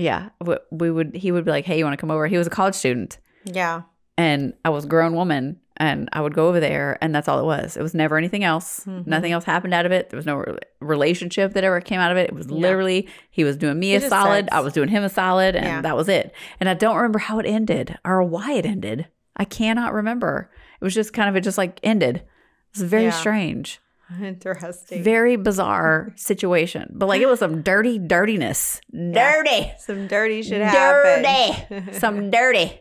Yeah 0.01 0.31
we, 0.45 0.57
we 0.71 0.91
would 0.91 1.15
he 1.15 1.31
would 1.33 1.45
be 1.45 1.51
like 1.51 1.65
hey 1.65 1.79
you 1.79 1.85
want 1.85 1.93
to 1.95 2.01
come 2.01 2.11
over? 2.11 2.27
He 2.27 2.39
was 2.39 2.47
a 2.47 2.51
college 2.51 2.75
student. 2.75 3.19
Yeah. 3.45 3.83
and 4.19 4.53
i 4.65 4.69
was 4.71 4.85
a 4.85 4.89
grown 4.89 5.15
woman 5.15 5.59
and 5.79 6.09
i 6.13 6.21
would 6.21 6.35
go 6.35 6.49
over 6.49 6.61
there 6.61 6.99
and 7.01 7.15
that's 7.15 7.27
all 7.29 7.41
it 7.41 7.45
was. 7.47 7.77
It 7.77 7.83
was 7.83 7.95
never 7.95 8.19
anything 8.19 8.45
else. 8.45 8.85
Mhm. 8.87 9.07
nothing 9.07 9.33
else 9.33 9.45
happened 9.45 9.73
out 9.75 9.87
of 9.87 9.93
it. 9.93 10.11
There 10.11 10.17
was 10.19 10.27
no 10.27 10.37
re- 10.37 10.59
relationship 10.81 11.55
that 11.55 11.65
ever 11.65 11.81
came 11.81 12.01
out 12.01 12.13
of 12.13 12.19
it. 12.19 12.29
It 12.29 12.35
was 12.35 12.51
literally 12.51 13.09
he 13.31 13.45
was 13.45 13.57
doing 13.57 13.79
me 13.79 13.95
It's 13.95 14.05
a 14.07 14.09
solid 14.11 14.49
i 14.53 14.61
was 14.61 14.73
doing 14.75 14.89
him 14.91 15.03
a 15.05 15.09
solid 15.09 15.55
and 15.57 15.65
Yeah. 15.67 15.81
that 15.83 15.97
was 15.97 16.09
it. 16.09 16.35
And 16.61 16.69
i 16.69 16.75
don't 16.75 16.97
remember 16.97 17.19
how 17.19 17.39
it 17.39 17.47
ended 17.47 17.99
or 18.05 18.23
why 18.23 18.53
it 18.53 18.67
ended. 18.67 19.07
I 19.37 19.45
cannot 19.45 19.95
remember. 19.95 20.51
It 20.81 20.85
was 20.85 20.95
just 20.95 21.13
kind 21.15 21.29
of 21.31 21.37
it 21.37 21.43
just 21.43 21.57
like 21.59 21.81
ended. 21.83 22.17
It 22.17 22.79
was 22.79 22.83
very 22.83 23.05
Yeah. 23.05 23.11
strange 23.23 23.81
Interesting. 24.23 25.03
very 25.03 25.37
bizarre 25.37 26.13
situation 26.17 26.91
but 26.95 27.07
like 27.07 27.21
it 27.21 27.27
was 27.27 27.39
some 27.39 27.63
dirty 27.63 27.99
dirtiness 27.99 28.81
dirty 28.93 29.73
Some 29.79 30.07
dirty 30.09 30.43
shit 30.43 30.61
happened. 30.63 31.69
dirty 31.71 31.93
some 31.99 32.31
dirty 32.37 32.81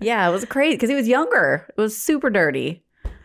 yeah 0.00 0.28
it 0.28 0.32
was 0.32 0.44
crazy 0.44 0.76
because 0.76 0.88
he 0.90 0.94
was 0.96 1.08
younger 1.08 1.66
it 1.76 1.80
was 1.80 1.96
super 1.96 2.30
dirty 2.30 2.84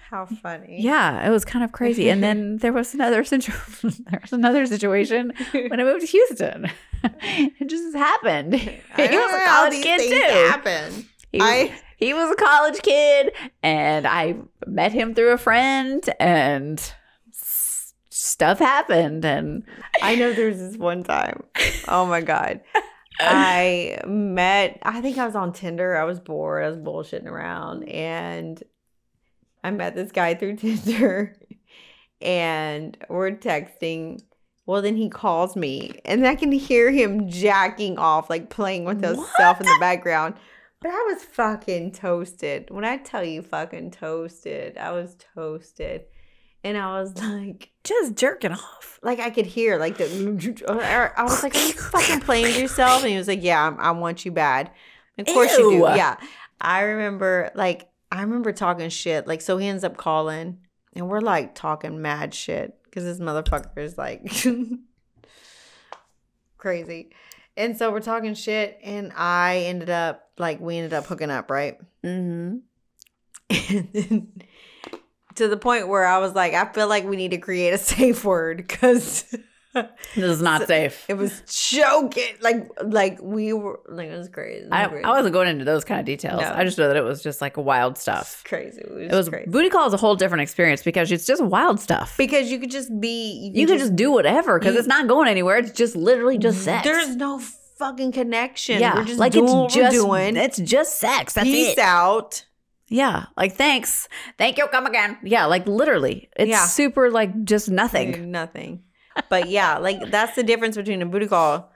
How 0.09 0.25
funny. 0.25 0.77
yeah, 0.79 1.25
it 1.27 1.31
was 1.31 1.43
kind 1.43 1.65
of 1.65 1.71
crazy. 1.71 2.07
And 2.09 2.21
then 2.21 2.57
there 2.57 2.71
was 2.71 2.93
another 2.93 3.23
situation. 3.23 4.05
there 4.11 4.19
was 4.21 4.31
another 4.31 4.65
situation 4.67 5.33
when 5.53 5.79
I 5.79 5.83
moved 5.83 6.01
to 6.01 6.07
Houston. 6.07 6.69
it 7.03 7.67
just 7.67 7.95
happened. 7.95 8.53
He 8.53 8.69
I 8.93 9.07
don't 9.07 9.23
was 9.25 9.31
know 9.31 9.43
a 9.43 9.47
college 9.47 9.71
these 9.73 9.83
kid 9.83 9.99
things 9.99 10.11
too. 10.13 10.49
Happen. 10.53 11.05
He 11.31 11.39
was, 11.39 11.47
I- 11.49 11.73
he 11.97 12.13
was 12.13 12.29
a 12.31 12.35
college 12.35 12.79
kid, 12.83 13.31
and 13.63 14.05
I 14.05 14.35
met 14.67 14.91
him 14.91 15.15
through 15.15 15.31
a 15.31 15.37
friend, 15.37 16.03
and 16.19 16.77
s- 16.77 16.93
stuff 18.33 18.59
happened. 18.59 19.23
And 19.23 19.63
I 20.01 20.15
know 20.15 20.33
there's 20.33 20.57
this 20.57 20.75
one 20.75 21.03
time. 21.03 21.43
Oh 21.87 22.05
my 22.05 22.21
god. 22.21 22.61
I 23.19 23.99
met 24.07 24.79
I 24.81 24.99
think 24.99 25.17
I 25.17 25.25
was 25.25 25.35
on 25.35 25.53
Tinder. 25.53 25.95
I 25.95 26.03
was 26.03 26.19
bored. 26.19 26.65
I 26.65 26.67
was 26.67 26.77
bullshitting 26.77 27.27
around 27.27 27.83
and 27.83 28.61
I 29.63 29.71
met 29.71 29.95
this 29.95 30.11
guy 30.11 30.33
through 30.33 30.55
Tinder 30.57 31.37
and 32.21 32.97
we're 33.07 33.31
texting. 33.31 34.21
Well, 34.65 34.81
then 34.81 34.95
he 34.95 35.09
calls 35.09 35.55
me 35.57 35.99
and 36.05 36.25
I 36.25 36.35
can 36.35 36.51
hear 36.51 36.89
him 36.89 37.29
jacking 37.29 37.97
off, 37.97 38.29
like 38.29 38.49
playing 38.49 38.85
with 38.85 39.03
himself 39.03 39.59
in 39.59 39.65
the 39.65 39.77
background. 39.79 40.35
But 40.81 40.91
I 40.91 41.13
was 41.13 41.23
fucking 41.23 41.91
toasted. 41.91 42.69
When 42.69 42.85
I 42.85 42.97
tell 42.97 43.23
you 43.25 43.41
fucking 43.41 43.91
toasted, 43.91 44.77
I 44.77 44.91
was 44.91 45.17
toasted. 45.35 46.05
And 46.63 46.77
I 46.77 46.99
was 46.99 47.15
like, 47.21 47.69
just 47.83 48.15
jerking 48.15 48.53
off. 48.53 48.99
like 49.03 49.19
I 49.19 49.29
could 49.29 49.45
hear 49.45 49.77
like 49.77 49.97
the. 49.97 51.13
I 51.17 51.23
was 51.23 51.43
like, 51.43 51.55
"Are 51.55 51.65
you 51.65 51.73
fucking 51.73 52.21
playing 52.21 52.59
yourself?" 52.59 53.01
And 53.01 53.11
he 53.11 53.17
was 53.17 53.27
like, 53.27 53.43
"Yeah, 53.43 53.75
I'm, 53.77 53.99
want 53.99 54.25
you 54.25 54.31
bad." 54.31 54.71
Of 55.17 55.25
course 55.27 55.55
you 55.57 55.71
do. 55.71 55.77
Yeah, 55.79 56.17
I 56.59 56.81
remember 56.81 57.51
like 57.55 57.89
I 58.11 58.21
remember 58.21 58.51
talking 58.51 58.89
shit. 58.89 59.27
Like 59.27 59.41
so, 59.41 59.57
he 59.57 59.67
ends 59.67 59.83
up 59.83 59.97
calling, 59.97 60.59
and 60.93 61.09
we're 61.09 61.19
like 61.19 61.55
talking 61.55 62.01
mad 62.01 62.33
shit 62.33 62.75
because 62.85 63.03
this 63.03 63.19
motherfucker 63.19 63.77
is 63.77 63.97
like 63.97 64.31
crazy. 66.57 67.11
And 67.55 67.77
so 67.77 67.91
we're 67.91 67.99
talking 67.99 68.33
shit, 68.33 68.79
and 68.83 69.11
I 69.15 69.63
ended 69.65 69.89
up 69.89 70.29
like 70.37 70.59
we 70.59 70.77
ended 70.77 70.93
up 70.93 71.05
hooking 71.05 71.29
up, 71.29 71.51
right? 71.51 71.77
Mm-hmm. 72.03 72.57
And 73.69 73.89
then 73.93 74.31
to 75.35 75.47
the 75.47 75.57
point 75.57 75.87
where 75.87 76.05
I 76.05 76.19
was 76.19 76.33
like, 76.33 76.53
I 76.53 76.71
feel 76.71 76.87
like 76.87 77.05
we 77.05 77.15
need 77.15 77.31
to 77.31 77.37
create 77.37 77.73
a 77.73 77.77
safe 77.77 78.23
word 78.23 78.57
because 78.57 79.25
This 79.73 79.89
is 80.15 80.41
not 80.41 80.67
safe. 80.67 81.03
it 81.09 81.15
was 81.15 81.41
choking. 81.47 82.35
Like, 82.41 82.69
like 82.83 83.19
we 83.21 83.53
were 83.53 83.79
like 83.89 84.09
it 84.09 84.17
was 84.17 84.29
crazy. 84.29 84.59
It 84.59 84.63
was, 84.65 84.71
I, 84.71 84.87
crazy. 84.87 85.03
I 85.03 85.09
wasn't 85.09 85.33
going 85.33 85.47
into 85.47 85.65
those 85.65 85.83
kind 85.83 85.99
of 85.99 86.05
details. 86.05 86.41
No. 86.41 86.53
I 86.53 86.63
just 86.63 86.77
know 86.77 86.87
that 86.87 86.95
it 86.97 87.03
was 87.03 87.23
just 87.23 87.41
like 87.41 87.57
wild 87.57 87.97
stuff. 87.97 88.43
crazy. 88.45 88.81
It 88.81 88.91
was, 88.91 89.01
It 89.11 89.15
was 89.15 89.29
crazy 89.29 89.49
booty 89.49 89.69
call 89.69 89.87
is 89.87 89.93
a 89.93 89.97
whole 89.97 90.15
different 90.15 90.43
experience 90.43 90.83
because 90.83 91.11
it's 91.11 91.25
just 91.25 91.43
wild 91.43 91.79
stuff. 91.79 92.15
because 92.17 92.51
you 92.51 92.59
could 92.59 92.69
just 92.69 92.99
be. 93.01 93.51
you 93.53 93.65
could 93.65 93.79
just 93.79 93.95
do 93.95 94.11
whatever 94.11 94.59
because 94.59 94.75
it's 94.75 94.87
not 94.87 95.07
going 95.07 95.27
anywhere. 95.27 95.57
It's 95.57 95.71
just 95.71 95.95
literally 95.95 96.37
just 96.37 96.63
sex. 96.63 96.83
There's 96.83 97.15
no 97.15 97.39
fucking 97.39 98.11
connection. 98.11 98.79
yeah, 98.79 98.95
we're 98.95 99.05
just 99.05 99.19
like 99.19 99.33
it's 99.35 99.73
just 99.73 99.91
doing. 99.91 100.37
it's 100.37 100.59
just 100.59 100.99
sex. 100.99 101.33
That's 101.33 101.45
Peace 101.45 101.73
it. 101.73 101.79
out. 101.79 102.45
Yeah, 102.93 103.25
like 103.35 103.53
thanks, 103.53 104.07
thank 104.37 104.59
you, 104.59 104.67
come 104.67 104.85
again. 104.85 105.17
Yeah, 105.23 105.45
like 105.47 105.65
literally, 105.67 106.29
it's 106.35 106.49
Yeah. 106.51 106.65
super 106.65 107.09
like 107.09 107.43
just 107.43 107.67
nothing. 107.69 108.29
Nothing. 108.29 108.83
But 109.29 109.49
yeah, 109.49 109.79
like 109.79 110.11
that's 110.11 110.35
the 110.35 110.43
difference 110.43 110.75
between 110.75 111.01
a 111.01 111.05
booty 111.07 111.25
call. 111.27 111.71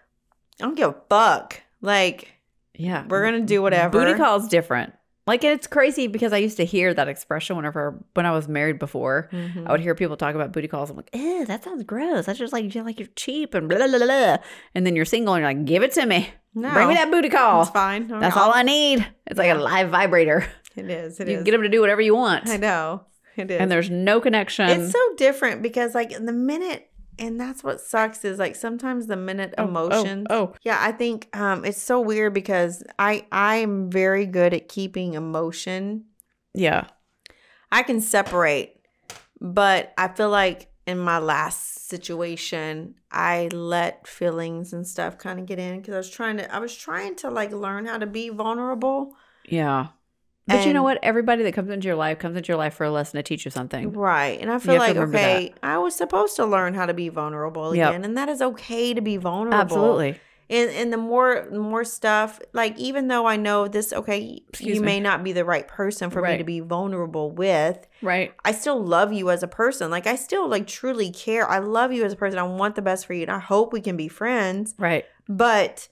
I 0.62 0.64
don't 0.66 0.76
give 0.76 0.90
a 0.90 0.96
fuck. 1.10 1.62
Like 1.82 2.34
Yeah, 2.76 3.04
we're 3.10 3.24
gonna 3.26 3.42
do 3.46 3.64
whatever. 3.64 3.90
Booty 3.98 4.14
call 4.14 4.40
is 4.40 4.48
different. 4.48 4.94
Like 5.26 5.44
it's 5.44 5.66
crazy 5.68 6.06
because 6.08 6.32
I 6.34 6.38
used 6.38 6.58
to 6.58 6.66
hear 6.66 6.94
that 6.94 7.08
expression 7.08 7.56
whenever 7.56 8.00
when 8.14 8.26
I 8.28 8.32
was 8.32 8.48
married 8.48 8.78
before. 8.80 9.28
Mhm. 9.34 9.68
I 9.68 9.72
would 9.72 9.82
hear 9.82 9.96
people 9.96 10.18
talk 10.18 10.36
about 10.36 10.52
booty 10.54 10.68
calls. 10.68 10.90
I'm 10.92 10.98
like, 10.98 11.10
ew, 11.14 11.46
that 11.46 11.64
sounds 11.64 11.84
gross. 11.84 12.28
That's 12.28 12.38
just 12.40 12.54
like 12.54 12.64
you 12.64 12.70
feel 12.72 12.86
like 12.86 13.00
you're 13.00 13.10
cheap 13.16 13.54
and 13.56 13.68
blah, 13.68 13.78
blah, 13.78 13.88
blah, 13.88 14.06
blah. 14.06 14.38
And 14.76 14.86
then 14.86 14.96
you're 14.96 15.04
single 15.06 15.34
and 15.34 15.42
you're 15.42 15.50
like, 15.50 15.66
give 15.66 15.82
it 15.84 15.92
to 15.94 16.06
me. 16.06 16.30
No, 16.56 16.72
Bring 16.72 16.88
me 16.88 16.94
that 16.94 17.12
booty 17.12 17.30
call. 17.30 17.64
It's 17.64 17.72
fine. 17.72 18.08
That's 18.08 18.38
all 18.38 18.54
I 18.54 18.64
need. 18.64 19.06
It's 19.26 19.38
like 19.38 19.50
a 19.52 19.56
live 19.56 19.90
vibrator. 19.90 20.46
It 20.78 20.90
is. 20.90 21.20
It 21.20 21.28
you 21.28 21.38
is. 21.40 21.44
get 21.44 21.52
them 21.52 21.64
to 21.64 21.70
do 21.70 21.82
whatever 21.82 22.02
you 22.02 22.16
want. 22.16 22.48
I 22.48 22.58
know. 22.58 23.06
It 23.36 23.52
is. 23.52 23.60
And 23.60 23.70
there's 23.72 23.90
no 23.90 24.20
connection. 24.22 24.70
it's 24.70 24.92
so 24.92 25.00
different 25.16 25.62
because 25.62 25.94
like 25.94 26.12
in 26.12 26.26
the 26.26 26.34
minute 26.34 26.90
and 27.20 27.40
that's 27.40 27.64
what 27.64 27.82
sucks 27.82 28.24
is 28.24 28.38
like 28.40 28.56
sometimes 28.56 29.08
the 29.08 29.16
minute 29.16 29.54
Oh, 29.58 29.64
oh, 29.64 29.68
emotions. 29.68 30.28
Oh, 30.30 30.54
Yeah, 30.64 30.78
I 30.80 30.92
think 30.92 31.28
um 31.36 31.66
it's 31.66 31.82
so 31.82 32.00
weird 32.00 32.34
because 32.34 32.84
I 33.00 33.26
I 33.32 33.58
am 33.58 33.90
very 33.92 34.26
good 34.26 34.54
at 34.54 34.70
keeping 34.70 35.14
emotion. 35.16 36.06
yeah. 36.54 36.86
I 37.72 37.84
can 37.84 38.00
separate, 38.00 38.80
but 39.42 39.94
I 39.98 40.08
feel 40.08 40.30
like 40.30 40.70
in 40.86 40.98
my 41.00 41.18
last 41.18 41.90
situation, 41.90 42.96
I 43.12 43.50
let 43.52 44.08
feelings 44.08 44.72
and 44.72 44.88
stuff 44.88 45.18
kind 45.18 45.38
of 45.38 45.46
get 45.46 45.60
in 45.60 45.80
because 45.82 45.94
I 45.94 45.98
was 45.98 46.10
trying 46.10 46.38
to 46.38 46.56
I 46.56 46.60
was 46.60 46.74
trying 46.76 47.16
to 47.18 47.30
like 47.30 47.52
learn 47.52 47.86
how 47.86 47.98
to 47.98 48.06
be 48.08 48.30
vulnerable. 48.30 49.14
Yeah. 49.50 49.88
But 50.48 50.66
you 50.66 50.74
know 50.74 50.84
what? 50.84 51.00
Everybody 51.04 51.44
that 51.44 51.54
comes 51.54 51.70
into 51.70 51.88
your 51.88 51.96
life 51.98 52.20
comes 52.20 52.38
into 52.38 52.48
your 52.48 52.58
life 52.58 52.74
for 52.74 52.86
a 52.86 52.92
lesson 52.92 53.18
to 53.18 53.24
teach 53.24 53.44
you 53.46 53.52
something. 53.52 53.92
Right. 53.94 54.40
And 54.40 54.50
I 54.52 54.60
feel 54.60 54.78
like, 54.78 54.96
okay, 54.96 55.54
I 55.62 55.78
was 55.78 55.94
supposed 55.96 56.36
to 56.38 56.46
learn 56.46 56.74
how 56.74 56.86
to 56.86 56.94
be 56.94 57.10
vulnerable 57.10 57.76
Yep. 57.76 57.90
again. 57.90 58.06
And 58.06 58.18
that 58.18 58.30
is 58.30 58.42
okay 58.42 58.94
to 58.94 59.02
be 59.02 59.18
vulnerable. 59.18 59.60
Absolutely. 59.60 60.20
and 60.50 60.70
and 60.72 60.94
the 60.94 60.98
more 60.98 61.50
more 61.52 61.84
stuff 61.84 62.40
like 62.54 62.78
even 62.80 63.10
though 63.10 63.26
i 63.26 63.36
know 63.36 63.68
this 63.68 63.92
okay 63.92 64.42
Excuse 64.48 64.76
you 64.78 64.82
me. 64.82 64.86
may 64.86 65.00
not 65.02 65.22
be 65.22 65.34
the 65.34 65.44
right 65.44 65.68
person 65.68 66.10
for 66.10 66.22
me 66.22 66.38
to 66.38 66.46
be 66.46 66.62
vulnerable 66.62 67.30
with 67.32 67.86
Right. 68.02 68.34
i 68.46 68.54
still 68.54 68.82
love 68.82 69.12
you 69.12 69.30
as 69.30 69.44
a 69.44 69.48
person 69.50 69.92
like 69.92 70.08
i 70.08 70.16
still 70.16 70.48
like 70.48 70.66
truly 70.66 71.12
care 71.12 71.46
i 71.50 71.60
love 71.60 71.92
you 71.92 72.06
as 72.06 72.14
a 72.14 72.16
person 72.16 72.40
i 72.40 72.44
want 72.44 72.76
the 72.76 72.82
best 72.82 73.06
for 73.06 73.14
you 73.14 73.24
and 73.24 73.32
i 73.32 73.40
hope 73.40 73.74
we 73.74 73.82
can 73.82 73.98
be 73.98 74.08
friends 74.08 74.74
Right. 74.80 75.04
but 75.28 75.90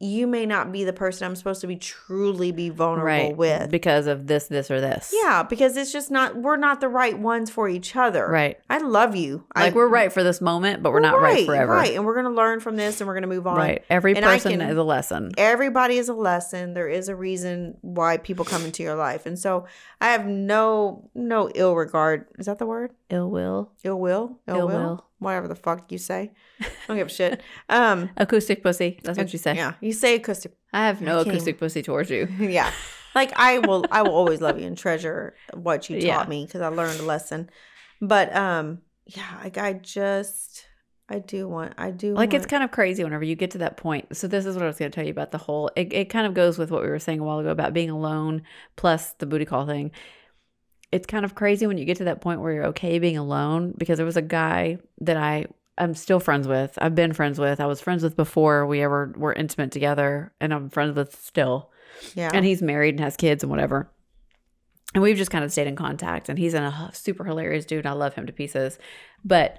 you 0.00 0.26
may 0.26 0.44
not 0.44 0.72
be 0.72 0.82
the 0.84 0.92
person 0.92 1.24
i'm 1.26 1.36
supposed 1.36 1.60
to 1.60 1.66
be 1.66 1.76
truly 1.76 2.50
be 2.50 2.68
vulnerable 2.68 3.04
Right. 3.06 3.36
with 3.36 3.70
Because 3.70 4.06
of 4.06 4.26
this, 4.26 4.48
this, 4.48 4.70
or 4.70 4.80
this. 4.80 5.14
yeah 5.22 5.42
because 5.44 5.76
it's 5.76 5.92
just 5.92 6.10
not 6.10 6.36
we're 6.36 6.56
not 6.56 6.80
the 6.80 6.88
right 6.88 7.16
ones 7.18 7.48
for 7.48 7.68
each 7.68 7.94
other 7.94 8.28
Right. 8.28 8.58
i 8.68 8.78
love 8.78 9.14
you 9.14 9.44
Like 9.54 9.72
I, 9.72 9.76
we're 9.76 9.86
right 9.88 10.12
for 10.12 10.22
this 10.24 10.40
moment, 10.40 10.82
but 10.82 10.92
we're, 10.92 11.00
not 11.00 11.20
right, 11.20 11.46
forever. 11.46 11.72
right 11.72 11.94
and 11.94 12.04
we're 12.04 12.16
gonna 12.16 12.30
learn 12.34 12.60
from 12.60 12.76
this 12.76 13.00
and 13.00 13.06
we're 13.08 13.14
gonna 13.14 13.28
move 13.28 13.46
on 13.46 13.56
Right. 13.56 13.84
Every 13.88 14.14
And 14.16 14.24
person 14.24 14.58
can- 14.58 14.68
is 14.68 14.76
a 14.76 14.82
lesson. 14.82 15.32
everybody 15.38 15.96
is 15.96 16.08
a 16.08 16.14
lesson 16.14 16.74
there 16.74 16.88
is 16.88 17.08
a 17.08 17.14
reason 17.16 17.76
why 17.80 18.16
people 18.16 18.44
come 18.44 18.64
into 18.64 18.82
your 18.82 18.96
life 18.96 19.26
and 19.26 19.38
so 19.38 19.66
i 20.00 20.08
have 20.10 20.26
no 20.26 21.08
no 21.14 21.50
ill 21.54 21.74
regard 21.76 22.26
is 22.38 22.46
that 22.46 22.58
the 22.58 22.66
word 22.66 22.90
Ill 23.10 23.30
will. 23.30 23.70
ill 23.84 24.00
will 24.00 24.40
Ill 24.48 24.66
will. 24.66 25.06
Whatever 25.24 25.48
the 25.48 25.54
fuck 25.54 25.90
you 25.90 25.98
say 25.98 26.32
i 26.60 26.66
don't 26.86 26.96
give 26.96 27.06
a 27.08 27.10
shit 27.20 27.42
um 27.68 28.10
Acoustic 28.16 28.62
pussy. 28.62 29.00
That's 29.02 29.18
what 29.18 29.32
you 29.32 29.38
say. 29.38 29.56
yeah 29.56 29.74
you 29.80 29.92
say 29.92 30.14
acoustic 30.16 30.52
I 30.72 30.86
have 30.86 31.00
no 31.00 31.18
I 31.18 31.22
acoustic 31.22 31.58
pussy 31.58 31.82
towards 31.82 32.10
you. 32.10 32.28
yeah 32.38 32.70
like 33.14 33.32
i 33.36 33.58
will 33.58 33.84
i 33.90 34.02
will 34.02 34.14
always 34.14 34.40
love 34.40 34.58
you 34.60 34.66
and 34.66 34.76
treasure 34.78 35.34
what 35.54 35.88
you 35.90 35.96
taught 36.00 36.06
Yeah. 36.06 36.28
me 36.28 36.44
because 36.46 36.60
i 36.60 36.68
learned 36.68 37.00
a 37.00 37.04
lesson 37.04 37.48
but 38.00 38.34
um 38.34 38.78
yeah 39.06 39.38
like 39.42 39.56
i 39.58 39.72
just 39.74 40.66
i 41.08 41.18
do 41.18 41.46
want 41.48 41.74
i 41.78 41.90
do 41.90 42.14
Like 42.14 42.32
it's 42.34 42.46
kind 42.46 42.64
of 42.64 42.70
crazy 42.70 43.04
whenever 43.04 43.22
you 43.24 43.36
get 43.36 43.50
to 43.52 43.58
that 43.58 43.76
point. 43.76 44.16
So 44.16 44.26
this 44.26 44.46
is 44.46 44.56
what 44.56 44.64
I 44.64 44.66
was 44.66 44.78
going 44.78 44.90
to 44.90 44.94
tell 44.94 45.04
you 45.04 45.10
about 45.10 45.30
the 45.32 45.38
whole. 45.38 45.70
It, 45.76 45.92
it 45.92 46.04
kind 46.08 46.26
of 46.26 46.32
goes 46.32 46.56
with 46.58 46.70
what 46.70 46.80
we 46.82 46.88
were 46.88 46.98
saying 46.98 47.20
a 47.20 47.24
while 47.24 47.38
ago 47.40 47.50
about 47.50 47.74
being 47.74 47.90
alone, 47.90 48.42
plus 48.76 49.12
the 49.18 49.26
booty 49.26 49.44
call 49.44 49.66
thing. 49.66 49.90
It's 50.94 51.06
kind 51.06 51.24
of 51.24 51.34
crazy 51.34 51.66
when 51.66 51.78
you 51.78 51.84
get 51.84 51.96
to 51.98 52.04
that 52.04 52.20
point 52.20 52.40
where 52.40 52.52
you're 52.52 52.66
okay 52.66 52.98
being 52.98 53.16
alone 53.18 53.74
because 53.76 53.96
there 53.98 54.06
was 54.06 54.16
a 54.16 54.22
guy 54.22 54.78
that 55.00 55.16
I 55.16 55.46
I'm 55.76 55.94
still 55.94 56.20
friends 56.20 56.46
with. 56.46 56.78
I've 56.80 56.94
been 56.94 57.12
friends 57.12 57.38
with. 57.38 57.60
I 57.60 57.66
was 57.66 57.80
friends 57.80 58.02
with 58.04 58.16
before 58.16 58.64
we 58.66 58.80
ever 58.80 59.12
were 59.16 59.32
intimate 59.32 59.72
together, 59.72 60.32
and 60.40 60.54
I'm 60.54 60.70
friends 60.70 60.94
with 60.96 61.20
still. 61.20 61.70
yeah 62.14 62.30
and 62.32 62.44
he's 62.44 62.62
married 62.62 62.94
and 62.94 63.00
has 63.00 63.16
kids 63.16 63.42
and 63.42 63.50
whatever. 63.50 63.90
And 64.94 65.02
we've 65.02 65.16
just 65.16 65.32
kind 65.32 65.44
of 65.44 65.50
stayed 65.50 65.66
in 65.66 65.74
contact. 65.74 66.28
And 66.28 66.38
he's 66.38 66.54
in 66.54 66.62
a 66.62 66.90
super 66.92 67.24
hilarious 67.24 67.64
dude. 67.64 67.86
I 67.86 67.92
love 67.92 68.14
him 68.14 68.26
to 68.26 68.32
pieces. 68.32 68.78
But 69.24 69.58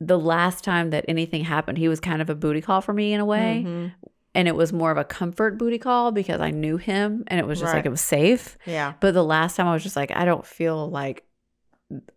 the 0.00 0.18
last 0.18 0.62
time 0.62 0.90
that 0.90 1.04
anything 1.08 1.42
happened, 1.42 1.78
he 1.78 1.88
was 1.88 1.98
kind 1.98 2.22
of 2.22 2.30
a 2.30 2.36
booty 2.36 2.60
call 2.60 2.80
for 2.80 2.92
me 2.92 3.12
in 3.12 3.18
a 3.20 3.24
way. 3.24 3.64
Mhm. 3.66 3.92
And 4.34 4.46
it 4.46 4.54
was 4.54 4.72
more 4.72 4.90
of 4.90 4.98
a 4.98 5.04
comfort 5.04 5.58
booty 5.58 5.78
call 5.78 6.12
because 6.12 6.40
I 6.40 6.50
knew 6.50 6.76
him 6.76 7.24
and 7.28 7.40
it 7.40 7.46
was 7.46 7.58
just 7.58 7.72
Right. 7.72 7.78
like 7.80 7.86
it 7.86 7.90
was 7.90 8.00
safe. 8.00 8.56
yeah 8.66 8.92
But 9.00 9.14
the 9.14 9.24
last 9.24 9.56
time 9.56 9.66
I 9.66 9.72
was 9.72 9.82
just 9.82 9.96
like, 9.96 10.10
I 10.14 10.24
don't 10.24 10.46
feel 10.46 10.88
like, 10.90 11.24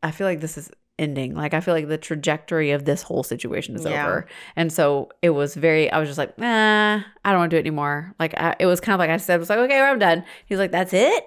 I 0.03 0.11
feel 0.11 0.27
like 0.27 0.41
this 0.41 0.57
is 0.57 0.69
ending. 0.99 1.33
Like, 1.33 1.53
I 1.53 1.61
feel 1.61 1.73
like 1.73 1.87
the 1.87 1.97
trajectory 1.97 2.71
of 2.71 2.85
this 2.85 3.01
whole 3.01 3.23
situation 3.23 3.75
is 3.75 3.85
Yeah. 3.85 4.03
over. 4.05 4.27
And 4.55 4.71
so 4.71 5.09
it 5.21 5.31
was 5.31 5.55
very, 5.55 5.89
I 5.89 5.99
was 5.99 6.09
just 6.09 6.17
like, 6.19 6.37
nah, 6.37 7.01
I 7.25 7.31
don't 7.31 7.39
want 7.39 7.49
to 7.51 7.55
do 7.55 7.59
it 7.59 7.61
anymore. 7.61 8.13
Like, 8.19 8.33
I, 8.39 8.55
it 8.59 8.65
was 8.67 8.79
kind 8.81 8.93
of 8.93 8.99
like 8.99 9.09
I 9.09 9.17
said, 9.17 9.35
I 9.35 9.37
was 9.37 9.49
like, 9.49 9.59
okay, 9.59 9.79
I'm 9.79 9.97
done. 9.97 10.23
He's 10.45 10.59
like, 10.59 10.71
that's 10.71 10.93
it? 10.93 11.23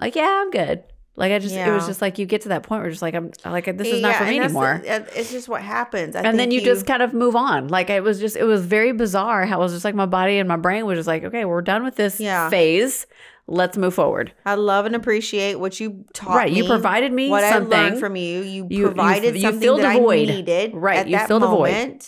like, 0.00 0.14
yeah, 0.14 0.42
I'm 0.44 0.50
good. 0.50 0.84
Like, 1.18 1.32
I 1.32 1.38
just, 1.40 1.54
it 1.54 1.70
was 1.70 1.86
just 1.86 2.00
like, 2.00 2.18
you 2.18 2.26
get 2.26 2.42
to 2.42 2.50
that 2.50 2.62
point 2.62 2.78
where 2.80 2.86
you're 2.86 2.92
just 2.92 3.02
like, 3.02 3.14
I'm 3.14 3.30
like, 3.44 3.64
this 3.76 3.88
is 3.88 4.00
not 4.00 4.14
for 4.16 4.24
me 4.24 4.38
the- 4.38 4.44
anymore. 4.44 4.82
uh, 4.88 5.00
it's 5.16 5.32
just 5.32 5.48
what 5.48 5.60
happens 5.62 6.14
I 6.14 6.20
and 6.20 6.38
then 6.38 6.48
think 6.50 6.52
you, 6.52 6.60
just 6.62 6.86
kind 6.86 7.02
of 7.02 7.12
move 7.12 7.34
on. 7.34 7.68
Like, 7.68 7.90
it 7.90 8.02
was 8.02 8.20
just, 8.20 8.36
it 8.36 8.44
was 8.44 8.64
very 8.64 8.92
bizarre 8.92 9.44
how 9.44 9.56
it 9.58 9.62
was 9.64 9.72
just 9.72 9.84
like 9.84 9.94
my 9.96 10.06
body 10.06 10.38
and 10.38 10.48
my 10.48 10.56
brain 10.56 10.86
was 10.86 10.96
just 10.98 11.08
like, 11.08 11.24
okay, 11.24 11.44
we're 11.44 11.60
done 11.62 11.82
with 11.82 11.96
this 11.96 12.20
Yeah. 12.20 12.48
phase. 12.50 13.06
Let's 13.50 13.76
move 13.78 13.94
forward. 13.94 14.32
I 14.44 14.54
love 14.56 14.84
and 14.86 14.94
appreciate 14.94 15.58
what 15.58 15.80
you 15.80 16.04
taught 16.12 16.30
me. 16.30 16.36
Right, 16.36 16.52
you 16.52 16.64
provided 16.66 17.12
me 17.12 17.30
what 17.30 17.42
I 17.44 17.50
something. 17.50 17.70
learned 17.70 17.98
from 17.98 18.14
you. 18.14 18.42
You, 18.42 18.44
You- 18.44 18.66
you- 18.70 18.84
provided 18.86 19.34
you 19.36 19.40
something 19.40 19.60
filled 19.60 19.80
that 19.80 19.96
a 19.96 19.98
void. 20.00 20.28
I 20.28 20.32
needed. 20.34 20.70
Right, 20.74 20.98
at 20.98 21.08
you 21.08 21.16
that 21.16 21.28
filled 21.28 21.42
a 21.42 21.46
void. 21.48 22.04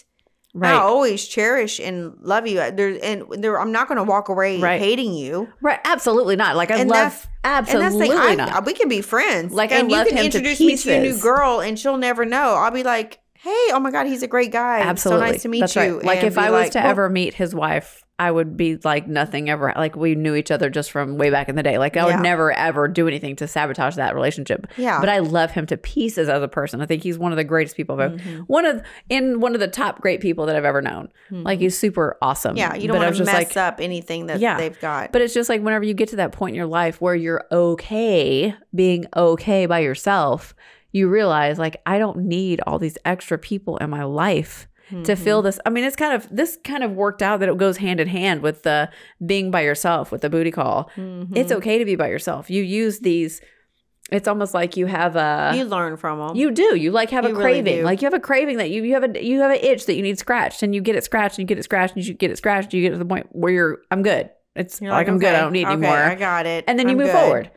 Right. 0.52 0.72
I 0.72 0.78
always 0.78 1.26
cherish 1.28 1.78
and 1.78 2.14
love 2.20 2.46
you. 2.46 2.56
There 2.72 2.98
and 3.02 3.24
there, 3.38 3.60
I'm 3.60 3.70
not 3.70 3.86
going 3.86 3.98
to 3.98 4.04
walk 4.04 4.28
away 4.28 4.58
Right. 4.60 4.80
hating 4.80 5.14
you. 5.14 5.48
Right, 5.60 5.78
absolutely 5.84 6.34
not. 6.36 6.56
Like 6.56 6.70
I 6.72 6.78
And 6.78 6.90
love 6.90 7.28
absolutely 7.44 8.10
and 8.10 8.18
that's 8.18 8.36
thing. 8.36 8.40
I, 8.40 8.60
we 8.60 8.72
can 8.74 8.88
be 8.88 9.00
friends. 9.00 9.52
Like, 9.52 9.70
I 9.70 9.76
and 9.76 9.90
you 9.90 9.96
can 9.96 10.08
him 10.08 10.16
to 10.16 10.24
introduce 10.24 10.58
me 10.60 10.76
to 10.76 10.90
your 10.92 11.00
new 11.02 11.18
girl, 11.20 11.60
and 11.60 11.78
she'll 11.78 11.96
never 11.98 12.24
know. 12.24 12.54
I'll 12.54 12.70
be 12.72 12.82
like, 12.82 13.20
"Hey, 13.34 13.68
oh 13.72 13.78
my 13.80 13.90
god, 13.92 14.06
he's 14.06 14.22
a 14.24 14.26
great 14.26 14.50
guy. 14.50 14.80
absolutely, 14.80 15.26
so 15.26 15.32
nice 15.32 15.42
to 15.42 15.48
meet 15.48 15.60
That's 15.60 15.76
you." 15.76 15.96
Right. 15.98 16.04
Like 16.04 16.18
And 16.18 16.26
if 16.28 16.36
I 16.38 16.50
was 16.50 16.62
like, 16.64 16.72
to 16.72 16.78
"Well, 16.80 16.88
ever 16.88 17.08
meet 17.08 17.34
his 17.34 17.54
wife, 17.54 18.02
I 18.20 18.30
would 18.30 18.54
be 18.56 18.76
like 18.84 19.08
nothing 19.08 19.48
ever. 19.48 19.72
Like 19.74 19.96
we 19.96 20.14
knew 20.14 20.34
each 20.34 20.50
other 20.50 20.68
just 20.68 20.90
from 20.90 21.16
way 21.16 21.30
back 21.30 21.48
in 21.48 21.56
the 21.56 21.62
day. 21.62 21.78
Like 21.78 21.96
I 21.96 22.04
would 22.04 22.10
Yeah. 22.16 22.20
never 22.20 22.52
ever 22.52 22.86
do 22.86 23.08
anything 23.08 23.34
to 23.36 23.48
sabotage 23.48 23.96
that 23.96 24.14
relationship. 24.14 24.66
Yeah. 24.76 25.00
But 25.00 25.08
I 25.08 25.20
love 25.20 25.52
him 25.52 25.64
to 25.66 25.78
pieces 25.78 26.28
as 26.28 26.42
a 26.42 26.48
person. 26.48 26.82
I 26.82 26.86
think 26.86 27.02
he's 27.02 27.18
one 27.18 27.32
of 27.32 27.36
the 27.36 27.44
greatest 27.44 27.76
people 27.76 27.94
I've 27.94 28.12
ever. 28.12 28.16
Mm-hmm. 28.18 28.40
One 28.42 28.66
of 28.66 28.82
in 29.08 29.40
one 29.40 29.54
of 29.54 29.60
the 29.60 29.68
top 29.68 30.02
great 30.02 30.20
people 30.20 30.44
that 30.46 30.54
I've 30.54 30.66
ever 30.66 30.82
known. 30.82 31.08
Like 31.30 31.60
he's 31.60 31.78
super 31.78 32.18
awesome. 32.20 32.56
yeah, 32.58 32.74
you 32.74 32.88
don't 32.88 32.98
want 32.98 33.16
to 33.16 33.24
mess 33.24 33.34
like, 33.34 33.56
up 33.56 33.80
anything 33.80 34.26
that 34.26 34.38
Yeah. 34.38 34.58
they've 34.58 34.78
got. 34.80 35.12
But 35.12 35.22
it's 35.22 35.32
just 35.32 35.48
like 35.48 35.62
whenever 35.62 35.84
you 35.84 35.94
get 35.94 36.10
to 36.10 36.16
that 36.16 36.32
point 36.32 36.50
in 36.50 36.56
your 36.56 36.66
life 36.66 37.00
where 37.00 37.14
you're 37.14 37.44
okay 37.50 38.54
being 38.74 39.06
okay 39.16 39.64
by 39.64 39.78
yourself, 39.78 40.54
you 40.92 41.08
realize 41.08 41.58
like 41.58 41.80
I 41.86 41.98
don't 41.98 42.18
need 42.18 42.60
all 42.66 42.78
these 42.78 42.98
extra 43.04 43.38
people 43.38 43.78
in 43.78 43.88
my 43.88 44.04
life 44.04 44.66
to 44.90 44.96
Mm-hmm. 44.96 45.22
feel 45.24 45.42
this. 45.42 45.58
I 45.64 45.70
mean, 45.70 45.84
it's 45.84 45.96
kind 45.96 46.14
of 46.14 46.28
this 46.30 46.58
kind 46.64 46.82
of 46.82 46.92
worked 46.92 47.22
out 47.22 47.40
that 47.40 47.48
it 47.48 47.56
goes 47.56 47.76
hand 47.78 48.00
in 48.00 48.08
hand 48.08 48.42
with 48.42 48.62
the 48.64 48.90
being 49.24 49.50
by 49.50 49.60
yourself 49.62 50.10
with 50.12 50.20
the 50.20 50.28
booty 50.30 50.50
call. 50.50 50.90
Mm-hmm. 50.96 51.36
It's 51.36 51.52
okay 51.52 51.78
to 51.78 51.84
be 51.84 51.96
by 51.96 52.08
yourself. 52.08 52.50
You 52.50 52.62
use 52.62 52.98
these 53.00 53.40
it's 54.10 54.26
almost 54.26 54.54
like 54.54 54.76
you 54.76 54.86
have 54.86 55.14
a 55.14 55.52
you 55.54 55.64
learn 55.64 55.96
from 55.96 56.18
them. 56.18 56.36
you 56.36 56.50
do. 56.50 56.74
You 56.76 56.90
like 56.90 57.10
have 57.10 57.24
You 57.24 57.30
a 57.30 57.34
craving. 57.40 57.78
do. 57.78 57.82
like 57.84 58.02
you 58.02 58.06
have 58.06 58.14
a 58.14 58.18
craving 58.18 58.56
that 58.56 58.68
you 58.70 58.82
you 58.82 58.94
have 58.94 59.04
a 59.04 59.24
you 59.24 59.40
have 59.40 59.52
an 59.52 59.58
itch 59.62 59.86
that 59.86 59.94
you 59.94 60.02
need 60.02 60.18
scratched, 60.18 60.64
and 60.64 60.74
you 60.74 60.80
get 60.80 60.96
it 60.96 61.04
scratched, 61.04 61.38
and 61.38 61.42
you 61.42 61.46
get 61.46 61.58
it 61.58 61.62
scratched, 61.62 61.94
and 61.94 62.04
you 62.04 62.14
get 62.14 62.30
it 62.32 62.36
scratched. 62.36 62.74
You 62.74 62.82
get 62.82 62.90
to 62.90 62.98
the 62.98 63.04
point 63.04 63.28
where 63.30 63.52
you're 63.52 63.78
I'm 63.92 64.02
good. 64.02 64.30
It's 64.56 64.80
like, 64.82 65.08
I'm 65.08 65.18
good. 65.18 65.32
I 65.32 65.38
don't 65.40 65.52
need 65.52 65.64
okay, 65.64 65.74
anymore. 65.74 65.96
I 65.96 66.16
got 66.16 66.44
it. 66.44 66.64
and 66.66 66.76
then 66.76 66.88
you 66.88 66.92
I'm 66.94 66.98
move 66.98 67.06
good. 67.06 67.12
forward. 67.20 67.50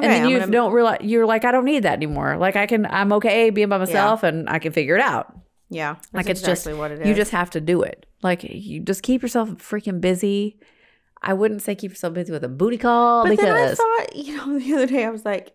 Okay, 0.00 0.06
and 0.06 0.12
then 0.12 0.22
I'm 0.24 0.30
you 0.30 0.38
gonna- 0.40 0.50
don't 0.50 0.72
realize 0.72 0.98
you're 1.02 1.26
like 1.26 1.44
I 1.44 1.52
don't 1.52 1.64
need 1.64 1.84
that 1.84 1.92
anymore. 1.92 2.36
Like 2.38 2.56
I 2.56 2.66
can 2.66 2.86
I'm 2.86 3.12
okay 3.14 3.50
being 3.50 3.68
by 3.68 3.78
myself, 3.78 4.24
and 4.24 4.50
I 4.50 4.58
can 4.58 4.72
figure 4.72 4.96
it 4.96 5.02
out. 5.02 5.32
Yeah, 5.70 5.96
Like 6.12 6.28
it's 6.28 6.42
just 6.42 6.66
what 6.72 6.90
it 6.90 7.00
is. 7.00 7.06
you 7.08 7.14
just 7.14 7.30
have 7.30 7.50
to 7.50 7.60
do 7.60 7.82
it. 7.82 8.04
Like 8.22 8.42
you 8.44 8.80
just 8.80 9.02
keep 9.02 9.22
yourself 9.22 9.50
freaking 9.50 10.00
busy. 10.00 10.58
I 11.22 11.32
wouldn't 11.34 11.62
say 11.62 11.74
keep 11.74 11.92
yourself 11.92 12.14
busy 12.14 12.32
with 12.32 12.42
a 12.44 12.48
booty 12.48 12.76
call 12.78 13.24
But 13.24 13.36
then 13.38 13.54
I 13.54 13.74
thought, 13.74 14.06
you 14.16 14.36
know, 14.36 14.58
the 14.58 14.74
other 14.74 14.86
day 14.86 15.04
I 15.04 15.10
was 15.10 15.24
like, 15.24 15.54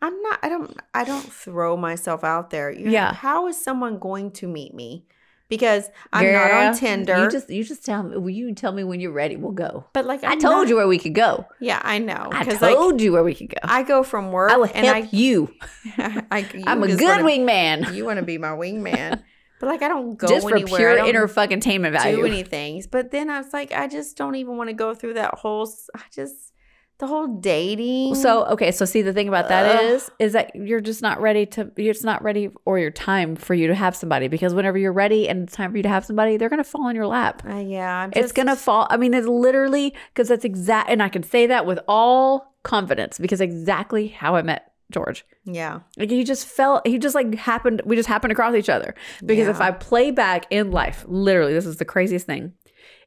I'm 0.00 0.20
not. 0.22 0.40
I 0.42 0.48
don't. 0.48 0.76
I 0.94 1.04
don't 1.04 1.22
throw 1.32 1.76
myself 1.76 2.24
out 2.24 2.50
there. 2.50 2.72
You 2.72 2.90
Yeah. 2.90 3.12
How 3.14 3.46
is 3.46 3.62
someone 3.62 3.98
going 4.00 4.32
to 4.32 4.48
meet 4.48 4.74
me? 4.74 5.06
Because 5.48 5.88
I'm 6.12 6.32
not 6.32 6.50
on 6.50 6.74
Tinder. 6.74 7.22
You 7.24 7.30
just 7.30 7.48
you 7.50 7.62
just 7.62 7.84
tell 7.84 8.02
me. 8.02 8.16
Will 8.16 8.30
you 8.30 8.52
tell 8.54 8.72
me 8.72 8.82
when 8.84 8.98
you're 9.00 9.12
ready? 9.12 9.36
We'll 9.36 9.52
go. 9.52 9.84
but 9.92 10.04
like 10.06 10.24
I 10.24 10.32
I'm 10.32 10.40
told 10.40 10.54
not- 10.54 10.68
you 10.68 10.76
where 10.76 10.88
we 10.88 10.98
could 10.98 11.14
go. 11.14 11.46
Yeah, 11.60 11.78
I 11.84 11.98
know. 11.98 12.30
I 12.32 12.42
told 12.42 12.62
like 12.62 13.00
you 13.02 13.12
where 13.12 13.22
we 13.22 13.34
could 13.34 13.50
go. 13.50 13.58
I 13.62 13.82
go 13.84 14.02
from 14.02 14.32
work 14.32 14.50
I 14.50 14.56
will 14.56 14.64
and 14.74 14.86
help 14.86 14.96
I, 14.96 15.08
you. 15.12 15.54
I 15.98 16.38
you 16.52 16.64
I'm 16.66 16.82
a 16.82 16.88
good 16.88 17.02
wanna- 17.02 17.22
wingman. 17.24 17.94
You 17.94 18.04
want 18.04 18.18
to 18.18 18.24
be 18.24 18.38
my 18.38 18.48
wingman, 18.48 19.22
but 19.62 19.68
like 19.68 19.82
I 19.82 19.86
don't 19.86 20.16
go 20.16 20.26
Just 20.26 20.48
for 20.48 20.56
anywhere. 20.56 20.90
I 20.90 20.94
pure 20.96 21.08
inner 21.08 21.28
fucking 21.28 21.60
tainment 21.60 21.92
do 21.92 21.98
value. 21.98 22.24
anything. 22.24 22.82
But 22.90 23.12
then 23.12 23.30
I 23.30 23.38
was 23.38 23.52
like, 23.52 23.70
I 23.70 23.86
just 23.86 24.16
don't 24.16 24.34
even 24.34 24.56
want 24.56 24.70
to 24.70 24.74
go 24.74 24.92
through 24.92 25.14
that 25.14 25.34
whole. 25.34 25.72
I 25.94 26.00
just 26.12 26.52
the 26.98 27.06
whole 27.06 27.28
dating. 27.28 28.16
So 28.16 28.44
okay, 28.46 28.72
so 28.72 28.84
see 28.84 29.02
the 29.02 29.12
thing 29.12 29.28
about 29.28 29.48
that 29.50 29.76
Ugh. 29.76 29.84
is, 29.84 30.10
is 30.18 30.32
that 30.32 30.56
you're 30.56 30.80
just 30.80 31.00
not 31.00 31.20
ready 31.20 31.46
to. 31.46 31.70
You're 31.76 31.92
just 31.92 32.04
not 32.04 32.24
ready, 32.24 32.50
or 32.64 32.80
your 32.80 32.90
time 32.90 33.36
for 33.36 33.54
you 33.54 33.68
to 33.68 33.74
have 33.76 33.94
somebody. 33.94 34.26
Because 34.26 34.52
whenever 34.52 34.78
you're 34.78 34.92
ready 34.92 35.28
and 35.28 35.44
it's 35.44 35.54
time 35.54 35.70
for 35.70 35.76
you 35.76 35.84
to 35.84 35.88
have 35.88 36.04
somebody, 36.04 36.36
they're 36.36 36.48
gonna 36.48 36.64
fall 36.64 36.88
in 36.88 36.96
your 36.96 37.06
lap. 37.06 37.44
Uh, 37.48 37.58
yeah, 37.58 37.98
I'm 37.98 38.10
it's 38.16 38.32
gonna 38.32 38.56
fall. 38.56 38.88
I 38.90 38.96
mean, 38.96 39.14
it's 39.14 39.28
literally 39.28 39.94
because 40.12 40.26
that's 40.26 40.44
exact, 40.44 40.90
and 40.90 41.00
I 41.00 41.08
can 41.08 41.22
say 41.22 41.46
that 41.46 41.66
with 41.66 41.78
all 41.86 42.52
confidence 42.64 43.20
because 43.20 43.40
exactly 43.40 44.08
how 44.08 44.34
I 44.34 44.42
met 44.42 44.71
George. 44.92 45.24
Yeah, 45.44 45.80
Like 45.96 46.10
he 46.10 46.24
just 46.24 46.46
felt 46.46 46.86
he 46.86 46.98
just 46.98 47.14
like 47.14 47.34
happened 47.34 47.82
we 47.84 47.96
just 47.96 48.08
happened 48.08 48.32
across 48.32 48.54
each 48.54 48.68
other. 48.68 48.94
Because 49.24 49.48
if 49.48 49.60
I 49.60 49.70
play 49.70 50.10
back 50.10 50.46
in 50.50 50.70
life, 50.70 51.04
literally 51.08 51.52
this 51.52 51.66
is 51.66 51.76
the 51.76 51.84
craziest 51.84 52.26
thing. 52.26 52.52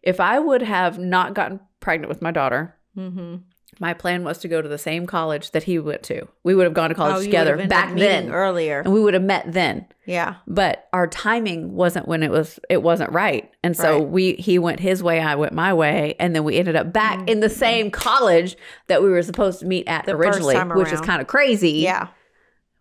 If 0.01 0.19
I 0.19 0.39
would 0.39 0.61
have 0.61 0.99
not 0.99 1.33
gotten 1.33 1.59
pregnant 1.79 2.09
with 2.09 2.21
my 2.21 2.31
daughter, 2.31 2.75
mm-hmm. 2.95 3.37
My 3.79 3.93
plan 3.93 4.23
was 4.23 4.37
to 4.39 4.47
go 4.47 4.61
to 4.61 4.67
the 4.69 4.77
same 4.77 5.05
college 5.05 5.51
that 5.51 5.63
he 5.63 5.79
went 5.79 6.03
to. 6.03 6.27
We 6.43 6.55
would 6.55 6.63
have 6.65 6.73
gone 6.73 6.89
to 6.89 6.95
college 6.95 7.15
Oh, 7.17 7.21
together 7.23 7.67
back 7.67 7.95
then. 7.95 8.31
earlier. 8.31 8.79
And 8.79 8.93
we 8.93 8.99
would 9.01 9.13
have 9.13 9.23
met 9.23 9.51
then. 9.51 9.85
Yeah, 10.05 10.35
But 10.47 10.87
our 10.93 11.07
timing 11.07 11.73
wasn't 11.75 12.07
when 12.07 12.21
it 12.23 12.29
was 12.31 12.59
it 12.69 12.83
wasn't 12.83 13.11
right. 13.11 13.49
And 13.63 13.75
so 13.75 13.99
Right. 13.99 14.07
we 14.07 14.33
he 14.33 14.59
went 14.59 14.79
his 14.79 15.01
way, 15.01 15.19
I 15.19 15.35
went 15.35 15.53
my 15.53 15.73
way, 15.73 16.15
and 16.19 16.35
then 16.35 16.43
we 16.43 16.57
ended 16.57 16.75
up 16.75 16.93
back 16.93 17.27
in 17.27 17.39
the 17.39 17.49
same 17.49 17.89
college 17.91 18.55
that 18.87 19.01
we 19.01 19.09
were 19.09 19.23
supposed 19.23 19.59
to 19.61 19.65
meet 19.65 19.87
at 19.87 20.01
Mm-hmm. 20.05 20.11
The 20.11 20.15
originally, 20.17 20.57
which 20.83 20.91
is 20.93 21.01
kind 21.01 21.21
of 21.21 21.27
crazy 21.27 21.71
yeah, 21.79 22.07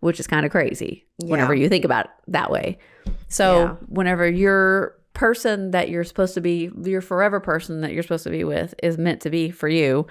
which 0.00 0.20
is 0.20 0.26
kind 0.26 0.44
of 0.44 0.52
crazy 0.52 1.06
whenever 1.18 1.54
you 1.54 1.68
think 1.70 1.84
about 1.86 2.04
it 2.06 2.10
that 2.28 2.50
way. 2.50 2.78
So 3.28 3.58
Yeah. 3.62 3.68
whenever 3.88 4.28
you're 4.28 4.94
person 5.14 5.70
that 5.70 5.88
you're 5.88 6.02
supposed 6.04 6.34
to 6.34 6.40
be, 6.40 6.70
your 6.82 7.00
forever 7.00 7.38
person 7.40 7.80
that 7.82 7.92
you're 7.92 8.02
supposed 8.02 8.24
to 8.24 8.30
be 8.30 8.42
with 8.44 8.74
is 8.82 8.98
meant 8.98 9.20
to 9.22 9.30
be 9.30 9.48
for 9.48 9.68
you, 9.68 10.06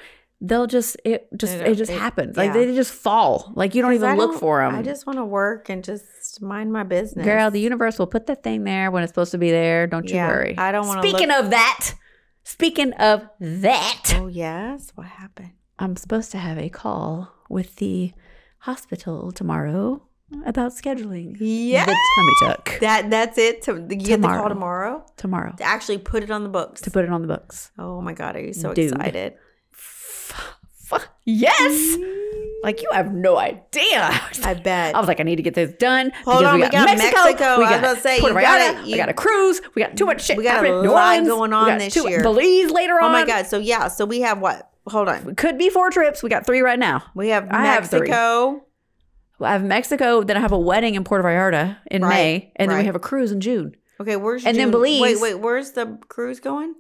they'll 0.46 0.68
just 0.68 0.98
it 1.06 1.28
just 1.38 1.58
They 1.58 1.72
it 1.72 1.76
just 1.76 1.89
it- 1.91 1.98
happens. 2.00 2.36
Like 2.38 2.48
yeah. 2.48 2.66
they 2.66 2.76
just 2.76 2.94
fall. 2.94 3.52
Like 3.56 3.74
you 3.76 3.82
don't 3.82 3.91
I 3.91 3.96
even 3.96 4.18
look 4.18 4.32
don't- 4.32 4.39
for 4.39 4.62
them. 4.62 4.76
I 4.76 4.82
just 4.84 5.08
want 5.08 5.18
to 5.18 5.26
work 5.26 5.70
and 5.70 5.84
just 5.84 6.41
mind 6.41 6.72
my 6.74 6.84
business. 6.84 7.26
Girl, 7.26 7.50
the 7.50 7.60
universe 7.62 7.98
will 7.98 8.08
put 8.08 8.28
that 8.28 8.44
thing 8.44 8.64
there 8.66 8.91
when 8.91 9.02
it's 9.04 9.10
supposed 9.12 9.32
to 9.32 9.38
be 9.38 9.52
there. 9.52 9.88
Don't 9.88 10.08
you 10.10 10.16
Yeah, 10.16 10.28
worry. 10.28 10.56
I 10.58 10.72
don't 10.74 10.86
wanna 10.88 11.02
Speaking 11.02 11.30
look- 11.30 11.46
of 11.46 11.50
that, 11.52 11.94
speaking 12.44 12.91
of 12.94 13.28
that, 13.39 14.16
Oh 14.18 14.28
yes, 14.28 14.91
what 14.96 15.08
happened? 15.08 15.52
I'm 15.80 15.96
supposed 15.96 16.32
to 16.34 16.38
have 16.38 16.58
a 16.58 16.70
call 16.70 17.32
with 17.50 17.78
the 17.78 18.12
hospital 18.60 19.32
tomorrow 19.32 20.02
about 20.46 20.72
scheduling 20.72 21.36
Yeah. 21.39 21.86
the 21.86 21.96
tummy 22.16 22.34
tuck 22.41 22.80
That 22.80 23.10
that's 23.10 23.38
it. 23.38 23.62
To, 23.64 23.74
you 23.76 23.80
get 23.88 23.98
the 23.98 24.04
Tomorrow. 24.16 24.39
call 24.39 24.50
tomorrow 24.50 25.06
tomorrow 25.18 25.54
to 25.58 25.64
actually 25.64 26.00
put 26.00 26.24
it 26.24 26.32
on 26.32 26.44
the 26.44 26.50
books. 26.50 26.82
to 26.82 26.91
put 26.91 27.04
it 27.06 27.12
on 27.12 27.22
the 27.22 27.28
books. 27.28 27.72
oh 27.78 28.02
my 28.02 28.14
god, 28.14 28.36
are 28.36 28.41
you 28.41 28.54
so 28.54 28.74
Dude. 28.74 28.91
excited? 28.94 29.34
Yes. 31.26 31.72
Mm. 31.98 32.20
Like 32.64 32.82
you 32.82 32.89
have 32.94 33.14
no 33.14 33.38
idea. 33.38 34.10
I 34.44 34.54
bet. 34.54 34.96
I 34.96 35.00
was 35.00 35.08
like, 35.08 35.20
I 35.20 35.24
need 35.24 35.36
to 35.36 35.41
get 35.41 35.54
this 35.54 35.74
done. 35.74 36.12
Hold 36.24 36.39
because 36.39 36.54
on, 36.54 36.60
we 36.62 36.70
got 36.70 36.86
Mexico. 36.98 37.58
We 37.60 37.66
I 37.66 37.72
was 37.72 37.82
got 37.82 37.98
say, 38.04 38.20
Puerto 38.22 38.39
you 38.39 38.46
Vallarta, 38.46 38.84
we 38.86 38.96
got 38.96 39.10
a 39.10 39.14
cruise. 39.14 39.62
We 39.76 39.82
got 39.82 39.98
too 39.98 40.06
much 40.06 40.24
shit. 40.24 40.38
We 40.38 40.44
got 40.44 40.66
a. 40.66 40.72
Lot 40.74 40.86
Orleans, 41.16 41.28
going 41.28 41.54
on 41.54 41.78
this 41.78 41.94
two- 41.94 42.08
year. 42.10 42.22
Belize 42.24 42.72
later 42.72 42.94
on. 42.94 43.06
oh 43.06 43.10
my 43.10 43.26
god. 43.26 43.48
So 43.48 43.58
yeah, 43.60 43.89
so 43.89 44.06
we 44.06 44.22
have 44.22 44.39
what? 44.39 44.70
Hold 44.88 45.10
on. 45.10 45.36
Could 45.36 45.58
be 45.58 45.70
four 45.70 45.89
trips. 45.89 46.24
We 46.24 46.30
got 46.30 46.46
three 46.46 46.62
right 46.62 46.80
now. 46.80 47.04
We 47.16 47.30
have 47.30 47.48
I 47.52 47.66
have. 47.66 47.91
Mexico. 47.91 48.66
I 49.41 49.52
have 49.52 49.64
Mexico. 49.64 50.24
Then 50.24 50.38
I 50.38 50.39
have 50.39 50.52
a 50.54 50.60
wedding 50.60 50.96
in 50.96 51.04
Puerto 51.04 51.24
Vallarta 51.28 51.78
in 51.91 52.02
Right, 52.02 52.10
May, 52.10 52.52
and 52.56 52.72
then 52.72 52.78
we 52.78 52.86
have 52.86 52.96
a 52.96 53.00
cruise 53.00 53.32
in 53.34 53.41
June. 53.41 53.76
okay, 54.00 54.16
where's 54.16 54.46
And 54.46 54.56
then 54.58 54.72
Belize. 54.72 55.02
Wait, 55.02 55.20
wait, 55.20 55.36
where's 55.36 55.72
the 55.72 56.00
cruise 56.08 56.39
going? 56.39 56.76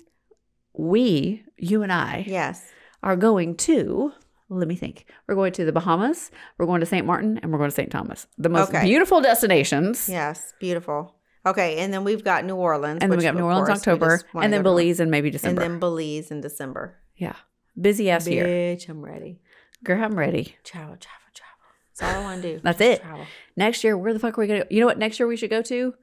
We, 0.75 1.43
you 1.57 1.83
and 1.83 1.91
I, 1.91 2.23
Yes. 2.27 2.63
Are 3.03 3.15
going 3.15 3.55
to. 3.57 4.11
Let 4.49 4.67
me 4.67 4.75
think. 4.75 5.05
We're 5.27 5.35
going 5.35 5.53
to 5.53 5.65
the 5.65 5.71
Bahamas. 5.71 6.29
We're 6.57 6.65
going 6.67 6.79
to 6.81 6.85
St. 6.85 7.05
Martin, 7.05 7.39
and 7.41 7.51
we're 7.51 7.57
going 7.57 7.69
to 7.69 7.75
St. 7.75 7.91
Thomas. 7.91 8.27
The 8.37 8.49
most 8.49 8.69
Okay. 8.69 8.83
beautiful 8.83 9.19
destinations. 9.21 10.07
Yes. 10.09 10.53
Beautiful. 10.59 11.15
Okay, 11.45 11.79
and 11.79 11.93
then 11.93 12.03
we've 12.05 12.23
got 12.23 12.45
New 12.45 12.55
Orleans. 12.55 12.99
And 13.01 13.11
then 13.11 13.17
we 13.17 13.17
which, 13.17 13.23
got 13.25 13.35
New 13.35 13.41
of 13.41 13.47
Orleans 13.47 13.67
course, 13.67 13.85
we 13.85 13.91
October, 13.93 14.17
just 14.17 14.33
wanna 14.33 14.45
and 14.45 14.53
then 14.53 14.59
go 14.59 14.63
to- 14.63 14.69
Belize 14.75 14.99
in 15.01 15.09
maybe 15.09 15.29
December. 15.29 15.49
and 15.49 15.57
December. 15.59 15.73
then 15.73 15.79
Belize 15.79 16.31
in 16.31 16.41
December. 16.41 16.95
yeah, 17.17 17.35
busy 17.79 18.09
ass 18.09 18.27
year. 18.27 18.45
Bitch, 18.45 18.87
I'm 18.87 19.01
ready. 19.03 19.41
Girl, 19.83 20.01
I'm 20.01 20.17
ready. 20.17 20.55
Travel, 20.63 20.95
travel, 20.95 21.27
travel. 21.33 21.57
That's 21.99 22.01
all 22.15 22.21
I 22.21 22.23
want 22.23 22.41
to 22.41 22.53
do. 22.55 22.61
That's 22.63 22.79
it. 22.79 23.01
Travel. 23.01 23.25
Next 23.57 23.83
year, 23.83 23.97
where 23.97 24.13
the 24.13 24.19
fuck 24.19 24.37
are 24.37 24.41
we 24.41 24.47
gonna? 24.47 24.65
You 24.69 24.79
know 24.79 24.85
what? 24.85 24.97
Next 24.97 25.19
year 25.19 25.27
we 25.27 25.35
should 25.35 25.49
go 25.49 25.61
to 25.63 25.93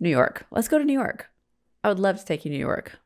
New 0.00 0.10
York. 0.10 0.44
Let's 0.50 0.66
go 0.66 0.78
to 0.78 0.84
New 0.84 0.92
York. 0.98 1.28
I 1.84 1.88
would 1.88 2.00
love 2.00 2.18
to 2.18 2.24
take 2.24 2.44
you 2.44 2.50
to 2.50 2.56
New 2.56 2.60
York. 2.64 2.98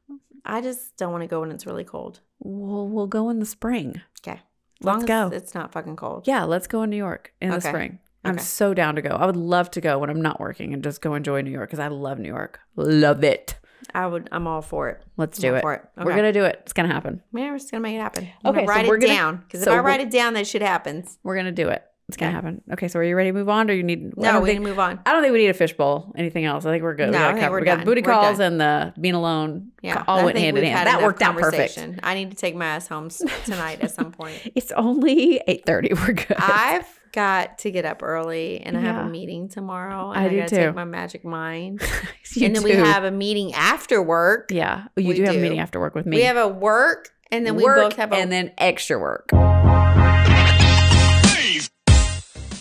I 0.46 0.62
just 0.62 0.96
don't 0.96 1.12
want 1.12 1.22
to 1.22 1.28
go 1.28 1.40
when 1.40 1.50
it's 1.50 1.66
really 1.66 1.84
cold. 1.84 2.20
We'll 2.41 2.89
we'll 2.89 3.07
go 3.07 3.28
in 3.30 3.39
the 3.41 3.47
spring. 3.47 4.01
Okay. 4.22 4.41
As 4.41 4.41
Let's 4.86 4.97
long 4.99 5.07
go. 5.07 5.26
as 5.36 5.43
it's 5.43 5.55
not 5.55 5.72
fucking 5.72 5.97
cold. 5.97 6.26
Yeah, 6.28 6.45
let's 6.45 6.66
go 6.66 6.82
in 6.82 6.91
New 6.91 6.97
York 6.97 7.32
in 7.41 7.51
the 7.51 7.61
spring. 7.61 7.99
I'm 8.24 8.34
Okay. 8.34 8.43
so 8.43 8.74
down 8.74 8.95
to 8.97 9.03
go. 9.03 9.11
I 9.11 9.26
would 9.26 9.36
love 9.36 9.70
to 9.72 9.80
go 9.80 9.99
when 9.99 10.11
I'm 10.11 10.20
not 10.22 10.39
working 10.41 10.72
and 10.74 10.82
just 10.82 11.01
go 11.01 11.14
enjoy 11.14 11.41
New 11.41 11.51
York 11.51 11.68
because 11.70 11.78
I 11.80 11.89
love 11.89 12.18
New 12.18 12.28
York. 12.28 12.61
Love 12.76 13.24
it. 13.24 13.59
I 13.95 14.07
would. 14.07 14.28
I'm 14.32 14.47
all 14.47 14.61
for 14.62 14.89
it. 14.89 15.03
Let's 15.16 15.39
do 15.39 15.55
it. 15.55 15.62
for 15.62 15.74
it. 15.74 15.82
We're 15.97 16.14
gonna 16.16 16.32
do 16.32 16.45
it. 16.45 16.59
It's 16.62 16.72
gonna 16.72 16.93
happen. 16.93 17.22
Yeah, 17.32 17.51
we're 17.51 17.59
just 17.59 17.70
gonna 17.70 17.80
make 17.80 17.97
it 17.97 18.01
happen. 18.01 18.28
I'm 18.45 18.55
Okay, 18.55 18.66
so 18.66 18.68
write 18.72 18.86
we're 18.89 18.97
it 18.97 19.01
gonna- 19.01 19.12
down 19.14 19.36
because 19.47 19.62
so 19.64 19.72
if 19.72 19.78
I 19.78 19.80
write 19.80 20.01
it 20.01 20.11
down, 20.11 20.34
that 20.34 20.47
shit 20.47 20.62
happens. 20.62 21.18
We're 21.22 21.36
gonna 21.36 21.53
do 21.53 21.68
it. 21.68 21.82
It's 22.09 22.16
gonna 22.16 22.32
happen. 22.32 22.62
Okay, 22.72 22.88
so 22.88 22.98
are 23.00 23.04
you 23.04 23.14
ready 23.14 23.28
to 23.28 23.34
move 23.34 23.50
on, 23.50 23.70
or 23.70 23.74
you 23.74 23.82
need? 23.82 24.16
No, 24.16 24.40
we 24.40 24.48
think- 24.48 24.61
need 24.61 24.64
to 24.64 24.70
move 24.70 24.78
on. 24.78 24.98
I 25.04 25.12
don't 25.12 25.20
think 25.22 25.32
we 25.34 25.40
need 25.40 25.48
a 25.50 25.54
fishbowl. 25.54 26.14
Anything 26.16 26.46
else? 26.46 26.64
I 26.64 26.70
think 26.70 26.82
we're 26.82 26.94
good. 26.94 27.11
No, 27.11 27.18
we, 27.18 27.32
got 27.34 27.34
think 27.40 27.50
we're 27.50 27.61
we 27.61 27.64
got 27.66 27.76
done. 27.76 27.84
booty 27.84 28.00
We're 28.00 28.12
calls 28.12 28.38
done. 28.38 28.52
and 28.52 28.61
the 28.62 29.00
being 29.00 29.14
alone. 29.14 29.72
Yeah, 29.82 30.04
all 30.09 30.24
went 30.24 30.38
hand 30.38 30.56
in 30.56 30.64
hand. 30.64 30.86
That 30.86 31.02
worked 31.02 31.20
out 31.20 31.34
perfect. 31.36 31.74
conversation. 31.74 32.00
I 32.02 32.14
need 32.14 32.30
to 32.30 32.36
take 32.36 32.54
my 32.56 32.64
ass 32.64 32.88
home 32.88 33.11
tonight 33.44 33.80
at 33.82 33.90
some 33.90 34.12
point. 34.12 34.40
It's 34.54 34.72
only 34.72 35.40
eight 35.46 35.66
thirty. 35.66 35.92
We're 35.92 36.14
good. 36.14 36.36
I've 36.38 36.86
got 37.12 37.59
to 37.59 37.70
get 37.70 37.84
up 37.84 38.02
early, 38.02 38.61
and 38.62 38.74
I 38.76 38.80
have 38.80 39.04
a 39.06 39.09
meeting 39.11 39.48
tomorrow. 39.50 40.11
I 40.11 40.24
I, 40.24 40.28
do 40.30 40.40
too. 40.44 40.56
take 40.56 40.74
my 40.74 40.84
magic 40.86 41.26
mind, 41.26 41.82
You 42.34 42.46
and 42.46 42.56
then 42.56 42.62
we 42.62 42.70
have 42.72 43.04
a 43.04 43.11
meeting 43.11 43.52
after 43.52 44.02
work. 44.02 44.50
yeah. 44.50 44.84
You 44.96 45.09
we 45.09 45.14
do 45.14 45.24
have 45.24 45.34
a 45.36 45.38
meeting 45.38 45.59
after 45.59 45.78
work 45.78 45.94
with 45.94 46.06
me. 46.06 46.16
We 46.16 46.22
have 46.22 46.38
a 46.38 46.48
work, 46.48 47.11
and 47.30 47.44
then 47.44 47.54
we 47.54 47.64
work 47.64 47.90
both 47.90 47.96
have 47.96 48.12
a. 48.12 48.16
and 48.16 48.32
then 48.32 48.52
extra 48.56 48.98
work. 48.98 49.28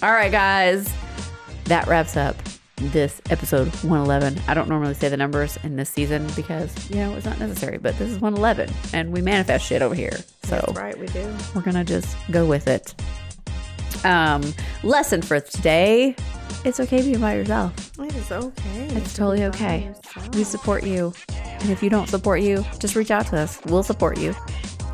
All 0.04 0.12
right, 0.12 0.32
guys. 0.32 0.93
That 1.66 1.88
wraps 1.88 2.16
up 2.16 2.36
this 2.76 3.20
episode 3.32 3.68
111. 3.84 4.39
I 4.48 4.54
don't 4.54 4.70
normally 4.70 4.93
say 4.93 5.10
the 5.10 5.18
numbers 5.18 5.58
in 5.64 5.76
this 5.76 5.89
season 5.89 6.28
because, 6.36 6.89
you 6.89 6.98
know, 6.98 7.16
it's 7.16 7.26
not 7.26 7.39
necessary, 7.39 7.78
but 7.80 7.98
this 7.98 8.10
is 8.10 8.20
111 8.20 8.72
and 8.93 9.12
we 9.12 9.22
manifest 9.22 9.66
shit 9.66 9.82
over 9.82 9.95
here. 9.95 10.18
So 10.43 10.64
That's 10.68 10.78
right, 10.78 10.98
we 10.98 11.08
do. 11.08 11.36
we're 11.56 11.62
going 11.62 11.76
to 11.76 11.84
just 11.84 12.16
go 12.30 12.45
with 12.45 12.68
it. 12.68 12.93
Um, 14.06 14.54
lesson 14.84 15.24
for 15.24 15.39
today 15.39 16.16
it's 16.64 16.80
okay 16.80 17.02
being 17.02 17.20
by 17.20 17.36
yourself. 17.36 17.91
It 18.00 18.16
is 18.16 18.32
okay. 18.32 18.88
It's 18.91 19.14
totally 19.14 19.45
okay. 19.45 19.93
We 20.34 20.43
support 20.43 20.84
you. 20.84 21.14
And 21.30 21.70
if 21.70 21.82
you 21.82 21.89
don't 21.89 22.08
support 22.08 22.41
you, 22.41 22.66
just 22.80 22.95
reach 22.95 23.12
out 23.12 23.28
to 23.28 23.38
us. 23.38 23.60
We'll 23.66 23.84
support 23.84 24.20
you. 24.20 24.36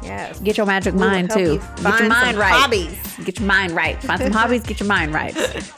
Yes. 0.03 0.39
Get 0.39 0.57
your 0.57 0.65
magic 0.65 0.93
We 0.93 0.99
mind 0.99 1.31
too. 1.31 1.57
Get 1.57 1.79
find 1.79 1.99
your 1.99 2.09
mind 2.09 2.31
some 2.31 2.39
right. 2.39 2.53
Hobbies. 2.53 3.17
Get 3.25 3.39
your 3.39 3.47
mind 3.47 3.71
right. 3.73 4.01
Find 4.03 4.21
some 4.21 4.31
hobbies. 4.31 4.63
Get 4.63 4.79
your 4.79 4.87
mind 4.89 5.13
right. 5.13 5.35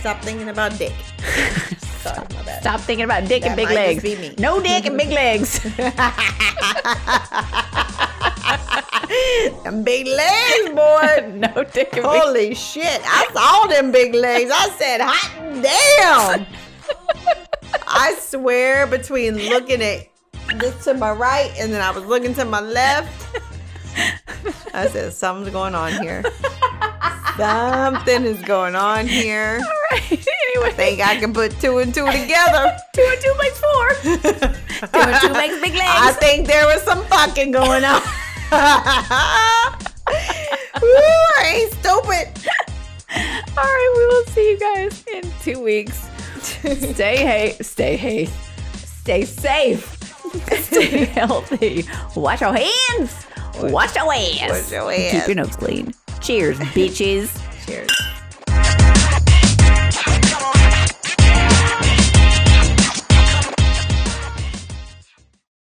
Stop 0.00 0.22
thinking 0.22 0.48
about 0.48 0.78
dick. 0.78 0.92
Sorry, 2.02 2.18
my 2.34 2.42
bad. 2.44 2.60
Stop 2.60 2.80
thinking 2.80 3.04
about 3.04 3.26
dick 3.28 3.44
and 3.44 3.56
big 3.56 3.68
legs. 3.70 4.02
be 4.02 4.16
me. 4.16 4.34
No 4.38 4.60
dick 4.60 4.86
and 4.86 4.96
big 4.96 5.10
legs. 5.10 5.58
Them 9.64 9.82
big 9.84 10.06
legs, 10.06 10.70
boy. 10.70 11.32
no 11.34 11.64
dick 11.64 11.92
and 11.94 12.02
big 12.02 12.04
Holy 12.04 12.54
shit. 12.54 13.00
I 13.04 13.26
saw 13.32 13.66
them 13.66 13.90
big 13.90 14.14
legs. 14.14 14.50
I 14.54 14.68
said, 14.70 15.00
hot 15.02 15.62
damn. 15.62 16.46
I 17.86 18.14
swear 18.20 18.86
between 18.86 19.36
looking 19.48 19.82
at 19.82 20.06
this 20.56 20.84
to 20.84 20.94
my 20.94 21.12
right 21.12 21.52
and 21.58 21.72
then 21.72 21.80
I 21.82 21.90
was 21.90 22.04
looking 22.04 22.34
to 22.34 22.44
my 22.44 22.60
left. 22.60 23.26
I 24.74 24.88
said, 24.88 25.12
something's 25.12 25.50
going 25.50 25.74
on 25.74 25.92
here. 25.92 26.22
Something 27.36 28.24
is 28.24 28.40
going 28.42 28.74
on 28.74 29.06
here. 29.06 29.60
All 29.62 29.98
right. 29.98 30.26
Anyway, 30.56 30.72
Think 30.72 31.00
I 31.06 31.16
can 31.16 31.34
put 31.34 31.52
two 31.60 31.76
and 31.78 31.92
two 31.92 32.06
together. 32.06 32.74
two 32.94 33.06
and 33.06 33.20
two 33.20 33.34
makes 33.38 33.60
four. 33.60 33.88
two 34.02 34.98
and 34.98 35.20
two 35.20 35.32
makes 35.34 35.60
big 35.60 35.74
legs. 35.74 35.82
I 35.84 36.12
think 36.18 36.46
there 36.46 36.66
was 36.66 36.82
some 36.82 37.04
fucking 37.04 37.50
going 37.50 37.84
on. 37.84 38.00
Ooh, 40.82 41.26
I 41.38 41.52
ain't 41.54 41.72
stupid. 41.74 42.28
All 43.56 43.64
right, 43.64 43.94
we 43.96 44.06
will 44.06 44.24
see 44.26 44.50
you 44.50 44.58
guys 44.58 45.04
in 45.12 45.30
two 45.42 45.60
weeks. 45.60 46.08
Stay 46.50 47.16
hey, 47.18 47.56
stay 47.60 47.96
hey, 47.96 48.28
stay 48.74 49.24
safe, 49.24 49.97
stay 50.62 51.04
healthy. 51.06 51.84
Wash 52.14 52.40
your 52.40 52.54
hands. 52.54 53.26
Wash 53.60 53.94
your 53.96 54.12
ass. 54.12 54.50
Wash 54.50 54.72
your 54.72 54.92
Keep 55.10 55.26
your 55.26 55.36
nose 55.36 55.56
clean. 55.56 55.94
Cheers, 56.20 56.58
bitches. 56.58 57.40
Cheers. 57.66 57.90